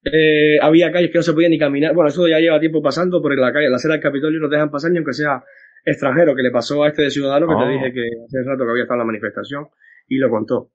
Eh, 0.05 0.59
había 0.63 0.93
calles 0.93 1.11
que 1.11 1.19
no 1.19 1.23
se 1.23 1.33
podía 1.33 1.49
ni 1.49 1.59
caminar. 1.59 1.93
Bueno, 1.95 2.09
eso 2.09 2.29
ya 2.29 2.39
lleva 2.39 2.61
tiempo 2.61 2.81
pasando, 2.81 3.21
porque 3.21 3.41
la 3.41 3.53
calle, 3.53 3.69
la 3.69 3.77
acera 3.77 3.95
del 3.95 4.03
Capitolio 4.03 4.39
no 4.41 4.49
dejan 4.49 4.71
pasar 4.71 4.93
ni 4.93 4.99
aunque 4.99 5.13
sea 5.13 5.43
extranjero, 5.85 6.35
que 6.37 6.43
le 6.43 6.51
pasó 6.53 6.85
a 6.85 6.89
este 6.89 7.03
de 7.03 7.11
Ciudadano, 7.11 7.47
que 7.49 7.55
Oh. 7.55 7.65
te 7.67 7.73
dije 7.73 7.93
que 7.93 8.03
hace 8.25 8.43
rato 8.49 8.65
que 8.65 8.71
había 8.71 8.83
estado 8.85 8.97
en 8.97 8.99
la 9.01 9.05
manifestación, 9.13 9.67
y 10.09 10.19
lo 10.19 10.31
contó. 10.31 10.71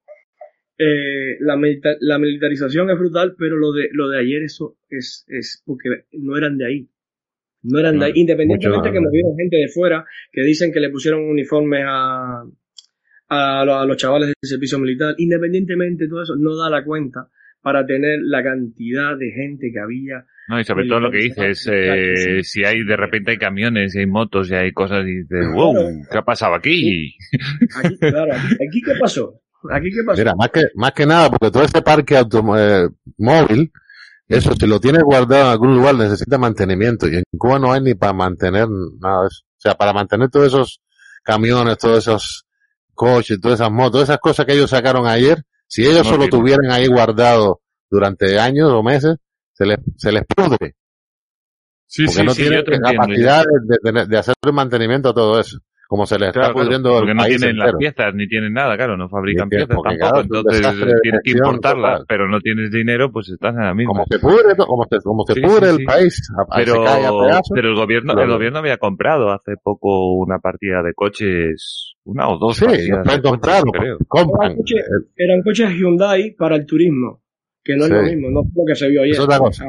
Eh, 0.77 1.37
la, 1.41 1.55
milita- 1.55 1.95
la 1.99 2.17
militarización 2.17 2.89
es 2.89 2.97
brutal, 2.97 3.35
pero 3.37 3.55
lo 3.55 3.71
de, 3.71 3.87
lo 3.93 4.09
de 4.09 4.19
ayer 4.19 4.43
eso 4.43 4.77
es, 4.89 5.25
es 5.27 5.61
porque 5.65 5.89
no 6.13 6.37
eran 6.37 6.57
de 6.57 6.65
ahí. 6.65 6.89
No 7.63 7.79
eran 7.79 7.99
de 7.99 8.05
ahí, 8.05 8.11
independientemente 8.15 8.91
que 8.91 8.99
movieron 8.99 9.37
gente 9.37 9.57
de 9.57 9.67
fuera, 9.67 10.03
que 10.31 10.41
dicen 10.41 10.71
que 10.71 10.79
le 10.79 10.89
pusieron 10.89 11.23
uniformes 11.23 11.83
a, 11.87 12.43
a, 13.29 13.85
los 13.85 13.97
chavales 13.97 14.27
del 14.27 14.35
servicio 14.49 14.79
militar, 14.79 15.15
independientemente 15.17 16.05
de 16.05 16.09
todo 16.09 16.23
eso, 16.23 16.35
no 16.35 16.55
da 16.55 16.69
la 16.69 16.83
cuenta 16.83 17.27
para 17.61 17.85
tener 17.85 18.19
la 18.23 18.43
cantidad 18.43 19.15
de 19.17 19.31
gente 19.31 19.71
que 19.71 19.79
había. 19.79 20.25
No, 20.49 20.59
y 20.59 20.63
sobre 20.63 20.87
todo 20.87 20.99
lo 20.99 21.11
que 21.11 21.19
dices, 21.19 21.69
eh, 21.71 22.43
si 22.43 22.65
hay 22.65 22.83
de 22.83 22.97
repente 22.97 23.31
hay 23.31 23.37
camiones, 23.37 23.95
y 23.95 23.99
hay 23.99 24.07
motos, 24.07 24.49
y 24.51 24.55
hay 24.55 24.71
cosas, 24.71 25.05
y 25.05 25.21
dices, 25.21 25.47
wow, 25.53 25.75
¿qué 26.11 26.17
ha 26.17 26.23
pasado 26.23 26.55
aquí? 26.55 27.15
aquí 27.77 27.97
claro, 27.99 28.33
aquí, 28.33 28.81
qué 28.83 28.93
pasó. 28.99 29.39
Aquí 29.69 29.89
qué 29.91 30.03
pasó. 30.05 30.19
Mira, 30.19 30.33
más 30.35 30.49
que, 30.49 30.63
más 30.75 30.91
que 30.91 31.05
nada, 31.05 31.29
porque 31.29 31.51
todo 31.51 31.63
ese 31.63 31.81
parque 31.83 32.17
automóvil, 32.17 32.57
eh, 32.57 33.69
eso, 34.31 34.53
si 34.59 34.67
lo 34.67 34.79
tienes 34.79 35.03
guardado 35.03 35.43
en 35.43 35.51
algún 35.51 35.75
lugar, 35.75 35.95
necesita 35.95 36.37
mantenimiento. 36.37 37.07
Y 37.07 37.17
en 37.17 37.23
Cuba 37.37 37.59
no 37.59 37.71
hay 37.71 37.81
ni 37.81 37.95
para 37.95 38.13
mantener 38.13 38.67
nada 38.69 39.21
de 39.21 39.27
eso. 39.27 39.41
O 39.45 39.61
sea, 39.61 39.75
para 39.75 39.93
mantener 39.93 40.29
todos 40.29 40.47
esos 40.47 40.81
camiones, 41.23 41.77
todos 41.77 41.99
esos 41.99 42.45
coches, 42.93 43.39
todas 43.41 43.59
esas 43.59 43.71
motos, 43.71 43.91
todas 43.91 44.09
esas 44.09 44.19
cosas 44.19 44.45
que 44.45 44.53
ellos 44.53 44.69
sacaron 44.69 45.07
ayer, 45.07 45.43
si 45.67 45.85
ellos 45.85 46.07
solo 46.07 46.27
tuvieran 46.27 46.71
ahí 46.71 46.87
guardado 46.87 47.61
durante 47.89 48.39
años 48.39 48.71
o 48.71 48.81
meses, 48.83 49.17
se 49.53 49.65
les, 49.65 49.77
se 49.97 50.11
les 50.11 50.23
pudre. 50.25 50.75
Sí, 51.85 52.05
Porque 52.05 52.23
no 52.23 52.33
tienen 52.33 52.63
capacidad 52.81 53.43
de, 53.83 54.05
de, 54.05 54.17
hacer 54.17 54.33
el 54.41 54.53
mantenimiento 54.53 55.09
a 55.09 55.13
todo 55.13 55.39
eso 55.39 55.59
como 55.91 56.05
se 56.05 56.17
les 56.17 56.29
está 56.29 56.53
pudriendo 56.53 56.89
porque 56.97 57.13
no 57.13 57.25
tienen 57.25 57.57
las 57.57 57.73
piezas 57.75 58.15
ni 58.15 58.25
tienen 58.25 58.53
nada, 58.53 58.77
claro, 58.77 58.95
no 58.95 59.09
fabrican 59.09 59.49
piezas 59.49 59.67
tampoco, 59.67 60.21
entonces 60.21 60.61
tienes 61.01 61.19
que 61.21 61.31
importarlas, 61.31 62.03
pero 62.07 62.29
no 62.29 62.39
tienes 62.39 62.71
dinero, 62.71 63.11
pues 63.11 63.27
estás 63.27 63.53
en 63.55 63.65
la 63.65 63.73
misma. 63.73 63.91
Como 63.91 64.05
se 64.09 64.19
pudre, 64.19 64.55
como 64.55 64.87
se, 64.89 64.97
como 65.03 65.25
se 65.25 65.41
pudre 65.41 65.69
el 65.69 65.83
país, 65.83 66.31
pero, 66.55 66.85
pero 67.53 67.69
el 67.71 67.75
gobierno, 67.75 68.13
el 68.21 68.29
gobierno 68.29 68.59
había 68.59 68.77
comprado 68.77 69.33
hace 69.33 69.55
poco 69.61 70.15
una 70.15 70.39
partida 70.39 70.81
de 70.81 70.93
coches, 70.93 71.95
una 72.05 72.29
o 72.29 72.37
dos. 72.37 72.55
Sí, 72.55 72.65
partidas 72.65 73.21
comprado. 73.23 73.65
Compran. 74.07 74.55
Eran 75.17 75.41
coches, 75.43 75.71
Hyundai 75.71 76.35
para 76.37 76.55
el 76.55 76.65
turismo, 76.65 77.21
que 77.65 77.75
no 77.75 77.83
es 77.83 77.89
lo 77.89 78.01
mismo, 78.01 78.29
no 78.31 78.43
es 78.43 78.47
lo 78.55 78.63
que 78.65 78.75
se 78.75 78.87
vio 78.87 79.01
ayer. 79.01 79.15
Es 79.15 79.19
otra 79.19 79.39
cosa. 79.39 79.65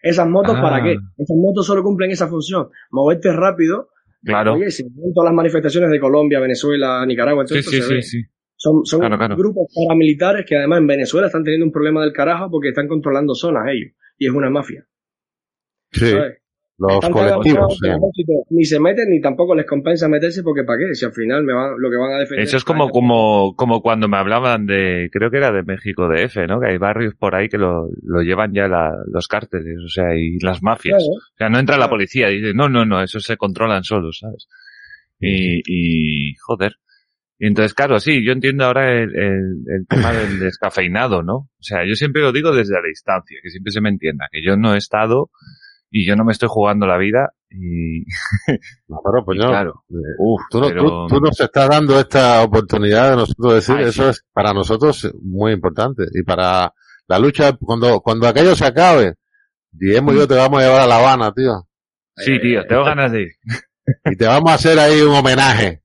Esas 0.00 0.28
motos, 0.28 0.54
¿para 0.60 0.80
qué? 0.84 0.94
Ah. 0.96 1.12
Esas 1.18 1.36
motos 1.36 1.66
solo 1.66 1.82
cumplen 1.82 2.12
esa 2.12 2.28
función, 2.28 2.68
moverte 2.92 3.32
rápido 3.32 3.88
Claro. 4.26 4.54
Oye, 4.54 4.70
si 4.72 4.82
todas 5.14 5.28
las 5.28 5.34
manifestaciones 5.34 5.88
de 5.88 6.00
Colombia, 6.00 6.40
Venezuela, 6.40 7.06
Nicaragua, 7.06 7.46
sí, 7.46 7.62
sí, 7.62 7.80
sí, 7.80 8.02
sí, 8.02 8.22
Son, 8.56 8.84
son 8.84 9.00
grupos 9.36 9.72
paramilitares 9.72 10.44
que 10.44 10.56
además 10.56 10.80
en 10.80 10.88
Venezuela 10.88 11.28
están 11.28 11.44
teniendo 11.44 11.64
un 11.64 11.72
problema 11.72 12.02
del 12.02 12.12
carajo 12.12 12.50
porque 12.50 12.70
están 12.70 12.88
controlando 12.88 13.34
zonas 13.36 13.64
ellos. 13.68 13.92
Y 14.18 14.26
es 14.26 14.32
una 14.32 14.50
mafia. 14.50 14.84
Sí. 15.92 16.12
Los 16.78 17.08
colectivos. 17.08 17.80
Ni 18.50 18.64
se 18.64 18.78
meten 18.78 19.08
ni 19.08 19.20
tampoco 19.20 19.54
les 19.54 19.64
compensa 19.64 20.08
meterse 20.08 20.42
porque 20.42 20.62
¿para 20.62 20.78
qué? 20.78 20.94
Si 20.94 21.06
al 21.06 21.12
final 21.12 21.42
me 21.42 21.54
van, 21.54 21.70
lo 21.78 21.90
que 21.90 21.96
van 21.96 22.12
a 22.12 22.18
defender. 22.18 22.44
Eso 22.44 22.58
es 22.58 22.64
como, 22.64 22.90
como, 22.90 23.54
como 23.56 23.80
cuando 23.80 24.08
me 24.08 24.18
hablaban 24.18 24.66
de, 24.66 25.08
creo 25.10 25.30
que 25.30 25.38
era 25.38 25.52
de 25.52 25.62
México 25.62 26.06
de 26.08 26.24
F, 26.24 26.46
¿no? 26.46 26.60
Que 26.60 26.68
hay 26.68 26.78
barrios 26.78 27.14
por 27.14 27.34
ahí 27.34 27.48
que 27.48 27.56
lo, 27.56 27.88
lo 28.02 28.20
llevan 28.20 28.52
ya 28.52 28.68
los 28.68 29.26
cárteles, 29.26 29.78
o 29.84 29.88
sea, 29.88 30.14
y 30.14 30.38
las 30.40 30.62
mafias. 30.62 31.02
O 31.02 31.36
sea, 31.38 31.48
no 31.48 31.58
entra 31.58 31.78
la 31.78 31.88
policía, 31.88 32.28
dice, 32.28 32.52
no, 32.52 32.68
no, 32.68 32.84
no, 32.84 33.02
eso 33.02 33.20
se 33.20 33.38
controlan 33.38 33.82
solos, 33.82 34.18
¿sabes? 34.20 34.46
Y, 35.18 35.62
y 35.64 36.34
joder. 36.34 36.72
Y 37.38 37.46
entonces, 37.46 37.72
claro, 37.72 38.00
sí, 38.00 38.22
yo 38.24 38.32
entiendo 38.32 38.64
ahora 38.64 38.92
el, 38.92 39.14
el, 39.16 39.64
el, 39.66 39.86
tema 39.88 40.12
del 40.12 40.38
descafeinado, 40.40 41.22
¿no? 41.22 41.36
O 41.36 41.62
sea, 41.62 41.86
yo 41.86 41.94
siempre 41.94 42.20
lo 42.20 42.32
digo 42.32 42.54
desde 42.54 42.74
la 42.74 42.86
distancia, 42.86 43.38
que 43.42 43.48
siempre 43.48 43.72
se 43.72 43.80
me 43.80 43.88
entienda, 43.88 44.26
que 44.30 44.42
yo 44.42 44.58
no 44.58 44.74
he 44.74 44.78
estado 44.78 45.30
y 45.90 46.06
yo 46.06 46.16
no 46.16 46.24
me 46.24 46.32
estoy 46.32 46.48
jugando 46.50 46.86
la 46.86 46.98
vida 46.98 47.32
y... 47.50 48.00
no, 48.88 49.00
pero 49.04 49.24
pues 49.24 49.38
no. 49.38 49.48
Claro. 49.48 49.84
Uf, 50.18 50.42
tú, 50.50 50.60
no, 50.60 51.06
tú, 51.06 51.20
nos 51.20 51.40
estás 51.40 51.68
dando 51.68 51.98
esta 51.98 52.42
oportunidad 52.42 53.10
de 53.10 53.16
nosotros 53.16 53.54
decir, 53.54 53.80
eso 53.80 54.10
es 54.10 54.24
para 54.32 54.52
nosotros 54.52 55.12
muy 55.22 55.52
importante 55.52 56.04
y 56.12 56.22
para 56.22 56.72
la 57.08 57.18
lucha, 57.18 57.52
cuando, 57.52 58.00
cuando 58.00 58.26
aquello 58.26 58.54
se 58.56 58.66
acabe, 58.66 59.14
Guillermo 59.70 60.12
y 60.12 60.16
yo 60.16 60.26
te 60.26 60.34
vamos 60.34 60.60
a 60.60 60.64
llevar 60.64 60.80
a 60.80 60.86
La 60.86 60.98
Habana, 60.98 61.32
tío. 61.32 61.68
Sí, 62.16 62.40
tío, 62.40 62.64
tengo 62.66 62.84
ganas 62.84 63.12
de 63.12 63.22
ir. 63.22 63.28
Y 64.04 64.16
te 64.16 64.26
vamos 64.26 64.50
a 64.50 64.54
hacer 64.54 64.76
ahí 64.80 65.00
un 65.00 65.14
homenaje. 65.14 65.82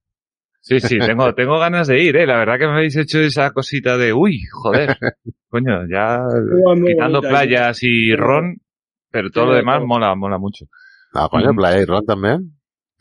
Sí, 0.60 0.80
sí, 0.80 0.98
tengo, 0.98 1.36
tengo 1.36 1.60
ganas 1.60 1.88
de 1.88 2.02
ir, 2.02 2.16
eh. 2.16 2.26
La 2.26 2.38
verdad 2.38 2.58
que 2.58 2.66
me 2.66 2.74
habéis 2.74 2.96
hecho 2.96 3.20
esa 3.20 3.52
cosita 3.52 3.96
de, 3.96 4.12
uy, 4.12 4.42
joder, 4.52 4.98
coño, 5.50 5.88
ya 5.88 6.20
quitando 6.84 7.22
playas 7.22 7.84
y 7.84 8.16
ron, 8.16 8.58
pero 9.12 9.30
todo 9.30 9.48
lo 9.48 9.54
demás 9.54 9.82
mola, 9.84 10.16
mola 10.16 10.38
mucho. 10.38 10.66
Ah, 11.14 11.28
coño, 11.30 11.54
Playa 11.54 11.82
y 11.82 11.86
Ron 11.86 12.06
también. 12.06 12.54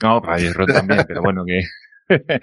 No, 0.02 0.20
Playa 0.20 0.48
y 0.48 0.52
Ron 0.52 0.66
también, 0.66 1.04
pero 1.06 1.22
bueno, 1.22 1.44
que... 1.44 1.62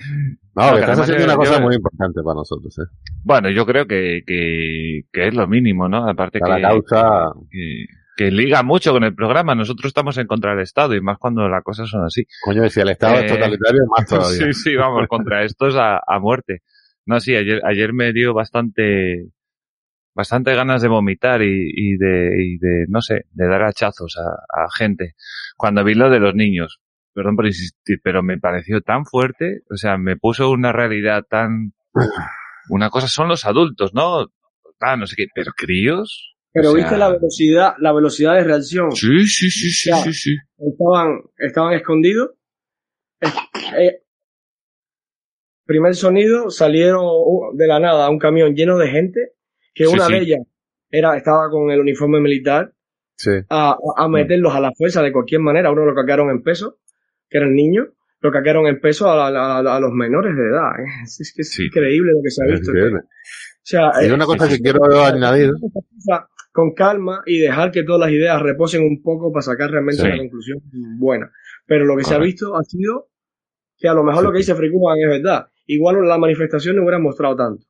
no, 0.55 0.73
que 0.73 0.79
estás 0.79 0.99
haciendo 0.99 1.25
una 1.25 1.35
cosa 1.35 1.59
muy 1.59 1.75
importante 1.75 2.21
para 2.23 2.35
nosotros, 2.35 2.77
¿eh? 2.79 2.89
Bueno, 3.23 3.49
yo 3.49 3.65
creo 3.65 3.85
que, 3.85 4.21
que, 4.25 5.01
que 5.11 5.27
es 5.27 5.33
lo 5.33 5.45
mínimo, 5.47 5.89
¿no? 5.89 6.07
Aparte 6.07 6.39
que... 6.39 6.49
la 6.49 6.61
causa... 6.61 7.33
Que, 7.51 7.85
que, 8.15 8.31
liga 8.31 8.63
mucho 8.63 8.93
con 8.93 9.03
el 9.03 9.13
programa. 9.13 9.55
Nosotros 9.55 9.89
estamos 9.89 10.17
en 10.17 10.27
contra 10.27 10.51
del 10.51 10.61
Estado 10.61 10.95
y 10.95 11.01
más 11.01 11.17
cuando 11.17 11.47
las 11.49 11.63
cosas 11.63 11.89
son 11.89 12.05
así. 12.05 12.25
Coño, 12.43 12.65
y 12.65 12.69
si 12.69 12.79
el 12.79 12.89
Estado 12.89 13.15
es 13.15 13.31
eh, 13.31 13.35
totalitario, 13.35 13.81
más 13.95 14.05
todavía. 14.09 14.45
sí, 14.45 14.53
sí, 14.53 14.75
vamos, 14.75 15.05
contra 15.07 15.43
esto 15.43 15.67
es 15.67 15.75
a, 15.75 15.97
a 15.97 16.19
muerte. 16.19 16.61
No, 17.05 17.19
sí, 17.19 17.35
ayer, 17.35 17.61
ayer 17.65 17.93
me 17.93 18.13
dio 18.13 18.33
bastante 18.33 19.29
bastante 20.17 20.55
ganas 20.55 20.81
de 20.81 20.87
vomitar 20.87 21.43
y, 21.43 21.71
y, 21.75 21.95
de, 21.95 22.31
y 22.43 22.57
de, 22.57 22.85
no 22.89 23.01
sé, 23.01 23.25
de 23.31 23.47
dar 23.47 23.61
hachazos 23.63 24.17
a, 24.17 24.63
a, 24.63 24.67
gente. 24.75 25.13
Cuando 25.55 25.83
vi 25.83 25.93
lo 25.93 26.09
de 26.09 26.19
los 26.19 26.33
niños, 26.33 26.81
perdón 27.13 27.35
por 27.35 27.45
insistir, 27.45 27.99
pero 28.03 28.23
me 28.23 28.39
pareció 28.39 28.81
tan 28.81 29.05
fuerte, 29.05 29.61
o 29.69 29.77
sea, 29.77 29.97
me 29.97 30.17
puso 30.17 30.49
una 30.49 30.73
realidad 30.73 31.23
tan... 31.29 31.73
Una 32.69 32.89
cosa 32.89 33.07
son 33.07 33.29
los 33.29 33.45
adultos, 33.45 33.93
¿no? 33.93 34.25
Ah, 34.79 34.97
no 34.97 35.05
sé 35.05 35.15
qué, 35.15 35.27
pero 35.33 35.51
críos. 35.55 36.35
Pero 36.51 36.73
viste 36.73 36.97
la 36.97 37.09
velocidad, 37.09 37.75
la 37.77 37.93
velocidad 37.93 38.33
de 38.33 38.43
reacción. 38.43 38.91
Sí, 38.91 39.27
sí, 39.27 39.51
sí, 39.51 39.69
sí, 39.69 39.91
sí, 40.03 40.13
sí. 40.13 40.35
Estaban, 40.57 41.21
estaban 41.37 41.73
escondidos. 41.73 42.31
Eh, 43.21 44.01
primer 45.65 45.95
sonido, 45.95 46.49
salieron 46.49 47.05
de 47.53 47.67
la 47.67 47.79
nada 47.79 48.09
un 48.09 48.17
camión 48.17 48.55
lleno 48.55 48.77
de 48.77 48.89
gente 48.89 49.36
que 49.77 49.87
una 49.87 50.07
de 50.07 50.17
ellas 50.17 50.39
era, 50.89 51.15
estaba 51.15 51.49
con 51.49 51.69
el 51.69 51.79
uniforme 51.79 52.19
militar, 52.19 52.73
a, 53.49 53.77
a, 53.95 54.07
meterlos 54.07 54.55
a 54.55 54.59
la 54.59 54.71
fuerza 54.71 55.01
de 55.03 55.11
cualquier 55.11 55.41
manera. 55.41 55.71
Uno 55.71 55.85
lo 55.85 55.93
caquearon 55.93 56.29
en 56.31 56.41
peso, 56.41 56.79
que 57.29 57.37
era 57.37 57.47
el 57.47 57.53
niño, 57.53 57.87
lo 58.21 58.31
caquearon 58.31 58.67
en 58.67 58.79
peso 58.79 59.09
a, 59.09 59.27
a, 59.27 59.79
los 59.79 59.91
menores 59.91 60.35
de 60.35 60.47
edad. 60.47 60.71
¿eh? 60.79 60.89
Es, 61.05 61.59
increíble 61.59 62.11
lo 62.13 62.23
que 62.23 62.31
se 62.31 62.43
ha 62.43 62.51
visto. 62.51 62.71
O 62.71 63.01
sea, 63.61 63.91
y 64.01 64.09
una 64.09 64.25
cosa 64.25 64.47
que 64.49 64.59
quiero 64.59 64.83
añadir. 65.03 65.51
Con 66.51 66.73
calma 66.73 67.21
y 67.27 67.37
dejar 67.37 67.69
que 67.69 67.83
todas 67.83 68.01
las 68.01 68.09
ideas 68.09 68.41
reposen 68.41 68.81
un 68.81 69.03
poco 69.03 69.31
para 69.31 69.43
sacar 69.43 69.69
realmente 69.69 70.01
una 70.01 70.17
conclusión 70.17 70.59
buena. 70.97 71.31
Pero 71.67 71.85
lo 71.85 71.95
que 71.95 72.03
se 72.03 72.15
ha 72.15 72.17
visto 72.17 72.55
ha 72.55 72.63
sido 72.63 73.09
que 73.77 73.87
a 73.87 73.93
lo 73.93 74.03
mejor 74.03 74.23
lo 74.23 74.31
que 74.31 74.39
dice 74.39 74.55
Fricuman 74.55 74.97
es 74.97 75.07
verdad. 75.07 75.49
Igual 75.67 76.07
la 76.07 76.17
manifestación 76.17 76.75
no 76.75 76.81
hubiera 76.81 76.97
mostrado 76.97 77.35
tanto. 77.35 77.67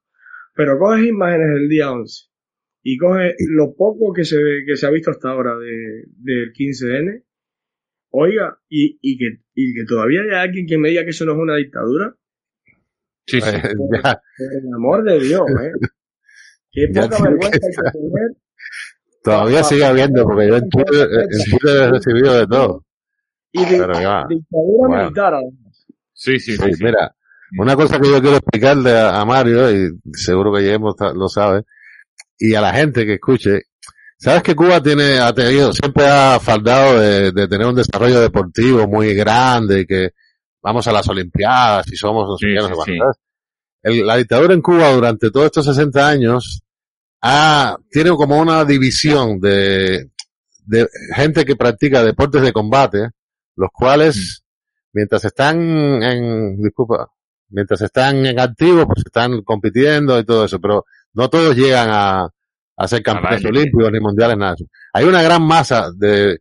Pero 0.57 0.79
coges 0.79 1.05
imágenes 1.05 1.53
del 1.53 1.69
día 1.69 1.91
11 1.91 2.25
y 2.81 2.97
coges 2.97 3.35
lo 3.39 3.75
poco 3.75 4.11
que 4.11 4.25
se, 4.25 4.37
que 4.65 4.75
se 4.75 4.87
ha 4.87 4.89
visto 4.89 5.11
hasta 5.11 5.29
ahora 5.29 5.55
de, 5.57 6.05
del 6.17 6.51
15N, 6.51 7.23
oiga, 8.11 8.57
y, 8.67 8.97
y, 9.01 9.17
que, 9.17 9.43
y 9.53 9.73
que 9.75 9.85
todavía 9.85 10.21
haya 10.21 10.41
alguien 10.41 10.65
que 10.65 10.77
me 10.77 10.89
diga 10.89 11.03
que 11.03 11.11
eso 11.11 11.25
no 11.25 11.33
es 11.33 11.37
una 11.37 11.57
dictadura. 11.57 12.15
Sí, 13.27 13.39
sí. 13.39 13.51
Por, 13.77 13.97
el 13.97 14.73
amor 14.73 15.03
de 15.03 15.19
Dios, 15.19 15.45
¿eh? 15.61 15.71
Qué 16.71 16.87
poca 16.93 17.21
vergüenza 17.21 17.59
hay 17.67 17.91
que 17.91 17.91
tener. 17.91 18.37
Todavía 19.23 19.63
sigue 19.63 19.85
habiendo, 19.85 20.23
porque 20.23 20.47
yo 20.47 20.55
en 20.55 20.69
Twitter, 20.69 21.09
he 21.11 21.91
recibido 21.91 22.39
de 22.39 22.47
todo. 22.47 22.85
Y 23.51 23.65
de, 23.65 23.85
dictadura 24.29 25.03
militar, 25.03 25.33
además. 25.33 25.85
Sí, 26.13 26.39
sí, 26.39 26.55
sí. 26.55 26.71
Mira, 26.81 27.16
una 27.57 27.75
cosa 27.75 27.99
que 27.99 28.09
yo 28.09 28.21
quiero 28.21 28.37
explicarle 28.37 28.99
a, 28.99 29.23
Mario, 29.25 29.71
y 29.71 29.89
seguro 30.13 30.53
que 30.53 30.65
ya 30.65 30.77
lo 30.77 31.29
sabe, 31.29 31.63
y 32.37 32.53
a 32.53 32.61
la 32.61 32.73
gente 32.73 33.05
que 33.05 33.15
escuche, 33.15 33.61
sabes 34.17 34.43
que 34.43 34.55
Cuba 34.55 34.81
tiene, 34.81 35.19
ha 35.19 35.33
tenido, 35.33 35.73
siempre 35.73 36.05
ha 36.07 36.39
faldado 36.39 36.99
de, 36.99 37.47
tener 37.47 37.67
un 37.67 37.75
desarrollo 37.75 38.19
deportivo 38.19 38.87
muy 38.87 39.13
grande, 39.13 39.85
que 39.85 40.11
vamos 40.61 40.87
a 40.87 40.91
las 40.91 41.07
Olimpiadas 41.07 41.91
y 41.91 41.95
somos 41.95 42.27
los 42.27 42.39
sí, 42.39 42.47
la 44.03 44.17
dictadura 44.17 44.53
en 44.53 44.61
Cuba 44.61 44.91
durante 44.91 45.31
todos 45.31 45.45
estos 45.45 45.65
60 45.67 46.07
años 46.07 46.61
ha, 47.21 47.77
tiene 47.89 48.09
como 48.11 48.37
una 48.37 48.65
división 48.65 49.39
de, 49.39 50.09
de 50.65 50.87
gente 51.15 51.45
que 51.45 51.55
practica 51.55 52.03
deportes 52.03 52.41
de 52.41 52.51
combate, 52.51 53.09
los 53.55 53.69
cuales, 53.71 54.43
mm. 54.43 54.87
mientras 54.93 55.23
están 55.25 56.03
en, 56.03 56.61
disculpa, 56.61 57.07
mientras 57.49 57.81
están 57.81 58.25
en 58.25 58.39
activo, 58.39 58.85
pues 58.85 59.03
están 59.05 59.41
compitiendo 59.43 60.19
y 60.19 60.25
todo 60.25 60.45
eso, 60.45 60.59
pero 60.59 60.85
no 61.13 61.29
todos 61.29 61.55
llegan 61.55 61.89
a, 61.91 62.27
a 62.77 62.87
ser 62.87 63.01
campeones 63.01 63.43
olímpicos 63.45 63.91
ni 63.91 63.99
mundiales, 63.99 64.37
nada. 64.37 64.55
Hay 64.93 65.05
una 65.05 65.21
gran 65.21 65.43
masa 65.43 65.89
de, 65.95 66.37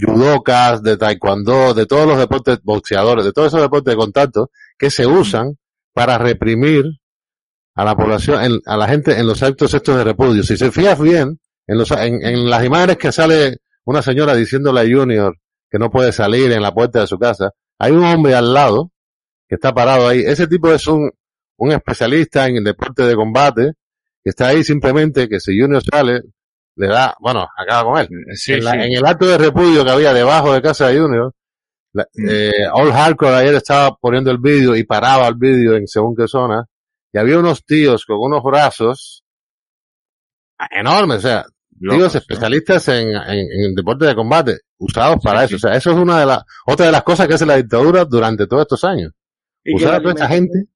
judocas, 0.00 0.82
de 0.82 0.96
taekwondo, 0.96 1.74
de 1.74 1.86
todos 1.86 2.06
los 2.06 2.18
deportes 2.18 2.58
boxeadores, 2.62 3.24
de 3.24 3.32
todos 3.32 3.48
esos 3.48 3.60
deportes 3.60 3.92
de 3.92 3.96
contacto 3.96 4.50
que 4.78 4.90
se 4.90 5.06
usan 5.06 5.56
para 5.92 6.18
reprimir 6.18 6.84
a 7.74 7.84
la 7.84 7.96
población, 7.96 8.60
a 8.64 8.76
la 8.76 8.88
gente 8.88 9.18
en 9.18 9.26
los 9.26 9.42
actos 9.42 9.74
estos 9.74 9.96
de 9.96 10.04
repudio. 10.04 10.42
Si 10.42 10.56
se 10.56 10.70
fijas 10.70 11.00
bien, 11.00 11.40
en, 11.66 11.78
los, 11.78 11.90
en, 11.90 12.24
en 12.24 12.48
las 12.48 12.64
imágenes 12.64 12.96
que 12.96 13.12
sale 13.12 13.58
una 13.84 14.02
señora 14.02 14.34
diciéndole 14.34 14.80
a 14.80 14.84
Junior 14.84 15.36
que 15.70 15.78
no 15.78 15.90
puede 15.90 16.12
salir 16.12 16.52
en 16.52 16.62
la 16.62 16.72
puerta 16.72 17.00
de 17.00 17.06
su 17.06 17.18
casa, 17.18 17.50
hay 17.78 17.92
un 17.92 18.04
hombre 18.04 18.34
al 18.34 18.54
lado 18.54 18.92
que 19.48 19.54
está 19.56 19.72
parado 19.74 20.08
ahí. 20.08 20.20
Ese 20.20 20.46
tipo 20.46 20.72
es 20.72 20.86
un, 20.86 21.10
un 21.58 21.72
especialista 21.72 22.46
en 22.46 22.56
el 22.56 22.64
deporte 22.64 23.02
de 23.04 23.14
combate 23.14 23.72
que 24.22 24.30
está 24.30 24.48
ahí 24.48 24.64
simplemente 24.64 25.28
que 25.28 25.38
si 25.40 25.58
Junior 25.60 25.82
sale, 25.82 26.22
le 26.76 26.88
da, 26.88 27.14
bueno, 27.20 27.46
acaba 27.56 27.84
con 27.90 27.98
él. 28.00 28.08
Sí, 28.34 28.54
en, 28.54 28.64
la- 28.64 28.72
sí. 28.72 28.78
en 28.78 28.92
el 28.96 29.06
acto 29.06 29.26
de 29.26 29.38
repudio 29.38 29.84
que 29.84 29.90
había 29.90 30.12
debajo 30.12 30.52
de 30.52 30.60
casa 30.62 30.88
de 30.88 30.98
Junior, 31.00 31.32
la- 31.92 32.06
Mm. 32.12 32.28
eh, 32.28 32.52
All 32.72 32.92
Hardcore 32.92 33.34
ayer 33.36 33.54
estaba 33.54 33.94
poniendo 33.96 34.30
el 34.30 34.38
vídeo 34.38 34.74
y 34.76 34.84
paraba 34.84 35.26
el 35.28 35.36
vídeo 35.36 35.76
en 35.76 35.86
según 35.86 36.14
qué 36.16 36.26
zona, 36.28 36.66
y 37.12 37.18
había 37.18 37.38
unos 37.38 37.64
tíos 37.64 38.04
con 38.04 38.18
unos 38.20 38.42
brazos 38.42 39.22
enormes, 40.70 41.18
o 41.18 41.20
sea, 41.20 41.46
tíos 41.78 42.14
especialistas 42.14 42.88
en, 42.88 43.08
en, 43.08 43.46
en 43.64 43.74
deporte 43.74 44.06
de 44.06 44.14
combate, 44.14 44.58
usados 44.78 45.18
para 45.22 45.46
Sí, 45.46 45.54
eso. 45.54 45.56
O 45.56 45.58
sea, 45.70 45.76
eso 45.78 45.90
es 45.92 45.96
una 45.96 46.20
de 46.20 46.26
las, 46.26 46.42
otra 46.66 46.86
de 46.86 46.92
las 46.92 47.02
cosas 47.02 47.28
que 47.28 47.34
hace 47.34 47.46
la 47.46 47.56
dictadura 47.56 48.04
durante 48.04 48.46
todos 48.46 48.62
estos 48.62 48.84
años. 48.84 49.12
Y 49.66 49.76
que 49.76 49.84
Usar 49.84 49.90
la 49.90 49.96
a 49.96 50.00
toda 50.00 50.12
esta 50.14 50.26
alimentación- 50.26 50.52
gente 50.54 50.72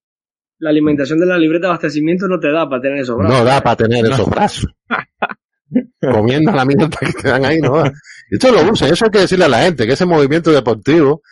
La 0.58 0.70
alimentación 0.70 1.20
de 1.20 1.26
la 1.26 1.38
libreta 1.38 1.66
de 1.66 1.70
abastecimiento 1.72 2.26
no 2.28 2.38
te 2.40 2.50
da 2.50 2.68
para 2.68 2.82
tener 2.82 2.98
esos 2.98 3.16
brazos. 3.16 3.38
no 3.38 3.44
da 3.44 3.60
para 3.62 3.76
tener 3.76 4.04
esos 4.04 4.28
brazos. 4.28 4.70
Comiendo 6.00 6.50
la 6.52 6.64
mierda 6.64 6.88
que 6.88 7.12
te 7.12 7.28
dan 7.28 7.44
ahí, 7.44 7.58
no 7.60 7.76
da. 7.76 7.92
Esto 8.30 8.50
lo 8.52 8.72
usan, 8.72 8.92
eso 8.92 9.04
hay 9.04 9.10
que 9.10 9.20
decirle 9.20 9.44
a 9.44 9.48
la 9.48 9.62
gente, 9.62 9.86
que 9.86 9.92
ese 9.92 10.04
movimiento 10.06 10.50
deportivo, 10.50 11.22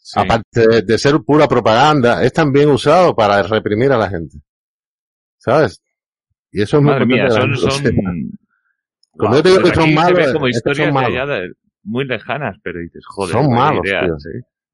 Sí. 0.00 0.18
aparte 0.20 0.66
de, 0.68 0.82
de 0.82 0.98
ser 0.98 1.16
pura 1.26 1.46
propaganda, 1.48 2.22
es 2.24 2.32
también 2.32 2.70
usado 2.70 3.14
para 3.14 3.42
reprimir 3.42 3.90
a 3.92 3.98
la 3.98 4.08
gente. 4.08 4.38
¿Sabes? 5.36 5.82
Y 6.52 6.62
eso 6.62 6.78
es 6.78 6.82
muy 6.82 6.92
Madre 6.92 7.06
mía, 7.06 7.22
importante 7.24 7.58
que 7.60 7.64
la 7.66 7.70
son, 7.72 7.82
son. 7.84 8.30
Cuando 9.10 9.36
yo 9.38 9.42
te 9.42 9.48
digo 9.50 9.62
que 9.64 9.74
son 9.74 9.94
malos, 9.94 10.32
como 10.32 10.48
historias 10.48 10.76
son 10.78 10.86
de 10.86 10.92
malos. 10.92 11.10
allá 11.10 11.26
de- 11.26 11.52
muy 11.82 12.04
lejanas, 12.06 12.56
pero 12.62 12.78
dices, 12.80 13.04
joder, 13.06 13.32
Son 13.32 13.50
malos, 13.52 13.84
ideas, 13.84 14.04
tío. 14.04 14.14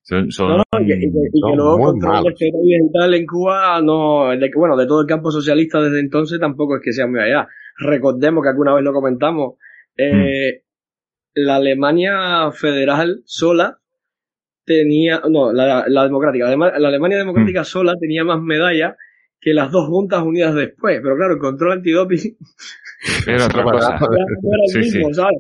Son, 0.07 0.31
son, 0.31 0.49
No, 0.51 0.57
no, 0.59 0.81
y 0.83 0.87
que, 0.87 0.95
y 0.97 1.01
que- 1.01 1.07
y 1.33 1.41
que 1.51 1.57
luego 1.57 1.79
muy 1.79 1.87
control 1.93 2.01
de 2.13 2.17
malos. 2.19 2.33
esteroides 2.33 2.83
y 2.89 2.93
tal 2.93 3.15
en 3.15 3.27
Cuba, 3.27 3.81
no, 3.83 4.29
de 4.37 4.51
bueno, 4.55 4.77
de 4.77 4.87
todo 4.87 5.01
el 5.01 5.07
campo 5.07 5.31
socialista 5.31 5.81
desde 5.81 5.99
entonces 6.01 6.39
tampoco 6.39 6.77
es 6.77 6.83
que 6.85 6.93
sea 6.93 7.07
muy 7.07 7.21
allá. 7.21 7.49
Recordemos 7.79 8.43
que 8.43 8.51
alguna 8.51 8.75
vez 8.75 8.85
lo 8.85 8.93
comentamos, 8.93 9.55
eh, 9.97 10.63
la 11.35 11.57
Alemania 11.57 12.51
federal 12.53 13.23
sola 13.25 13.79
tenía, 14.67 15.23
no, 15.31 15.53
la, 15.53 15.85
la 15.89 16.05
democrática, 16.05 16.47
Además, 16.47 16.73
la 16.79 16.89
Alemania 16.89 17.19
democrática 17.19 17.63
Mm. 17.63 17.65
sola 17.65 17.95
tenía 17.99 18.25
más 18.25 18.41
medallas 18.41 18.97
que 19.41 19.53
las 19.55 19.71
dos 19.71 19.89
juntas 19.89 20.23
unidas 20.23 20.55
después, 20.55 21.01
pero 21.03 21.17
claro, 21.17 21.35
el 21.35 21.39
control 21.41 21.73
antidoping 21.73 22.37
era 23.27 23.47
otra 23.47 23.63
cosa. 23.65 23.99
no 24.01 24.15
era 24.15 24.65
el 24.65 24.69
Sí, 24.71 24.79
mismo, 24.81 25.09
sí. 25.09 25.15
¿sabes? 25.15 25.39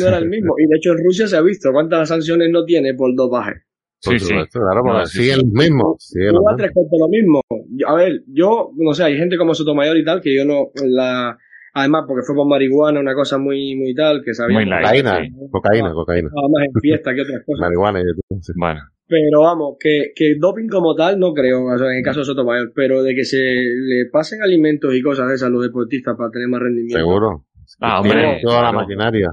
No 0.00 0.06
era 0.08 0.18
el 0.18 0.28
mismo. 0.30 0.54
Y 0.58 0.66
de 0.68 0.76
hecho 0.76 0.92
en 0.92 1.04
Rusia 1.04 1.26
se 1.26 1.36
ha 1.36 1.42
visto 1.42 1.72
cuántas 1.72 2.08
sanciones 2.08 2.50
no 2.50 2.64
tiene 2.64 2.94
por 2.94 3.14
dopaje. 3.14 3.62
Por 4.06 4.18
Sí, 4.18 4.18
sí. 4.20 4.26
supuesto, 4.32 4.60
claro, 4.60 4.80
porque 4.82 4.98
No, 4.98 5.06
sí, 5.06 5.18
siguen 5.18 5.36
sí. 5.36 5.42
los 5.44 5.52
mismos. 5.52 5.96
siguen 5.98 6.32
los 6.32 6.40
Cuba 6.40 6.52
mismos. 6.52 6.56
tres 6.62 6.70
cuartos 6.72 6.98
lo 6.98 7.08
mismo. 7.08 7.40
Yo- 7.76 7.88
a 7.88 7.94
ver, 7.96 8.22
yo, 8.28 8.70
no 8.76 8.92
sé, 8.94 9.04
hay 9.04 9.16
gente 9.18 9.36
como 9.36 9.54
Sotomayor 9.54 9.96
y 9.96 10.04
tal, 10.04 10.20
que 10.20 10.34
yo 10.34 10.44
no, 10.44 10.70
la, 10.86 11.36
además 11.74 12.04
porque 12.08 12.22
fue 12.26 12.34
por 12.34 12.48
marihuana, 12.48 13.00
una 13.00 13.14
cosa 13.14 13.36
muy, 13.38 13.74
muy 13.76 13.94
tal, 13.94 14.22
que 14.24 14.32
sabía. 14.34 14.54
Muy 14.56 14.64
light, 14.66 14.82
Cocaína, 14.84 15.20
sí. 15.22 15.30
cocaína, 15.50 15.92
cocaína. 15.92 16.28
Estaba 16.28 16.48
más 16.48 16.64
en 16.66 16.80
fiesta 16.80 17.14
que 17.14 17.20
otras 17.22 17.42
cosas. 17.46 17.60
Marihuana 17.60 18.00
y 18.00 18.04
sí. 18.40 18.52
Bueno, 18.56 18.80
Pero 19.08 19.40
vamos, 19.42 19.76
que, 19.78 20.12
que 20.16 20.34
doping 20.38 20.68
como 20.68 20.94
tal 20.96 21.18
no 21.20 21.32
creo, 21.32 21.64
o 21.66 21.78
sea, 21.78 21.90
en 21.90 21.98
el 21.98 22.02
caso 22.02 22.20
de 22.20 22.26
Sotomayor, 22.26 22.72
pero 22.74 23.02
de 23.02 23.14
que 23.14 23.24
se 23.24 23.38
le 23.38 24.06
pasen 24.10 24.42
alimentos 24.42 24.94
y 24.94 25.02
cosas 25.02 25.28
de 25.28 25.34
esas 25.34 25.46
a 25.48 25.50
los 25.50 25.62
deportistas 25.62 26.16
para 26.16 26.30
tener 26.30 26.48
más 26.48 26.60
rendimiento. 26.60 26.98
Seguro. 26.98 27.44
Ah, 27.80 28.00
hombre, 28.00 28.40
toda 28.42 28.62
la 28.62 28.72
maquinaria. 28.72 29.28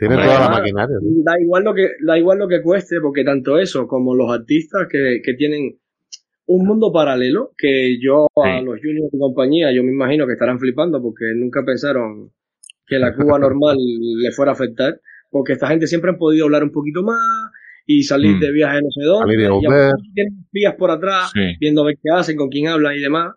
Hombre, 0.00 0.24
toda 0.24 0.40
la 0.40 0.48
maquinaria. 0.48 0.96
¿sí? 1.00 1.22
Da 1.24 1.40
igual 1.40 1.64
lo 1.64 1.74
que, 1.74 1.90
da 2.04 2.18
igual 2.18 2.38
lo 2.38 2.48
que 2.48 2.62
cueste, 2.62 3.00
porque 3.00 3.24
tanto 3.24 3.58
eso 3.58 3.86
como 3.86 4.14
los 4.14 4.30
artistas 4.32 4.88
que, 4.90 5.20
que 5.24 5.34
tienen 5.34 5.78
un 6.46 6.66
mundo 6.66 6.92
paralelo, 6.92 7.52
que 7.56 7.98
yo 8.00 8.26
a 8.42 8.60
los 8.60 8.80
juniors 8.80 9.12
y 9.12 9.18
compañía, 9.18 9.72
yo 9.72 9.82
me 9.84 9.92
imagino 9.92 10.26
que 10.26 10.32
estarán 10.32 10.58
flipando 10.58 11.00
porque 11.00 11.26
nunca 11.36 11.64
pensaron 11.64 12.30
que 12.86 12.98
la 12.98 13.14
Cuba 13.14 13.38
normal 13.38 13.76
le 13.78 14.30
fuera 14.32 14.50
a 14.52 14.54
afectar, 14.54 15.00
porque 15.30 15.52
esta 15.52 15.68
gente 15.68 15.86
siempre 15.86 16.10
han 16.10 16.18
podido 16.18 16.44
hablar 16.46 16.64
un 16.64 16.72
poquito 16.72 17.02
más 17.02 17.50
y 17.86 18.02
salir 18.02 18.36
Mm. 18.36 18.40
de 18.40 18.52
viaje 18.52 18.82
no 18.82 18.90
sé 18.90 19.04
dónde, 19.04 19.34
Salir 19.34 19.48
de 19.48 20.08
y 20.08 20.12
tienen 20.14 20.46
vías 20.52 20.74
por 20.74 20.90
atrás, 20.90 21.30
sí, 21.32 21.56
viendo 21.60 21.82
a 21.82 21.86
ver 21.86 21.98
qué 22.02 22.10
hacen, 22.10 22.36
con 22.36 22.48
quién 22.48 22.68
hablan 22.68 22.96
y 22.96 23.00
demás, 23.00 23.34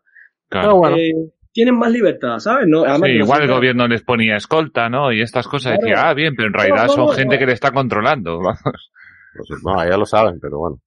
claro. 0.49 0.68
Pero 0.68 0.78
bueno, 0.78 0.97
eh, 0.97 1.14
tienen 1.56 1.80
más 1.80 1.89
libertad, 1.89 2.38
¿sabes? 2.39 2.68
No, 2.68 2.82
además 2.82 3.08
Sí, 3.08 3.14
que 3.14 3.20
no 3.20 3.26
igual 3.26 3.41
el 3.43 3.47
gobierno 3.51 3.88
les 3.88 4.03
ponía 4.03 4.36
escolta, 4.36 4.89
¿no? 4.89 5.12
Y 5.14 5.22
estas 5.22 5.47
cosas 5.47 5.78
Claro. 5.78 5.88
decía, 5.88 6.10
ah, 6.10 6.14
bien, 6.14 6.36
pero 6.36 6.49
en 6.49 6.53
realidad 6.53 6.88
no, 6.88 6.93
son 6.93 7.06
no, 7.06 7.12
gente 7.14 7.36
no. 7.36 7.39
que 7.39 7.45
le 7.45 7.53
está 7.53 7.72
controlando. 7.72 8.39
Vamos. 8.43 8.91
pues, 9.38 9.64
no, 9.64 9.89
ya 9.89 9.97
lo 9.97 10.06
saben, 10.06 10.38
pero 10.41 10.60
bueno. 10.60 10.80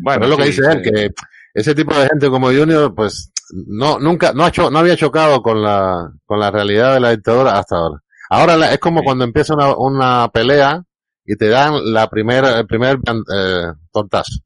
Bueno, 0.00 0.20
pero 0.20 0.24
es 0.24 0.30
lo 0.30 0.36
que 0.36 0.52
sí, 0.52 0.60
dice 0.60 0.62
sí. 0.62 0.76
él, 0.78 0.82
que 0.82 1.10
ese 1.54 1.74
tipo 1.74 1.92
de 1.98 2.06
gente 2.06 2.28
como 2.30 2.46
Junior, 2.52 2.94
pues, 2.94 3.32
no, 3.66 3.98
nunca, 3.98 4.32
no 4.32 4.44
ha 4.44 4.50
cho- 4.52 4.70
no 4.70 4.78
había 4.78 4.96
chocado 4.96 5.42
con 5.42 5.60
la, 5.60 6.08
con 6.24 6.38
la 6.38 6.50
realidad 6.52 6.94
de 6.94 7.00
la 7.00 7.10
dictadura 7.10 7.58
hasta 7.58 7.76
ahora. 7.76 8.00
Ahora 8.30 8.56
la- 8.56 8.72
es 8.72 8.78
como 8.78 9.00
Sí. 9.00 9.04
cuando 9.06 9.24
empieza 9.24 9.54
una, 9.54 9.74
una 9.76 10.28
pelea 10.32 10.82
y 11.24 11.34
te 11.36 11.48
dan 11.48 11.92
la 11.92 12.08
primera, 12.08 12.60
el 12.60 12.66
primer 12.66 12.98
eh, 13.34 13.72
tortazo. 13.92 14.38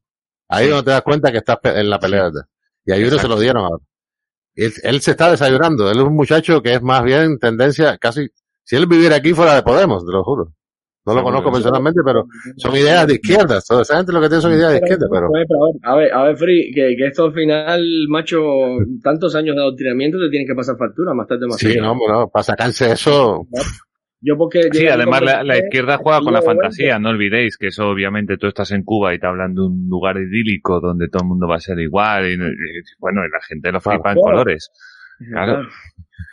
Ahí 0.49 0.65
Sí. 0.65 0.69
donde 0.71 0.85
te 0.85 0.91
das 0.91 1.01
cuenta 1.03 1.31
que 1.31 1.37
estás 1.37 1.57
en 1.63 1.89
la 1.89 1.99
pelea. 1.99 2.31
Y 2.85 2.91
a 2.91 2.95
Junior 2.95 3.19
se 3.19 3.27
lo 3.27 3.39
dieron 3.39 3.63
ahora. 3.63 3.83
Y 4.55 4.65
Él, 4.65 4.73
él 4.83 5.01
se 5.01 5.11
está 5.11 5.31
desayunando. 5.31 5.89
Él 5.89 5.97
es 5.97 6.03
un 6.03 6.15
muchacho 6.15 6.61
que 6.61 6.73
es 6.73 6.81
más 6.81 7.03
bien 7.03 7.39
tendencia, 7.39 7.97
casi, 7.97 8.27
si 8.63 8.75
él 8.75 8.85
viviera 8.85 9.17
aquí 9.17 9.33
fuera 9.33 9.55
de 9.55 9.63
Podemos, 9.63 10.05
te 10.05 10.11
lo 10.11 10.23
juro. 10.23 10.53
No 11.03 11.15
lo 11.15 11.23
conozco 11.23 11.51
personalmente, 11.51 12.01
pero 12.05 12.25
son 12.57 12.75
ideas 12.75 13.07
de 13.07 13.15
izquierda. 13.15 13.59
Toda 13.67 13.81
esa 13.81 13.97
gente 13.97 14.11
lo 14.11 14.21
que 14.21 14.27
tiene 14.27 14.41
son 14.41 14.53
ideas 14.53 14.71
de 14.71 14.77
izquierda, 14.77 15.07
pero 15.11 15.25
a 15.25 15.31
ver, 15.31 15.47
a 15.81 15.95
ver, 15.95 16.13
a 16.13 16.23
ver, 16.25 16.37
Free, 16.37 16.71
que, 16.71 16.95
que 16.95 17.07
esto 17.07 17.25
al 17.25 17.33
final, 17.33 17.83
macho, 18.07 18.39
tantos 19.03 19.33
años 19.33 19.55
de 19.55 19.63
adoctrinamiento 19.63 20.19
te 20.19 20.29
tienen 20.29 20.47
que 20.47 20.53
pasar 20.53 20.77
factura 20.77 21.15
más 21.15 21.27
tarde 21.27 21.47
más 21.47 21.57
sí, 21.57 21.75
no, 21.77 21.97
bueno, 21.97 22.29
para 22.29 22.43
sacarse 22.43 22.91
eso, 22.91 23.47
Yo 24.23 24.37
porque 24.37 24.69
Sí, 24.71 24.87
además 24.87 25.21
la, 25.21 25.43
la 25.43 25.53
23, 25.55 25.63
izquierda 25.65 25.97
juega 25.97 26.19
con 26.21 26.33
la 26.33 26.41
fantasía, 26.43 26.99
no 26.99 27.09
olvidéis 27.09 27.57
que 27.57 27.67
eso 27.67 27.87
obviamente 27.89 28.37
tú 28.37 28.45
estás 28.47 28.71
en 28.71 28.83
Cuba 28.83 29.15
y 29.15 29.19
te 29.19 29.25
hablan 29.25 29.55
de 29.55 29.61
un 29.61 29.87
lugar 29.89 30.17
idílico 30.17 30.79
donde 30.79 31.07
todo 31.09 31.23
el 31.23 31.29
mundo 31.29 31.47
va 31.47 31.55
a 31.55 31.59
ser 31.59 31.79
igual 31.79 32.27
y, 32.29 32.33
y, 32.33 32.37
bueno, 32.99 33.21
y 33.25 33.29
la 33.31 33.41
gente 33.47 33.71
lo 33.71 33.81
flipa 33.81 34.11
en 34.11 34.19
colores. 34.19 34.69
Claro. 35.27 35.67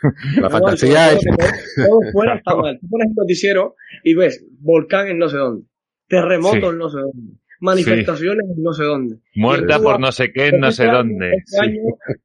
la 0.35 0.41
No, 0.41 0.49
fantasía 0.51 1.13
es, 1.13 1.19
todo- 1.23 2.11
fuera 2.11 2.35
está 2.35 2.55
mal. 2.55 2.77
Tú 2.79 2.87
pones 2.89 3.07
el 3.09 3.15
noticiero 3.15 3.75
y 4.03 4.13
ves 4.13 4.45
volcán 4.61 5.07
en 5.07 5.17
no 5.17 5.27
sé 5.29 5.37
dónde, 5.37 5.65
terremotos 6.07 6.59
Sí. 6.61 6.65
en 6.67 6.77
no 6.77 6.89
sé 6.89 6.99
dónde, 6.99 7.33
manifestaciones 7.59 8.45
en 8.55 8.63
no 8.63 8.73
sé 8.73 8.83
dónde. 8.83 9.15
Muerta 9.35 9.77
Cuba, 9.77 9.91
por 9.93 9.99
no 9.99 10.11
sé 10.11 10.31
qué, 10.33 10.51
no 10.51 10.71
sé 10.71 10.85
Este 10.85 10.95
dónde. 10.95 11.31
Este 11.37 11.51
Sí. 11.51 11.57
año 11.61 11.81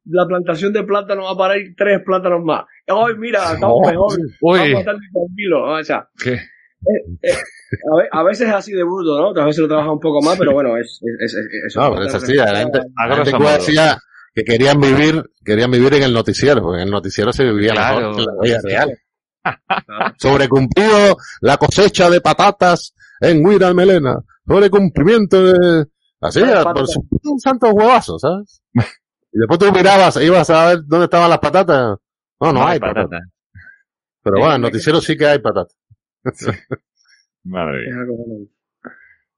la 0.07 0.27
plantación 0.27 0.73
de 0.73 0.83
plátano 0.85 1.25
va 1.25 1.31
a 1.33 1.37
parar 1.37 1.59
tres 1.77 2.01
plátanos 2.05 2.45
más. 2.45 2.65
Ay, 2.87 3.15
mira, 3.19 3.53
estamos 3.55 3.79
Oh, 3.83 3.87
mejor. 3.91 4.19
Uy, 4.41 4.59
Vamos 4.59 4.75
a 4.77 4.79
estar 4.81 4.97
tranquilos. 5.13 5.61
O 5.65 5.85
sea, 5.85 6.09
¿qué? 6.23 6.33
a, 6.35 7.97
ve- 7.97 8.09
a 8.13 8.23
veces 8.23 8.49
es 8.49 8.55
así 8.55 8.73
de 8.73 8.83
burdo, 8.83 9.19
¿no? 9.19 9.29
Otras 9.31 9.47
veces 9.47 9.61
lo 9.63 9.69
trabaja 9.69 9.91
un 9.91 10.01
poco 10.01 10.21
más, 10.23 10.39
pero 10.39 10.53
bueno, 10.53 10.77
es, 10.77 11.01
es, 11.21 11.33
es, 11.33 11.35
es- 11.35 11.65
eso. 11.69 11.81
no, 11.81 11.95
pero 11.95 12.07
es 12.07 12.15
así, 12.15 12.35
la 12.35 12.57
gente, 12.57 12.81
la 13.09 13.53
decía 13.59 13.99
que 14.35 14.45
querían 14.45 14.81
vivir, 14.81 15.23
querían 15.45 15.71
vivir 15.71 15.95
en 15.95 16.03
el 16.03 16.13
noticiero, 16.13 16.61
porque 16.61 16.83
en 16.83 16.89
el 16.89 16.91
noticiero 16.91 17.33
se 17.33 17.45
vivía 17.45 17.73
Claro. 17.73 18.11
mejor 18.11 18.17
que 18.17 18.23
en 18.23 18.27
la 18.27 18.43
vida 18.43 18.61
real. 18.63 18.99
Sobrecumplido 20.19 21.17
la 21.41 21.57
cosecha 21.57 22.11
de 22.11 22.21
patatas 22.21 22.95
en 23.21 23.45
Huira 23.45 23.73
Melena. 23.75 24.17
Sobrecumplimiento 24.47 25.43
de, 25.45 25.87
así, 26.21 26.41
Ah, 26.43 26.63
por 26.63 26.65
patatas. 26.65 26.91
su, 26.93 27.07
un 27.31 27.39
santo 27.41 27.71
huevazo, 27.71 28.19
¿sabes? 28.19 28.63
Y 29.33 29.39
después 29.39 29.59
tú 29.59 29.73
mirabas, 29.73 30.17
ibas 30.23 30.49
a 30.51 30.67
ver 30.69 30.79
dónde 30.87 31.07
estaban 31.07 31.29
las 31.29 31.41
patatas. 31.41 31.99
No, 32.41 32.53
no, 32.53 32.65
hay 32.69 32.79
patatas. 32.79 33.07
patata. 33.11 33.25
Pero 34.23 34.37
Sí, 34.37 34.41
bueno, 34.41 34.55
en 34.55 34.61
me- 34.61 34.69
noticiero 34.69 35.01
sí 35.01 35.17
que 35.17 35.27
hay 35.27 35.39
patatas. 35.41 35.77
Madre 37.45 37.79
mía. 37.87 38.03
acojonante. 38.03 38.53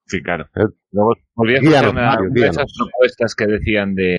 Sí, 0.06 0.22
claro. 0.22 0.44
Eh, 0.54 0.66
Luego 0.92 1.14
una, 1.90 2.16
de 2.20 2.28
guíanos. 2.30 2.56
esas 2.56 2.72
propuestas 2.78 3.34
que 3.34 3.46
decían 3.46 3.94
de, 3.94 4.18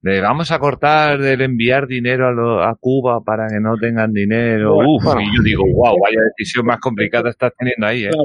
de 0.00 0.20
vamos 0.22 0.50
a 0.50 0.58
cortar 0.58 1.20
el 1.20 1.40
enviar 1.42 1.86
dinero 1.86 2.26
a, 2.28 2.32
lo- 2.32 2.62
a 2.62 2.74
Cuba 2.80 3.20
para 3.22 3.48
que 3.48 3.60
no 3.60 3.76
tengan 3.76 4.10
dinero. 4.12 4.78
Uf, 4.78 5.04
bueno. 5.04 5.20
y 5.20 5.36
yo 5.36 5.42
digo, 5.42 5.64
wow, 5.70 5.96
vaya 6.02 6.18
decisión 6.36 6.64
más 6.66 6.78
complicada 6.80 7.28
estás 7.30 7.52
teniendo 7.58 7.86
ahí, 7.86 8.04
¿eh? 8.06 8.10
Claro, 8.10 8.24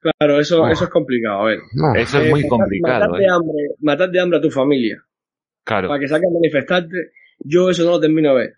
claro, 0.00 0.40
eso, 0.40 0.62
Oh. 0.62 0.68
eso 0.68 0.84
es 0.84 0.90
complicado. 0.90 1.40
A 1.42 1.44
ver. 1.46 1.58
No, 1.74 1.94
Eso 1.94 2.18
es 2.20 2.26
Eh, 2.26 2.30
muy 2.30 2.42
matar- 2.42 2.48
complicado, 2.50 3.00
Matar 3.10 3.20
¿eh? 3.20 3.24
de, 3.24 3.30
hambre, 3.30 3.62
matar 3.80 4.10
de 4.10 4.20
hambre 4.20 4.38
a 4.38 4.42
tu 4.42 4.50
familia 4.50 5.02
Claro. 5.64 5.88
para 5.88 6.00
que 6.00 6.08
salgan 6.08 6.30
a 6.30 6.34
manifestarte, 6.34 7.10
yo 7.40 7.70
eso 7.70 7.84
no 7.84 7.90
lo 7.92 8.00
termino 8.00 8.34
de 8.34 8.40
ver. 8.40 8.52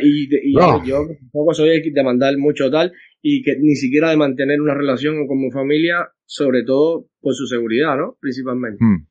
Y, 0.00 0.28
y 0.32 0.54
yo 0.54 1.06
tampoco 1.18 1.54
soy 1.54 1.90
de 1.90 2.02
mandar 2.04 2.36
mucho 2.38 2.70
tal 2.70 2.92
y 3.20 3.42
que 3.42 3.56
ni 3.58 3.74
siquiera 3.74 4.10
de 4.10 4.16
mantener 4.16 4.60
una 4.60 4.74
relación 4.74 5.26
con 5.26 5.38
mi 5.40 5.50
familia, 5.50 6.08
sobre 6.24 6.62
todo 6.62 7.06
por 7.20 7.34
su 7.34 7.46
seguridad, 7.46 7.96
¿no? 7.96 8.16
Principalmente. 8.20 8.78
Hmm. 8.84 9.06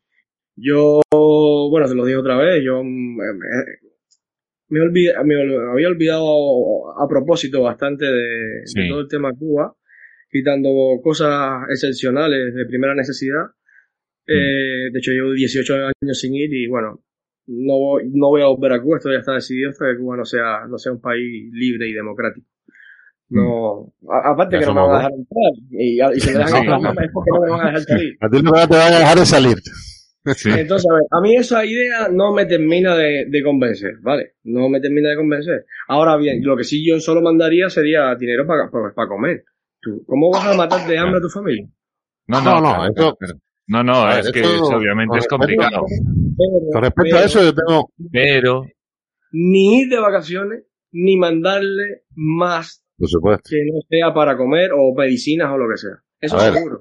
Yo, 0.56 1.02
bueno, 1.12 1.88
se 1.88 1.96
lo 1.96 2.06
digo 2.06 2.22
otra 2.22 2.38
vez, 2.38 2.64
yo 2.64 2.84
me, 2.84 3.24
me, 4.70 4.80
había 5.74 5.88
olvidado 5.90 6.98
a 7.02 7.08
propósito 7.08 7.62
bastante 7.64 8.06
de, 8.06 8.64
todo 8.90 9.02
el 9.02 9.08
tema 9.08 9.32
Cuba, 9.38 9.76
quitando 10.32 10.70
cosas 11.04 11.64
excepcionales 11.70 12.54
de 12.56 12.66
primera 12.66 12.96
necesidad. 12.96 13.46
Hmm. 14.28 14.34
Eh, 14.34 14.90
de 14.92 15.00
hecho, 15.00 15.12
llevo 15.12 15.34
18 15.34 15.74
años 15.74 16.20
sin 16.20 16.36
ir 16.36 16.54
y 16.54 16.68
bueno, 16.68 17.04
no, 17.48 17.98
no 18.04 18.28
voy 18.30 18.42
a 18.42 18.48
volver 18.48 18.74
a 18.74 18.82
Cuba, 18.82 18.98
esto 18.98 19.12
ya 19.12 19.20
está 19.20 19.34
decidido 19.34 19.70
hasta 19.70 19.86
que 19.92 19.98
Cuba 19.98 20.18
no 20.18 20.26
sea, 20.26 20.66
no 20.70 20.78
sea 20.78 20.94
un 20.94 21.02
país 21.02 21.52
libre 21.52 21.90
y 21.90 21.94
democrático. 21.94 22.48
No, 23.30 23.94
aparte 24.10 24.60
que 24.60 24.66
no 24.66 24.74
me 24.74 24.82
van 24.82 24.92
a 24.92 24.98
dejar 24.98 25.12
entrar. 25.14 25.52
Y, 25.72 26.02
y 26.02 26.20
si 26.20 26.32
me 26.32 26.40
dejan 26.40 26.66
entrar, 26.68 27.06
es 27.06 27.12
porque 27.14 27.32
no 27.32 27.42
me 27.42 27.50
van 27.50 27.62
a 27.62 27.66
dejar 27.68 27.82
salir. 27.84 28.18
A 28.20 28.30
ti 28.30 28.42
no 28.42 28.52
te 28.52 28.76
van 28.76 28.94
a 28.94 29.00
dejar 29.00 29.18
de 29.20 29.26
salir. 29.26 29.58
Entonces, 30.24 30.92
a 30.92 30.94
ver, 30.94 31.04
a 31.10 31.22
mí 31.22 31.36
esa 31.36 31.66
idea 31.66 32.10
no 32.12 32.34
me 32.34 32.46
termina 32.46 32.96
de, 32.96 33.26
de, 33.28 33.44
convencer, 33.44 33.94
¿vale? 34.02 34.34
No 34.44 34.70
me 34.70 34.80
termina 34.80 35.10
de 35.10 35.16
convencer. 35.16 35.66
Ahora 35.88 36.16
bien, 36.18 36.44
lo 36.44 36.56
que 36.56 36.64
sí 36.64 36.86
yo 36.88 37.00
solo 37.00 37.22
mandaría 37.22 37.70
sería 37.70 38.14
dinero 38.16 38.46
para, 38.46 38.70
para, 38.70 39.08
comer. 39.08 39.46
¿Tú, 39.82 40.04
¿Cómo 40.06 40.32
vas 40.32 40.46
a 40.46 40.56
matar 40.56 40.88
de 40.88 40.98
hambre 40.98 41.18
a 41.18 41.22
tu 41.22 41.30
familia? 41.30 41.68
No, 42.28 42.42
no, 42.42 42.62
no, 42.62 42.88
esto, 42.88 43.18
no, 43.68 43.84
no, 43.84 44.12
es 44.12 44.32
que 44.32 44.44
obviamente 44.46 45.18
es 45.18 45.28
complicado. 45.28 45.86
con 46.72 46.82
respecto 46.82 47.18
a 47.18 47.24
eso 47.24 47.44
yo 47.44 47.54
tengo... 47.54 47.92
Pero... 48.12 48.64
Ni 49.34 49.82
ir 49.82 49.90
de 49.90 50.00
vacaciones, 50.00 50.66
ni 50.92 51.16
mandarle 51.18 52.04
más 52.14 52.82
por 53.02 53.10
supuesto. 53.10 53.50
Que 53.50 53.66
no 53.66 53.80
sea 53.90 54.14
para 54.14 54.38
comer 54.38 54.70
o 54.74 54.94
medicinas 54.94 55.52
o 55.52 55.58
lo 55.58 55.68
que 55.68 55.78
sea. 55.78 55.98
Eso 56.20 56.40
seguro. 56.40 56.80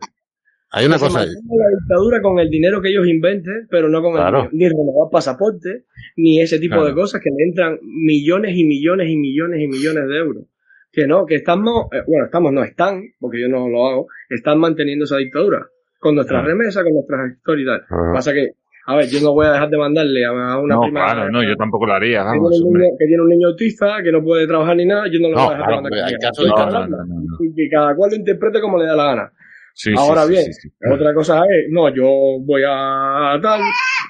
Hay 0.70 0.84
una 0.84 0.98
cosa. 0.98 1.20
La 1.20 1.26
dictadura 1.26 2.20
con 2.20 2.38
el 2.38 2.50
dinero 2.50 2.82
que 2.82 2.90
ellos 2.90 3.08
inventen, 3.08 3.66
pero 3.70 3.88
no 3.88 4.02
con 4.02 4.18
el 4.18 4.48
ni 4.52 4.68
renovar 4.68 5.10
pasaporte, 5.10 5.86
ni 6.16 6.42
ese 6.42 6.58
tipo 6.58 6.84
de 6.84 6.92
cosas 6.92 7.22
que 7.22 7.30
le 7.30 7.44
entran 7.44 7.78
millones 7.82 8.54
y 8.54 8.64
millones 8.64 9.08
y 9.08 9.16
millones 9.16 9.62
y 9.62 9.66
millones 9.66 10.08
de 10.08 10.16
euros. 10.18 10.44
Que 10.92 11.06
no, 11.06 11.24
que 11.24 11.36
estamos, 11.36 11.86
eh, 11.92 12.02
bueno, 12.06 12.24
estamos, 12.26 12.52
no 12.52 12.64
están, 12.64 13.02
porque 13.18 13.40
yo 13.40 13.48
no 13.48 13.68
lo 13.68 13.86
hago, 13.86 14.06
están 14.28 14.58
manteniendo 14.58 15.04
esa 15.04 15.16
dictadura. 15.16 15.66
Con 15.98 16.14
nuestras 16.14 16.44
remesas, 16.44 16.82
con 16.82 16.94
nuestras 16.94 17.30
historias 17.36 17.62
y 17.62 17.66
tal. 17.66 18.14
Pasa 18.14 18.32
que 18.32 18.54
a 18.86 18.96
ver, 18.96 19.06
yo 19.06 19.20
no 19.20 19.34
voy 19.34 19.46
a 19.46 19.52
dejar 19.52 19.68
de 19.70 19.78
mandarle 19.78 20.24
a 20.24 20.32
una 20.58 20.74
no, 20.74 20.80
prima. 20.80 21.04
Claro, 21.04 21.30
no, 21.30 21.44
yo 21.44 21.54
tampoco 21.54 21.86
lo 21.86 21.92
haría. 21.92 22.24
Vamos, 22.24 22.50
que, 22.98 23.06
tiene 23.06 23.22
un 23.22 23.28
niño 23.28 23.48
autista, 23.48 24.02
que 24.02 24.10
no 24.10 24.20
puede 24.20 24.48
trabajar 24.48 24.76
ni 24.76 24.84
nada, 24.84 25.04
yo 25.06 25.20
no 25.20 25.28
lo 25.28 25.36
voy 25.36 25.54
a 25.54 25.58
dejar 25.58 25.68
de 25.68 25.74
mandar. 25.76 27.06
y 27.40 27.54
que 27.54 27.68
cada 27.70 27.94
cual 27.94 28.10
lo 28.10 28.16
interprete 28.16 28.60
como 28.60 28.78
le 28.78 28.86
da 28.86 28.96
la 28.96 29.04
gana. 29.04 29.32
Sí, 29.74 29.92
Ahora 29.96 30.26
bien, 30.26 30.44
otra 30.92 31.14
cosa 31.14 31.44
es, 31.48 31.70
no, 31.70 31.94
yo 31.94 32.04
voy 32.40 32.62
a 32.66 33.38
tal, 33.40 33.60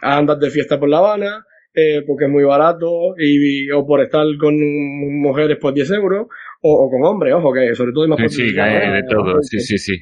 a 0.02 0.16
andar 0.16 0.38
de 0.38 0.50
fiesta 0.50 0.80
por 0.80 0.88
La 0.88 0.98
Habana, 0.98 1.44
eh, 1.74 2.02
porque 2.06 2.24
es 2.24 2.30
muy 2.30 2.44
barato, 2.44 3.14
y, 3.18 3.70
o 3.70 3.86
por 3.86 4.00
estar 4.00 4.24
con 4.40 4.54
mujeres 5.20 5.58
por 5.58 5.74
10 5.74 5.90
euros, 5.90 6.28
o, 6.60 6.84
o 6.84 6.90
con 6.90 7.02
hombres, 7.04 7.34
ojo, 7.34 7.52
que 7.52 7.74
sobre 7.74 7.92
todo 7.92 8.04
hay 8.04 8.10
más 8.10 8.32
Sí, 8.32 8.50
sí, 8.50 8.58
hay 8.58 8.92
de 8.92 9.02
todo, 9.08 9.42
sí, 9.42 9.60
sí, 9.60 9.78
sí. 9.78 9.96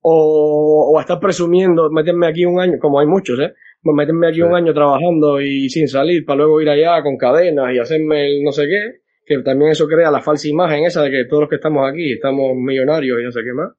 O, 0.00 0.92
o 0.94 1.00
estar 1.00 1.18
presumiendo, 1.18 1.90
meterme 1.90 2.26
aquí 2.26 2.44
un 2.44 2.60
año, 2.60 2.74
como 2.78 3.00
hay 3.00 3.06
muchos, 3.06 3.38
¿eh? 3.40 3.54
pues 3.82 3.94
meterme 3.94 4.28
aquí 4.28 4.40
un 4.40 4.54
año 4.54 4.72
trabajando 4.72 5.40
y 5.40 5.68
sin 5.68 5.88
salir 5.88 6.24
para 6.24 6.38
luego 6.38 6.60
ir 6.60 6.70
allá 6.70 7.02
con 7.02 7.18
cadenas 7.18 7.72
y 7.74 7.78
hacerme 7.78 8.26
el 8.26 8.42
no 8.42 8.50
sé 8.50 8.66
qué, 8.66 9.02
que 9.26 9.42
también 9.42 9.72
eso 9.72 9.86
crea 9.86 10.10
la 10.10 10.22
falsa 10.22 10.48
imagen 10.48 10.84
esa 10.84 11.02
de 11.02 11.10
que 11.10 11.24
todos 11.28 11.42
los 11.42 11.50
que 11.50 11.56
estamos 11.56 11.88
aquí 11.88 12.12
estamos 12.12 12.52
millonarios 12.56 13.20
y 13.20 13.24
no 13.24 13.30
sé 13.30 13.40
qué 13.44 13.52
más. 13.52 13.72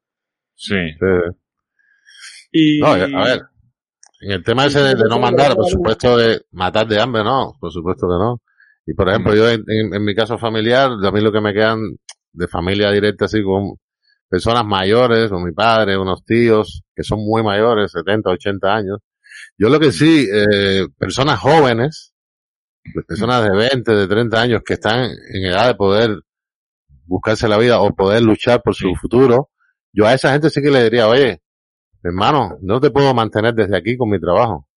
Sí. 0.53 0.75
Y... 2.51 2.79
No, 2.79 2.87
a 2.87 3.25
ver, 3.25 3.41
en 4.21 4.31
el 4.31 4.43
tema 4.43 4.65
ese 4.65 4.79
de, 4.79 4.95
no 5.09 5.19
mandar, 5.19 5.55
por 5.55 5.67
supuesto, 5.67 6.17
de 6.17 6.41
matar 6.51 6.87
de 6.87 6.99
hambre, 6.99 7.23
no, 7.23 7.53
por 7.59 7.71
supuesto 7.71 8.07
que 8.07 8.23
no. 8.23 8.41
Y 8.86 8.93
por 8.93 9.09
ejemplo, 9.09 9.36
yo 9.36 9.49
en, 9.49 9.63
en, 9.67 10.03
mi 10.03 10.13
caso 10.13 10.38
familiar, 10.38 10.91
a 11.03 11.11
mí 11.11 11.21
lo 11.21 11.31
que 11.31 11.41
me 11.41 11.53
quedan 11.53 11.97
de 12.33 12.47
familia 12.47 12.91
directa, 12.91 13.25
así 13.25 13.41
con 13.43 13.77
personas 14.29 14.65
mayores, 14.65 15.31
o 15.31 15.39
mi 15.39 15.53
padre, 15.53 15.97
unos 15.97 16.23
tíos, 16.23 16.83
que 16.95 17.03
son 17.03 17.19
muy 17.19 17.43
mayores, 17.43 17.91
70, 17.91 18.29
80 18.29 18.75
años, 18.75 18.99
yo 19.57 19.69
lo 19.69 19.79
que 19.79 19.91
sí, 19.91 20.27
eh, 20.31 20.88
personas 20.97 21.39
jóvenes, 21.39 22.13
personas 23.07 23.43
de 23.43 23.55
20, 23.55 23.91
de 23.91 24.07
30 24.07 24.41
años 24.41 24.61
que 24.65 24.73
están 24.75 25.09
en 25.29 25.45
edad 25.45 25.67
de 25.67 25.75
poder 25.75 26.19
buscarse 27.05 27.47
la 27.47 27.57
vida 27.57 27.79
o 27.79 27.95
poder 27.95 28.21
luchar 28.21 28.61
por 28.61 28.75
su 28.75 28.93
futuro, 28.95 29.49
yo 29.93 30.05
a 30.05 30.13
esa 30.13 30.31
gente 30.31 30.49
sí 30.49 30.61
que 30.61 30.71
le 30.71 30.83
diría, 30.83 31.07
oye, 31.07 31.41
hermano, 32.03 32.57
no 32.61 32.79
te 32.79 32.91
puedo 32.91 33.13
mantener 33.13 33.53
desde 33.53 33.77
aquí 33.77 33.97
con 33.97 34.09
mi 34.09 34.19
trabajo. 34.19 34.67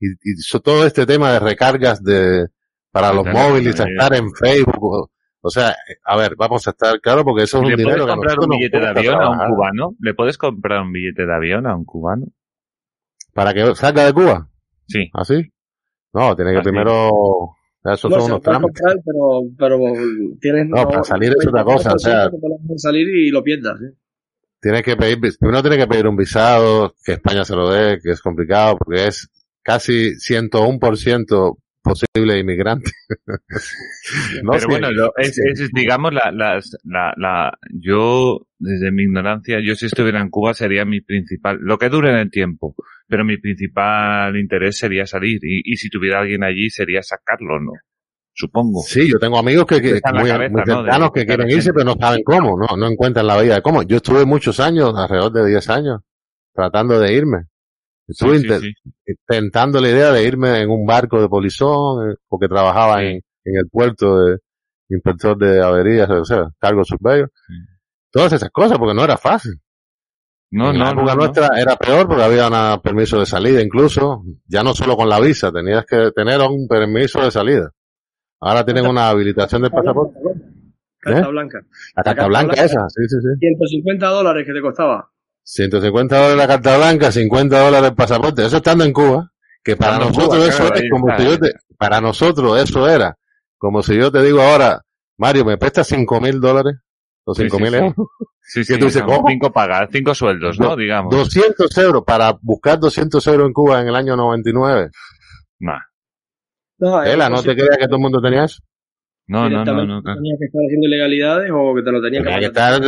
Y, 0.00 0.12
y 0.12 0.60
todo 0.62 0.86
este 0.86 1.04
tema 1.04 1.32
de 1.32 1.40
recargas 1.40 2.02
de, 2.02 2.46
para 2.90 3.12
los 3.12 3.26
móviles, 3.26 3.78
estar 3.78 4.14
en 4.14 4.32
Facebook, 4.32 5.10
o 5.40 5.50
sea, 5.50 5.74
a 6.04 6.16
ver, 6.16 6.34
vamos 6.36 6.66
a 6.66 6.70
estar 6.70 7.00
claro 7.00 7.24
porque 7.24 7.44
eso 7.44 7.58
es 7.58 7.64
un 7.64 7.76
dinero 7.76 7.90
¿Le 7.90 7.96
puedes 7.96 8.14
comprar 8.14 8.40
un 8.40 8.48
billete 8.48 8.80
de 8.80 8.86
avión 8.86 9.22
a 9.22 9.30
un 9.30 9.54
cubano? 9.54 9.94
¿Le 10.00 10.14
puedes 10.14 10.38
comprar 10.38 10.82
un 10.82 10.92
billete 10.92 11.26
de 11.26 11.34
avión 11.34 11.66
a 11.66 11.76
un 11.76 11.84
cubano? 11.84 12.26
¿Para 13.32 13.54
que 13.54 13.74
salga 13.76 14.04
de 14.04 14.12
Cuba? 14.12 14.48
Sí. 14.88 15.08
¿Así? 15.12 15.52
No, 16.12 16.34
tiene 16.34 16.54
que 16.54 16.60
primero... 16.60 17.10
Eso 17.84 18.10
son 18.10 18.22
unos 18.22 18.42
trámites. 18.42 18.82
Pero, 19.04 19.42
pero 19.56 19.78
tienes... 20.40 20.66
No, 20.66 20.88
para 20.88 21.04
salir 21.04 21.32
es 21.38 21.46
otra 21.46 21.62
cosa, 21.64 21.94
o 21.94 21.98
sea... 21.98 22.28
salir 22.76 23.08
y 23.08 23.30
lo 23.30 23.42
pierdas, 23.42 23.80
¿eh? 23.80 23.94
Tienes 24.60 24.82
que 24.82 24.96
pedir, 24.96 25.20
primero 25.38 25.62
tiene 25.62 25.76
que 25.76 25.86
pedir 25.86 26.08
un 26.08 26.16
visado, 26.16 26.94
que 27.04 27.12
España 27.12 27.44
se 27.44 27.54
lo 27.54 27.70
dé, 27.70 28.00
que 28.02 28.10
es 28.10 28.20
complicado, 28.20 28.76
porque 28.76 29.06
es 29.06 29.30
casi 29.62 30.14
101% 30.16 31.56
posible 31.88 32.38
inmigrante. 32.38 32.90
no, 34.42 34.52
Pero 34.52 34.68
bueno, 34.68 34.88
es, 35.16 35.38
es, 35.38 35.70
digamos, 35.72 36.12
la, 36.12 36.30
la, 36.32 36.60
la, 37.16 37.58
yo, 37.70 38.46
desde 38.58 38.90
mi 38.92 39.04
ignorancia, 39.04 39.58
yo 39.64 39.74
si 39.74 39.86
estuviera 39.86 40.20
en 40.20 40.30
Cuba 40.30 40.54
sería 40.54 40.84
mi 40.84 41.00
principal, 41.00 41.58
lo 41.60 41.78
que 41.78 41.88
dure 41.88 42.10
en 42.10 42.18
el 42.18 42.30
tiempo, 42.30 42.74
pero 43.06 43.24
mi 43.24 43.38
principal 43.38 44.36
interés 44.36 44.78
sería 44.78 45.06
salir, 45.06 45.38
y, 45.42 45.62
y 45.64 45.76
si 45.76 45.88
tuviera 45.88 46.20
alguien 46.20 46.44
allí 46.44 46.70
sería 46.70 47.02
sacarlo, 47.02 47.60
¿no? 47.60 47.72
Supongo. 48.38 48.82
Sí, 48.82 49.10
yo 49.10 49.18
tengo 49.18 49.36
amigos 49.36 49.66
que, 49.66 49.82
que 49.82 50.00
muy, 50.14 50.28
cercanos 50.64 51.10
que 51.12 51.26
quieren 51.26 51.50
irse, 51.50 51.72
pero 51.72 51.86
no 51.86 51.96
saben 52.00 52.22
cómo, 52.22 52.56
no, 52.56 52.76
no 52.76 52.86
encuentran 52.86 53.26
la 53.26 53.40
vida 53.42 53.56
de 53.56 53.62
cómo. 53.62 53.82
Yo 53.82 53.96
estuve 53.96 54.24
muchos 54.24 54.60
años, 54.60 54.94
alrededor 54.96 55.32
de 55.32 55.48
10 55.48 55.70
años, 55.70 56.00
tratando 56.54 57.00
de 57.00 57.14
irme. 57.14 57.46
Estuve 58.08 58.72
intentando 59.06 59.80
la 59.80 59.88
idea 59.90 60.10
de 60.10 60.24
irme 60.24 60.62
en 60.62 60.70
un 60.70 60.86
barco 60.86 61.20
de 61.20 61.28
polizón, 61.28 62.10
eh, 62.10 62.14
porque 62.26 62.48
trabajaba 62.48 63.02
en, 63.02 63.20
en, 63.44 63.56
el 63.56 63.68
puerto 63.70 64.24
de 64.24 64.38
inspector 64.88 65.36
de 65.36 65.62
averías, 65.62 66.08
o 66.08 66.24
sea, 66.24 66.48
cargo 66.58 66.82
superior. 66.84 67.30
Todas 68.10 68.32
esas 68.32 68.50
cosas, 68.50 68.78
porque 68.78 68.94
no 68.94 69.04
era 69.04 69.18
fácil. 69.18 69.60
No, 70.50 70.70
en 70.70 70.78
no, 70.78 70.84
la 70.84 70.90
época 70.92 71.14
nuestra 71.14 71.48
era 71.60 71.76
peor 71.76 72.08
porque 72.08 72.22
había 72.22 72.48
un 72.48 72.80
permiso 72.80 73.18
de 73.18 73.26
salida 73.26 73.60
incluso, 73.60 74.24
ya 74.46 74.62
no 74.62 74.72
solo 74.72 74.96
con 74.96 75.08
la 75.08 75.20
visa, 75.20 75.52
tenías 75.52 75.84
que 75.84 76.10
tener 76.12 76.40
un 76.40 76.66
permiso 76.66 77.22
de 77.22 77.30
salida. 77.30 77.70
Ahora 78.40 78.64
tienen 78.64 78.86
una 78.86 79.10
habilitación 79.10 79.62
de 79.62 79.70
pasaporte. 79.70 80.18
Carta 81.00 81.28
¿Eh? 81.28 81.30
blanca. 81.30 81.60
La 81.96 82.02
carta, 82.02 82.26
blanca, 82.26 82.64
esa, 82.64 82.88
sí, 82.88 83.02
sí, 83.08 83.16
sí. 83.20 83.38
150 83.38 84.06
dólares 84.06 84.46
que 84.46 84.54
te 84.54 84.62
costaba. 84.62 85.10
150 85.50 86.14
dólares 86.14 86.36
la 86.36 86.46
carta 86.46 86.76
blanca, 86.76 87.10
50 87.10 87.58
dólares 87.58 87.90
el 87.90 87.96
pasaporte, 87.96 88.44
eso 88.44 88.58
estando 88.58 88.84
en 88.84 88.92
Cuba, 88.92 89.30
que 89.64 89.76
para 89.76 89.98
nosotros 89.98 90.46
eso 90.46 90.74
es 90.74 90.82
como 90.90 91.16
si 91.16 91.24
yo 91.24 91.38
te, 91.38 91.52
para 91.78 92.00
nosotros 92.02 92.62
eso 92.62 92.86
era, 92.86 93.16
como 93.56 93.82
si 93.82 93.96
yo 93.96 94.12
te 94.12 94.22
digo 94.22 94.42
ahora, 94.42 94.82
Mario, 95.16 95.46
¿me 95.46 95.56
prestas 95.56 95.86
5 95.88 96.20
mil 96.20 96.38
dólares? 96.38 96.76
¿O 97.24 97.34
5 97.34 97.58
mil 97.58 97.74
euros? 97.74 97.94
Sí, 98.40 98.64
sí, 98.64 98.78
tú 98.78 98.86
dices, 98.86 99.02
Cinco 99.26 99.52
pagas, 99.52 99.90
cinco 99.92 100.14
sueldos, 100.14 100.58
¿no? 100.58 100.74
Digamos. 100.74 101.14
200 101.14 101.76
euros 101.78 102.02
para 102.06 102.34
buscar 102.40 102.78
200 102.78 103.26
euros 103.26 103.46
en 103.46 103.52
Cuba 103.52 103.82
en 103.82 103.88
el 103.88 103.94
año 103.94 104.16
99. 104.16 104.90
Nah. 105.60 105.80
No, 106.78 107.02
Ela, 107.02 107.28
¿no 107.28 107.42
te 107.42 107.54
creas 107.54 107.76
que 107.76 107.84
todo 107.84 107.96
el 107.96 108.02
mundo 108.02 108.22
tenía 108.22 108.44
eso? 108.44 108.62
No, 109.26 109.50
no, 109.50 109.62
no, 109.62 109.84
no. 109.84 110.02
Tenía 110.02 110.36
que 110.38 110.46
estar 110.46 110.62
haciendo 110.66 110.86
ilegalidades 110.86 111.50
o 111.52 111.74
que 111.74 111.82
te 111.82 111.92
lo 111.92 112.00
tenían 112.00 112.24
que, 112.24 112.38
que 112.38 112.46
estar, 112.46 112.80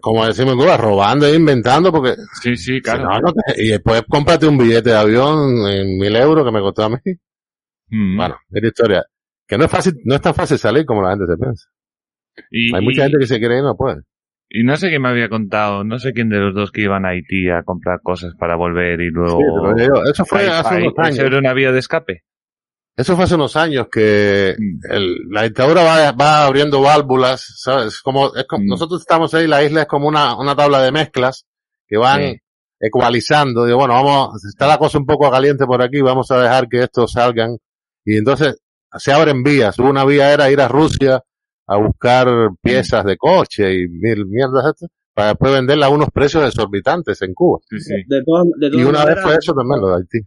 como 0.00 0.26
decimos 0.26 0.52
en 0.52 0.58
Cuba, 0.58 0.76
robando 0.76 1.26
e 1.26 1.34
inventando 1.34 1.92
porque... 1.92 2.14
Sí, 2.42 2.56
sí, 2.56 2.80
claro. 2.80 3.08
y 3.56 3.68
después 3.68 4.02
cómprate 4.08 4.46
un 4.46 4.58
billete 4.58 4.90
de 4.90 4.96
avión 4.96 5.66
en 5.68 5.98
mil 5.98 6.14
euros 6.16 6.44
que 6.44 6.52
me 6.52 6.60
costó 6.60 6.84
a 6.84 6.90
mí. 6.90 6.96
Mm. 7.88 8.16
Bueno, 8.16 8.36
es 8.50 8.62
la 8.62 8.68
historia. 8.68 9.04
Que 9.46 9.56
no 9.56 9.64
es 9.64 9.70
fácil, 9.70 9.94
no 10.04 10.14
es 10.14 10.20
tan 10.20 10.34
fácil 10.34 10.58
salir 10.58 10.84
como 10.84 11.02
la 11.02 11.10
gente 11.10 11.26
se 11.26 11.36
piensa. 11.36 11.68
Y, 12.50 12.74
Hay 12.74 12.84
mucha 12.84 13.02
gente 13.02 13.18
que 13.18 13.26
se 13.26 13.38
quiere 13.38 13.58
y 13.58 13.62
no 13.62 13.76
puede. 13.76 14.02
Y 14.50 14.64
no 14.64 14.76
sé 14.76 14.88
quién 14.88 15.02
me 15.02 15.08
había 15.08 15.28
contado, 15.28 15.84
no 15.84 15.98
sé 15.98 16.12
quién 16.12 16.30
de 16.30 16.38
los 16.38 16.54
dos 16.54 16.70
que 16.70 16.82
iban 16.82 17.04
a 17.04 17.10
Haití 17.10 17.50
a 17.50 17.62
comprar 17.62 18.00
cosas 18.02 18.34
para 18.38 18.56
volver 18.56 19.00
y 19.00 19.10
luego... 19.10 19.38
Sí, 19.38 19.44
pero 19.76 20.04
eso 20.04 20.24
fue 20.24 20.48
hace 20.48 20.76
unos 20.76 20.94
años. 20.96 21.18
¿Eso 21.18 21.26
era 21.26 21.38
una 21.38 21.52
vía 21.52 21.70
de 21.70 21.78
escape? 21.78 22.22
Eso 22.98 23.14
fue 23.16 23.24
hace 23.24 23.36
unos 23.36 23.56
años 23.56 23.86
que 23.90 24.54
Mm. 24.58 24.92
el- 24.92 25.16
la 25.30 25.42
dictadura 25.44 25.82
va, 25.82 26.12
va 26.12 26.44
abriendo 26.44 26.82
válvulas, 26.82 27.54
¿sabes? 27.56 28.00
Como, 28.02 28.34
es 28.34 28.44
como- 28.46 28.64
Mm. 28.64 28.68
nosotros 28.68 29.00
estamos 29.00 29.32
ahí, 29.34 29.46
la 29.46 29.62
isla 29.64 29.82
es 29.82 29.86
como 29.88 30.08
una, 30.08 30.36
una 30.38 30.54
tabla 30.54 30.82
de 30.82 30.92
mezclas 30.92 31.46
que 31.86 31.96
van 31.96 32.20
Sí. 32.20 32.36
ecualizando. 32.80 33.64
Digo, 33.64 33.78
bueno, 33.78 33.94
vamos, 33.94 34.44
está 34.44 34.66
la 34.66 34.78
cosa 34.78 34.98
un 34.98 35.06
poco 35.06 35.30
caliente 35.30 35.64
por 35.66 35.82
aquí, 35.82 36.00
vamos 36.00 36.30
a 36.30 36.40
dejar 36.42 36.68
que 36.68 36.82
estos 36.82 37.12
salgan. 37.12 37.56
Y 38.04 38.16
entonces 38.18 38.56
se 38.96 39.12
abren 39.12 39.42
vías. 39.42 39.78
Una 39.78 40.04
vía 40.04 40.32
era 40.32 40.50
ir 40.50 40.60
a 40.60 40.68
Rusia 40.68 41.22
a 41.66 41.76
buscar 41.76 42.26
piezas 42.62 43.04
de 43.04 43.16
coche 43.16 43.74
y 43.74 43.88
mil 43.88 44.24
mierdas 44.26 44.64
estas, 44.74 44.88
para 45.14 45.28
después 45.28 45.52
venderla 45.52 45.86
a 45.86 45.90
unos 45.90 46.08
precios 46.10 46.44
exorbitantes 46.46 47.20
en 47.22 47.34
Cuba. 47.34 47.58
Sí, 47.68 47.78
sí. 47.80 47.94
De 48.06 48.22
todas, 48.24 48.46
de 48.58 48.66
Y 48.68 48.70
todas 48.70 48.86
una 48.86 49.04
vez 49.04 49.20
fue 49.20 49.34
eso 49.34 49.52
también, 49.52 49.80
lo 49.80 49.88
de 49.88 49.94
Haití 49.96 50.18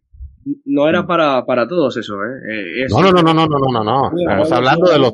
no 0.65 0.87
era 0.87 1.03
mm. 1.03 1.07
para, 1.07 1.45
para 1.45 1.67
todos 1.67 1.97
eso, 1.97 2.15
¿eh? 2.23 2.83
eh 2.83 2.85
no, 2.89 3.01
no, 3.01 3.11
no, 3.11 3.21
no, 3.21 3.33
no, 3.33 3.47
no, 3.47 3.71
no, 3.71 3.83
no. 3.83 4.11
Estamos 4.17 4.51
hablando 4.51 4.91
de 4.91 4.99
los... 4.99 5.13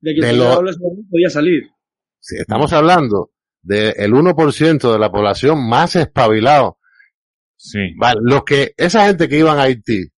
De 0.00 0.14
que 0.14 0.26
de 0.26 0.32
los, 0.32 0.78
podía 1.10 1.30
salir. 1.30 1.62
Sí, 2.18 2.36
estamos 2.38 2.72
hablando 2.72 3.30
del 3.62 3.94
de 3.94 4.08
1% 4.08 4.92
de 4.92 4.98
la 4.98 5.12
población 5.12 5.68
más 5.68 5.94
espabilado. 5.96 6.78
Sí. 7.56 7.94
Vale, 7.96 8.20
los 8.22 8.42
que, 8.42 8.74
esa 8.76 9.06
gente 9.06 9.28
que 9.28 9.38
iban 9.38 9.58
a 9.58 9.62
Haití 9.62 10.12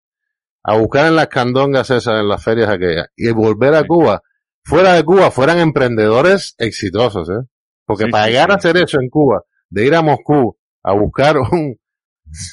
a 0.64 0.76
buscar 0.78 1.06
en 1.06 1.16
las 1.16 1.28
candongas 1.28 1.90
esas, 1.90 2.20
en 2.20 2.28
las 2.28 2.42
ferias 2.42 2.68
aquellas, 2.68 3.08
y 3.16 3.30
volver 3.32 3.74
a. 3.74 3.84
Cuba, 3.84 4.22
fuera 4.62 4.94
de 4.94 5.04
Cuba, 5.04 5.30
fueran 5.30 5.58
emprendedores 5.58 6.54
exitosos, 6.58 7.28
¿eh? 7.30 7.48
Porque 7.84 8.04
sí, 8.04 8.10
para 8.10 8.28
llegar 8.28 8.52
a 8.52 8.54
hacer 8.54 8.76
eso 8.76 9.00
en 9.00 9.08
Cuba, 9.08 9.42
de 9.68 9.86
ir 9.86 9.94
a 9.94 10.02
Moscú 10.02 10.56
a 10.82 10.92
buscar 10.94 11.36
un, 11.52 11.76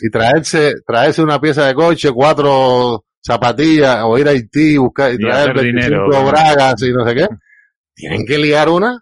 y 0.02 0.10
traerse, 0.10 0.76
traerse 0.86 1.22
una 1.22 1.40
pieza 1.40 1.66
de 1.68 1.74
coche, 1.74 2.12
cuatro 2.12 3.06
zapatillas, 3.22 4.02
o 4.04 4.18
ir 4.18 4.28
a 4.28 4.32
Haití 4.32 4.74
y 4.74 4.78
buscar, 4.78 5.14
y 5.14 5.18
traer 5.18 5.52
hacer 5.52 5.54
25 5.56 6.04
dinero. 6.06 6.26
bragas 6.32 6.82
y 6.84 6.92
no 6.92 7.06
sé 7.08 7.16
qué, 7.16 7.28
tienen 7.94 8.26
que 8.26 8.38
liar 8.38 8.70
una 8.70 9.00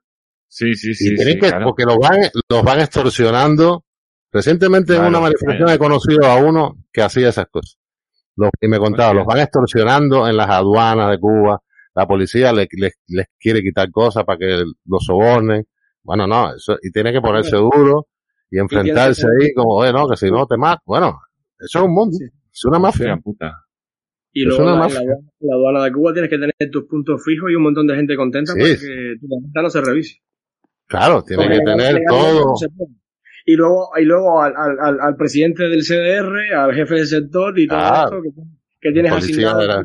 Sí, 0.50 0.74
sí, 0.76 0.92
y 0.92 0.94
sí. 0.96 1.16
tienen 1.16 1.34
sí, 1.36 1.40
que, 1.40 1.50
claro. 1.50 1.66
porque 1.66 1.84
los 1.84 1.98
van, 1.98 2.20
los 2.50 2.64
van 2.64 2.80
extorsionando. 2.80 3.84
Recientemente 4.32 4.96
en 4.96 5.06
una 5.06 5.20
manifestación 5.20 5.68
claro. 5.68 5.74
he 5.74 5.78
conocido 5.78 6.26
a 6.26 6.36
uno 6.38 6.78
que 6.92 7.02
hacía 7.02 7.30
esas 7.30 7.46
cosas. 7.48 7.78
Los, 8.36 8.50
y 8.60 8.68
me 8.68 8.78
contaba, 8.80 9.14
los 9.14 9.26
van 9.26 9.40
extorsionando 9.40 10.28
en 10.28 10.38
las 10.38 10.50
aduanas 10.50 11.12
de 11.12 11.20
Cuba. 11.20 11.62
La 11.96 12.08
policía 12.08 12.52
les, 12.54 12.68
les, 12.72 12.94
les 13.08 13.28
quiere 13.40 13.62
quitar 13.62 13.90
cosas 13.92 14.24
para 14.26 14.38
que 14.38 14.64
los 14.86 15.04
sobornen. 15.04 15.66
Bueno, 16.04 16.28
no, 16.28 16.56
eso, 16.56 16.78
y 16.82 16.92
tiene 16.92 17.12
que 17.12 17.22
ponerse 17.22 17.56
duro 17.56 18.08
y 18.50 18.60
enfrentarse 18.60 19.26
ahí 19.28 19.54
como, 19.54 19.76
oye, 19.76 19.92
no, 19.94 20.08
que 20.08 20.16
si 20.18 20.30
no 20.32 20.46
te 20.48 20.58
matas. 20.58 20.84
Bueno, 20.86 21.20
eso 21.60 21.80
es 21.80 21.86
un 21.86 21.94
mundo. 21.94 22.16
Sí. 22.18 22.26
Es 22.52 22.66
una 22.66 22.80
mafia. 22.80 23.14
Hostia 23.14 23.22
puta. 23.24 23.54
Y 24.34 24.42
Es 24.44 24.48
luego 24.50 24.64
una 24.64 24.74
la, 24.74 24.80
mafia. 24.80 25.02
la, 25.02 25.16
la 25.40 25.56
aduana 25.56 25.84
de 25.86 25.92
Cuba 25.92 26.14
tienes 26.14 26.30
que 26.30 26.38
tener 26.38 26.54
tus 26.72 26.86
puntos 26.86 27.24
fijos 27.24 27.50
y 27.52 27.56
un 27.56 27.64
montón 27.64 27.88
de 27.88 27.96
gente 27.96 28.16
contenta 28.16 28.54
Sí. 28.54 28.60
para 28.60 28.74
que 28.76 29.16
tu 29.20 29.28
tarjeta 29.28 29.62
no 29.62 29.70
se 29.70 29.82
revise. 29.82 30.22
Claro, 30.88 31.24
tiene 31.24 31.44
Porque 31.44 31.60
que 31.60 31.66
tener 31.66 32.02
todo. 32.08 32.54
Y 33.46 33.56
luego, 33.56 33.90
y 33.98 34.04
luego 34.04 34.42
al, 34.42 34.54
al, 34.56 34.78
al, 34.80 35.00
al 35.02 35.16
presidente 35.16 35.64
del 35.70 35.82
CDR, 35.84 36.54
al 36.56 36.74
jefe 36.74 36.96
del 36.96 37.08
sector 37.08 37.58
y 37.60 37.68
todo 37.68 37.78
Claro. 37.80 38.18
esto 38.18 38.22
que, 38.22 38.30
que 38.82 38.94
tienes 38.94 39.12
asignado 39.12 39.82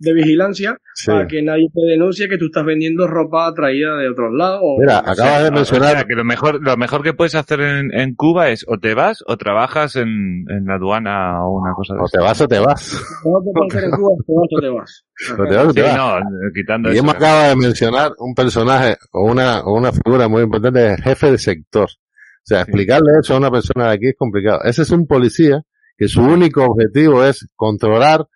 de 0.00 0.12
vigilancia 0.14 0.76
Sí. 0.94 1.06
para 1.10 1.26
que 1.26 1.42
nadie 1.42 1.68
te 1.74 1.80
denuncie 1.90 2.28
que 2.28 2.38
tú 2.38 2.46
estás 2.46 2.64
vendiendo 2.64 3.06
ropa 3.06 3.52
traída 3.54 3.96
de 3.96 4.08
otros 4.08 4.32
lados. 4.32 4.60
o- 4.62 4.78
Mira, 4.80 5.00
o 5.00 5.02
sea, 5.02 5.12
acabas 5.12 5.42
de 5.42 5.48
O 5.48 5.52
mencionar 5.52 5.90
sea, 5.92 6.04
que 6.04 6.14
lo 6.14 6.24
mejor, 6.24 6.60
lo 6.62 6.76
mejor 6.76 7.02
que 7.02 7.14
puedes 7.14 7.34
hacer 7.34 7.60
en, 7.60 7.92
en 7.92 8.14
Cuba 8.14 8.50
es 8.50 8.64
o 8.68 8.78
te 8.78 8.94
vas 8.94 9.22
o 9.26 9.36
trabajas 9.36 9.96
en, 9.96 10.44
en 10.48 10.64
la 10.66 10.74
aduana 10.74 11.44
o 11.44 11.60
una 11.60 11.72
cosa 11.74 11.94
de 11.94 12.00
o 12.00 12.06
te 12.06 12.18
vas 12.20 12.40
o 12.40 12.48
te 12.48 12.58
vas. 12.58 12.92
no 13.24 13.40
te 13.44 13.50
puedes 13.52 13.74
hacer 13.74 13.84
en 13.84 13.90
Cuba, 13.96 14.10
te 14.26 14.32
vas 14.32 14.48
o 14.52 14.60
te 14.60 14.68
vas. 14.68 15.04
O 15.32 15.44
te 15.48 15.56
vas 15.56 15.66
o 15.66 15.72
te 15.74 15.80
Sí, 15.82 15.86
vas. 15.88 15.96
no, 15.96 16.52
quitando 16.54 16.88
Y 16.90 16.92
eso. 16.92 17.02
hemos 17.02 17.14
acaba 17.14 17.48
de 17.48 17.56
mencionar 17.56 18.12
un 18.18 18.34
personaje 18.34 18.96
o 19.12 19.24
una, 19.30 19.60
o 19.60 19.76
una 19.76 19.92
figura 19.92 20.28
muy 20.28 20.42
importante, 20.42 20.92
el 20.94 21.02
jefe 21.02 21.30
de 21.32 21.38
sector. 21.38 21.84
O 21.88 22.44
sea, 22.48 22.64
Sí. 22.64 22.70
explicarle 22.70 23.10
eso 23.20 23.34
a 23.34 23.38
una 23.38 23.50
persona 23.50 23.88
de 23.88 23.94
aquí 23.94 24.06
es 24.08 24.16
complicado. 24.16 24.60
Ese 24.64 24.82
es 24.82 24.90
un 24.90 25.06
policía 25.06 25.62
que 25.96 26.08
su 26.08 26.22
único 26.22 26.64
objetivo 26.64 27.24
es 27.24 27.46
controlar 27.56 28.26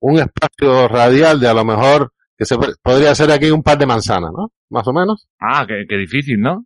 un 0.00 0.18
espacio 0.18 0.88
radial 0.88 1.40
de 1.40 1.48
a 1.48 1.54
lo 1.54 1.64
mejor 1.64 2.12
que 2.36 2.44
se 2.44 2.56
pod- 2.56 2.76
podría 2.82 3.14
ser 3.14 3.30
aquí 3.32 3.50
un 3.50 3.62
par 3.62 3.78
de 3.78 3.86
manzanas, 3.86 4.30
¿no? 4.36 4.52
Más 4.70 4.86
o 4.86 4.92
menos. 4.92 5.26
Ah, 5.40 5.64
qué, 5.66 5.84
qué 5.88 5.96
difícil, 5.96 6.40
¿no? 6.40 6.64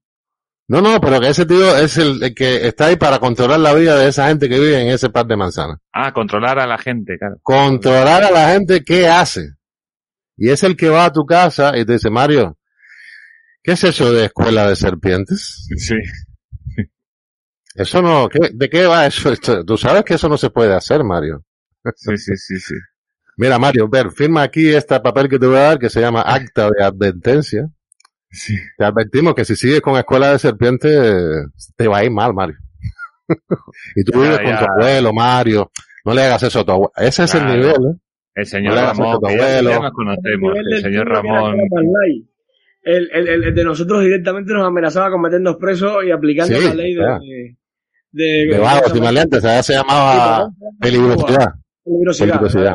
No, 0.69 0.81
no, 0.81 1.01
pero 1.01 1.21
que 1.21 1.29
ese 1.29 1.45
tío 1.45 1.77
es 1.77 1.99
el, 1.99 2.23
el 2.23 2.35
que 2.35 2.67
está 2.67 2.87
ahí 2.87 2.97
para 2.97 3.19
controlar 3.19 3.61
la 3.61 3.75
vida 3.75 3.97
de 3.97 4.09
esa 4.09 4.29
gente 4.29 4.49
que 4.49 4.59
vive 4.59 4.81
en 4.81 4.89
ese 4.89 5.11
par 5.11 5.27
de 5.27 5.37
manzanas. 5.37 5.79
Ah, 5.93 6.13
controlar 6.13 6.59
a 6.59 6.67
la 6.67 6.79
gente, 6.79 7.19
claro. 7.19 7.37
controlar 7.43 8.23
a 8.25 8.31
la 8.31 8.51
gente 8.53 8.83
qué 8.85 9.07
hace. 9.09 9.51
Y 10.37 10.49
es 10.51 10.63
el 10.63 10.77
que 10.77 10.89
va 10.89 11.07
a 11.07 11.13
tu 11.13 11.25
casa 11.27 11.77
y 11.77 11.85
te 11.85 11.95
dice, 11.95 12.11
Mario, 12.11 12.57
¿qué 13.63 13.73
es 13.73 13.85
eso 13.85 14.13
de 14.13 14.27
escuela 14.27 14.67
de 14.69 14.77
serpientes? 14.77 15.67
Sí. 15.77 15.95
Eso 17.75 18.03
no, 18.03 18.29
¿qué- 18.29 18.51
¿de 18.53 18.69
qué 18.69 18.87
va 18.87 19.07
eso? 19.07 19.33
Tú 19.67 19.77
sabes 19.77 20.05
que 20.05 20.15
eso 20.15 20.29
no 20.29 20.37
se 20.37 20.51
puede 20.51 20.75
hacer, 20.75 21.03
Mario. 21.05 21.43
Sí, 21.97 22.17
sí, 22.17 22.37
sí, 22.37 22.57
sí. 22.59 22.75
Mira, 23.37 23.59
Mario, 23.59 23.89
ver, 23.89 24.11
firma 24.11 24.43
aquí 24.43 24.69
este 24.69 24.99
papel 25.01 25.29
que 25.29 25.39
te 25.39 25.47
voy 25.47 25.57
a 25.57 25.61
dar 25.61 25.79
que 25.79 25.89
se 25.91 26.01
llama 26.01 26.23
acta 26.23 26.71
de 26.71 26.85
advertencia. 26.85 27.69
Sí. 28.31 28.57
Te 28.79 28.85
advertimos 28.85 29.35
que 29.35 29.45
si 29.45 29.57
sigues 29.57 29.81
con 29.81 29.97
escuela 29.99 30.33
de 30.33 30.39
serpientes, 30.39 31.47
te 31.77 31.89
va 31.89 31.99
a 31.99 32.05
ir 32.05 32.11
mal, 32.11 32.33
Mario. 32.35 32.57
y 33.97 34.05
tú 34.05 34.13
Ya, 34.13 34.21
vives 34.21 34.39
con 34.39 34.47
ya. 34.49 34.59
tu 34.59 34.65
abuelo, 34.73 35.13
Mario. 35.13 35.71
No 36.05 36.15
le 36.15 36.23
hagas 36.23 36.43
eso 36.43 36.61
a 36.61 36.65
tu 36.65 36.73
abuelo. 36.73 36.93
Ese 36.97 37.25
es 37.25 37.35
el 37.35 37.47
nivel, 37.47 37.71
¿eh? 37.71 37.99
El 38.35 38.47
señor 38.47 38.75
No 38.75 38.81
Ramón, 38.81 39.19
que 39.21 39.35
abuelo. 39.35 39.71
ya 39.71 39.79
nos 39.81 39.93
conocemos. 39.93 40.57
El 40.57 40.65
del 40.65 40.83
señor 40.83 41.09
Ramón. 41.09 41.57
El, 42.85 43.09
el, 43.13 43.29
el, 43.29 43.45
el 43.45 43.55
de 43.55 43.65
nosotros 43.65 44.03
directamente 44.03 44.53
nos 44.53 44.67
amenazaba 44.67 45.11
con 45.11 45.21
meternos 45.21 45.57
presos 45.57 46.05
y 46.05 46.11
aplicando 46.11 46.59
Sí, 46.59 46.65
la 46.67 46.75
ley 46.75 46.95
de, 46.95 47.01
claro. 47.01 47.21
de, 47.21 47.57
de, 48.11 48.47
De 48.55 48.59
vagos 48.59 48.97
y 48.97 49.01
maleantes, 49.01 49.45
allá 49.45 49.63
se 49.63 49.75
llamaba 49.75 50.49
peligrosidad. 50.81 51.49
Peligrosidad. 51.85 52.41
Peligrosidad. 52.41 52.75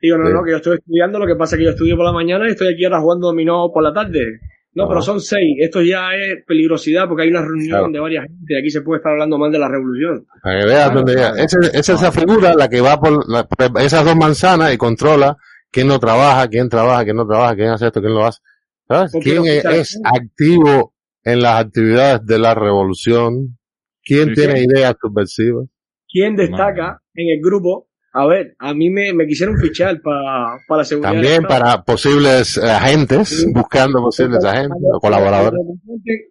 Digo, 0.00 0.18
no, 0.18 0.26
Sí. 0.26 0.32
no, 0.32 0.42
que 0.44 0.50
yo 0.50 0.56
estoy 0.56 0.78
estudiando, 0.78 1.18
lo 1.18 1.26
que 1.26 1.36
pasa 1.36 1.54
es 1.54 1.58
que 1.60 1.64
yo 1.64 1.70
estudio 1.70 1.96
por 1.96 2.04
la 2.06 2.12
mañana 2.12 2.46
y 2.48 2.52
estoy 2.52 2.72
aquí 2.74 2.84
ahora 2.84 3.00
jugando 3.00 3.28
dominó 3.28 3.70
por 3.72 3.82
la 3.84 3.92
tarde. 3.92 4.40
No, 4.74 4.84
Ah. 4.84 4.88
pero 4.88 5.02
son 5.02 5.20
seis. 5.20 5.56
Esto 5.60 5.82
ya 5.82 6.14
es 6.14 6.44
peligrosidad 6.46 7.06
porque 7.06 7.24
hay 7.24 7.28
una 7.28 7.42
reunión 7.42 7.68
Claro. 7.68 7.88
de 7.92 8.00
varias 8.00 8.24
gente. 8.26 8.58
Aquí 8.58 8.70
se 8.70 8.80
puede 8.80 8.98
estar 8.98 9.12
hablando 9.12 9.38
mal 9.38 9.52
de 9.52 9.58
la 9.58 9.68
revolución. 9.68 10.26
Para 10.42 10.60
que 10.60 10.66
veas 10.66 10.84
Claro, 10.84 10.94
dónde 10.96 11.12
llega. 11.14 11.32
claro. 11.32 11.44
Ese- 11.44 11.78
es 11.78 11.88
esa 11.88 12.10
figura 12.10 12.54
la 12.54 12.68
que 12.68 12.80
va 12.80 12.98
por, 12.98 13.28
la- 13.30 13.44
por 13.46 13.80
esas 13.82 14.04
dos 14.04 14.16
manzanas 14.16 14.72
y 14.74 14.78
controla 14.78 15.36
quién 15.70 15.86
no 15.88 15.98
trabaja, 16.00 16.48
quién 16.48 16.68
trabaja, 16.68 17.04
quién 17.04 17.16
no 17.16 17.26
trabaja, 17.26 17.54
quién 17.54 17.68
hace 17.68 17.86
esto, 17.88 18.00
quién 18.00 18.14
lo 18.14 18.24
hace. 18.24 18.40
¿Sabes? 18.88 19.12
¿Quién 19.22 19.44
es, 19.46 19.64
es 19.64 20.00
activo 20.04 20.94
en 21.22 21.42
las 21.42 21.64
actividades 21.64 22.24
de 22.26 22.38
la 22.38 22.54
revolución? 22.54 23.58
¿Quién 24.02 24.32
tiene 24.34 24.62
ideas 24.64 24.96
subversivas? 25.00 25.66
¿Quién 26.10 26.34
destaca 26.34 27.00
en 27.14 27.28
el 27.38 27.40
grupo? 27.42 27.88
A 28.14 28.26
ver, 28.26 28.54
a 28.58 28.74
mí 28.74 28.90
me, 28.90 29.14
me 29.14 29.26
quisieron 29.26 29.56
fichar 29.56 30.02
para 30.02 30.58
la 30.68 30.84
seguridad. 30.84 31.12
También 31.12 31.42
para 31.44 31.82
posibles 31.82 32.58
eh, 32.58 32.70
agentes, 32.70 33.28
Sí. 33.30 33.46
buscando 33.54 34.00
posibles 34.02 34.44
agentes 34.44 34.76
o 34.92 35.00
colaboradores. 35.00 35.58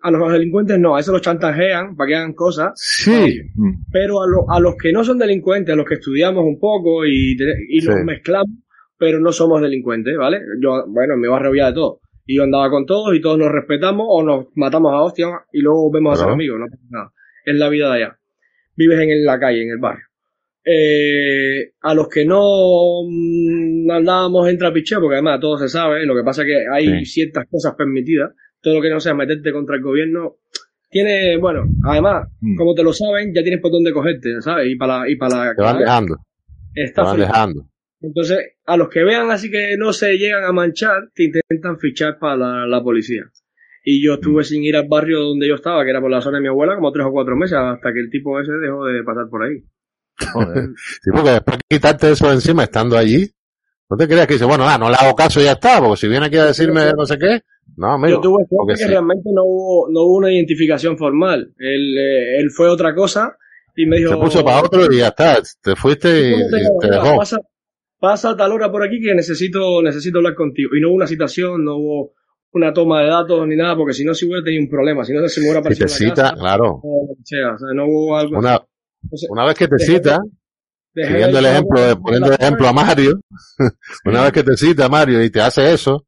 A 0.03 0.11
los, 0.11 0.32
delincuentes, 0.32 0.75
los 0.75 0.82
no, 0.84 0.95
a 0.95 0.99
esos 0.99 1.11
los 1.13 1.23
chantajean 1.23 1.95
para 1.95 2.07
que 2.07 2.15
hagan 2.17 2.34
cosas, 2.34 2.73
Sí, 2.75 3.41
Mm. 3.55 3.86
pero 3.91 4.21
a, 4.21 4.27
lo- 4.27 4.45
a 4.51 4.59
los 4.59 4.75
que 4.75 4.91
no 4.91 5.03
son 5.03 5.17
delincuentes, 5.17 5.73
a 5.73 5.75
los 5.75 5.88
que 5.88 5.95
estudiamos 5.95 6.43
un 6.45 6.59
poco 6.59 7.03
y, 7.05 7.36
y 7.69 7.82
Sí. 7.82 7.89
mezclamos, 8.05 8.51
pero 8.99 9.19
no 9.19 9.32
somos 9.32 9.59
delincuentes, 9.59 10.15
¿vale? 10.17 10.39
Yo, 10.61 10.86
bueno, 10.88 11.15
en 11.15 11.19
mi 11.21 11.27
barrio 11.29 11.49
había 11.49 11.65
de 11.67 11.73
todo. 11.73 11.99
Y 12.27 12.38
yo 12.38 12.43
andaba 12.43 12.69
con 12.69 12.86
todos 12.86 13.15
y 13.15 13.21
todos 13.21 13.39
nos 13.39 13.51
respetamos 13.51 14.05
o 14.07 14.21
nos 14.23 14.45
matamos 14.53 14.93
a 14.93 15.01
hostia 15.01 15.29
y 15.51 15.61
luego 15.61 15.89
vemos 15.91 16.19
a 16.19 16.23
ser 16.25 16.32
amigos, 16.32 16.59
no 16.59 16.67
pasa 16.67 16.84
nada. 16.91 17.11
Es 17.43 17.55
la 17.55 17.69
vida 17.69 17.89
de 17.91 17.95
allá. 18.03 18.17
Vives 18.75 18.99
en 18.99 19.25
la 19.25 19.39
calle, 19.39 19.63
en 19.63 19.71
el 19.71 19.79
barrio. 19.79 20.05
Eh, 20.64 21.72
a 21.82 21.93
los 21.95 22.07
que 22.07 22.24
no 22.26 23.01
mm, 23.09 23.89
andábamos 23.91 24.47
en 24.47 24.57
trapicheo, 24.57 24.99
porque 25.01 25.16
además 25.16 25.39
todo 25.39 25.57
se 25.57 25.68
sabe, 25.70 26.05
lo 26.05 26.16
que 26.16 26.24
pasa 26.24 26.43
es 26.43 26.47
que 26.47 26.66
hay 26.72 26.99
Sí. 26.99 27.05
ciertas 27.05 27.45
cosas 27.49 27.74
permitidas, 27.76 28.32
todo 28.62 28.76
lo 28.76 28.82
que 28.82 28.89
no 28.91 28.99
sea 28.99 29.14
meterte 29.16 29.51
contra 29.51 29.76
el 29.78 29.82
gobierno, 29.82 30.36
tiene, 30.89 31.38
bueno, 31.38 31.64
además, 31.84 32.28
Mm. 32.41 32.57
como 32.57 32.76
te 32.76 32.84
lo 32.84 32.93
saben, 32.93 33.34
ya 33.34 33.41
tienes 33.41 33.62
por 33.62 33.72
dónde 33.72 33.91
cogerte, 33.91 34.41
¿sabes? 34.41 34.70
Y 34.70 34.76
para, 34.76 35.09
y 35.09 35.16
para 35.16 35.45
la 35.45 35.55
te 35.55 35.62
van 35.62 35.80
dejando, 35.80 36.18
te 36.74 36.84
está 36.84 37.03
van 37.03 37.16
frito. 37.16 37.28
dejando. 37.28 37.66
Entonces, 38.01 38.39
a 38.66 38.78
los 38.78 38.89
que 38.89 39.03
vean 39.03 39.30
así 39.32 39.49
que 39.49 39.78
no 39.78 39.93
se 39.93 40.18
llegan 40.18 40.43
a 40.43 40.51
manchar, 40.51 41.09
te 41.16 41.24
intentan 41.26 41.78
fichar 41.80 42.18
para 42.20 42.36
la, 42.36 42.68
la 42.68 42.84
policía. 42.84 43.24
Y 43.84 44.03
yo 44.03 44.12
Mm. 44.12 44.16
estuve 44.16 44.43
sin 44.43 44.64
ir 44.64 44.76
al 44.76 44.88
barrio 44.88 45.22
donde 45.22 45.47
yo 45.47 45.55
estaba, 45.55 45.84
que 45.84 45.89
era 45.91 46.01
por 46.01 46.12
la 46.12 46.22
zona 46.22 46.38
de 46.38 46.41
mi 46.43 46.47
abuela, 46.49 46.76
como 46.76 46.91
tres 46.91 47.05
o 47.07 47.12
cuatro 47.12 47.36
meses, 47.36 47.57
hasta 47.57 47.93
que 47.93 47.99
el 47.99 48.09
tipo 48.12 48.39
ese 48.39 48.51
dejó 48.53 48.86
de 48.86 49.03
pasar 49.03 49.28
por 49.30 49.43
ahí. 49.43 49.64
Joder. 50.34 50.69
Sí, 51.01 51.11
porque 51.13 51.32
después 51.32 51.57
de 51.57 51.76
quitarte 51.76 52.11
eso 52.11 52.32
encima 52.32 52.63
estando 52.63 52.97
allí, 52.97 53.30
no 53.89 53.97
te 53.97 54.07
creas 54.07 54.28
que 54.28 54.34
dice, 54.34 54.45
bueno, 54.45 54.67
ah, 54.67 54.78
no 54.78 54.89
le 54.89 54.95
hago 54.95 55.15
caso 55.15 55.41
y 55.41 55.45
ya 55.45 55.53
está, 55.53 55.80
porque 55.80 55.97
si 55.97 56.07
viene 56.07 56.28
aquí 56.28 56.38
a 56.38 56.45
decirme 56.45 56.93
no 56.93 57.05
sé 57.05 57.17
qué, 57.17 57.41
no, 57.78 57.93
amigo. 57.93 58.17
yo 58.17 58.22
tuve 58.22 58.45
que 58.67 58.78
sí. 58.78 58.86
realmente 58.86 59.30
no 59.34 59.43
hubo, 59.43 59.89
no 59.91 60.01
hubo 60.03 60.17
una 60.17 60.32
identificación 60.32 60.97
formal. 60.97 61.53
Él, 61.57 61.97
eh, 61.97 62.39
él 62.39 62.51
fue 62.51 62.69
otra 62.69 62.93
cosa 62.93 63.36
y 63.76 63.86
me 63.86 63.97
dijo... 63.97 64.11
se 64.11 64.17
puso 64.17 64.43
para 64.43 64.61
otro 64.61 64.91
y 64.91 64.99
ya 64.99 65.07
está, 65.07 65.41
te 65.61 65.76
fuiste 65.76 66.30
y, 66.30 66.32
¿Cómo 66.32 66.80
te 66.80 66.88
y 66.88 66.89
dejó. 66.89 67.17
Pasa, 67.17 67.38
pasa 67.99 68.36
tal 68.36 68.51
hora 68.51 68.72
por 68.72 68.84
aquí 68.84 69.01
que 69.01 69.13
necesito, 69.13 69.82
necesito 69.82 70.19
hablar 70.19 70.36
contigo. 70.36 70.72
Y 70.76 70.82
no 70.82 70.89
hubo 70.89 70.95
una 70.95 71.07
citación, 71.07 71.63
no 71.63 71.78
hubo 71.78 72.13
una 72.53 72.74
toma 72.74 73.01
de 73.01 73.07
datos 73.07 73.47
ni 73.47 73.55
nada, 73.55 73.76
porque 73.76 73.93
si 73.93 74.03
no, 74.03 74.13
si 74.13 74.26
hubiera 74.26 74.43
tenido 74.43 74.63
un 74.63 74.69
problema, 74.69 75.03
si 75.05 75.13
no, 75.13 75.28
se 75.28 75.41
me 75.41 75.49
hubiera 75.49 75.74
Si 75.74 75.80
te 75.80 75.88
cita, 75.88 76.34
claro. 76.38 76.82
O 76.84 77.15
sea, 77.24 77.55
no 77.74 77.86
hubo 77.86 78.17
algo. 78.17 78.38
Una, 78.38 78.61
una 79.29 79.45
vez 79.45 79.55
que 79.55 79.67
te 79.67 79.79
cita, 79.79 80.19
siguiendo 80.93 81.39
el 81.39 81.45
ejemplo, 81.45 82.01
poniendo 82.01 82.27
el 82.27 82.37
ejemplo 82.39 82.67
a 82.67 82.73
Mario, 82.73 83.19
una 84.05 84.23
vez 84.23 84.31
que 84.31 84.43
te 84.43 84.57
cita 84.57 84.89
Mario 84.89 85.23
y 85.23 85.29
te 85.29 85.41
hace 85.41 85.73
eso, 85.73 86.05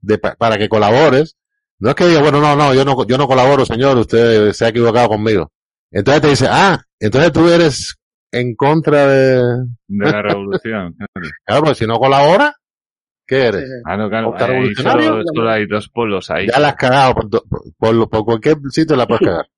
de, 0.00 0.18
para 0.18 0.58
que 0.58 0.68
colabores, 0.68 1.36
no 1.78 1.90
es 1.90 1.94
que 1.94 2.06
diga, 2.06 2.22
bueno, 2.22 2.40
no, 2.40 2.56
no, 2.56 2.74
yo 2.74 2.84
no, 2.84 3.06
yo 3.06 3.18
no 3.18 3.26
colaboro, 3.26 3.66
señor, 3.66 3.98
usted 3.98 4.52
se 4.52 4.64
ha 4.64 4.68
equivocado 4.68 5.08
conmigo. 5.08 5.52
Entonces 5.90 6.22
te 6.22 6.28
dice, 6.28 6.46
ah, 6.50 6.82
entonces 6.98 7.32
tú 7.32 7.48
eres 7.48 7.96
en 8.32 8.54
contra 8.54 9.06
de... 9.06 9.42
De 9.86 10.10
la 10.10 10.22
revolución. 10.22 10.96
claro, 11.44 11.64
pues 11.64 11.78
si 11.78 11.86
no 11.86 11.98
colabora, 11.98 12.54
¿qué 13.26 13.46
eres? 13.46 13.68
Ah, 13.84 13.96
no, 13.96 14.08
claro, 14.08 14.34
ahí 14.38 14.74
solo, 14.74 15.22
solo, 15.34 15.50
hay 15.50 15.66
dos 15.66 15.88
polos 15.88 16.30
ahí. 16.30 16.46
Ya 16.48 16.58
la 16.58 16.68
has 16.68 16.76
cagado, 16.76 17.14
por, 17.14 17.28
por, 17.76 18.08
por, 18.08 18.24
cualquier 18.24 18.56
sitio 18.70 18.96
la 18.96 19.06
puedes 19.06 19.26
cagar. 19.26 19.46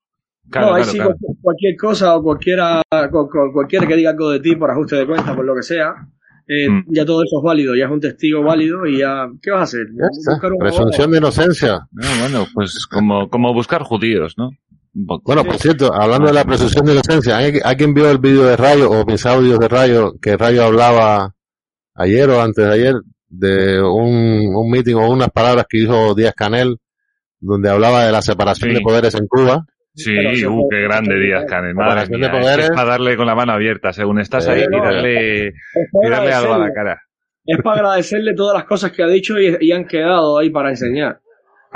Claro, 0.51 0.69
no, 0.69 0.75
ahí 0.75 0.85
sí, 0.85 0.99
cualquier 1.43 1.77
cosa 1.77 2.17
o 2.17 2.23
cualquiera, 2.23 2.83
cualquiera 3.53 3.87
que 3.87 3.97
diga 3.97 4.11
algo 4.11 4.31
de 4.31 4.41
ti 4.41 4.57
por 4.57 4.71
ajuste 4.71 4.97
de 4.97 5.07
cuenta, 5.07 5.37
por 5.37 5.45
lo 5.45 5.55
que 5.55 5.63
sea, 5.63 5.95
eh, 6.47 6.71
mm. 6.71 6.85
ya 6.89 7.05
todo 7.05 7.23
eso 7.23 7.39
es 7.39 7.45
válido, 7.45 7.77
ya 7.77 7.85
es 7.85 7.91
un 7.91 8.01
testigo 8.01 8.43
válido 8.43 8.87
y 8.87 8.99
ya, 8.99 9.29
¿qué 9.43 9.51
vas 9.51 9.61
a 9.61 9.65
hacer? 9.65 9.87
Presunción 10.59 11.11
de 11.11 11.19
inocencia. 11.19 11.87
No, 11.93 12.09
bueno, 12.21 12.47
pues 12.55 12.87
como, 12.87 13.29
como 13.29 13.53
buscar 13.53 13.83
judíos, 13.83 14.35
¿no? 14.39 14.51
Bueno, 14.95 15.45
por 15.45 15.57
cierto, 15.59 15.93
hablando 15.93 16.29
de 16.29 16.33
la 16.33 16.45
presunción 16.45 16.87
de 16.87 16.93
inocencia, 16.93 17.37
¿alguien 17.37 17.95
vio 17.95 18.11
el 18.11 18.19
vídeo 18.19 18.45
de 18.45 18.57
Rayo 18.57 18.91
o 18.91 19.05
mis 19.05 19.25
audios 19.27 19.59
de 19.59 19.69
Rayo 19.69 20.15
que 20.21 20.37
Rayo 20.37 20.65
hablaba 20.65 21.35
ayer 21.95 22.29
o 22.31 22.41
antes 22.41 22.65
de 22.65 22.73
ayer 22.73 22.95
de 23.29 23.83
un, 23.83 24.55
un 24.57 24.71
meeting 24.71 24.95
o 24.95 25.11
unas 25.11 25.31
palabras 25.31 25.67
que 25.69 25.79
dijo 25.79 26.15
Díaz 26.15 26.35
Canel 26.35 26.79
donde 27.41 27.71
hablaba 27.71 28.05
de 28.05 28.13
la 28.13 28.23
separación 28.23 28.75
de 28.75 28.81
poderes 28.81 29.15
en 29.15 29.27
Cuba? 29.27 29.67
Sí, 29.99 30.47
uh, 30.47 30.69
qué 30.71 30.83
grande 30.83 31.19
Díaz 31.19 31.45
Canel. 31.47 31.75
Madre 31.75 32.09
mía, 32.17 32.29
de 32.29 32.39
poderes. 32.39 32.65
Es 32.67 32.71
para 32.71 32.91
darle 32.91 33.17
con 33.17 33.27
la 33.27 33.35
mano 33.35 33.53
abierta, 33.53 33.93
según 33.93 34.21
estás 34.21 34.49
ahí, 34.49 34.65
tirarle, 34.67 35.55
tirarle 36.03 36.33
algo 36.33 36.55
a 36.55 36.59
la 36.59 36.73
cara. 36.73 37.03
Es 37.45 37.61
para 37.63 37.81
agradecerle 37.81 38.35
todas 38.35 38.55
las 38.55 38.65
cosas 38.65 38.93
que 38.93 39.03
ha 39.03 39.09
dicho 39.09 39.39
y, 39.39 39.57
y 39.61 39.73
han 39.73 39.87
quedado 39.87 40.39
ahí 40.39 40.51
para 40.51 40.71
enseñar. 40.71 41.21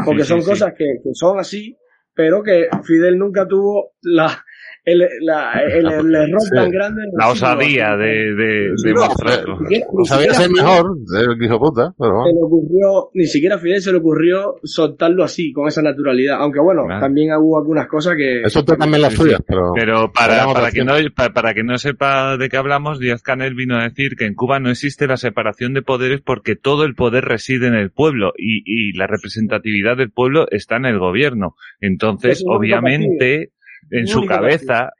Porque 0.04 0.24
son 0.24 0.42
cosas 0.42 0.72
que, 0.76 0.84
que 1.02 1.10
son 1.14 1.38
así 1.38 1.76
pero 2.14 2.42
que 2.42 2.68
Fidel 2.84 3.18
nunca 3.18 3.46
tuvo 3.46 3.92
la, 4.02 4.44
el, 4.84 5.08
la, 5.20 5.52
el, 5.62 5.86
el 5.86 6.14
error 6.14 6.42
tan 6.54 6.70
grande. 6.70 7.02
La 7.16 7.30
osadía 7.30 7.96
de, 7.96 8.34
de, 8.34 8.74
de 8.82 8.94
mostrarlo. 8.94 9.58
sabía 10.04 10.34
ser 10.34 10.50
mejor, 10.50 10.96
el 11.16 11.42
hijo 11.42 11.58
puta, 11.58 11.94
pero... 11.98 12.24
Se 12.24 12.32
le 12.32 12.42
ocurrió, 12.42 13.10
ni 13.14 13.26
siquiera 13.26 13.56
a 13.56 13.58
Fidel 13.58 13.80
se 13.80 13.92
le 13.92 13.98
ocurrió 13.98 14.56
soltarlo 14.64 15.22
así, 15.22 15.52
con 15.52 15.68
esa 15.68 15.82
naturalidad. 15.82 16.38
Aunque 16.40 16.60
bueno, 16.60 16.82
también 17.00 17.30
hubo 17.38 17.58
algunas 17.58 17.86
cosas 17.86 18.14
que... 18.16 18.42
Eso 18.42 18.64
también 18.64 19.02
las 19.02 19.14
suyas, 19.14 19.40
pero... 19.46 19.72
Pero 19.74 20.12
para, 20.12 20.52
para, 20.52 20.70
que 20.70 20.84
no, 20.84 20.94
para, 21.14 21.32
para, 21.32 21.54
que 21.54 21.62
no 21.62 21.78
sepa 21.78 22.36
de 22.36 22.48
qué 22.48 22.56
hablamos, 22.56 22.98
Díaz 22.98 23.22
Canel 23.22 23.54
vino 23.54 23.76
a 23.76 23.84
decir 23.84 24.16
que 24.16 24.26
en 24.26 24.34
Cuba 24.34 24.58
no 24.58 24.70
existe 24.70 25.06
la 25.06 25.16
separación 25.16 25.74
de 25.74 25.82
poderes 25.82 26.20
porque 26.20 26.56
todo 26.56 26.84
el 26.84 26.94
poder 26.94 27.24
reside 27.24 27.68
en 27.68 27.74
el 27.74 27.90
pueblo 27.90 28.32
y, 28.36 28.62
y 28.66 28.92
la 28.96 29.06
representatividad 29.06 29.96
del 29.96 30.10
pueblo 30.10 30.46
está 30.50 30.76
en 30.76 30.86
el 30.86 30.98
gobierno. 30.98 31.54
Entonces, 31.80 32.44
obviamente 32.46 33.52
en 33.90 34.06
su 34.06 34.24
cabeza, 34.24 34.90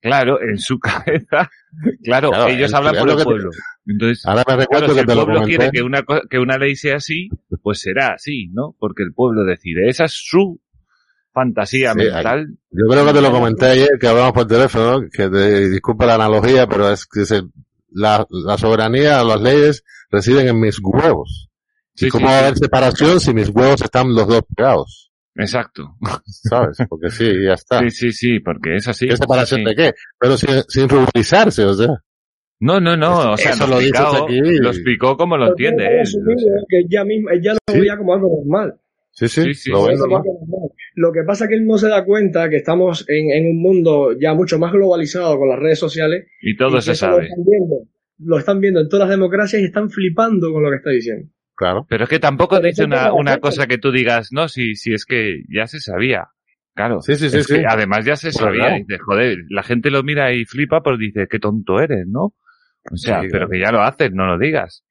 claro, 0.00 0.40
en 0.42 0.58
su 0.58 0.78
cabeza, 0.80 1.50
claro, 2.02 2.48
ellos 2.48 2.72
hablan 2.74 2.96
por 2.96 3.10
el 3.10 3.24
pueblo. 3.24 3.50
Entonces, 3.86 4.24
Ahora 4.26 4.44
me 4.46 4.56
recuerdo 4.56 4.88
si 4.88 4.94
que 4.94 5.00
el 5.00 5.06
pueblo 5.06 5.42
quiere 5.42 5.70
que 5.70 5.82
una, 5.82 6.04
que 6.30 6.38
una 6.38 6.58
ley 6.58 6.76
sea 6.76 6.96
así, 6.96 7.28
pues 7.62 7.80
será 7.80 8.14
así, 8.14 8.48
¿no? 8.52 8.76
Porque 8.78 9.02
el 9.02 9.12
pueblo 9.12 9.44
decide. 9.44 9.88
Esa 9.88 10.04
es 10.04 10.12
su 10.12 10.60
fantasía 11.32 11.94
mental. 11.94 12.58
Yo 12.70 12.86
creo 12.90 13.06
que 13.06 13.12
te 13.12 13.22
lo 13.22 13.32
comenté 13.32 13.66
ayer, 13.66 13.90
que 14.00 14.06
hablamos 14.06 14.32
por 14.32 14.46
teléfono, 14.46 15.02
que 15.10 15.28
te, 15.28 15.70
disculpa 15.70 16.06
la 16.06 16.14
analogía, 16.14 16.66
pero 16.66 16.90
es 16.90 17.06
que 17.06 17.24
se, 17.24 17.42
la, 17.90 18.26
la 18.30 18.58
soberanía, 18.58 19.22
las 19.24 19.40
leyes 19.40 19.84
residen 20.10 20.48
en 20.48 20.60
mis 20.60 20.78
huevos. 20.80 21.48
¿Y 21.96 22.08
cómo 22.08 22.26
va 22.26 22.36
a 22.36 22.38
haber 22.40 22.56
separación 22.56 23.20
si 23.20 23.34
mis 23.34 23.48
huevos 23.48 23.82
están 23.82 24.14
los 24.14 24.26
dos 24.26 24.42
pegados? 24.54 25.11
Exacto. 25.36 25.96
¿Sabes? 26.26 26.78
Porque 26.88 27.10
sí, 27.10 27.24
ya 27.44 27.54
está. 27.54 27.80
Sí, 27.80 27.90
sí, 27.90 28.12
sí, 28.12 28.40
porque 28.40 28.76
es 28.76 28.88
así. 28.88 29.08
¿Qué 29.08 29.16
separación 29.16 29.64
de 29.64 29.74
qué? 29.74 29.92
Pero 30.18 30.36
sin, 30.36 30.50
sin 30.68 30.88
ruborizarse, 30.88 31.64
o 31.64 31.74
sea. 31.74 31.88
No, 32.60 32.78
no, 32.80 32.96
no, 32.96 33.32
o 33.32 33.36
sea, 33.36 33.52
Eso 33.52 33.66
lo, 33.66 33.74
lo, 33.74 33.80
explicado, 33.80 34.24
aquí. 34.24 34.38
lo 34.40 34.68
explicó 34.70 35.16
como 35.16 35.36
lo 35.36 35.48
entiende 35.48 35.84
él. 36.00 36.06
Que 36.68 36.78
ella 36.88 37.04
misma, 37.04 37.32
ella 37.32 37.54
lo 37.54 37.74
veía 37.74 37.96
como 37.96 38.14
algo 38.14 38.28
normal. 38.44 38.74
Sí, 39.10 39.26
sí, 39.28 39.42
Sí, 39.42 39.54
sí, 39.54 39.70
lo, 39.70 39.86
sí. 39.88 39.94
normal. 39.96 40.22
Lo 40.94 41.12
que 41.12 41.22
pasa 41.26 41.44
es 41.44 41.48
que 41.48 41.56
él 41.56 41.66
no 41.66 41.76
se 41.76 41.88
da 41.88 42.04
cuenta 42.04 42.48
que 42.48 42.56
estamos 42.56 43.04
en, 43.08 43.30
en 43.32 43.50
un 43.50 43.60
mundo 43.60 44.16
ya 44.18 44.32
mucho 44.34 44.58
más 44.60 44.72
globalizado 44.72 45.38
con 45.38 45.48
las 45.48 45.58
redes 45.58 45.78
sociales. 45.80 46.26
Y 46.40 46.56
todo 46.56 46.78
y 46.78 46.82
se 46.82 46.90
Lo 46.90 46.94
sabe. 46.94 47.24
están, 47.24 47.44
viendo, 47.44 47.76
lo 48.20 48.38
están 48.38 48.60
viendo 48.60 48.80
en 48.80 48.88
todas 48.88 49.08
las 49.08 49.18
democracias 49.18 49.60
y 49.60 49.64
están 49.64 49.90
flipando 49.90 50.52
con 50.52 50.62
lo 50.62 50.70
que 50.70 50.76
está 50.76 50.90
diciendo. 50.90 51.28
Claro. 51.54 51.86
Pero 51.88 52.04
es 52.04 52.10
que 52.10 52.18
tampoco 52.18 52.56
Pero 52.56 52.68
dice 52.68 52.84
una, 52.84 53.12
una 53.12 53.38
cosa 53.38 53.66
que 53.66 53.78
tú 53.78 53.92
digas, 53.92 54.28
no, 54.32 54.48
si, 54.48 54.74
si 54.74 54.94
es 54.94 55.04
que 55.04 55.42
ya 55.48 55.66
se 55.66 55.80
sabía. 55.80 56.28
Claro. 56.74 57.02
Sí, 57.02 57.14
sí, 57.16 57.28
sí, 57.28 57.38
Es 57.38 57.46
sí. 57.46 57.54
que 57.56 57.66
además 57.68 58.04
ya 58.04 58.16
se 58.16 58.28
Pues 58.28 58.36
sabía. 58.36 58.60
claro. 58.68 58.76
Dice, 58.86 58.98
joder, 58.98 59.38
la 59.50 59.62
gente 59.62 59.90
lo 59.90 60.02
mira 60.02 60.32
y 60.32 60.44
flipa, 60.46 60.82
pues 60.82 60.98
dice, 60.98 61.26
qué 61.30 61.38
tonto 61.38 61.80
eres, 61.80 62.06
¿no? 62.06 62.32
O 62.90 62.96
sea, 62.96 63.20
Sí, 63.20 63.28
pero 63.30 63.46
claro. 63.46 63.50
que 63.50 63.60
ya 63.60 63.70
lo 63.72 63.82
haces, 63.82 64.10
no 64.12 64.26
lo 64.26 64.38
digas. 64.38 64.82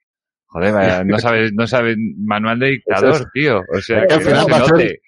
Joder, 0.45 0.73
vaya, 0.73 1.03
no 1.05 1.17
sabes, 1.19 1.51
no 1.53 1.65
sabes 1.67 1.97
manual 2.17 2.59
de 2.59 2.67
dictador, 2.67 3.15
es- 3.15 3.27
tío. 3.33 3.61
O 3.73 3.81
sea, 3.81 4.05
que 4.05 4.13
al 4.13 4.21
final 4.21 4.35
no 4.37 4.43
se 4.45 4.51
va 4.51 4.57
a 4.57 4.65
ser- 4.65 4.71
note. 4.71 5.01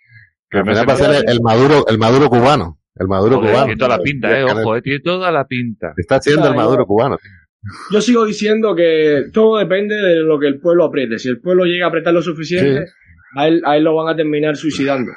Que 0.50 0.58
al 0.58 0.66
no 0.66 0.72
final 0.72 0.82
se 0.82 0.86
va 0.88 0.94
a 0.94 0.98
ser 0.98 1.08
note. 1.08 1.20
el, 1.20 1.30
el 1.34 1.42
maduro, 1.42 1.86
el 1.88 1.98
maduro 2.00 2.30
cubano. 2.30 2.80
El 2.96 3.08
maduro 3.08 3.38
Joder, 3.38 3.50
cubano. 3.52 3.66
tiene 3.66 3.78
toda 3.80 3.98
la 3.98 4.04
pinta, 4.04 4.40
eh, 4.40 4.44
ojo, 4.44 4.76
eh, 4.76 4.82
tiene 4.84 5.00
toda 5.00 5.32
la 5.32 5.46
pinta. 5.48 5.94
Está 5.98 6.20
siendo 6.22 6.48
el 6.48 6.56
maduro 6.56 6.86
cubano. 6.86 7.18
Yo 7.92 8.02
sigo 8.02 8.26
diciendo 8.26 8.76
que 8.76 9.26
todo 9.34 9.58
depende 9.58 9.96
de 9.96 10.16
lo 10.18 10.40
que 10.40 10.48
el 10.48 10.60
pueblo 10.60 10.86
apriete. 10.86 11.18
Si 11.20 11.30
el 11.30 11.40
pueblo 11.40 11.66
llega 11.66 11.86
a 11.86 11.90
apretar 11.90 12.14
lo 12.14 12.22
suficiente, 12.22 12.86
a, 13.36 13.48
él, 13.48 13.62
a 13.66 13.78
él 13.78 13.84
lo 13.84 13.96
van 13.96 14.14
a 14.14 14.16
terminar 14.18 14.56
suicidando. 14.58 15.12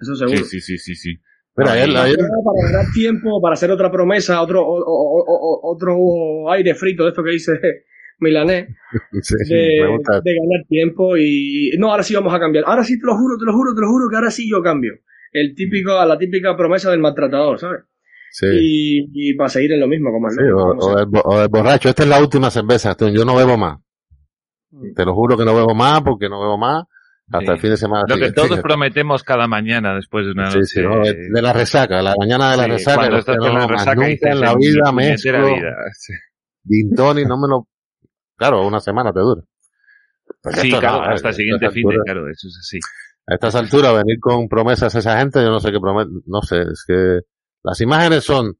Eso 0.00 0.14
seguro. 0.16 0.38
Sí, 0.38 0.60
sí, 0.60 0.60
sí, 0.60 0.78
sí, 0.78 0.94
sí. 0.94 1.16
Ayer, 1.72 1.88
ayer, 1.96 2.16
Para 2.18 2.70
ganar 2.72 2.92
tiempo, 2.92 3.40
para 3.40 3.54
hacer 3.54 3.70
otra 3.70 3.90
promesa, 3.90 4.42
otro, 4.42 4.62
o- 4.62 4.78
o- 4.78 5.24
o- 5.24 5.24
o- 5.24 5.72
otro 5.74 6.50
aire 6.52 6.74
frito 6.74 7.04
de 7.04 7.10
esto 7.10 7.22
que 7.24 7.30
dice 7.30 7.52
Milanés, 8.18 8.68
sí, 9.22 9.54
de, 9.54 9.78
de 10.22 10.34
ganar 10.34 10.66
tiempo 10.68 11.16
y 11.16 11.70
no, 11.78 11.90
ahora 11.90 12.02
sí 12.02 12.14
vamos 12.14 12.34
a 12.34 12.38
cambiar. 12.40 12.64
Ahora 12.66 12.84
sí 12.84 12.98
te 12.98 13.06
lo 13.06 13.16
juro, 13.16 13.38
te 13.38 13.44
lo 13.46 13.52
juro, 13.54 13.74
te 13.74 13.80
lo 13.80 13.88
juro 13.88 14.08
que 14.10 14.16
ahora 14.16 14.30
sí 14.30 14.48
yo 14.50 14.62
cambio. 14.62 14.94
El 15.32 15.54
típico, 15.54 15.92
la 16.04 16.18
típica 16.18 16.56
promesa 16.56 16.90
del 16.90 17.00
maltratador, 17.00 17.58
¿sabes? 17.58 17.80
Sí. 18.30 18.46
Y, 18.50 19.30
y 19.30 19.34
para 19.34 19.48
seguir 19.48 19.72
en 19.72 19.80
lo 19.80 19.88
mismo, 19.88 20.10
como 20.12 20.28
el 20.28 20.34
Sí, 20.34 20.40
o, 20.42 20.74
loco, 20.74 20.86
o 20.86 21.06
bo- 21.06 21.22
o 21.24 21.48
borracho. 21.48 21.88
Esta 21.88 22.02
es 22.02 22.08
la 22.08 22.20
última 22.20 22.50
cerveza. 22.50 22.94
Tú, 22.94 23.08
Yo 23.08 23.24
no 23.24 23.34
bebo 23.36 23.56
más. 23.56 23.78
Te 24.94 25.04
lo 25.04 25.14
juro 25.14 25.36
que 25.38 25.44
no 25.44 25.54
bebo 25.54 25.74
más 25.74 26.02
porque 26.02 26.28
no 26.28 26.38
bebo 26.40 26.58
más 26.58 26.84
hasta 27.32 27.46
Sí. 27.46 27.52
el 27.52 27.58
fin 27.60 27.70
de 27.70 27.76
semana. 27.76 28.04
Lo 28.08 28.16
que 28.18 28.32
todos 28.32 28.60
prometemos 28.60 29.22
cada 29.22 29.46
mañana 29.48 29.94
después 29.94 30.26
de 30.26 30.32
una 30.32 30.50
Sí, 30.50 30.58
noche. 30.58 30.66
sí, 30.66 30.82
no, 30.82 31.00
de, 31.02 31.14
de 31.32 31.42
la 31.42 31.52
resaca, 31.52 32.02
la 32.02 32.14
mañana 32.18 32.50
de 32.50 32.56
la 32.58 32.64
Sí, 32.64 32.70
resaca. 32.70 32.96
cuando 32.98 33.16
estás 33.18 33.36
no 33.38 33.46
en 33.46 33.52
la 33.54 33.58
más. 33.60 33.70
resaca 33.70 33.94
Nunca 33.94 34.30
en 34.30 34.40
la 34.40 34.52
"En 34.52 34.58
mi 34.58 34.66
vida 34.66 34.82
puñetera 34.92 34.92
mezclo 35.38 35.54
vida". 35.56 35.76
Sí. 35.94 36.12
gin 36.68 36.94
tonic, 36.94 37.26
no 37.26 37.36
me 37.40 37.48
lo... 37.48 37.68
Claro, 38.36 38.66
una 38.66 38.80
semana 38.80 39.12
te 39.12 39.20
dura. 39.20 39.42
Pues 40.42 40.56
Sí, 40.56 40.68
esto 40.68 40.80
claro, 40.80 40.96
no, 40.98 41.02
hasta 41.12 41.28
el 41.28 41.32
a 41.34 41.36
siguiente 41.36 41.70
fin 41.70 41.88
de, 41.88 41.96
claro, 42.04 42.28
eso 42.28 42.48
es 42.48 42.58
así. 42.60 42.78
A 43.28 43.34
estas 43.34 43.54
alturas 43.54 43.94
venir 43.94 44.18
con 44.20 44.46
promesas 44.48 44.94
a 44.94 44.98
esa 44.98 45.18
gente, 45.18 45.40
yo 45.40 45.50
no 45.50 45.58
sé 45.60 45.72
qué 45.72 45.80
promete, 45.80 46.10
no 46.26 46.42
sé, 46.42 46.60
es 46.60 46.84
que 46.86 47.20
las 47.66 47.80
imágenes 47.80 48.24
son 48.24 48.56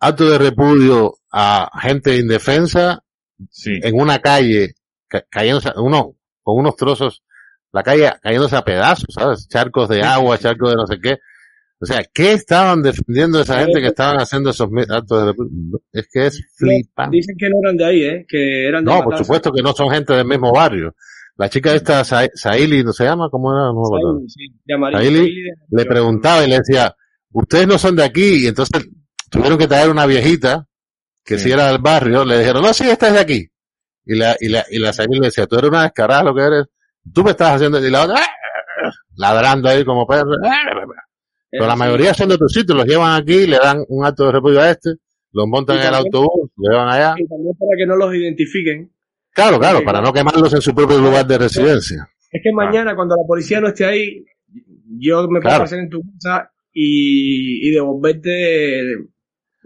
acto 0.00 0.28
de 0.30 0.38
repudio 0.38 1.14
a 1.30 1.70
gente 1.82 2.16
indefensa 2.16 3.02
Sí. 3.50 3.72
en 3.82 4.00
una 4.00 4.20
calle, 4.20 4.74
ca- 5.08 5.24
cayéndose, 5.28 5.70
uno, 5.76 6.14
con 6.42 6.58
unos 6.60 6.76
trozos, 6.76 7.22
la 7.72 7.82
calle 7.82 8.10
cayéndose 8.22 8.56
a 8.56 8.62
pedazos, 8.64 9.06
¿sabes? 9.14 9.48
Charcos 9.48 9.88
de 9.88 10.02
agua, 10.02 10.38
charcos 10.38 10.70
de 10.70 10.76
no 10.76 10.86
sé 10.86 10.98
qué. 11.00 11.18
O 11.80 11.84
sea, 11.86 12.04
¿qué 12.14 12.32
estaban 12.32 12.80
defendiendo 12.82 13.40
esa 13.40 13.58
gente 13.58 13.80
que 13.80 13.88
estaban 13.88 14.18
haciendo 14.18 14.50
esos 14.50 14.68
actos 14.88 15.18
de 15.20 15.26
repudio? 15.26 15.50
Es 15.92 16.06
que 16.12 16.26
es 16.26 16.40
flipante. 16.56 17.16
Dicen 17.16 17.34
que 17.36 17.48
no 17.50 17.56
eran 17.62 17.76
de 17.76 17.84
ahí, 17.84 18.04
¿eh? 18.04 18.26
Que 18.28 18.68
eran 18.68 18.84
de 18.84 18.92
No, 18.92 19.02
por 19.02 19.18
supuesto 19.18 19.50
que 19.52 19.62
no 19.62 19.72
son 19.72 19.90
gente 19.90 20.12
del 20.12 20.26
mismo 20.26 20.52
barrio. 20.52 20.94
La 21.36 21.48
chica 21.48 21.74
esta, 21.74 22.04
Sa- 22.04 22.28
Saili, 22.34 22.84
¿no 22.84 22.92
se 22.92 23.02
llama? 23.04 23.28
¿Cómo 23.30 23.50
era? 23.52 23.72
No. 23.72 24.20
Ahí, 24.96 25.08
sí, 25.08 25.14
de 25.14 25.26
de- 25.26 25.54
Le 25.70 25.84
preguntaba 25.86 26.44
y 26.44 26.50
le 26.50 26.58
decía, 26.58 26.94
ustedes 27.32 27.66
no 27.66 27.78
son 27.78 27.96
de 27.96 28.04
aquí. 28.04 28.44
Y 28.44 28.46
entonces 28.46 28.88
tuvieron 29.30 29.58
que 29.58 29.66
traer 29.68 29.90
una 29.90 30.06
viejita, 30.06 30.66
que 31.24 31.38
Sí. 31.38 31.44
si 31.44 31.52
era 31.52 31.68
del 31.68 31.78
barrio, 31.78 32.24
le 32.24 32.38
dijeron, 32.38 32.62
no, 32.62 32.72
sí, 32.74 32.88
esta 32.88 33.08
es 33.08 33.14
de 33.14 33.20
aquí. 33.20 33.48
Y 34.04 34.16
la, 34.16 34.36
y 34.40 34.48
la, 34.48 34.64
y 34.70 34.78
la 34.78 34.92
Saili 34.92 35.18
le 35.20 35.26
decía, 35.26 35.46
tú 35.46 35.56
eres 35.56 35.70
una 35.70 35.84
descarada 35.84 36.24
lo 36.24 36.34
que 36.34 36.42
eres. 36.42 36.66
Tú 37.12 37.22
me 37.24 37.30
estás 37.32 37.54
haciendo, 37.56 37.84
y 37.84 37.90
la 37.90 38.02
otra, 38.04 38.16
"Ah", 38.18 38.90
ladrando 39.16 39.68
ahí 39.68 39.84
como 39.84 40.06
perro. 40.06 40.30
Pero 41.50 41.66
la 41.66 41.76
mayoría 41.76 42.14
son 42.14 42.28
de 42.28 42.34
otros 42.36 42.52
sitios, 42.52 42.76
los 42.76 42.86
llevan 42.86 43.20
aquí, 43.20 43.46
le 43.46 43.58
dan 43.58 43.84
un 43.88 44.04
acto 44.06 44.26
de 44.26 44.32
repudio 44.32 44.60
a 44.60 44.70
este, 44.70 44.90
los 45.32 45.46
montan 45.46 45.78
en 45.78 45.86
el 45.86 45.94
autobús, 45.94 46.50
lo 46.56 46.70
llevan 46.70 46.88
allá. 46.88 47.14
Y 47.18 47.26
también 47.28 47.54
para 47.58 47.70
que 47.76 47.86
no 47.86 47.96
los 47.96 48.14
identifiquen, 48.14 48.90
Claro, 49.34 49.58
claro, 49.58 49.82
para 49.82 50.02
no 50.02 50.12
quemarlos 50.12 50.52
en 50.52 50.60
su 50.60 50.74
propio 50.74 50.98
lugar 50.98 51.26
de 51.26 51.38
residencia. 51.38 52.06
Es 52.30 52.40
que 52.44 52.52
mañana, 52.52 52.94
cuando 52.94 53.16
la 53.16 53.22
policía 53.26 53.60
no 53.62 53.68
esté 53.68 53.86
ahí, 53.86 54.24
yo 54.98 55.22
me 55.22 55.40
puedo 55.40 55.40
Claro. 55.40 55.64
pasar 55.64 55.78
en 55.78 55.88
tu 55.88 56.02
casa 56.22 56.51
y, 56.72 57.68
y 57.68 57.70
devolverte. 57.72 58.82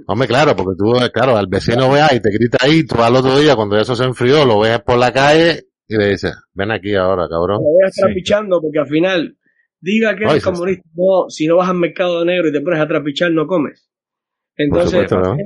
Hombre, 0.06 0.28
claro, 0.28 0.54
porque 0.54 0.76
tú, 0.76 0.94
eh, 0.96 1.10
claro, 1.12 1.36
al 1.36 1.46
vecino 1.46 1.90
veas 1.90 2.12
y 2.12 2.20
te 2.20 2.30
grita 2.30 2.58
ahí, 2.60 2.84
tú 2.84 3.02
al 3.02 3.16
otro 3.16 3.38
día, 3.38 3.56
cuando 3.56 3.78
eso 3.78 3.96
se 3.96 4.04
enfrió, 4.04 4.44
lo 4.44 4.60
ves 4.60 4.80
por 4.80 4.98
la 4.98 5.12
calle 5.12 5.64
y 5.88 5.96
le 5.96 6.10
dices, 6.10 6.34
ven 6.52 6.70
aquí 6.70 6.94
ahora, 6.94 7.26
cabrón. 7.28 7.58
Lo 7.62 7.70
voy 7.70 7.84
a 7.84 7.88
estar 7.88 8.08
Sí. 8.10 8.14
pichando 8.14 8.60
porque 8.60 8.78
al 8.78 8.88
final, 8.88 9.36
diga 9.80 10.14
que 10.14 10.24
eres 10.24 10.44
comunista, 10.44 10.84
no, 10.94 11.30
si 11.30 11.46
no 11.46 11.56
vas 11.56 11.70
al 11.70 11.76
mercado 11.76 12.24
negro 12.24 12.48
y 12.48 12.52
te 12.52 12.60
pones 12.60 12.80
a 12.80 12.86
trapichar, 12.88 13.30
no 13.32 13.46
comes. 13.46 13.88
Entonces, 14.56 15.08
supuesto, 15.08 15.18
¿no? 15.18 15.36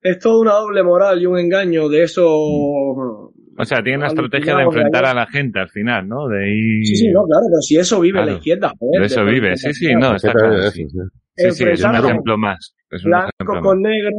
es, 0.00 0.18
toda 0.18 0.40
una 0.40 0.52
doble 0.54 0.82
moral 0.82 1.22
y 1.22 1.26
un 1.26 1.38
engaño 1.38 1.88
de 1.88 2.02
eso. 2.02 3.32
O 3.58 3.64
sea, 3.64 3.82
tiene 3.82 3.98
la 3.98 4.06
estrategia 4.08 4.56
de 4.56 4.62
enfrentar 4.62 5.04
a 5.04 5.14
la 5.14 5.26
gente 5.26 5.58
al 5.58 5.68
final, 5.68 6.08
¿no? 6.08 6.28
De 6.28 6.48
ir... 6.48 6.86
Sí, 6.86 6.96
sí, 6.96 7.08
no, 7.08 7.24
claro, 7.24 7.42
pero 7.50 7.60
si 7.60 7.76
eso 7.76 8.00
vive 8.00 8.18
Claro. 8.18 8.30
la 8.30 8.36
izquierda, 8.38 8.72
joder. 8.78 9.00
De 9.00 9.06
eso 9.06 9.24
de- 9.24 9.32
vive, 9.32 9.56
sí, 9.56 9.74
sí, 9.74 9.94
no, 9.94 10.14
está 10.16 10.32
claro. 10.32 10.70
Sí, 10.70 10.84
sí. 10.88 10.98
sí, 11.36 11.50
sí, 11.52 11.64
es 11.64 11.84
un 11.84 11.94
ejemplo 11.96 12.38
más. 12.38 12.74
Es 12.90 13.04
un 13.04 13.12
ejemplo 13.14 13.30
Blancos 13.38 13.54
más. 13.56 13.62
con 13.64 13.82
negro, 13.82 14.10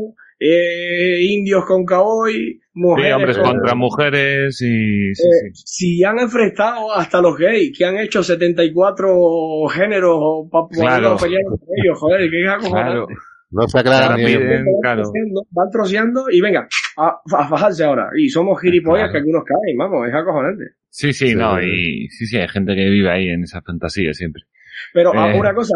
eh, 0.41 1.21
indios 1.21 1.65
con 1.65 1.85
Sí, 1.87 2.59
mujeres 2.73 3.13
hombres 3.15 3.37
con- 3.37 3.45
contra 3.51 3.75
mujeres 3.75 4.61
y... 4.61 5.13
Sí, 5.15 5.23
Eh, 5.23 5.49
sí. 5.53 5.61
si 5.65 6.03
han 6.03 6.19
enfrentado 6.19 6.93
hasta 6.93 7.21
los 7.21 7.37
gays, 7.37 7.77
que 7.77 7.85
han 7.85 7.97
hecho 7.97 8.21
74 8.23 9.67
géneros 9.69 10.19
para 10.51 10.63
poder 10.65 10.79
Claro. 10.81 11.17
pelear 11.17 11.41
entre 11.41 11.67
ellos, 11.83 11.99
joder, 11.99 12.29
que 12.29 12.43
es 12.43 12.49
acojonante. 12.49 12.91
Claro. 12.91 13.07
No 13.51 13.67
se 13.67 13.79
aclara 13.79 14.15
ni 14.15 14.23
piden- 14.25 14.47
van, 14.65 14.65
claro. 14.81 15.01
troceando, 15.03 15.41
van 15.51 15.69
troceando 15.71 16.25
y 16.31 16.39
venga, 16.41 16.67
a, 16.97 17.19
a 17.37 17.47
fajarse 17.47 17.83
ahora. 17.83 18.09
Y 18.15 18.29
somos 18.29 18.59
gilipollas 18.61 19.09
Claro. 19.09 19.11
que 19.13 19.17
algunos 19.19 19.43
caen, 19.43 19.77
vamos, 19.77 20.07
es 20.07 20.13
acojonante. 20.13 20.63
Sí, 20.89 21.13
sí, 21.13 21.29
Sí. 21.29 21.35
no, 21.35 21.61
y 21.61 22.07
sí, 22.09 22.25
sí, 22.27 22.37
hay 22.37 22.47
gente 22.47 22.75
que 22.75 22.89
vive 22.89 23.09
ahí 23.11 23.29
en 23.29 23.43
esa 23.43 23.61
fantasía 23.61 24.13
siempre. 24.13 24.43
Pero 24.93 25.11
ah, 25.15 25.33
Eh, 25.33 25.39
una 25.39 25.53
cosa, 25.53 25.75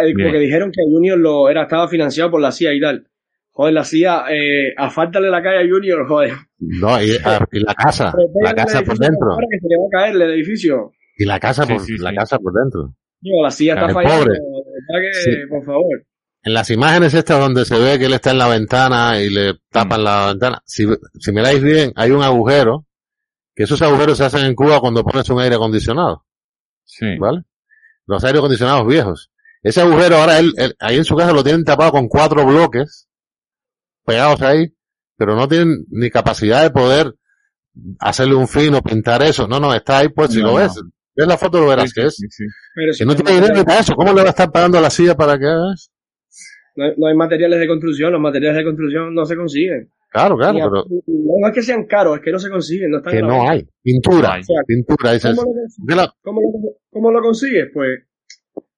eh, 0.00 0.12
bien. 0.14 0.28
porque 0.28 0.38
dijeron 0.40 0.70
que 0.72 0.82
Junior 0.90 1.18
lo 1.18 1.48
era 1.48 1.62
estaba 1.62 1.86
financiado 1.88 2.30
por 2.30 2.40
la 2.40 2.50
CIA 2.50 2.72
y 2.74 2.80
tal. 2.80 3.06
Joder, 3.54 3.74
la 3.74 3.84
CIA, 3.84 4.24
eh, 4.30 4.72
afáltale 4.76 5.28
la 5.28 5.42
calle 5.42 5.58
a 5.58 5.68
Junior, 5.70 6.06
joder. 6.08 6.32
No, 6.58 7.02
y, 7.02 7.10
ah, 7.24 7.44
y 7.52 7.60
la 7.60 7.74
casa, 7.74 8.12
la 8.42 8.54
casa 8.54 8.80
por 8.82 8.96
dentro. 8.98 9.36
que 9.50 9.58
se 9.58 9.68
le 9.68 9.76
va 9.76 9.84
a 9.86 9.90
caer 10.02 10.14
el 10.16 10.22
edificio. 10.32 10.92
Y 11.18 11.26
la 11.26 11.38
casa 11.38 11.64
Sí, 11.64 11.72
por, 11.74 11.80
sí, 11.82 11.98
la 11.98 12.10
sí. 12.10 12.16
casa 12.16 12.38
por 12.38 12.52
dentro. 12.54 12.94
Digo, 13.20 13.42
la 13.42 13.50
CIA 13.50 13.74
está 13.74 13.88
fallando. 13.90 14.24
pobre. 14.24 14.38
de 14.38 14.80
verdad 14.88 15.10
que, 15.12 15.14
Sí. 15.30 15.36
por 15.48 15.64
favor. 15.64 16.02
En 16.44 16.54
las 16.54 16.70
imágenes 16.70 17.14
estas 17.14 17.38
donde 17.38 17.64
se 17.64 17.78
ve 17.78 17.98
que 17.98 18.06
él 18.06 18.14
está 18.14 18.32
en 18.32 18.38
la 18.38 18.48
ventana 18.48 19.20
y 19.20 19.30
le 19.30 19.60
tapan 19.70 20.00
Mm. 20.00 20.04
la 20.04 20.26
ventana, 20.28 20.62
si, 20.66 20.86
si 21.20 21.32
miráis 21.32 21.62
bien, 21.62 21.92
hay 21.94 22.10
un 22.10 22.22
agujero, 22.22 22.84
que 23.54 23.62
esos 23.64 23.80
agujeros 23.82 24.18
se 24.18 24.24
hacen 24.24 24.44
en 24.46 24.54
Cuba 24.54 24.80
cuando 24.80 25.04
pones 25.04 25.28
un 25.30 25.40
aire 25.40 25.54
acondicionado, 25.54 26.24
Sí. 26.84 27.16
¿vale? 27.18 27.42
Los 28.06 28.24
aire 28.24 28.38
acondicionados 28.38 28.86
viejos. 28.86 29.30
Ese 29.62 29.80
agujero 29.82 30.16
ahora 30.16 30.38
él, 30.40 30.52
él- 30.56 30.74
ahí 30.80 30.96
en 30.96 31.04
su 31.04 31.14
casa 31.14 31.32
lo 31.32 31.44
tienen 31.44 31.64
tapado 31.64 31.92
con 31.92 32.08
cuatro 32.08 32.44
bloques 32.44 33.06
pegados 34.04 34.42
ahí, 34.42 34.74
pero 35.16 35.36
no 35.36 35.46
tienen 35.46 35.84
ni 35.90 36.10
capacidad 36.10 36.62
de 36.62 36.70
poder 36.70 37.14
hacerle 38.00 38.34
un 38.34 38.48
fin 38.48 38.74
o 38.74 38.82
pintar 38.82 39.22
eso. 39.22 39.46
No, 39.46 39.60
no, 39.60 39.72
está 39.72 39.98
ahí 39.98 40.08
pues 40.08 40.32
si 40.32 40.40
lo 40.40 40.48
no. 40.48 40.54
ves. 40.56 40.72
Ves 41.14 41.26
la 41.28 41.36
foto 41.38 41.60
lo 41.60 41.68
verás 41.68 41.90
Sí, 41.90 42.00
que 42.00 42.06
es. 42.08 42.16
sí, 42.16 42.26
sí. 42.30 42.44
Pero 42.74 42.92
Si 42.94 43.04
no 43.04 43.14
tiene 43.14 43.32
dinero 43.32 43.64
para 43.64 43.80
eso, 43.80 43.94
¿cómo 43.94 44.12
le 44.12 44.22
va 44.22 44.28
a 44.28 44.30
estar 44.30 44.50
pagando 44.50 44.78
a 44.78 44.80
la 44.80 44.90
silla 44.90 45.14
para 45.14 45.38
que 45.38 45.46
haga 45.46 45.72
eso? 45.74 45.90
No, 46.76 46.84
hay- 46.84 46.92
no 46.96 47.06
hay 47.06 47.14
materiales 47.16 47.60
de 47.60 47.66
construcción, 47.66 48.12
los 48.12 48.20
materiales 48.20 48.58
de 48.58 48.64
construcción 48.64 49.14
no 49.14 49.24
se 49.26 49.36
consiguen. 49.36 49.90
Claro, 50.10 50.36
claro, 50.36 50.58
a- 50.58 50.70
pero 50.70 50.84
no 51.06 51.48
es 51.48 51.54
que 51.54 51.62
sean 51.62 51.86
caros, 51.86 52.16
es 52.18 52.22
que 52.22 52.32
no 52.32 52.38
se 52.38 52.50
consiguen, 52.50 52.90
no 52.90 52.98
están 52.98 53.12
que 53.14 53.22
no 53.22 53.48
hay. 53.48 53.66
Pintura, 53.82 54.34
hay. 54.34 54.42
pintura, 54.66 55.12
dices. 55.12 55.34
¿Cómo 55.36 55.54
lo, 55.54 55.96
la- 55.96 56.12
¿Cómo 56.22 56.40
lo- 56.40 56.76
cómo 56.90 57.10
lo 57.10 57.20
consigues? 57.22 57.68
Pues 57.72 58.00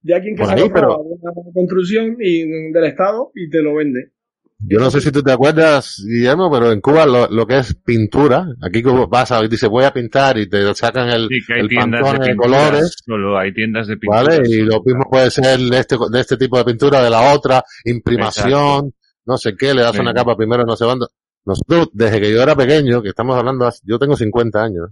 de 0.03 0.15
alguien 0.15 0.37
que 0.37 0.43
Por 0.43 0.55
se 0.57 0.63
ahí, 0.63 0.71
pero- 0.73 0.99
una 1.01 1.33
construcción 1.55 2.17
y, 2.21 2.71
del 2.73 2.85
Estado 2.85 3.31
y 3.35 3.49
te 3.51 3.63
lo 3.63 3.75
vende. 3.75 4.13
Yo 4.61 4.79
no 4.79 4.91
sé 4.91 5.01
si 5.01 5.11
tú 5.13 5.23
te 5.23 5.33
acuerdas, 5.33 5.97
Guillermo, 6.07 6.51
pero 6.51 6.73
en 6.73 6.81
Cuba 6.81 7.05
lo, 7.05 7.29
lo 7.29 7.47
que 7.47 7.59
es 7.59 7.75
pintura, 7.75 8.47
aquí 8.63 8.83
como 8.83 9.09
vas 9.09 9.31
a, 9.33 9.43
dice 9.43 9.67
voy 9.67 9.85
a 9.85 9.93
pintar 9.93 10.39
y 10.39 10.49
te 10.49 10.73
sacan 10.75 11.09
el, 11.11 11.29
Sí, 11.29 11.41
que 11.47 11.55
hay 11.55 11.61
el 11.61 11.69
tiendas 11.69 12.19
de, 12.21 12.37
colores, 12.37 12.97
Solo 13.05 13.37
hay 13.39 13.53
tiendas 13.53 13.89
de 13.89 13.97
pinturas. 13.97 14.25
¿vale? 14.27 14.49
Y 14.49 14.63
lo 14.63 14.81
mismo 14.83 15.05
puede 15.11 15.31
ser 15.31 15.59
de 15.59 15.79
este, 15.79 15.97
de 16.11 16.21
este 16.21 16.37
tipo 16.37 16.57
de 16.57 16.65
pintura, 16.65 17.03
de 17.03 17.11
la 17.11 17.35
otra, 17.35 17.63
imprimación, 17.85 18.95
no 19.27 19.37
sé 19.37 19.55
qué, 19.57 19.75
le 19.75 19.83
das 19.83 19.97
Sí. 19.97 20.01
una 20.01 20.15
capa 20.15 20.37
primero, 20.37 20.65
no 20.65 20.77
sé 20.77 20.85
cuándo. 20.85 21.09
Nosotros, 21.45 21.89
desde 21.93 22.21
que 22.21 22.33
yo 22.33 22.43
era 22.43 22.55
pequeño, 22.57 23.03
que 23.03 23.11
estamos 23.11 23.37
hablando, 23.37 23.69
yo 23.83 23.99
tengo 23.99 24.17
50 24.17 24.63
años, 24.63 24.89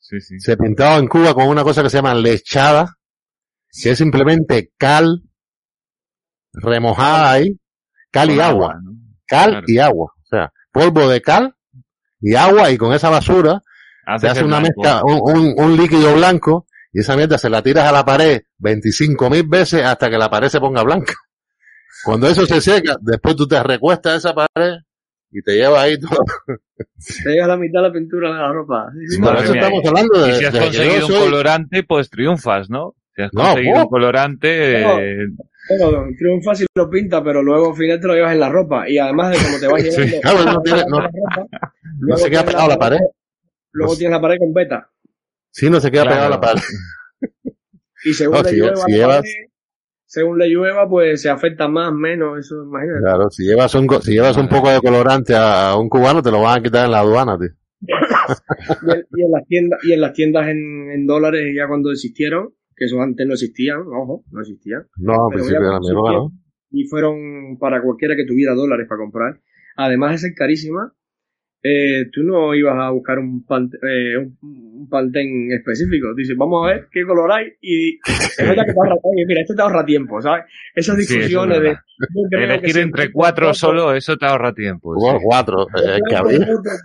Sí, 0.00 0.20
sí. 0.20 0.40
se 0.40 0.56
pintaba 0.56 0.96
en 0.96 1.06
Cuba 1.06 1.34
con 1.34 1.46
una 1.46 1.62
cosa 1.62 1.82
que 1.84 1.90
se 1.90 1.98
llama 1.98 2.14
lechada, 2.14 2.96
que 3.70 3.90
es 3.90 3.98
simplemente 3.98 4.72
cal 4.76 5.22
remojada 6.52 7.30
ahí, 7.32 7.56
cal 8.10 8.30
y 8.30 8.40
agua. 8.40 8.76
¿no? 8.82 8.92
cal 9.26 9.50
Claro. 9.50 9.66
y 9.68 9.78
agua. 9.78 10.12
O 10.16 10.26
sea, 10.28 10.52
polvo 10.72 11.08
de 11.08 11.20
cal 11.20 11.54
y 12.20 12.34
agua 12.34 12.70
y 12.70 12.78
con 12.78 12.92
esa 12.92 13.10
basura 13.10 13.62
se 14.04 14.12
Haces 14.12 14.30
hace 14.30 14.44
una 14.44 14.60
blanco. 14.60 14.80
mezcla, 14.82 15.02
un, 15.04 15.20
un, 15.36 15.54
un 15.64 15.76
líquido 15.76 16.14
blanco 16.14 16.66
y 16.92 17.00
esa 17.00 17.14
mierda 17.16 17.36
se 17.38 17.50
la 17.50 17.62
tiras 17.62 17.86
a 17.86 17.92
la 17.92 18.04
pared 18.04 18.40
25 18.58 19.28
mil 19.30 19.46
veces 19.46 19.84
hasta 19.84 20.08
que 20.08 20.16
la 20.18 20.30
pared 20.30 20.48
se 20.48 20.60
ponga 20.60 20.82
blanca. 20.82 21.12
Cuando 22.04 22.28
eso 22.28 22.46
se 22.46 22.60
seca, 22.60 22.96
después 23.00 23.36
tú 23.36 23.46
te 23.46 23.62
recuestas 23.62 24.14
a 24.14 24.16
esa 24.16 24.34
pared 24.34 24.76
y 25.30 25.42
te 25.42 25.56
llevas 25.56 25.82
ahí 25.82 25.98
todo. 26.00 26.24
Te 27.24 27.30
llega 27.30 27.46
la 27.46 27.56
mitad 27.56 27.82
de 27.82 27.88
la 27.88 27.92
pintura 27.92 28.32
de 28.32 28.38
la 28.38 28.52
ropa. 28.52 28.86
Sí, 29.08 29.20
Por 29.20 29.36
eso 29.36 29.52
mía, 29.52 29.60
estamos 29.62 29.84
hablando 29.86 30.22
de, 30.22 30.30
Y 30.30 30.34
si 30.36 30.44
has 30.46 30.52
de 30.54 30.60
conseguido 30.60 31.06
un 31.06 31.12
soy- 31.12 31.20
colorante, 31.30 31.82
pues 31.82 32.08
triunfas, 32.08 32.70
¿no? 32.70 32.94
Si 33.14 33.22
has 33.22 33.32
No, 33.34 33.42
conseguido 33.42 33.82
un 33.82 33.88
colorante, 33.88 34.80
No. 34.82 34.98
eh, 35.00 35.26
Bueno, 35.68 36.06
triunfa 36.16 36.54
si 36.54 36.66
lo 36.74 36.88
pinta, 36.88 37.22
pero 37.22 37.42
luego 37.42 37.70
al 37.70 37.76
final 37.76 38.00
te 38.00 38.06
lo 38.06 38.14
llevas 38.14 38.32
en 38.32 38.40
la 38.40 38.48
ropa. 38.48 38.88
Y 38.88 38.98
además 38.98 39.30
de 39.30 39.44
cómo 39.44 39.58
te 39.60 39.66
vas 39.68 39.82
Sí, 39.94 40.00
llevando 40.02 40.20
claro, 40.22 40.52
no 40.52 40.62
tiene- 40.62 40.84
no- 40.88 41.00
la 41.00 41.06
ropa, 41.08 41.72
no 42.00 42.16
se 42.16 42.30
queda 42.30 42.44
pegado 42.44 42.64
a 42.64 42.68
la 42.68 42.78
pared. 42.78 42.98
Luego 43.72 43.92
No- 43.92 43.98
tienes 43.98 44.16
la 44.16 44.20
pared 44.20 44.38
con 44.38 44.52
beta. 44.54 44.90
Sí, 45.50 45.68
no 45.70 45.80
se 45.80 45.90
queda 45.90 46.02
Claro. 46.02 46.16
pegado 46.16 46.26
a 46.32 46.36
la 46.36 46.40
pared. 46.40 46.62
Y 48.04 48.12
según 48.14 48.36
No, 48.36 48.42
le 48.42 48.50
si- 48.50 48.56
llueva, 48.56 48.76
si 48.76 48.92
la 48.92 48.96
llevas- 48.96 49.16
pared, 49.18 49.30
según 50.06 50.38
le 50.38 50.48
llueva, 50.48 50.88
pues 50.88 51.20
se 51.20 51.28
afecta 51.28 51.68
más, 51.68 51.92
menos, 51.92 52.38
eso, 52.38 52.62
imagínate. 52.62 53.00
Claro, 53.00 53.30
si 53.30 53.44
llevas 53.44 53.74
un, 53.74 53.88
si 54.02 54.12
llevas 54.12 54.36
un 54.38 54.48
poco 54.48 54.70
de 54.70 54.80
colorante 54.80 55.34
a, 55.34 55.70
a 55.70 55.76
un 55.78 55.88
cubano, 55.88 56.22
te 56.22 56.30
lo 56.30 56.40
van 56.40 56.58
a 56.58 56.62
quitar 56.62 56.86
en 56.86 56.92
la 56.92 57.00
aduana, 57.00 57.36
tío. 57.38 57.48
Y, 58.82 58.90
en, 58.90 59.06
y 59.14 59.22
en 59.24 59.30
las 59.32 59.46
tiendas, 59.46 59.80
y 59.84 59.92
en 59.92 60.00
las 60.00 60.12
tiendas 60.12 60.48
en, 60.48 60.90
en 60.92 61.06
dólares 61.06 61.52
ya 61.56 61.66
cuando 61.66 61.90
existieron, 61.90 62.50
que 62.78 62.84
eso 62.86 63.00
antes 63.02 63.26
no 63.26 63.34
existían, 63.34 63.80
ojo, 63.80 64.24
no 64.30 64.40
existían. 64.40 64.82
No, 64.96 65.28
Pero 65.30 65.42
principio 65.44 65.68
era 65.68 65.80
mi 65.80 65.88
hermano. 65.90 66.32
y 66.70 66.84
fueron 66.84 67.58
para 67.58 67.82
cualquiera 67.82 68.14
que 68.16 68.24
tuviera 68.24 68.54
dólares 68.54 68.86
para 68.88 69.00
comprar. 69.00 69.40
Además 69.76 70.12
de 70.12 70.18
ser 70.18 70.34
carísima, 70.34 70.92
eh, 71.62 72.04
tú 72.12 72.22
no 72.22 72.54
ibas 72.54 72.76
a 72.78 72.90
buscar 72.90 73.18
un, 73.18 73.44
pan, 73.44 73.68
eh, 73.82 74.16
un, 74.16 74.36
un 74.42 74.88
Pantene 74.88 75.54
específico. 75.56 76.14
Dices, 76.14 76.36
vamos 76.36 76.64
a 76.64 76.72
ver 76.72 76.88
qué 76.90 77.04
color 77.04 77.30
hay 77.32 77.46
y 77.60 77.96
es 77.96 78.36
verdad 78.38 78.64
que 78.64 78.72
te 78.72 78.78
ahorra, 78.78 78.94
oye, 79.02 79.24
mira, 79.26 79.40
esto 79.40 79.54
te 79.54 79.62
ahorra 79.62 79.84
tiempo, 79.84 80.22
¿sabes? 80.22 80.44
Esas 80.74 80.96
Sí, 80.96 81.02
eso 81.02 81.12
es 81.14 81.18
discusiones 81.18 81.60
de... 81.60 81.76
que 82.30 82.44
elegir 82.44 82.78
entre 82.78 83.10
cuatro 83.12 83.46
compro 83.46 83.54
solo, 83.54 83.94
eso 83.94 84.16
te 84.16 84.26
ahorra 84.26 84.52
tiempo. 84.54 84.94
Sí. 84.94 85.18
cuatro, 85.22 85.66
eh, 85.84 85.98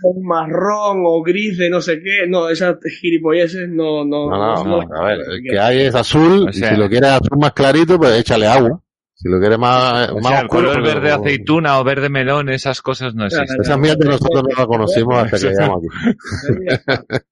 con 0.02 0.22
marrón 0.24 1.02
o 1.06 1.22
gris 1.22 1.56
de 1.56 1.70
no 1.70 1.80
sé 1.80 2.00
qué, 2.02 2.26
no, 2.28 2.48
esas 2.48 2.76
gilipolleces 3.00 3.68
no, 3.68 4.04
no, 4.04 4.28
No, 4.28 4.64
no, 4.64 4.82
no, 4.82 4.96
a 4.96 5.06
ver, 5.08 5.18
el 5.30 5.42
que 5.42 5.58
hay 5.58 5.82
es 5.82 5.94
azul, 5.94 6.48
O 6.48 6.52
sea- 6.52 6.72
y 6.72 6.74
si 6.74 6.80
lo 6.80 6.88
quieres 6.88 7.10
azul 7.10 7.38
más 7.40 7.52
clarito, 7.52 7.96
pues 7.98 8.18
échale 8.18 8.46
agua. 8.46 8.80
Si 9.24 9.30
lo 9.30 9.40
quieres 9.40 9.58
más, 9.58 10.10
O 10.10 10.16
más 10.16 10.26
sea, 10.26 10.40
el 10.42 10.48
color 10.48 10.82
verde 10.82 11.10
aceituna 11.10 11.80
o 11.80 11.84
verde 11.84 12.10
melón, 12.10 12.50
esas 12.50 12.82
cosas 12.82 13.14
no 13.14 13.24
existen. 13.24 13.56
Esas 13.58 13.78
mierdas 13.78 14.06
nosotros 14.06 14.42
no 14.42 14.50
las 14.54 14.66
conocimos 14.66 15.16
hasta 15.16 15.38
que 15.38 15.46
llegamos 15.54 15.82
aquí. 15.82 17.08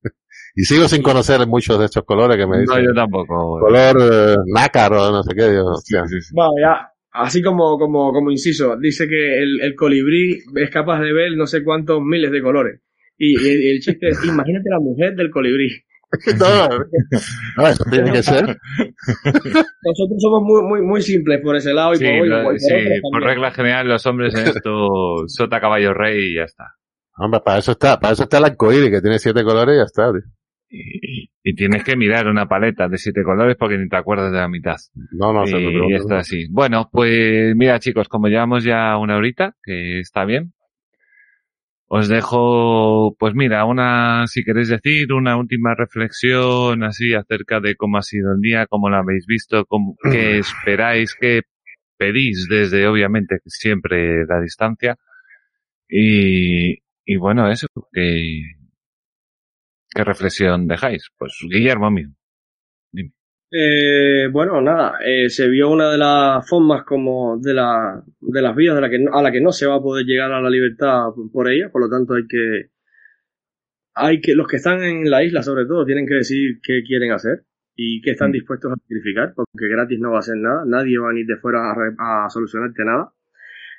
Y 0.55 0.65
sigo 0.65 0.87
sin 0.87 1.03
conocer 1.03 1.47
muchos 1.47 1.79
de 1.79 1.87
estos 1.87 2.05
colores 2.05 2.37
que 2.37 2.47
me 2.47 2.57
No, 2.57 2.61
dicen. 2.61 2.85
yo 2.85 2.95
tampoco. 2.95 3.59
Color 3.61 3.97
eh, 4.01 4.37
nácar 4.55 4.93
o 4.93 5.11
no 5.11 5.23
sé 5.23 5.35
qué, 5.35 5.51
digo, 5.51 5.71
hostia. 5.73 6.05
Sí, 6.07 6.21
sí. 6.21 6.35
Bueno, 6.35 6.51
ya, 6.61 6.89
así 7.13 7.43
como, 7.43 7.79
como, 7.79 8.13
como 8.13 8.31
inciso, 8.31 8.77
dice 8.79 9.09
que 9.09 9.43
el, 9.43 9.61
el 9.63 9.75
colibrí 9.75 10.41
es 10.57 10.71
capaz 10.71 11.01
de 11.01 11.13
ver 11.13 11.33
no 11.37 11.47
sé 11.47 11.65
cuántos 11.65 12.03
miles 12.03 12.31
de 12.33 12.43
colores. 12.43 12.81
Y, 13.17 13.33
y 13.41 13.71
el 13.71 13.81
chiste 13.81 14.09
es, 14.09 14.23
imagínate 14.25 14.69
la 14.69 14.79
mujer 14.81 15.15
del 15.15 15.31
colibrí. 15.31 15.69
No, 16.39 16.69
no, 17.57 17.67
eso 17.69 17.85
tiene 17.91 18.13
que 18.13 18.23
ser. 18.23 18.45
Nosotros 18.45 20.19
somos 20.21 20.43
muy, 20.43 20.63
muy, 20.63 20.83
muy 20.83 21.03
simples 21.03 21.41
por 21.43 21.57
ese 21.57 21.73
lado 21.73 21.95
y 21.95 21.97
Sí, 21.97 22.05
por, 22.05 22.27
y 22.27 22.29
lo- 22.29 22.43
por- 22.43 22.59
sí, 22.59 22.75
por 23.11 23.23
regla 23.23 23.51
general 23.51 23.89
los 23.89 24.05
hombres 24.07 24.35
en 24.35 24.49
esto 24.49 24.69
sota 25.27 25.61
caballo 25.61 25.95
rey 25.95 26.33
y 26.33 26.35
ya 26.37 26.43
está. 26.45 26.75
Hombre, 27.17 27.41
para 27.45 27.59
eso 27.59 27.73
está, 27.73 27.99
para 28.01 28.15
eso 28.15 28.25
está 28.25 28.39
el 28.39 28.45
arcoíris, 28.45 28.91
que 28.91 29.01
tiene 29.01 29.19
siete 29.19 29.43
colores 29.45 29.75
y 29.75 29.79
ya 29.79 29.85
está, 29.85 30.11
tío. 30.13 30.21
Y, 30.75 31.31
y 31.43 31.55
tienes 31.55 31.85
que 31.85 31.97
mirar 31.97 32.27
una 32.29 32.47
paleta 32.49 32.89
de 32.89 32.97
siete 32.97 33.23
colores 33.23 33.57
porque 33.59 33.77
ni 33.77 33.89
te 33.89 33.97
acuerdas 33.97 34.33
de 34.33 34.39
la 34.39 34.49
mitad. 34.49 34.77
No, 35.13 35.33
no, 35.33 35.47
se 35.47 35.57
me 35.57 35.65
y 35.65 35.73
pregunta. 35.73 35.97
está 35.97 36.19
así. 36.19 36.47
Bueno, 36.51 36.89
pues 36.91 37.55
mira 37.57 37.79
chicos, 37.79 38.09
como 38.09 38.29
llevamos 38.29 38.65
ya 38.65 38.97
una 38.97 39.17
horita, 39.17 39.55
que 39.63 40.01
está 40.01 40.25
bien, 40.25 40.55
os 41.95 42.09
dejo, 42.09 43.15
pues 43.19 43.35
mira, 43.35 43.67
una, 43.67 44.27
si 44.27 44.43
queréis 44.45 44.69
decir, 44.69 45.13
una 45.13 45.37
última 45.37 45.75
reflexión 45.75 46.83
así 46.85 47.13
acerca 47.13 47.61
de 47.61 47.77
cómo 47.77 47.99
ha 47.99 48.03
sido 48.03 48.33
el 48.33 48.41
día, 48.41 48.67
cómo 48.67 48.89
lo 48.89 48.97
habéis 48.97 49.27
visto, 49.27 49.67
cómo, 49.67 49.97
qué 50.11 50.39
esperáis, 50.39 51.15
qué 51.15 51.43
pedís 51.99 52.47
desde, 52.49 52.87
obviamente, 52.89 53.41
siempre 53.45 54.25
la 54.25 54.41
distancia. 54.41 54.97
Y, 55.87 56.79
y 57.05 57.17
bueno, 57.17 57.51
eso, 57.51 57.67
que, 57.93 58.41
¿qué 59.95 60.03
reflexión 60.03 60.69
dejáis? 60.69 61.11
Pues 61.19 61.37
Guillermo 61.43 61.91
mismo. 61.91 62.15
Eh, 63.55 64.29
bueno, 64.33 64.63
nada, 64.63 64.95
eh, 65.05 65.29
se 65.29 65.47
vio 65.47 65.69
una 65.69 65.91
de 65.93 65.99
las 65.99 66.49
formas 66.49 66.85
como 66.85 67.37
de, 67.39 67.53
la, 67.53 68.03
de 68.19 68.41
las 68.41 68.57
vías 68.57 68.75
de 68.75 68.81
la 68.81 68.89
que, 68.89 69.05
a 69.13 69.21
la 69.21 69.31
que 69.31 69.43
no 69.43 69.53
se 69.53 69.67
va 69.67 69.75
a 69.77 69.83
poder 69.83 70.07
llegar 70.07 70.33
a 70.33 70.41
la 70.41 70.49
libertad 70.49 71.09
por 71.31 71.51
ella, 71.51 71.69
por 71.71 71.83
lo 71.83 71.91
tanto 71.91 72.15
hay 72.15 72.27
que, 72.27 72.71
hay 73.95 74.23
que, 74.23 74.35
los 74.35 74.47
que 74.47 74.57
están 74.57 74.83
en 74.83 75.11
la 75.11 75.23
isla 75.23 75.43
sobre 75.43 75.67
todo 75.67 75.85
tienen 75.85 76.07
que 76.07 76.15
decir 76.15 76.61
qué 76.63 76.83
quieren 76.83 77.13
hacer 77.13 77.45
y 77.77 78.01
qué 78.01 78.13
están 78.13 78.31
mm. 78.31 78.33
dispuestos 78.33 78.73
a 78.73 78.77
sacrificar, 78.77 79.35
porque 79.37 79.69
gratis 79.69 80.01
no 80.01 80.13
va 80.13 80.21
a 80.21 80.23
ser 80.23 80.39
nada, 80.39 80.65
nadie 80.67 80.99
va 80.99 81.09
a 81.09 81.13
venir 81.13 81.27
de 81.27 81.37
fuera 81.37 81.75
a, 81.99 82.31
solucionarte 82.31 82.85
nada. 82.87 83.13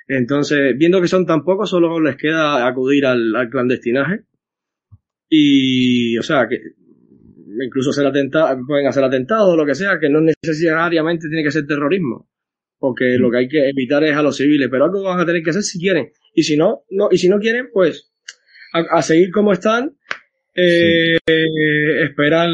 Entonces, 0.08 0.78
viendo 0.78 1.02
que 1.02 1.08
son 1.08 1.26
tan 1.26 1.44
pocos, 1.44 1.72
solo 1.72 2.00
les 2.00 2.18
queda 2.18 2.68
acudir 2.68 3.08
al, 3.08 3.36
al 3.36 3.50
clandestinaje. 3.50 4.26
Y, 5.30 6.18
o 6.20 6.22
sea, 6.22 6.48
que 6.48 6.60
incluso 7.64 7.91
hacer 7.91 8.06
atenta 8.06 8.57
pueden 8.68 8.88
hacer 8.88 9.03
atentados 9.03 9.53
o 9.53 9.56
lo 9.56 9.65
que 9.65 9.76
sea, 9.76 9.99
que 9.99 10.10
no 10.10 10.22
necesariamente 10.22 11.27
tiene 11.27 11.44
que 11.44 11.52
ser 11.52 11.65
terrorismo, 11.65 12.30
porque 12.77 13.18
lo 13.18 13.31
que 13.31 13.38
hay 13.38 13.48
que 13.48 13.69
evitar 13.69 14.03
es 14.03 14.15
a 14.15 14.22
los 14.22 14.38
civiles, 14.38 14.68
pero 14.69 14.85
algo 14.85 15.03
van 15.03 15.19
a 15.19 15.26
tener 15.26 15.41
que 15.44 15.52
hacer 15.52 15.64
si 15.64 15.80
quieren, 15.80 16.11
y 16.34 16.44
si 16.44 16.57
no, 16.57 16.84
no 16.90 17.10
y 17.11 17.18
si 17.18 17.30
no 17.30 17.40
quieren, 17.40 17.69
pues 17.72 18.14
a, 18.73 19.02
seguir 19.02 19.31
como 19.31 19.53
están, 19.53 19.95
eh, 20.56 21.18
esperar 22.03 22.49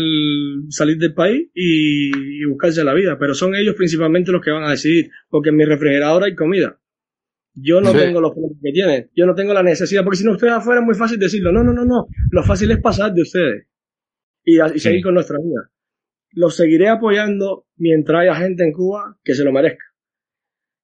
salir 0.70 0.98
del 0.98 1.14
país 1.14 1.50
y, 1.54 2.44
buscarse 2.46 2.84
la 2.84 2.94
vida, 2.94 3.18
pero 3.20 3.34
son 3.34 3.56
ellos 3.56 3.76
principalmente 3.76 4.32
los 4.32 4.42
que 4.42 4.52
van 4.52 4.64
a 4.64 4.72
decidir, 4.72 5.10
porque 5.30 5.50
en 5.50 5.56
mi 5.56 5.66
refrigerador 5.66 6.24
hay 6.24 6.36
comida. 6.36 6.80
Yo 7.54 7.82
no 7.82 7.92
tengo 7.92 8.22
los 8.22 8.32
problemas 8.32 8.58
que 8.64 8.72
tienen, 8.72 9.10
yo 9.16 9.26
no 9.26 9.36
tengo 9.36 9.54
la 9.54 9.64
necesidad, 9.64 10.04
porque 10.04 10.18
si 10.18 10.24
no 10.24 10.34
ustedes 10.34 10.54
afuera 10.54 10.82
es 10.82 10.86
muy 10.86 10.96
fácil 10.96 11.20
decirlo, 11.20 11.52
no, 11.52 11.64
no, 11.64 11.74
no, 11.74 11.86
no, 11.86 12.08
lo 12.32 12.44
fácil 12.44 12.72
es 12.72 12.80
pasar 12.80 13.14
de 13.14 13.22
ustedes 13.22 13.70
y, 14.56 14.80
seguir 14.80 15.04
con 15.04 15.14
nuestra 15.14 15.38
vida. 15.38 15.70
Los 16.32 16.56
seguiré 16.56 16.90
apoyando 16.90 17.66
mientras 17.78 18.22
haya 18.22 18.36
gente 18.36 18.64
en 18.64 18.72
Cuba 18.72 19.18
que 19.24 19.34
se 19.34 19.44
lo 19.44 19.52
merezca, 19.52 19.86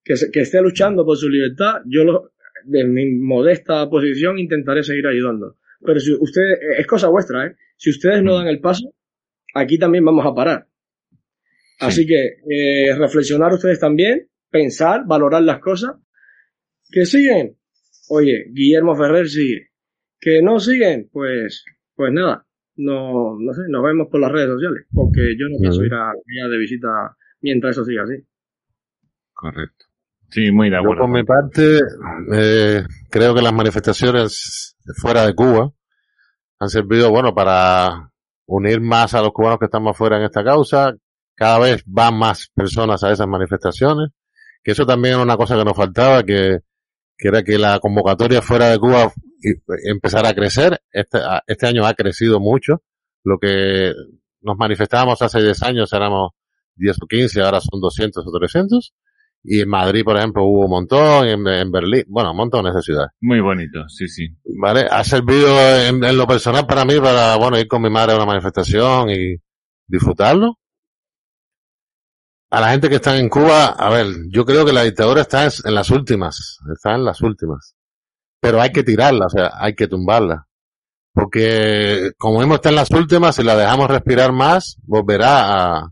que, 0.03 0.15
que 0.31 0.41
esté 0.41 0.61
luchando 0.61 1.05
por 1.05 1.17
su 1.17 1.29
libertad. 1.29 1.81
Yo, 1.85 2.03
lo, 2.03 2.31
de 2.65 2.83
mi 2.83 3.11
modesta 3.15 3.87
posición, 3.89 4.39
intentaré 4.39 4.83
seguir 4.83 5.07
ayudando. 5.07 5.57
Pero 5.85 5.99
si 5.99 6.13
ustedes, 6.13 6.59
es 6.79 6.87
cosa 6.87 7.09
vuestra, 7.09 7.45
¿eh? 7.47 7.55
Si 7.77 7.89
ustedes 7.89 8.23
no 8.23 8.33
mm. 8.33 8.37
dan 8.37 8.47
el 8.47 8.59
paso, 8.59 8.93
aquí 9.53 9.77
también 9.77 10.03
vamos 10.03 10.25
a 10.25 10.33
parar. 10.33 10.67
Así 11.79 12.05
que 12.05 12.37
eh, 12.49 12.95
reflexionar 12.97 13.53
ustedes 13.53 13.79
también, 13.79 14.29
pensar, 14.49 15.05
valorar 15.05 15.43
las 15.43 15.59
cosas. 15.59 15.95
Que 16.89 17.05
siguen, 17.05 17.57
oye, 18.09 18.45
Guillermo 18.51 18.95
Ferrer 18.95 19.27
sigue. 19.27 19.69
Que 20.19 20.41
no 20.41 20.59
siguen, 20.59 21.09
pues, 21.11 21.65
pues 21.95 22.13
nada, 22.13 22.47
no, 22.77 23.37
no 23.39 23.53
sé, 23.53 23.61
nos 23.69 23.83
vemos 23.83 24.07
por 24.09 24.19
las 24.19 24.31
redes 24.31 24.49
sociales, 24.49 24.85
porque 24.93 25.35
yo 25.37 25.47
no 25.49 25.57
pienso 25.59 25.83
ir 25.83 25.93
a 25.93 26.11
de 26.49 26.57
visita 26.57 27.15
mientras 27.41 27.71
eso 27.71 27.85
siga 27.85 28.03
así. 28.03 28.15
Correcto. 29.33 29.85
Sí, 30.29 30.51
muy 30.51 30.69
de 30.69 30.77
acuerdo. 30.77 31.03
por 31.03 31.11
mi 31.11 31.23
parte, 31.23 31.79
eh, 32.33 32.83
creo 33.09 33.33
que 33.33 33.41
las 33.41 33.53
manifestaciones 33.53 34.75
fuera 34.97 35.25
de 35.25 35.33
Cuba 35.33 35.71
han 36.59 36.69
servido, 36.69 37.11
bueno, 37.11 37.33
para 37.33 38.11
unir 38.47 38.81
más 38.81 39.13
a 39.13 39.21
los 39.21 39.31
cubanos 39.31 39.59
que 39.59 39.65
estamos 39.65 39.95
fuera 39.97 40.17
en 40.17 40.23
esta 40.23 40.43
causa. 40.43 40.95
Cada 41.35 41.59
vez 41.59 41.83
van 41.85 42.17
más 42.17 42.49
personas 42.53 43.03
a 43.03 43.11
esas 43.11 43.27
manifestaciones. 43.27 44.09
Que 44.63 44.71
eso 44.71 44.85
también 44.85 45.15
era 45.15 45.23
una 45.23 45.37
cosa 45.37 45.55
que 45.57 45.65
nos 45.65 45.75
faltaba, 45.75 46.23
que, 46.23 46.59
que 47.17 47.27
era 47.27 47.43
que 47.43 47.57
la 47.59 47.79
convocatoria 47.79 48.41
fuera 48.41 48.69
de 48.69 48.79
Cuba 48.79 49.11
empezar 49.83 50.25
a 50.25 50.33
crecer. 50.33 50.79
Este, 50.91 51.19
este 51.47 51.67
año 51.67 51.85
ha 51.85 51.93
crecido 51.93 52.39
mucho. 52.39 52.81
Lo 53.23 53.37
que 53.39 53.93
nos 54.41 54.57
manifestábamos 54.57 55.21
hace 55.21 55.41
10 55.41 55.63
años 55.63 55.93
éramos 55.93 56.31
10 56.75 56.97
o 57.01 57.07
15, 57.07 57.41
ahora 57.41 57.59
son 57.61 57.79
200 57.81 58.25
o 58.25 58.31
300. 58.31 58.93
Y 59.47 59.61
en 59.61 59.69
Madrid, 59.69 60.03
por 60.03 60.17
ejemplo, 60.17 60.43
hubo 60.43 60.65
un 60.65 60.71
montón, 60.71 61.27
en, 61.27 61.71
Berlín, 61.71 62.03
bueno, 62.07 62.33
montones 62.33 62.73
de 62.73 62.81
ciudades. 62.81 63.11
Muy 63.21 63.39
bonito, 63.41 63.87
sí, 63.87 64.07
sí. 64.07 64.27
Vale, 64.59 64.87
ha 64.89 65.03
servido 65.03 65.47
en, 65.87 66.03
en, 66.03 66.17
lo 66.17 66.25
personal 66.25 66.65
para 66.65 66.83
mí 66.83 66.99
para, 66.99 67.35
bueno, 67.35 67.59
ir 67.59 67.67
con 67.67 67.81
mi 67.83 67.91
madre 67.91 68.13
a 68.13 68.15
una 68.15 68.25
manifestación 68.25 69.11
y 69.11 69.35
disfrutarlo. 69.87 70.57
A 72.49 72.61
la 72.61 72.71
gente 72.71 72.89
que 72.89 72.95
está 72.95 73.17
en 73.19 73.29
Cuba, 73.29 73.67
a 73.67 73.89
ver, 73.89 74.07
yo 74.29 74.45
creo 74.45 74.65
que 74.65 74.73
la 74.73 74.83
dictadura 74.83 75.21
está 75.21 75.43
en 75.43 75.75
las 75.75 75.91
últimas, 75.91 76.59
está 76.71 76.95
en 76.95 77.05
las 77.05 77.21
últimas 77.21 77.75
pero 78.45 78.61
hay 78.61 78.71
que 78.71 78.83
tirarla, 78.83 79.25
o 79.25 79.29
sea, 79.29 79.53
hay 79.55 79.73
que 79.73 79.87
tumbarla. 79.87 80.45
Porque 81.11 82.11
como 82.15 82.43
hemos 82.43 82.57
está 82.57 82.69
en 82.69 82.75
las 82.75 82.91
últimas, 82.91 83.35
si 83.35 83.43
la 83.43 83.55
dejamos 83.55 83.89
respirar 83.89 84.33
más, 84.33 84.77
volverá 84.83 85.77
a, 85.77 85.91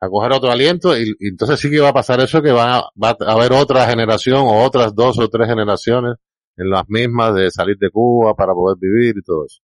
a 0.00 0.08
coger 0.08 0.30
otro 0.30 0.52
aliento 0.52 0.96
y, 0.96 1.12
entonces 1.18 1.58
sí 1.58 1.68
que 1.68 1.80
va 1.80 1.88
a 1.88 1.92
pasar 1.92 2.20
eso 2.20 2.40
que 2.40 2.52
va, 2.52 2.88
va 3.02 3.16
a 3.18 3.32
haber 3.32 3.52
otra 3.52 3.84
generación 3.88 4.42
o 4.42 4.62
otras 4.62 4.94
dos 4.94 5.18
o 5.18 5.28
tres 5.28 5.48
generaciones 5.48 6.14
en 6.56 6.70
las 6.70 6.88
mismas 6.88 7.34
de 7.34 7.50
salir 7.50 7.76
de 7.78 7.90
Cuba 7.90 8.36
para 8.36 8.52
poder 8.52 8.76
vivir 8.80 9.16
y 9.18 9.22
todo 9.22 9.46
eso. 9.46 9.60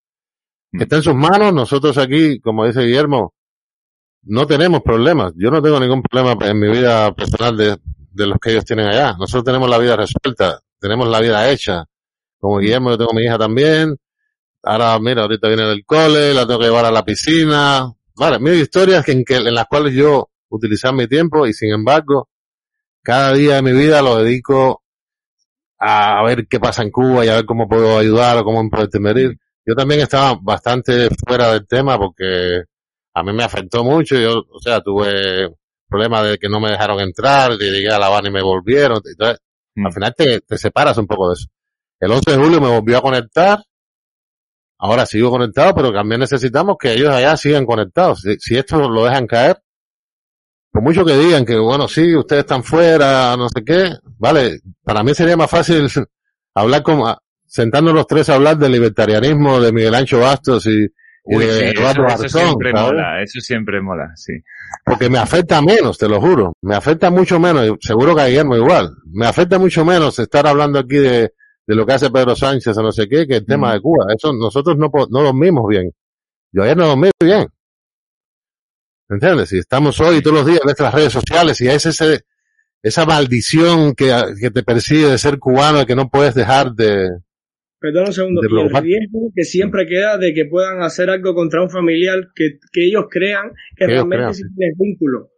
Mm. 0.72 0.82
está 0.82 0.96
en 0.96 1.02
sus 1.04 1.14
manos, 1.14 1.54
nosotros 1.54 1.96
aquí, 1.98 2.40
como 2.40 2.66
dice 2.66 2.80
Guillermo, 2.80 3.32
no 4.24 4.44
tenemos 4.48 4.82
problemas. 4.82 5.34
Yo 5.36 5.52
no 5.52 5.62
tengo 5.62 5.78
ningún 5.78 6.02
problema 6.02 6.36
en 6.48 6.58
mi 6.58 6.68
vida 6.68 7.14
personal 7.14 7.56
de, 7.56 7.76
de 8.10 8.26
los 8.26 8.38
que 8.40 8.50
ellos 8.50 8.64
tienen 8.64 8.86
allá. 8.86 9.14
Nosotros 9.16 9.44
tenemos 9.44 9.70
la 9.70 9.78
vida 9.78 9.94
resuelta, 9.94 10.58
tenemos 10.80 11.08
la 11.08 11.20
vida 11.20 11.48
hecha. 11.48 11.84
Como 12.42 12.58
Guillermo, 12.58 12.90
yo 12.90 12.98
tengo 12.98 13.12
mi 13.12 13.22
hija 13.22 13.38
también. 13.38 13.96
Ahora, 14.64 14.98
mira, 14.98 15.22
ahorita 15.22 15.46
viene 15.46 15.62
del 15.62 15.84
cole, 15.86 16.34
la 16.34 16.44
tengo 16.44 16.58
que 16.58 16.66
llevar 16.66 16.84
a 16.84 16.90
la 16.90 17.04
piscina. 17.04 17.88
Vale, 18.16 18.40
mil 18.40 18.54
historias 18.54 19.08
en, 19.08 19.24
que, 19.24 19.36
en 19.36 19.54
las 19.54 19.66
cuales 19.66 19.94
yo 19.94 20.28
utilizar 20.48 20.92
mi 20.92 21.06
tiempo 21.06 21.46
y 21.46 21.52
sin 21.52 21.72
embargo, 21.72 22.28
cada 23.00 23.32
día 23.32 23.54
de 23.54 23.62
mi 23.62 23.70
vida 23.70 24.02
lo 24.02 24.16
dedico 24.16 24.82
a 25.78 26.20
ver 26.24 26.48
qué 26.48 26.58
pasa 26.58 26.82
en 26.82 26.90
Cuba 26.90 27.24
y 27.24 27.28
a 27.28 27.36
ver 27.36 27.46
cómo 27.46 27.68
puedo 27.68 27.96
ayudar 27.96 28.38
o 28.38 28.44
cómo 28.44 28.68
puedo 28.68 28.84
intervenir. 28.86 29.38
Yo 29.64 29.76
también 29.76 30.00
estaba 30.00 30.36
bastante 30.42 31.10
fuera 31.24 31.52
del 31.52 31.64
tema 31.68 31.96
porque 31.96 32.64
a 33.14 33.22
mí 33.22 33.32
me 33.32 33.44
afectó 33.44 33.84
mucho. 33.84 34.16
Yo, 34.16 34.42
o 34.50 34.58
sea, 34.58 34.80
tuve 34.80 35.48
problemas 35.88 36.28
de 36.28 36.38
que 36.38 36.48
no 36.48 36.58
me 36.58 36.72
dejaron 36.72 36.98
entrar, 36.98 37.56
de 37.56 37.70
llegué 37.70 37.90
a 37.90 38.00
La 38.00 38.06
Habana 38.06 38.30
y 38.30 38.32
me 38.32 38.42
volvieron. 38.42 39.00
Entonces, 39.04 39.38
al 39.76 39.82
mm. 39.84 39.92
final 39.92 40.14
te, 40.16 40.40
te 40.40 40.58
separas 40.58 40.98
un 40.98 41.06
poco 41.06 41.28
de 41.28 41.34
eso. 41.34 41.46
El 42.02 42.10
11 42.10 42.32
de 42.32 42.36
julio 42.36 42.60
me 42.60 42.68
volvió 42.68 42.98
a 42.98 43.00
conectar. 43.00 43.60
Ahora 44.76 45.06
sigo 45.06 45.30
conectado, 45.30 45.72
pero 45.72 45.92
también 45.92 46.20
necesitamos 46.20 46.76
que 46.76 46.94
ellos 46.94 47.10
allá 47.10 47.36
sigan 47.36 47.64
conectados. 47.64 48.24
Si, 48.40 48.56
esto 48.56 48.90
lo 48.90 49.04
dejan 49.04 49.28
caer, 49.28 49.58
por 50.72 50.82
mucho 50.82 51.04
que 51.04 51.16
digan 51.16 51.44
que, 51.44 51.56
bueno, 51.56 51.86
sí, 51.86 52.16
ustedes 52.16 52.40
están 52.40 52.64
fuera, 52.64 53.36
no 53.36 53.48
sé 53.48 53.62
qué, 53.64 53.92
vale, 54.18 54.62
para 54.82 55.04
mí 55.04 55.14
sería 55.14 55.36
más 55.36 55.48
fácil 55.48 55.86
hablar 56.56 56.82
con, 56.82 57.02
sentando 57.46 57.92
los 57.92 58.08
tres 58.08 58.28
a 58.30 58.34
hablar 58.34 58.58
del 58.58 58.72
libertarianismo 58.72 59.60
de 59.60 59.70
Miguel 59.70 59.94
Ancho 59.94 60.18
Bastos 60.18 60.66
y, 60.66 60.88
de 61.24 61.70
Eduardo 61.70 62.08
eso, 62.08 62.24
eso 62.24 62.38
siempre 62.40 62.72
mola, 62.72 63.22
eso 63.22 63.40
siempre 63.40 63.80
mola, 63.80 64.10
sí. 64.16 64.32
Porque 64.84 65.08
me 65.08 65.18
afecta 65.18 65.62
menos, 65.62 65.98
te 65.98 66.08
lo 66.08 66.20
juro. 66.20 66.54
Me 66.62 66.74
afecta 66.74 67.12
mucho 67.12 67.38
menos, 67.38 67.76
seguro 67.80 68.16
que 68.16 68.22
a 68.22 68.26
Guillermo 68.26 68.56
igual. 68.56 68.90
Me 69.12 69.26
afecta 69.26 69.60
mucho 69.60 69.84
menos 69.84 70.18
estar 70.18 70.48
hablando 70.48 70.80
aquí 70.80 70.96
de, 70.96 71.32
de 71.66 71.74
lo 71.74 71.86
que 71.86 71.92
hace 71.92 72.10
Pedro 72.10 72.34
Sánchez 72.34 72.76
o 72.76 72.82
no 72.82 72.92
sé 72.92 73.08
qué, 73.08 73.26
que 73.26 73.36
el 73.36 73.46
tema 73.46 73.70
mm. 73.70 73.72
de 73.74 73.80
Cuba. 73.80 74.06
Eso 74.14 74.32
nosotros 74.32 74.76
no, 74.76 74.90
no 75.10 75.22
dormimos 75.22 75.68
bien. 75.68 75.90
Yo 76.52 76.62
ayer 76.62 76.76
no 76.76 76.88
dormí 76.88 77.10
bien. 77.22 77.46
¿Entiendes? 79.08 79.50
Si 79.50 79.58
estamos 79.58 80.00
hoy 80.00 80.22
todos 80.22 80.38
los 80.38 80.46
días 80.46 80.60
en 80.60 80.66
nuestras 80.66 80.94
redes 80.94 81.12
sociales 81.12 81.60
y 81.60 81.68
es 81.68 81.84
ese, 81.86 82.20
esa 82.82 83.04
maldición 83.04 83.94
que, 83.94 84.12
que 84.40 84.50
te 84.50 84.62
persigue 84.62 85.06
de 85.06 85.18
ser 85.18 85.38
cubano 85.38 85.82
y 85.82 85.86
que 85.86 85.94
no 85.94 86.08
puedes 86.08 86.34
dejar 86.34 86.72
de... 86.72 87.08
Perdón 87.78 88.06
un 88.06 88.12
segundo. 88.12 88.40
Y 88.42 88.60
el 88.60 88.82
riesgo 88.82 89.32
que 89.34 89.44
siempre 89.44 89.86
queda 89.86 90.16
de 90.16 90.32
que 90.32 90.44
puedan 90.44 90.82
hacer 90.82 91.10
algo 91.10 91.34
contra 91.34 91.62
un 91.62 91.68
familiar 91.68 92.28
que, 92.34 92.58
que 92.72 92.86
ellos 92.86 93.06
crean 93.10 93.50
que, 93.76 93.86
realmente 93.86 94.34
sí 94.34 94.42
tiene 94.56 94.72
vínculo 94.78 95.31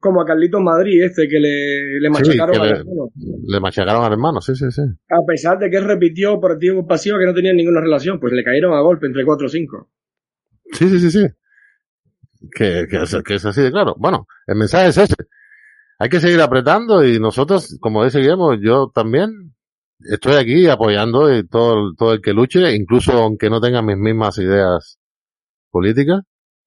como, 0.00 0.20
a 0.20 0.24
Carlitos 0.26 0.60
Madrid, 0.60 1.02
este, 1.02 1.26
que 1.26 1.40
le, 1.40 2.00
le 2.00 2.10
machacaron 2.10 2.60
al 2.60 2.68
hermano. 2.68 3.10
Le 3.46 3.60
machacaron 3.60 4.04
al 4.04 4.12
hermano, 4.12 4.40
sí, 4.40 4.54
sí, 4.54 4.70
sí. 4.70 4.82
A 5.08 5.24
pesar 5.26 5.58
de 5.58 5.70
que 5.70 5.76
él 5.78 5.84
repitió 5.84 6.38
por 6.38 6.52
activo 6.52 6.86
pasivo 6.86 7.18
que 7.18 7.26
no 7.26 7.34
tenían 7.34 7.56
ninguna 7.56 7.80
relación, 7.80 8.20
pues 8.20 8.32
le 8.32 8.44
cayeron 8.44 8.74
a 8.74 8.80
golpe 8.80 9.06
entre 9.06 9.24
4 9.24 9.46
o 9.46 9.48
5. 9.48 9.90
Sí, 10.72 10.88
sí, 10.88 11.00
sí, 11.00 11.10
sí. 11.10 11.26
Que, 12.54 12.86
que, 12.90 13.22
que 13.24 13.34
es 13.34 13.44
así 13.46 13.62
de 13.62 13.70
claro. 13.70 13.94
Bueno, 13.98 14.26
el 14.46 14.56
mensaje 14.56 14.88
es 14.88 14.98
ese. 14.98 15.14
Hay 15.98 16.08
que 16.10 16.20
seguir 16.20 16.40
apretando 16.40 17.04
y 17.04 17.18
nosotros, 17.18 17.78
como 17.80 18.04
dice 18.04 18.18
Guillermo, 18.18 18.54
yo 18.54 18.90
también 18.94 19.54
estoy 20.00 20.34
aquí 20.34 20.66
apoyando 20.66 21.34
y 21.34 21.46
todo, 21.46 21.94
todo 21.96 22.12
el 22.12 22.20
que 22.20 22.32
luche, 22.32 22.74
incluso 22.74 23.12
aunque 23.12 23.48
no 23.48 23.60
tenga 23.60 23.80
mis 23.80 23.96
mismas 23.96 24.36
ideas 24.38 24.98
políticas, 25.70 26.20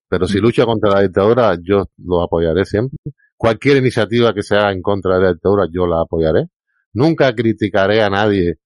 pero 0.09 0.27
si 0.27 0.39
mm. 0.39 0.41
lucha 0.41 0.65
contra 0.65 0.91
la 0.91 1.01
dictadura, 1.01 1.57
yo 1.61 1.85
lo 1.97 2.21
apoyaré 2.21 2.65
siempre. 2.65 2.97
Cualquier 3.35 3.77
iniciativa 3.77 4.33
que 4.33 4.43
sea 4.43 4.71
en 4.71 4.81
contra 4.81 5.17
de 5.17 5.23
la 5.23 5.33
dictadura, 5.33 5.65
yo 5.71 5.85
la 5.87 6.01
apoyaré. 6.01 6.47
Nunca 6.93 7.33
criticaré 7.35 8.01
a 8.01 8.09
nadie 8.09 8.57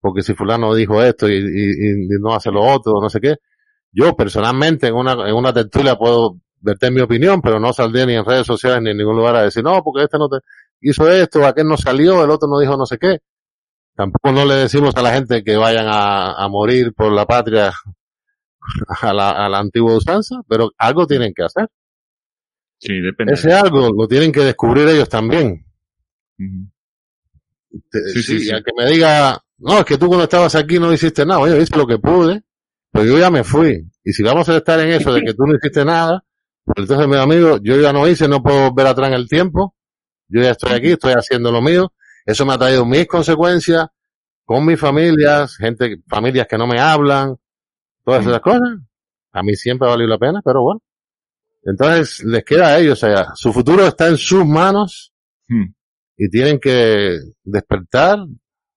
porque 0.00 0.22
si 0.22 0.34
fulano 0.34 0.74
dijo 0.74 1.02
esto 1.02 1.28
y, 1.28 2.08
no 2.20 2.34
hace 2.34 2.50
lo 2.50 2.62
otro, 2.62 3.00
no 3.00 3.10
sé 3.10 3.20
qué. 3.20 3.36
Yo 3.92 4.14
personalmente 4.16 4.86
en 4.88 4.94
una, 4.94 5.12
en 5.28 5.34
una 5.34 5.52
tertulia 5.52 5.96
puedo 5.96 6.38
verte 6.60 6.90
mi 6.90 7.00
opinión, 7.00 7.40
pero 7.42 7.60
no 7.60 7.72
saldré 7.72 8.06
ni 8.06 8.14
en 8.14 8.24
redes 8.24 8.46
sociales 8.46 8.82
ni 8.82 8.90
en 8.90 8.96
ningún 8.96 9.16
lugar 9.16 9.36
a 9.36 9.42
decir, 9.42 9.62
no, 9.62 9.82
porque 9.82 10.04
este 10.04 10.18
no 10.18 10.28
te 10.28 10.38
hizo 10.80 11.10
esto, 11.10 11.44
aquel 11.46 11.66
no 11.66 11.76
salió, 11.76 12.24
el 12.24 12.30
otro 12.30 12.48
no 12.48 12.58
dijo 12.58 12.76
no 12.76 12.86
sé 12.86 12.98
qué. 12.98 13.18
Tampoco 13.94 14.32
no 14.32 14.44
le 14.46 14.54
decimos 14.54 14.94
a 14.96 15.02
la 15.02 15.12
gente 15.12 15.44
que 15.44 15.56
vayan 15.56 15.86
a, 15.86 16.32
a 16.34 16.48
morir 16.48 16.94
por 16.94 17.12
la 17.12 17.26
patria 17.26 17.72
a 19.00 19.12
la, 19.12 19.30
a 19.30 19.48
la 19.48 19.58
antigua 19.58 19.96
usanza, 19.96 20.42
pero 20.48 20.70
algo 20.78 21.06
tienen 21.06 21.32
que 21.34 21.44
hacer. 21.44 21.68
Sí, 22.78 22.98
depende. 23.00 23.34
Ese 23.34 23.52
algo 23.52 23.90
lo 23.92 24.08
tienen 24.08 24.32
que 24.32 24.40
descubrir 24.40 24.88
ellos 24.88 25.08
también. 25.08 25.66
sí, 26.38 28.22
sí, 28.22 28.40
sí, 28.40 28.50
que 28.50 28.72
me 28.76 28.90
diga, 28.90 29.38
no, 29.58 29.80
es 29.80 29.84
que 29.84 29.98
tú 29.98 30.08
cuando 30.08 30.24
estabas 30.24 30.54
aquí 30.54 30.78
no 30.78 30.92
hiciste 30.92 31.26
nada. 31.26 31.40
Oye, 31.40 31.60
hice 31.60 31.76
lo 31.76 31.86
que 31.86 31.98
pude, 31.98 32.42
pero 32.90 33.04
yo 33.04 33.18
ya 33.18 33.30
me 33.30 33.44
fui. 33.44 33.86
Y 34.02 34.12
si 34.12 34.22
vamos 34.22 34.48
a 34.48 34.56
estar 34.56 34.80
en 34.80 34.88
eso 34.88 35.12
de 35.12 35.20
que 35.20 35.34
tú 35.34 35.44
no 35.46 35.54
hiciste 35.56 35.84
nada, 35.84 36.24
pues 36.64 36.78
entonces, 36.78 37.06
mi 37.06 37.16
amigo, 37.16 37.58
yo 37.62 37.78
ya 37.80 37.92
no 37.92 38.08
hice, 38.08 38.28
no 38.28 38.42
puedo 38.42 38.72
ver 38.72 38.86
atrás 38.86 39.08
en 39.08 39.14
el 39.14 39.28
tiempo. 39.28 39.74
Yo 40.28 40.40
ya 40.40 40.52
estoy 40.52 40.72
aquí, 40.72 40.92
estoy 40.92 41.12
haciendo 41.12 41.52
lo 41.52 41.60
mío. 41.60 41.92
Eso 42.24 42.46
me 42.46 42.54
ha 42.54 42.58
traído 42.58 42.86
mis 42.86 43.06
consecuencias 43.06 43.88
con 44.44 44.64
mis 44.64 44.80
familias, 44.80 45.56
gente, 45.56 46.02
familias 46.08 46.46
que 46.48 46.58
no 46.58 46.66
me 46.66 46.80
hablan, 46.80 47.36
todas 48.04 48.26
esas 48.26 48.40
cosas. 48.40 48.78
A 49.32 49.42
mí 49.42 49.54
siempre 49.54 49.86
ha 49.86 49.92
valido 49.92 50.08
la 50.08 50.18
pena, 50.18 50.40
pero 50.44 50.62
bueno. 50.62 50.80
Entonces, 51.62 52.24
les 52.24 52.44
queda 52.44 52.68
a 52.68 52.78
ellos, 52.78 53.02
o 53.02 53.06
sea, 53.06 53.26
su 53.34 53.52
futuro 53.52 53.86
está 53.86 54.08
en 54.08 54.16
sus 54.16 54.46
manos 54.46 55.12
hmm. 55.48 55.66
y 56.16 56.28
tienen 56.30 56.58
que 56.58 57.18
despertar, 57.44 58.18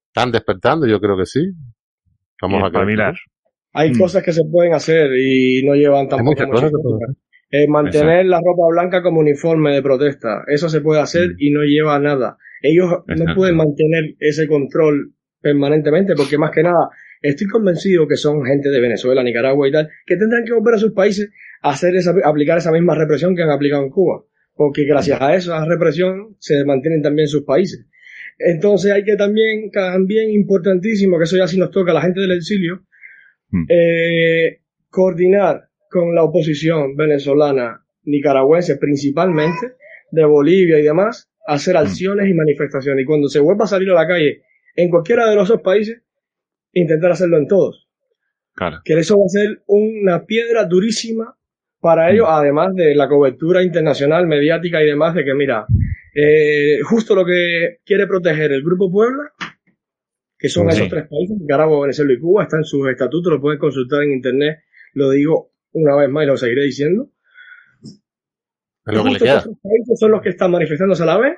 están 0.08 0.32
despertando, 0.32 0.86
yo 0.86 1.00
creo 1.00 1.18
que 1.18 1.26
sí. 1.26 1.42
Vamos 2.42 2.72
a 2.74 2.86
mirar. 2.86 3.16
Hay 3.74 3.92
mm. 3.92 3.98
cosas 3.98 4.22
que 4.22 4.34
se 4.34 4.44
pueden 4.52 4.74
hacer 4.74 5.10
y 5.18 5.64
no 5.66 5.74
llevan 5.74 6.08
tampoco 6.08 6.46
mucho 6.46 6.70
eh, 7.50 7.68
mantener 7.68 8.26
la 8.26 8.38
ropa 8.38 8.68
blanca 8.70 9.02
como 9.02 9.20
uniforme 9.20 9.74
de 9.74 9.82
protesta, 9.82 10.44
eso 10.48 10.70
se 10.70 10.82
puede 10.82 11.02
hacer 11.02 11.30
mm. 11.30 11.36
y 11.38 11.52
no 11.52 11.62
lleva 11.64 12.00
nada. 12.00 12.38
Ellos 12.62 12.90
no 13.08 13.36
pueden 13.36 13.58
mantener 13.58 14.16
ese 14.20 14.48
control 14.48 15.14
permanentemente 15.42 16.16
porque 16.16 16.38
más 16.38 16.52
que 16.52 16.64
nada 16.64 16.90
estoy 17.24 17.48
convencido 17.48 18.08
que 18.08 18.18
son 18.18 18.46
gente 18.46 18.70
de 18.70 18.80
Venezuela, 18.80 19.24
Nicaragua 19.24 19.68
y 19.68 19.72
tal, 19.72 19.90
que 20.06 20.18
tendrán 20.18 20.44
que 20.44 20.54
volver 20.54 20.76
a 20.76 20.78
sus 20.78 20.92
países 20.92 21.32
a 21.62 21.72
hacer 21.72 21.96
esa, 21.96 22.14
aplicar 22.24 22.58
esa 22.58 22.72
misma 22.72 22.94
represión 22.94 23.36
que 23.36 23.42
han 23.42 23.50
aplicado 23.50 23.84
en 23.84 23.90
Cuba. 23.90 24.24
Porque 24.54 24.84
gracias 24.86 25.20
a 25.20 25.34
esa 25.34 25.66
represión 25.66 26.36
se 26.38 26.64
mantienen 26.66 27.02
también 27.02 27.28
sus 27.28 27.44
países. 27.44 27.88
Entonces 28.38 28.92
hay 28.92 29.04
que 29.04 29.16
también, 29.16 29.72
también 29.72 30.30
importantísimo, 30.32 31.18
que 31.18 31.24
eso 31.24 31.38
ya 31.38 31.48
sí 31.48 31.58
nos 31.58 31.72
toca 31.72 31.92
a 31.92 31.96
la 31.96 32.02
gente 32.02 32.20
del 32.20 32.34
exilio, 32.34 32.84
hmm. 33.50 33.66
eh, 33.70 34.60
coordinar 34.90 35.70
con 35.90 36.14
la 36.14 36.24
oposición 36.24 36.96
venezolana, 36.96 37.86
nicaragüense 38.04 38.76
principalmente, 38.78 39.74
de 40.12 40.26
Bolivia 40.26 40.78
y 40.78 40.84
demás, 40.84 41.32
hacer 41.48 41.76
hmm. 41.76 41.78
acciones 41.78 42.30
y 42.30 42.34
manifestaciones. 42.34 43.04
Y 43.04 43.06
cuando 43.06 43.30
se 43.30 43.40
vuelva 43.40 43.64
a 43.64 43.70
salir 43.70 43.90
a 43.92 43.96
la 43.96 44.08
calle 44.08 44.42
en 44.76 44.90
cualquiera 44.90 45.30
de 45.30 45.36
los 45.36 45.48
dos 45.48 45.62
países, 45.62 46.02
intentar 46.74 47.12
hacerlo 47.12 47.38
en 47.38 47.48
todos. 47.48 47.88
Claro. 48.54 48.82
Que 48.84 48.94
eso 48.94 49.18
va 49.18 49.26
a 49.26 49.30
ser 49.30 49.64
una 49.68 50.26
piedra 50.26 50.66
durísima 50.66 51.36
para 51.80 52.12
ellos, 52.12 52.28
hmm. 52.28 52.34
además 52.34 52.76
de 52.76 52.96
la 52.96 53.08
cobertura 53.08 53.64
internacional, 53.64 54.28
mediática 54.28 54.82
y 54.82 54.88
demás, 54.88 55.16
de 55.16 55.26
que 55.26 55.34
mira, 55.34 55.66
eh, 56.14 56.80
justo 56.84 57.16
lo 57.16 57.26
que 57.26 57.80
quiere 57.86 58.08
proteger 58.08 58.52
el 58.52 58.64
Grupo 58.64 58.92
Puebla, 58.92 59.32
que 60.38 60.50
son 60.50 60.70
esos 60.70 60.88
tres 60.90 61.08
países, 61.08 61.38
Nicaragua, 61.40 61.82
Venezuela 61.82 62.14
y 62.14 62.20
Cuba, 62.20 62.44
está 62.44 62.58
en 62.58 62.66
sus 62.66 62.88
estatutos, 62.90 63.34
lo 63.34 63.42
pueden 63.42 63.60
consultar 63.60 64.04
en 64.04 64.12
internet, 64.12 64.60
lo 64.94 65.10
digo 65.10 65.52
una 65.72 65.96
vez 65.96 66.10
más 66.10 66.24
y 66.24 66.28
lo 66.28 66.38
seguiré 66.38 66.64
diciendo. 66.64 67.10
justo 68.86 69.26
esos 69.26 69.58
países 69.62 70.00
son 70.00 70.12
los 70.12 70.22
que 70.22 70.30
están 70.30 70.52
manifestándose 70.52 71.04
a 71.04 71.08
la 71.08 71.18
vez, 71.18 71.38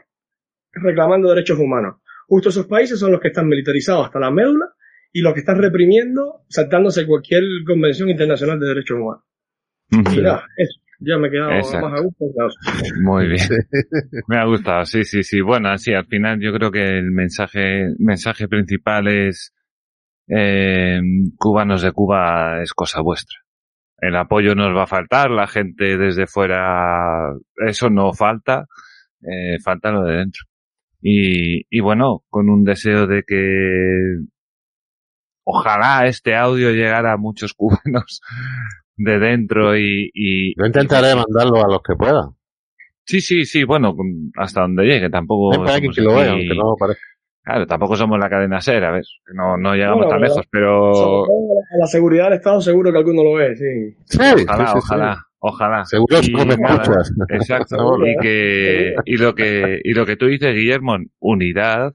reclamando 0.74 1.30
derechos 1.30 1.58
humanos. 1.60 2.02
Justo 2.28 2.50
esos 2.50 2.68
países 2.68 3.00
son 3.00 3.12
los 3.12 3.22
que 3.22 3.30
están 3.30 3.48
militarizados 3.48 4.08
hasta 4.08 4.20
la 4.20 4.32
médula 4.32 4.75
y 5.16 5.22
los 5.22 5.34
que 5.34 5.40
están 5.40 5.62
reprimiendo, 5.62 6.42
saltándose 6.50 7.08
cualquier 7.08 7.42
convención 7.66 8.10
internacional 8.10 8.60
de 8.60 8.68
derechos 8.68 8.98
humanos. 9.00 9.24
eso. 10.58 10.82
Ya 11.00 11.18
me 11.18 11.30
he 11.30 11.32
quedado 11.32 11.52
más 11.52 11.74
a 11.74 12.02
gusto. 12.02 12.26
Muy 13.02 13.28
bien. 13.28 13.48
Me 14.28 14.38
ha 14.38 14.46
gustado, 14.46 14.86
sí, 14.86 15.06
sí, 15.06 15.24
sí. 15.24 15.40
Bueno, 15.40 15.78
sí, 15.78 15.94
al 15.94 16.06
final 16.08 16.42
yo 16.42 16.52
creo 16.52 16.70
que 16.70 16.98
el 16.98 17.12
mensaje, 17.12 17.94
mensaje 17.98 18.50
principal 18.50 19.08
es 19.08 19.54
eh, 20.28 21.00
cubanos 21.38 21.82
de 21.82 21.94
Cuba 21.94 22.62
es 22.62 22.74
cosa 22.74 23.00
vuestra. 23.02 23.38
El 23.98 24.18
apoyo 24.18 24.54
nos 24.54 24.76
va 24.76 24.84
a 24.84 24.88
faltar, 24.88 25.32
la 25.32 25.48
gente 25.48 25.98
desde 25.98 26.28
fuera, 26.28 27.32
eso 27.66 27.90
no 27.90 28.12
falta, 28.12 28.66
eh, 29.22 29.60
falta 29.64 29.92
lo 29.92 30.04
de 30.04 30.18
dentro. 30.18 30.44
Y, 31.02 31.66
y 31.70 31.80
bueno, 31.80 32.24
con 32.30 32.50
un 32.50 32.66
deseo 32.66 33.08
de 33.08 33.24
que 33.26 34.35
ojalá 35.46 36.06
este 36.08 36.36
audio 36.36 36.72
llegara 36.72 37.14
a 37.14 37.18
muchos 37.18 37.54
cubanos 37.54 38.22
de 38.98 39.20
dentro 39.20 39.78
y, 39.78 40.12
y 40.14 40.60
Yo 40.60 40.66
intentaré 40.66 41.16
mandarlo 41.16 41.64
a 41.64 41.70
los 41.70 41.82
que 41.82 41.96
pueda. 41.96 42.30
Sí, 43.06 43.22
sí, 43.22 43.46
sí, 43.46 43.64
bueno, 43.64 43.96
hasta 44.36 44.62
donde 44.62 44.84
llegue, 44.84 45.10
tampoco. 45.10 45.52
que 45.94 46.02
lo 46.02 46.16
vea, 46.16 46.32
aunque 46.32 46.56
no 46.56 46.76
parece. 46.78 47.00
Claro, 47.44 47.68
tampoco 47.68 47.96
somos 47.96 48.18
la 48.18 48.28
cadena 48.28 48.60
SER, 48.60 48.84
a 48.84 48.92
ver, 48.92 49.04
no, 49.36 49.56
no 49.56 49.76
llegamos 49.76 50.08
tan 50.10 50.20
lejos, 50.20 50.44
pero... 50.50 51.28
La 51.80 51.86
seguridad 51.86 52.24
del 52.24 52.34
Estado 52.40 52.60
seguro 52.60 52.92
que 52.92 52.98
alguno 52.98 53.24
lo 53.24 53.34
ve, 53.34 53.56
sí. 53.56 53.96
Sí, 54.06 54.18
ojalá, 54.48 54.74
ojalá, 54.74 55.18
ojalá. 55.38 55.86
Seguro 55.86 56.22
que 56.22 56.46
me 56.46 56.56
escuchas. 56.56 57.12
Exacto, 57.30 58.00
y 58.08 58.18
que, 58.20 58.96
y 59.06 59.18
lo 59.18 59.36
que, 59.36 59.80
y 59.84 59.94
lo 59.94 60.08
que 60.08 60.16
tú 60.16 60.26
dices, 60.26 60.56
Guillermo, 60.56 60.98
unidad, 61.20 61.94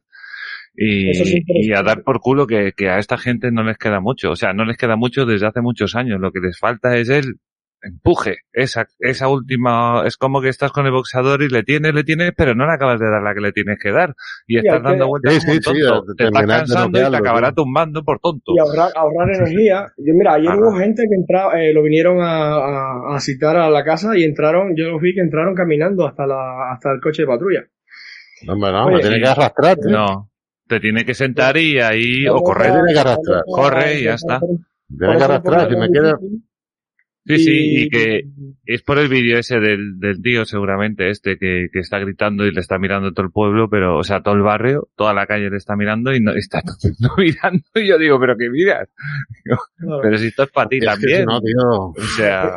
y, 0.75 1.73
a 1.73 1.83
dar 1.83 2.03
por 2.03 2.21
culo 2.21 2.47
que, 2.47 2.73
que, 2.77 2.89
a 2.89 2.99
esta 2.99 3.19
gente 3.19 3.51
no 3.51 3.63
les 3.63 3.79
queda 3.79 4.01
mucho. 4.01 4.31
O 4.31 4.37
sea, 4.37 4.53
no 4.53 4.65
les 4.65 4.77
queda 4.77 4.97
mucho 4.97 5.27
desde 5.27 5.47
hace 5.47 5.61
muchos 5.61 5.95
años. 5.95 6.21
Lo 6.21 6.33
que 6.33 6.41
les 6.41 6.59
falta 6.59 6.97
es 6.97 7.09
el 7.09 7.37
empuje. 7.83 8.39
Esa, 8.53 8.87
esa 8.99 9.29
última, 9.29 10.03
es 10.07 10.17
como 10.17 10.41
que 10.41 10.49
estás 10.49 10.73
con 10.73 10.87
el 10.87 10.93
boxeador 10.93 11.43
y 11.43 11.49
le 11.49 11.63
tienes, 11.63 11.95
le 11.95 12.05
tienes, 12.05 12.33
pero 12.37 12.55
no 12.55 12.67
le 12.67 12.75
acabas 12.75 13.01
de 13.01 13.11
dar 13.11 13.23
la 13.23 13.35
que 13.35 13.41
le 13.41 13.53
tienes 13.53 13.79
que 13.79 13.91
dar. 13.91 14.15
Y 14.47 14.59
estás 14.59 14.83
dando 14.83 15.09
vueltas 15.09 15.45
como 15.45 15.61
tonto. 15.61 16.15
te 16.15 16.25
estás 16.25 16.47
cansando 16.47 16.99
y 16.99 17.11
te 17.11 17.17
acabará 17.17 17.53
tumbando 17.53 18.03
por 18.03 18.19
tonto. 18.21 18.53
Y 18.55 18.59
ahorrar, 18.59 18.91
ahorrar 18.95 19.35
energía. 19.35 19.87
Yo, 19.99 20.15
mira, 20.15 20.35
ayer 20.35 20.51
hubo 20.55 20.77
gente 20.77 21.03
que 21.09 21.15
entraba, 21.15 21.61
eh, 21.61 21.73
lo 21.73 21.83
vinieron 21.83 22.19
a, 22.21 23.15
a, 23.15 23.21
citar 23.21 23.57
a 23.57 23.71
la 23.71 23.85
casa 23.85 24.17
y 24.17 24.25
entraron, 24.25 24.75
yo 24.77 24.91
los 24.91 25.01
vi 25.01 25.15
que 25.15 25.21
entraron 25.21 25.55
caminando 25.55 26.07
hasta 26.07 26.27
la, 26.27 26.73
hasta 26.73 26.93
el 26.93 27.01
coche 27.01 27.23
de 27.23 27.29
patrulla. 27.29 27.65
No, 28.47 28.57
no, 28.57 28.91
no, 28.91 28.99
tiene 29.01 29.21
que 29.21 29.29
arrastrar. 29.29 29.77
No, 29.85 30.30
te 30.71 30.79
tiene 30.79 31.05
que 31.05 31.15
sentar 31.15 31.57
y 31.57 31.81
ahí, 31.81 32.29
o 32.29 32.41
correr. 32.43 32.73
Tiene 32.73 32.93
que 32.93 33.01
arrastrar. 33.01 33.43
Corre 33.45 33.99
y 33.99 34.05
ya 34.05 34.15
está. 34.15 34.39
Tiene 34.39 35.17
que 35.17 35.25
arrastrar, 35.25 35.69
si 35.69 35.77
me 35.77 35.91
queda... 35.91 36.17
Sí, 37.37 37.45
sí, 37.45 37.83
y 37.83 37.89
que 37.89 38.25
es 38.65 38.83
por 38.83 38.99
el 38.99 39.09
vídeo 39.09 39.39
ese 39.39 39.61
del, 39.61 39.99
del 39.99 40.21
tío 40.23 40.45
seguramente 40.45 41.11
este 41.11 41.39
que, 41.39 41.69
que 41.73 41.79
está 41.79 41.99
gritando 41.99 42.47
y 42.47 42.53
le 42.53 42.61
está 42.61 42.79
mirando 42.79 43.13
todo 43.13 43.27
el 43.27 43.33
pueblo, 43.33 43.69
pero, 43.69 43.99
o 43.99 44.05
sea, 44.05 44.23
todo 44.23 44.35
el 44.35 44.43
barrio, 44.43 44.89
toda 44.97 45.15
la 45.15 45.27
calle 45.27 45.51
le 45.51 45.57
está 45.57 45.77
mirando 45.77 46.15
y 46.15 46.21
no 46.21 46.33
está 46.33 46.63
no 46.99 47.11
mirando 47.19 47.63
y 47.75 47.87
yo 47.87 47.99
digo, 47.99 48.19
pero 48.21 48.37
que 48.37 48.51
miras. 48.51 48.89
Pero 50.03 50.19
si 50.19 50.29
esto 50.29 50.45
es 50.45 50.51
para 50.51 50.69
ti 50.69 50.81
también. 50.81 51.25
no, 51.25 51.41
tío. 51.41 51.69
O 51.91 51.95
sea, 52.17 52.51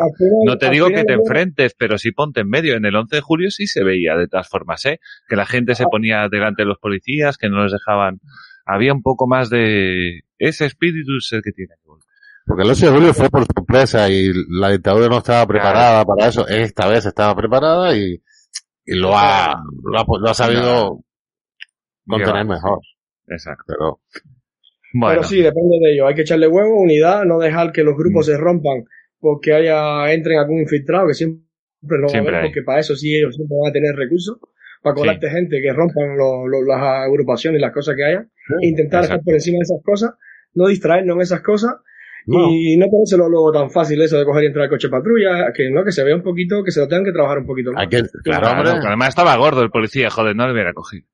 no 0.45 0.57
te 0.57 0.69
digo 0.69 0.87
que 0.89 1.03
te 1.03 1.13
enfrentes, 1.13 1.75
pero 1.77 1.97
sí 1.97 2.11
ponte 2.11 2.41
en 2.41 2.49
medio. 2.49 2.75
En 2.75 2.85
el 2.85 2.95
11 2.95 3.15
de 3.15 3.21
julio 3.21 3.51
sí 3.51 3.67
se 3.67 3.83
veía 3.83 4.15
de 4.15 4.27
todas 4.27 4.49
formas, 4.49 4.85
¿eh? 4.85 4.99
Que 5.27 5.35
la 5.35 5.45
gente 5.45 5.75
se 5.75 5.85
ponía 5.85 6.27
delante 6.29 6.63
de 6.63 6.67
los 6.67 6.79
policías, 6.79 7.37
que 7.37 7.49
no 7.49 7.63
les 7.63 7.71
dejaban. 7.71 8.19
Había 8.65 8.93
un 8.93 9.01
poco 9.01 9.27
más 9.27 9.49
de 9.49 10.21
ese 10.37 10.65
espíritu 10.65 11.17
es 11.17 11.31
el 11.31 11.41
que 11.41 11.51
tiene. 11.51 11.75
Porque 12.45 12.63
el 12.63 12.71
8 12.71 12.85
de 12.85 12.91
julio 12.91 13.13
fue 13.13 13.29
por 13.29 13.45
sorpresa 13.45 14.09
y 14.09 14.31
la 14.49 14.71
dictadura 14.71 15.07
no 15.07 15.19
estaba 15.19 15.47
preparada 15.47 16.03
para 16.03 16.27
eso. 16.27 16.47
Esta 16.47 16.87
vez 16.87 17.05
estaba 17.05 17.35
preparada 17.35 17.95
y, 17.95 18.21
y 18.85 18.95
lo, 18.95 19.17
ha, 19.17 19.63
lo, 19.83 19.99
ha, 19.99 20.05
lo 20.19 20.29
ha 20.29 20.33
sabido 20.33 20.99
contener 22.05 22.45
mejor. 22.45 22.79
Exacto. 23.27 23.63
Pero, 23.67 23.99
bueno. 24.93 25.15
Pero 25.15 25.23
sí, 25.23 25.37
depende 25.37 25.79
de 25.81 25.93
ello. 25.93 26.07
Hay 26.07 26.15
que 26.15 26.21
echarle 26.21 26.47
huevo, 26.47 26.81
unidad, 26.81 27.23
no 27.23 27.39
dejar 27.39 27.71
que 27.71 27.83
los 27.83 27.95
grupos 27.95 28.27
mm. 28.27 28.31
se 28.31 28.37
rompan 28.37 28.83
porque 29.23 29.53
haya 29.53 30.11
entren 30.11 30.37
algún 30.37 30.59
infiltrado, 30.59 31.07
que 31.07 31.13
siempre 31.13 31.47
lo 31.81 32.07
va 32.07 32.13
a 32.13 32.19
haber, 32.19 32.41
porque 32.43 32.61
para 32.61 32.81
eso 32.81 32.93
sí 32.93 33.15
ellos 33.15 33.33
siempre 33.33 33.55
van 33.57 33.69
a 33.69 33.73
tener 33.73 33.95
recursos, 33.95 34.37
para 34.81 34.95
colarte 34.95 35.29
gente 35.29 35.61
que 35.61 35.71
rompan 35.71 36.17
lo, 36.17 36.45
las 36.67 36.81
agrupaciones 37.07 37.57
y 37.59 37.61
las 37.61 37.71
cosas 37.71 37.95
que 37.95 38.03
haya. 38.03 38.27
e 38.61 38.67
intentar 38.67 39.03
estar 39.03 39.21
por 39.23 39.33
encima 39.33 39.59
de 39.59 39.61
esas 39.61 39.81
cosas, 39.81 40.11
no 40.55 40.67
distraernos 40.67 41.15
en 41.15 41.21
esas 41.21 41.41
cosas 41.41 41.71
y 42.25 42.77
no 42.77 42.87
ponérselo 42.87 43.29
luego 43.29 43.51
tan 43.51 43.69
fácil 43.69 44.01
eso 44.01 44.17
de 44.17 44.25
coger 44.25 44.43
y 44.43 44.47
entrar 44.47 44.63
al 44.65 44.69
coche 44.69 44.89
patrulla, 44.89 45.51
que 45.53 45.69
no, 45.69 45.83
que 45.83 45.91
se 45.91 46.03
vea 46.03 46.15
un 46.15 46.23
poquito, 46.23 46.63
que 46.63 46.71
se 46.71 46.79
lo 46.79 46.87
tengan 46.87 47.05
que 47.05 47.11
trabajar 47.11 47.39
un 47.39 47.45
poquito 47.45 47.71
más. 47.71 47.87
claro, 48.23 48.51
hombre. 48.51 48.71
Además 48.87 49.09
estaba 49.09 49.35
gordo 49.37 49.61
el 49.61 49.69
policía, 49.69 50.09
joder, 50.09 50.35
no 50.35 50.47
le 50.47 50.53
hubiera 50.53 50.73
cogido. 50.73 51.05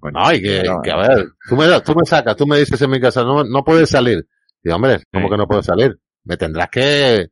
Bueno, 0.00 0.20
no, 0.22 0.30
que, 0.30 0.62
que, 0.82 0.90
a 0.90 0.96
ver, 0.96 1.26
tú 1.48 1.56
me, 1.56 1.66
tú 1.82 1.94
me 1.94 2.06
sacas, 2.06 2.34
tú 2.34 2.46
me 2.46 2.58
dices 2.58 2.80
en 2.80 2.90
mi 2.90 3.00
casa, 3.00 3.22
no, 3.22 3.44
no 3.44 3.62
puedes 3.64 3.90
salir. 3.90 4.26
Y 4.62 4.70
hombre, 4.70 4.98
¿cómo 5.12 5.28
que 5.28 5.36
no 5.36 5.46
puedo 5.46 5.62
salir? 5.62 5.98
Me 6.24 6.36
tendrás 6.36 6.68
que 6.70 7.28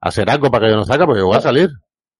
hacer 0.00 0.30
algo 0.30 0.50
para 0.50 0.66
que 0.66 0.72
yo 0.72 0.76
no 0.76 0.84
salga, 0.84 1.04
porque 1.06 1.20
yo 1.20 1.26
voy 1.26 1.36
a 1.36 1.40
salir. 1.40 1.68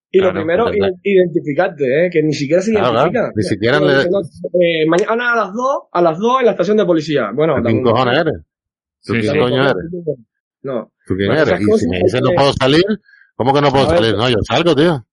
Y 0.09 0.19
lo 0.19 0.31
primero, 0.31 0.67
identificarte, 1.03 2.05
¿eh? 2.05 2.09
que 2.09 2.23
ni 2.23 2.33
siquiera 2.33 2.61
se 2.61 2.71
identifica. 2.71 3.31
Ni 3.35 3.43
siquiera 3.43 3.79
le... 3.79 4.03
eh, 4.03 4.85
mañana 4.87 5.33
a 5.33 5.35
las 5.35 5.53
2, 5.53 5.79
a 5.91 6.01
las 6.01 6.17
2 6.17 6.39
en 6.39 6.45
la 6.45 6.51
estación 6.51 6.77
de 6.77 6.85
policía. 6.85 7.31
Bueno, 7.35 7.55
¿Quién 7.61 7.83
cojones 7.83 8.19
eres? 8.19 8.33
¿Tú 9.03 9.13
sí, 9.13 9.19
quién 9.21 9.33
sí. 9.33 9.39
coño 9.39 9.63
eres? 9.63 9.75
No. 10.63 10.91
¿Tú 11.05 11.15
quién 11.15 11.31
eres? 11.31 11.61
Y 11.61 11.79
si 11.79 11.87
me 11.87 11.99
dices 11.99 12.21
no 12.21 12.31
puedo 12.31 12.53
salir, 12.53 12.85
¿cómo 13.35 13.53
que 13.53 13.61
no 13.61 13.71
puedo 13.71 13.89
salir? 13.89 14.15
No, 14.15 14.29
yo 14.29 14.37
salgo, 14.47 14.75
tío. 14.75 15.05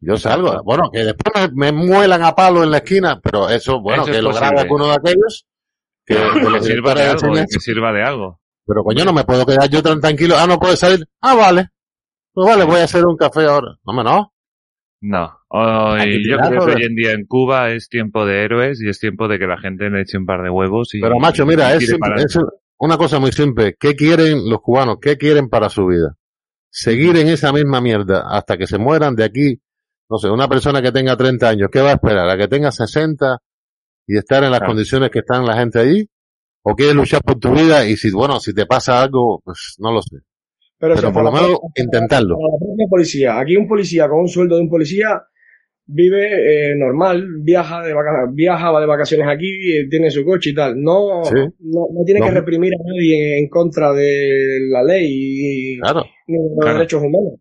Yo 0.00 0.16
salgo. 0.16 0.62
Bueno, 0.62 0.90
que 0.92 1.04
después 1.04 1.50
me, 1.52 1.72
me, 1.72 1.86
muelan 1.86 2.22
a 2.22 2.34
palo 2.34 2.62
en 2.62 2.70
la 2.70 2.78
esquina, 2.78 3.20
pero 3.20 3.48
eso, 3.48 3.80
bueno, 3.80 4.02
eso 4.02 4.12
que 4.12 4.22
lo 4.22 4.32
grabe 4.32 4.60
alguno 4.60 4.86
de 4.88 4.94
aquellos. 4.94 5.46
Que, 6.04 6.14
que, 6.14 6.52
que 6.52 6.62
sirva 6.62 6.94
de 6.94 7.02
algo, 7.02 7.32
que 7.32 7.60
sirva 7.60 7.92
de 7.92 8.02
algo. 8.02 8.40
Pero 8.66 8.82
coño, 8.84 9.04
no 9.04 9.12
me 9.12 9.24
puedo 9.24 9.46
quedar 9.46 9.68
yo 9.68 9.82
tan 9.82 10.00
tranquilo. 10.00 10.36
Ah, 10.36 10.46
no 10.46 10.58
puedo 10.58 10.76
salir. 10.76 11.06
Ah, 11.20 11.34
vale. 11.34 11.68
Pues 12.32 12.48
vale, 12.48 12.64
voy 12.64 12.80
a 12.80 12.84
hacer 12.84 13.04
un 13.06 13.16
café 13.16 13.46
ahora. 13.46 13.76
No, 13.84 13.92
me 13.92 14.04
no. 14.04 14.32
No. 15.00 15.38
Hoy, 15.48 16.28
yo 16.28 16.36
creo 16.38 16.66
que 16.66 16.74
hoy 16.74 16.82
en 16.82 16.94
día 16.94 17.12
en 17.12 17.26
Cuba 17.26 17.70
es 17.70 17.88
tiempo 17.88 18.26
de 18.26 18.44
héroes 18.44 18.80
y 18.82 18.88
es 18.88 18.98
tiempo 18.98 19.28
de 19.28 19.38
que 19.38 19.46
la 19.46 19.58
gente 19.58 19.88
le 19.88 20.02
eche 20.02 20.18
un 20.18 20.26
par 20.26 20.42
de 20.42 20.50
huevos 20.50 20.94
y. 20.94 21.00
Pero 21.00 21.18
macho, 21.18 21.46
mira, 21.46 21.74
es, 21.74 21.88
es 21.88 22.38
una 22.78 22.96
cosa 22.96 23.18
muy 23.18 23.32
simple. 23.32 23.76
¿Qué 23.78 23.94
quieren 23.94 24.48
los 24.48 24.60
cubanos? 24.60 24.96
¿Qué 25.00 25.16
quieren 25.16 25.48
para 25.48 25.68
su 25.68 25.86
vida? 25.86 26.16
Seguir 26.70 27.16
en 27.16 27.28
esa 27.28 27.52
misma 27.52 27.80
mierda 27.80 28.26
hasta 28.28 28.56
que 28.56 28.66
se 28.66 28.78
mueran 28.78 29.14
de 29.14 29.24
aquí. 29.24 29.60
No 30.08 30.18
sé, 30.18 30.30
una 30.30 30.48
persona 30.48 30.82
que 30.82 30.92
tenga 30.92 31.16
30 31.16 31.48
años, 31.48 31.68
¿qué 31.72 31.80
va 31.80 31.90
a 31.90 31.94
esperar? 31.94 32.28
¿A 32.28 32.36
que 32.36 32.48
tenga 32.48 32.70
60 32.70 33.38
y 34.06 34.16
estar 34.16 34.44
en 34.44 34.50
las 34.50 34.60
claro. 34.60 34.72
condiciones 34.72 35.10
que 35.10 35.20
están 35.20 35.44
la 35.44 35.56
gente 35.56 35.80
ahí? 35.80 36.06
¿O 36.62 36.74
quieres 36.74 36.94
luchar 36.94 37.22
por 37.22 37.38
tu 37.38 37.52
vida? 37.52 37.86
Y 37.86 37.96
si, 37.96 38.10
bueno, 38.10 38.38
si 38.40 38.52
te 38.52 38.66
pasa 38.66 39.02
algo, 39.02 39.40
pues 39.44 39.76
no 39.78 39.92
lo 39.92 40.02
sé. 40.02 40.18
Pero, 40.78 40.94
Pero 40.94 41.12
por 41.12 41.24
lo 41.24 41.32
menos 41.32 41.58
intentarlo. 41.74 42.36
La 42.36 42.88
policía. 42.88 43.38
Aquí 43.38 43.56
un 43.56 43.66
policía 43.66 44.08
con 44.08 44.20
un 44.20 44.28
sueldo 44.28 44.56
de 44.56 44.62
un 44.62 44.68
policía 44.68 45.22
vive 45.86 46.72
eh, 46.72 46.76
normal, 46.76 47.24
viaja 47.42 47.82
de 47.82 47.94
vaca 47.94 48.28
viaja, 48.32 48.70
va 48.70 48.80
de 48.80 48.86
vacaciones 48.86 49.28
aquí, 49.28 49.46
eh, 49.72 49.88
tiene 49.88 50.10
su 50.10 50.24
coche 50.24 50.50
y 50.50 50.54
tal. 50.54 50.80
No, 50.82 51.24
¿Sí? 51.24 51.34
no, 51.34 51.86
no, 51.92 52.04
tiene 52.04 52.20
no. 52.20 52.26
que 52.26 52.32
reprimir 52.32 52.72
a 52.74 52.82
nadie 52.84 53.38
en 53.38 53.48
contra 53.48 53.92
de 53.92 54.58
la 54.68 54.82
ley 54.82 55.06
y, 55.08 55.78
claro. 55.80 56.04
ni 56.26 56.36
de 56.36 56.48
los 56.50 56.58
claro. 56.58 56.78
derechos 56.78 57.02
humanos. 57.02 57.40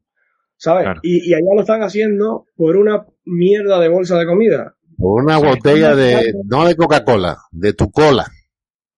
¿Sabes? 0.57 0.83
Claro. 0.83 0.99
Y, 1.03 1.29
y, 1.29 1.33
allá 1.33 1.53
lo 1.53 1.61
están 1.61 1.81
haciendo 1.81 2.45
por 2.55 2.77
una 2.77 3.05
mierda 3.25 3.79
de 3.79 3.89
bolsa 3.89 4.17
de 4.17 4.25
comida. 4.25 4.75
Por 4.97 5.23
una 5.23 5.37
botella 5.37 5.95
de, 5.95 6.33
no 6.45 6.65
de 6.65 6.75
Coca-Cola, 6.75 7.37
de 7.51 7.73
tu 7.73 7.91
cola. 7.91 8.25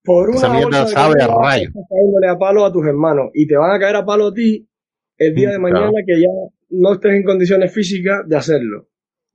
Por 0.04 0.30
una 0.30 0.38
Esa 0.38 0.54
mierda 0.54 0.82
bolsa 0.84 0.94
sabe 0.94 1.16
de 1.18 1.24
a 1.24 1.28
rayo. 1.28 1.70
estás 1.70 2.36
a 2.36 2.38
palo 2.38 2.64
a 2.64 2.72
tus 2.72 2.86
hermanos 2.86 3.32
y 3.34 3.48
te 3.48 3.58
van 3.58 3.72
a 3.72 3.80
caer 3.80 3.96
a 3.96 4.06
palo 4.06 4.28
a 4.28 4.34
ti 4.34 4.70
el 5.18 5.34
día 5.34 5.50
de 5.50 5.60
mañana 5.60 5.90
Claro. 5.90 6.06
que 6.06 6.22
ya 6.22 6.30
no 6.70 6.94
estés 6.94 7.14
en 7.14 7.24
condiciones 7.24 7.74
físicas 7.74 8.22
de 8.28 8.36
hacerlo. 8.36 8.88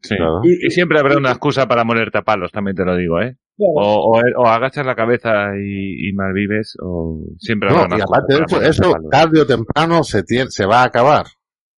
Sí. 0.02 0.16
Claro. 0.16 0.40
Y, 0.44 0.66
y 0.66 0.70
siempre 0.70 0.98
habrá 0.98 1.16
una 1.16 1.30
excusa 1.30 1.66
para 1.68 1.84
molerte 1.84 2.18
a 2.18 2.22
palos, 2.22 2.50
también 2.52 2.76
te 2.76 2.84
lo 2.84 2.96
digo, 2.96 3.20
¿eh? 3.20 3.36
Claro. 3.56 3.72
O, 3.74 4.18
o, 4.18 4.22
o, 4.38 4.46
agachas 4.46 4.84
la 4.84 4.94
cabeza 4.96 5.52
y, 5.56 6.08
y 6.08 6.12
malvives, 6.12 6.76
o 6.82 7.20
siempre 7.38 7.68
habrá 7.70 7.82
No, 7.82 7.86
una 7.86 7.96
y 7.96 8.00
excusa 8.00 8.18
aparte 8.18 8.34
de 8.34 8.44
para 8.44 8.68
eso, 8.68 8.82
eso 8.84 8.94
tarde 9.10 9.40
o 9.42 9.46
temprano 9.46 10.02
se, 10.02 10.22
tiene, 10.24 10.50
se 10.50 10.66
va 10.66 10.82
a 10.82 10.84
acabar. 10.86 11.26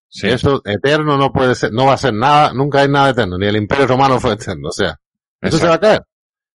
Sí. 0.08 0.28
Eso 0.28 0.62
eterno 0.64 1.18
no 1.18 1.32
puede 1.32 1.54
ser, 1.54 1.72
no 1.72 1.86
va 1.86 1.94
a 1.94 1.98
ser 1.98 2.14
nada, 2.14 2.52
nunca 2.54 2.80
hay 2.80 2.88
nada 2.88 3.10
eterno, 3.10 3.36
ni 3.36 3.46
el 3.46 3.56
imperio 3.56 3.86
romano 3.86 4.18
fue 4.20 4.32
eterno, 4.34 4.68
o 4.68 4.72
sea, 4.72 4.90
eso 5.42 5.56
Exacto. 5.56 5.58
se 5.58 5.66
va 5.68 5.74
a 5.74 5.80
caer. 5.80 6.00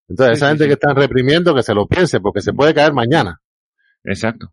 Entonces, 0.08 0.38
esa 0.38 0.46
sí, 0.48 0.50
gente 0.52 0.64
sí. 0.64 0.68
que 0.70 0.74
están 0.74 0.96
reprimiendo, 0.96 1.54
que 1.54 1.62
se 1.62 1.74
lo 1.76 1.86
piense, 1.86 2.20
porque 2.20 2.42
se 2.42 2.54
puede 2.54 2.74
caer 2.74 2.94
mañana. 2.94 3.40
Exacto. 4.06 4.48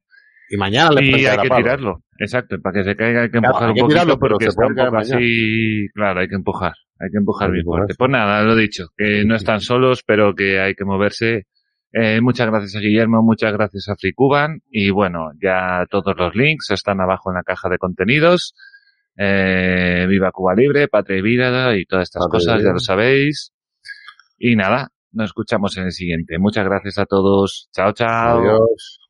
Y 0.50 0.56
mañana 0.58 0.90
pueden 0.90 1.06
Y 1.18 1.26
hay 1.26 1.38
que 1.38 1.48
palo. 1.48 1.62
tirarlo. 1.62 2.02
Exacto. 2.18 2.56
Para 2.62 2.74
que 2.74 2.84
se 2.84 2.96
caiga 2.96 3.22
hay 3.22 3.30
que 3.30 3.38
Claro, 3.38 3.46
empujar 3.48 3.68
hay 3.70 3.74
que 3.74 3.80
un 3.82 3.88
poquito 3.88 3.88
tirarlo, 3.88 4.18
pero 4.18 4.34
porque 4.34 4.44
se 4.44 4.48
está 4.50 4.62
puede 4.62 4.68
un 4.68 4.74
caer 4.76 4.96
así. 4.96 5.88
Claro, 5.94 6.20
hay 6.20 6.28
que 6.28 6.34
empujar. 6.34 6.72
Hay 6.98 7.10
que 7.10 7.18
empujar 7.18 7.50
bien 7.50 7.64
fuerte. 7.64 7.94
Pues 7.96 8.10
nada, 8.10 8.42
lo 8.42 8.56
dicho. 8.56 8.88
Que 8.96 9.24
no 9.24 9.36
están 9.36 9.60
solos, 9.60 10.02
pero 10.06 10.34
que 10.34 10.60
hay 10.60 10.74
que 10.74 10.84
moverse. 10.84 11.46
Eh, 11.92 12.20
muchas 12.20 12.46
gracias 12.48 12.76
a 12.76 12.80
Guillermo, 12.80 13.22
muchas 13.22 13.52
gracias 13.52 13.88
a 13.88 13.96
FreeCuban. 13.96 14.60
Y 14.70 14.90
bueno, 14.90 15.30
ya 15.40 15.84
todos 15.90 16.16
los 16.16 16.34
links 16.34 16.70
están 16.70 17.00
abajo 17.00 17.30
en 17.30 17.36
la 17.36 17.42
caja 17.42 17.68
de 17.68 17.78
contenidos. 17.78 18.54
Eh, 19.16 20.06
viva 20.08 20.30
Cuba 20.30 20.54
Libre, 20.54 20.88
Patria 20.88 21.18
y 21.18 21.22
Vida 21.22 21.76
y 21.76 21.84
todas 21.86 22.04
estas 22.04 22.26
Patria 22.26 22.38
cosas, 22.38 22.62
ya 22.62 22.72
lo 22.72 22.78
sabéis. 22.78 23.52
Y 24.38 24.56
nada, 24.56 24.88
nos 25.12 25.30
escuchamos 25.30 25.76
en 25.78 25.84
el 25.84 25.92
siguiente. 25.92 26.38
Muchas 26.38 26.64
gracias 26.64 26.98
a 26.98 27.06
todos. 27.06 27.68
Chao, 27.72 27.92
chao. 27.92 28.40
Adiós. 28.40 29.05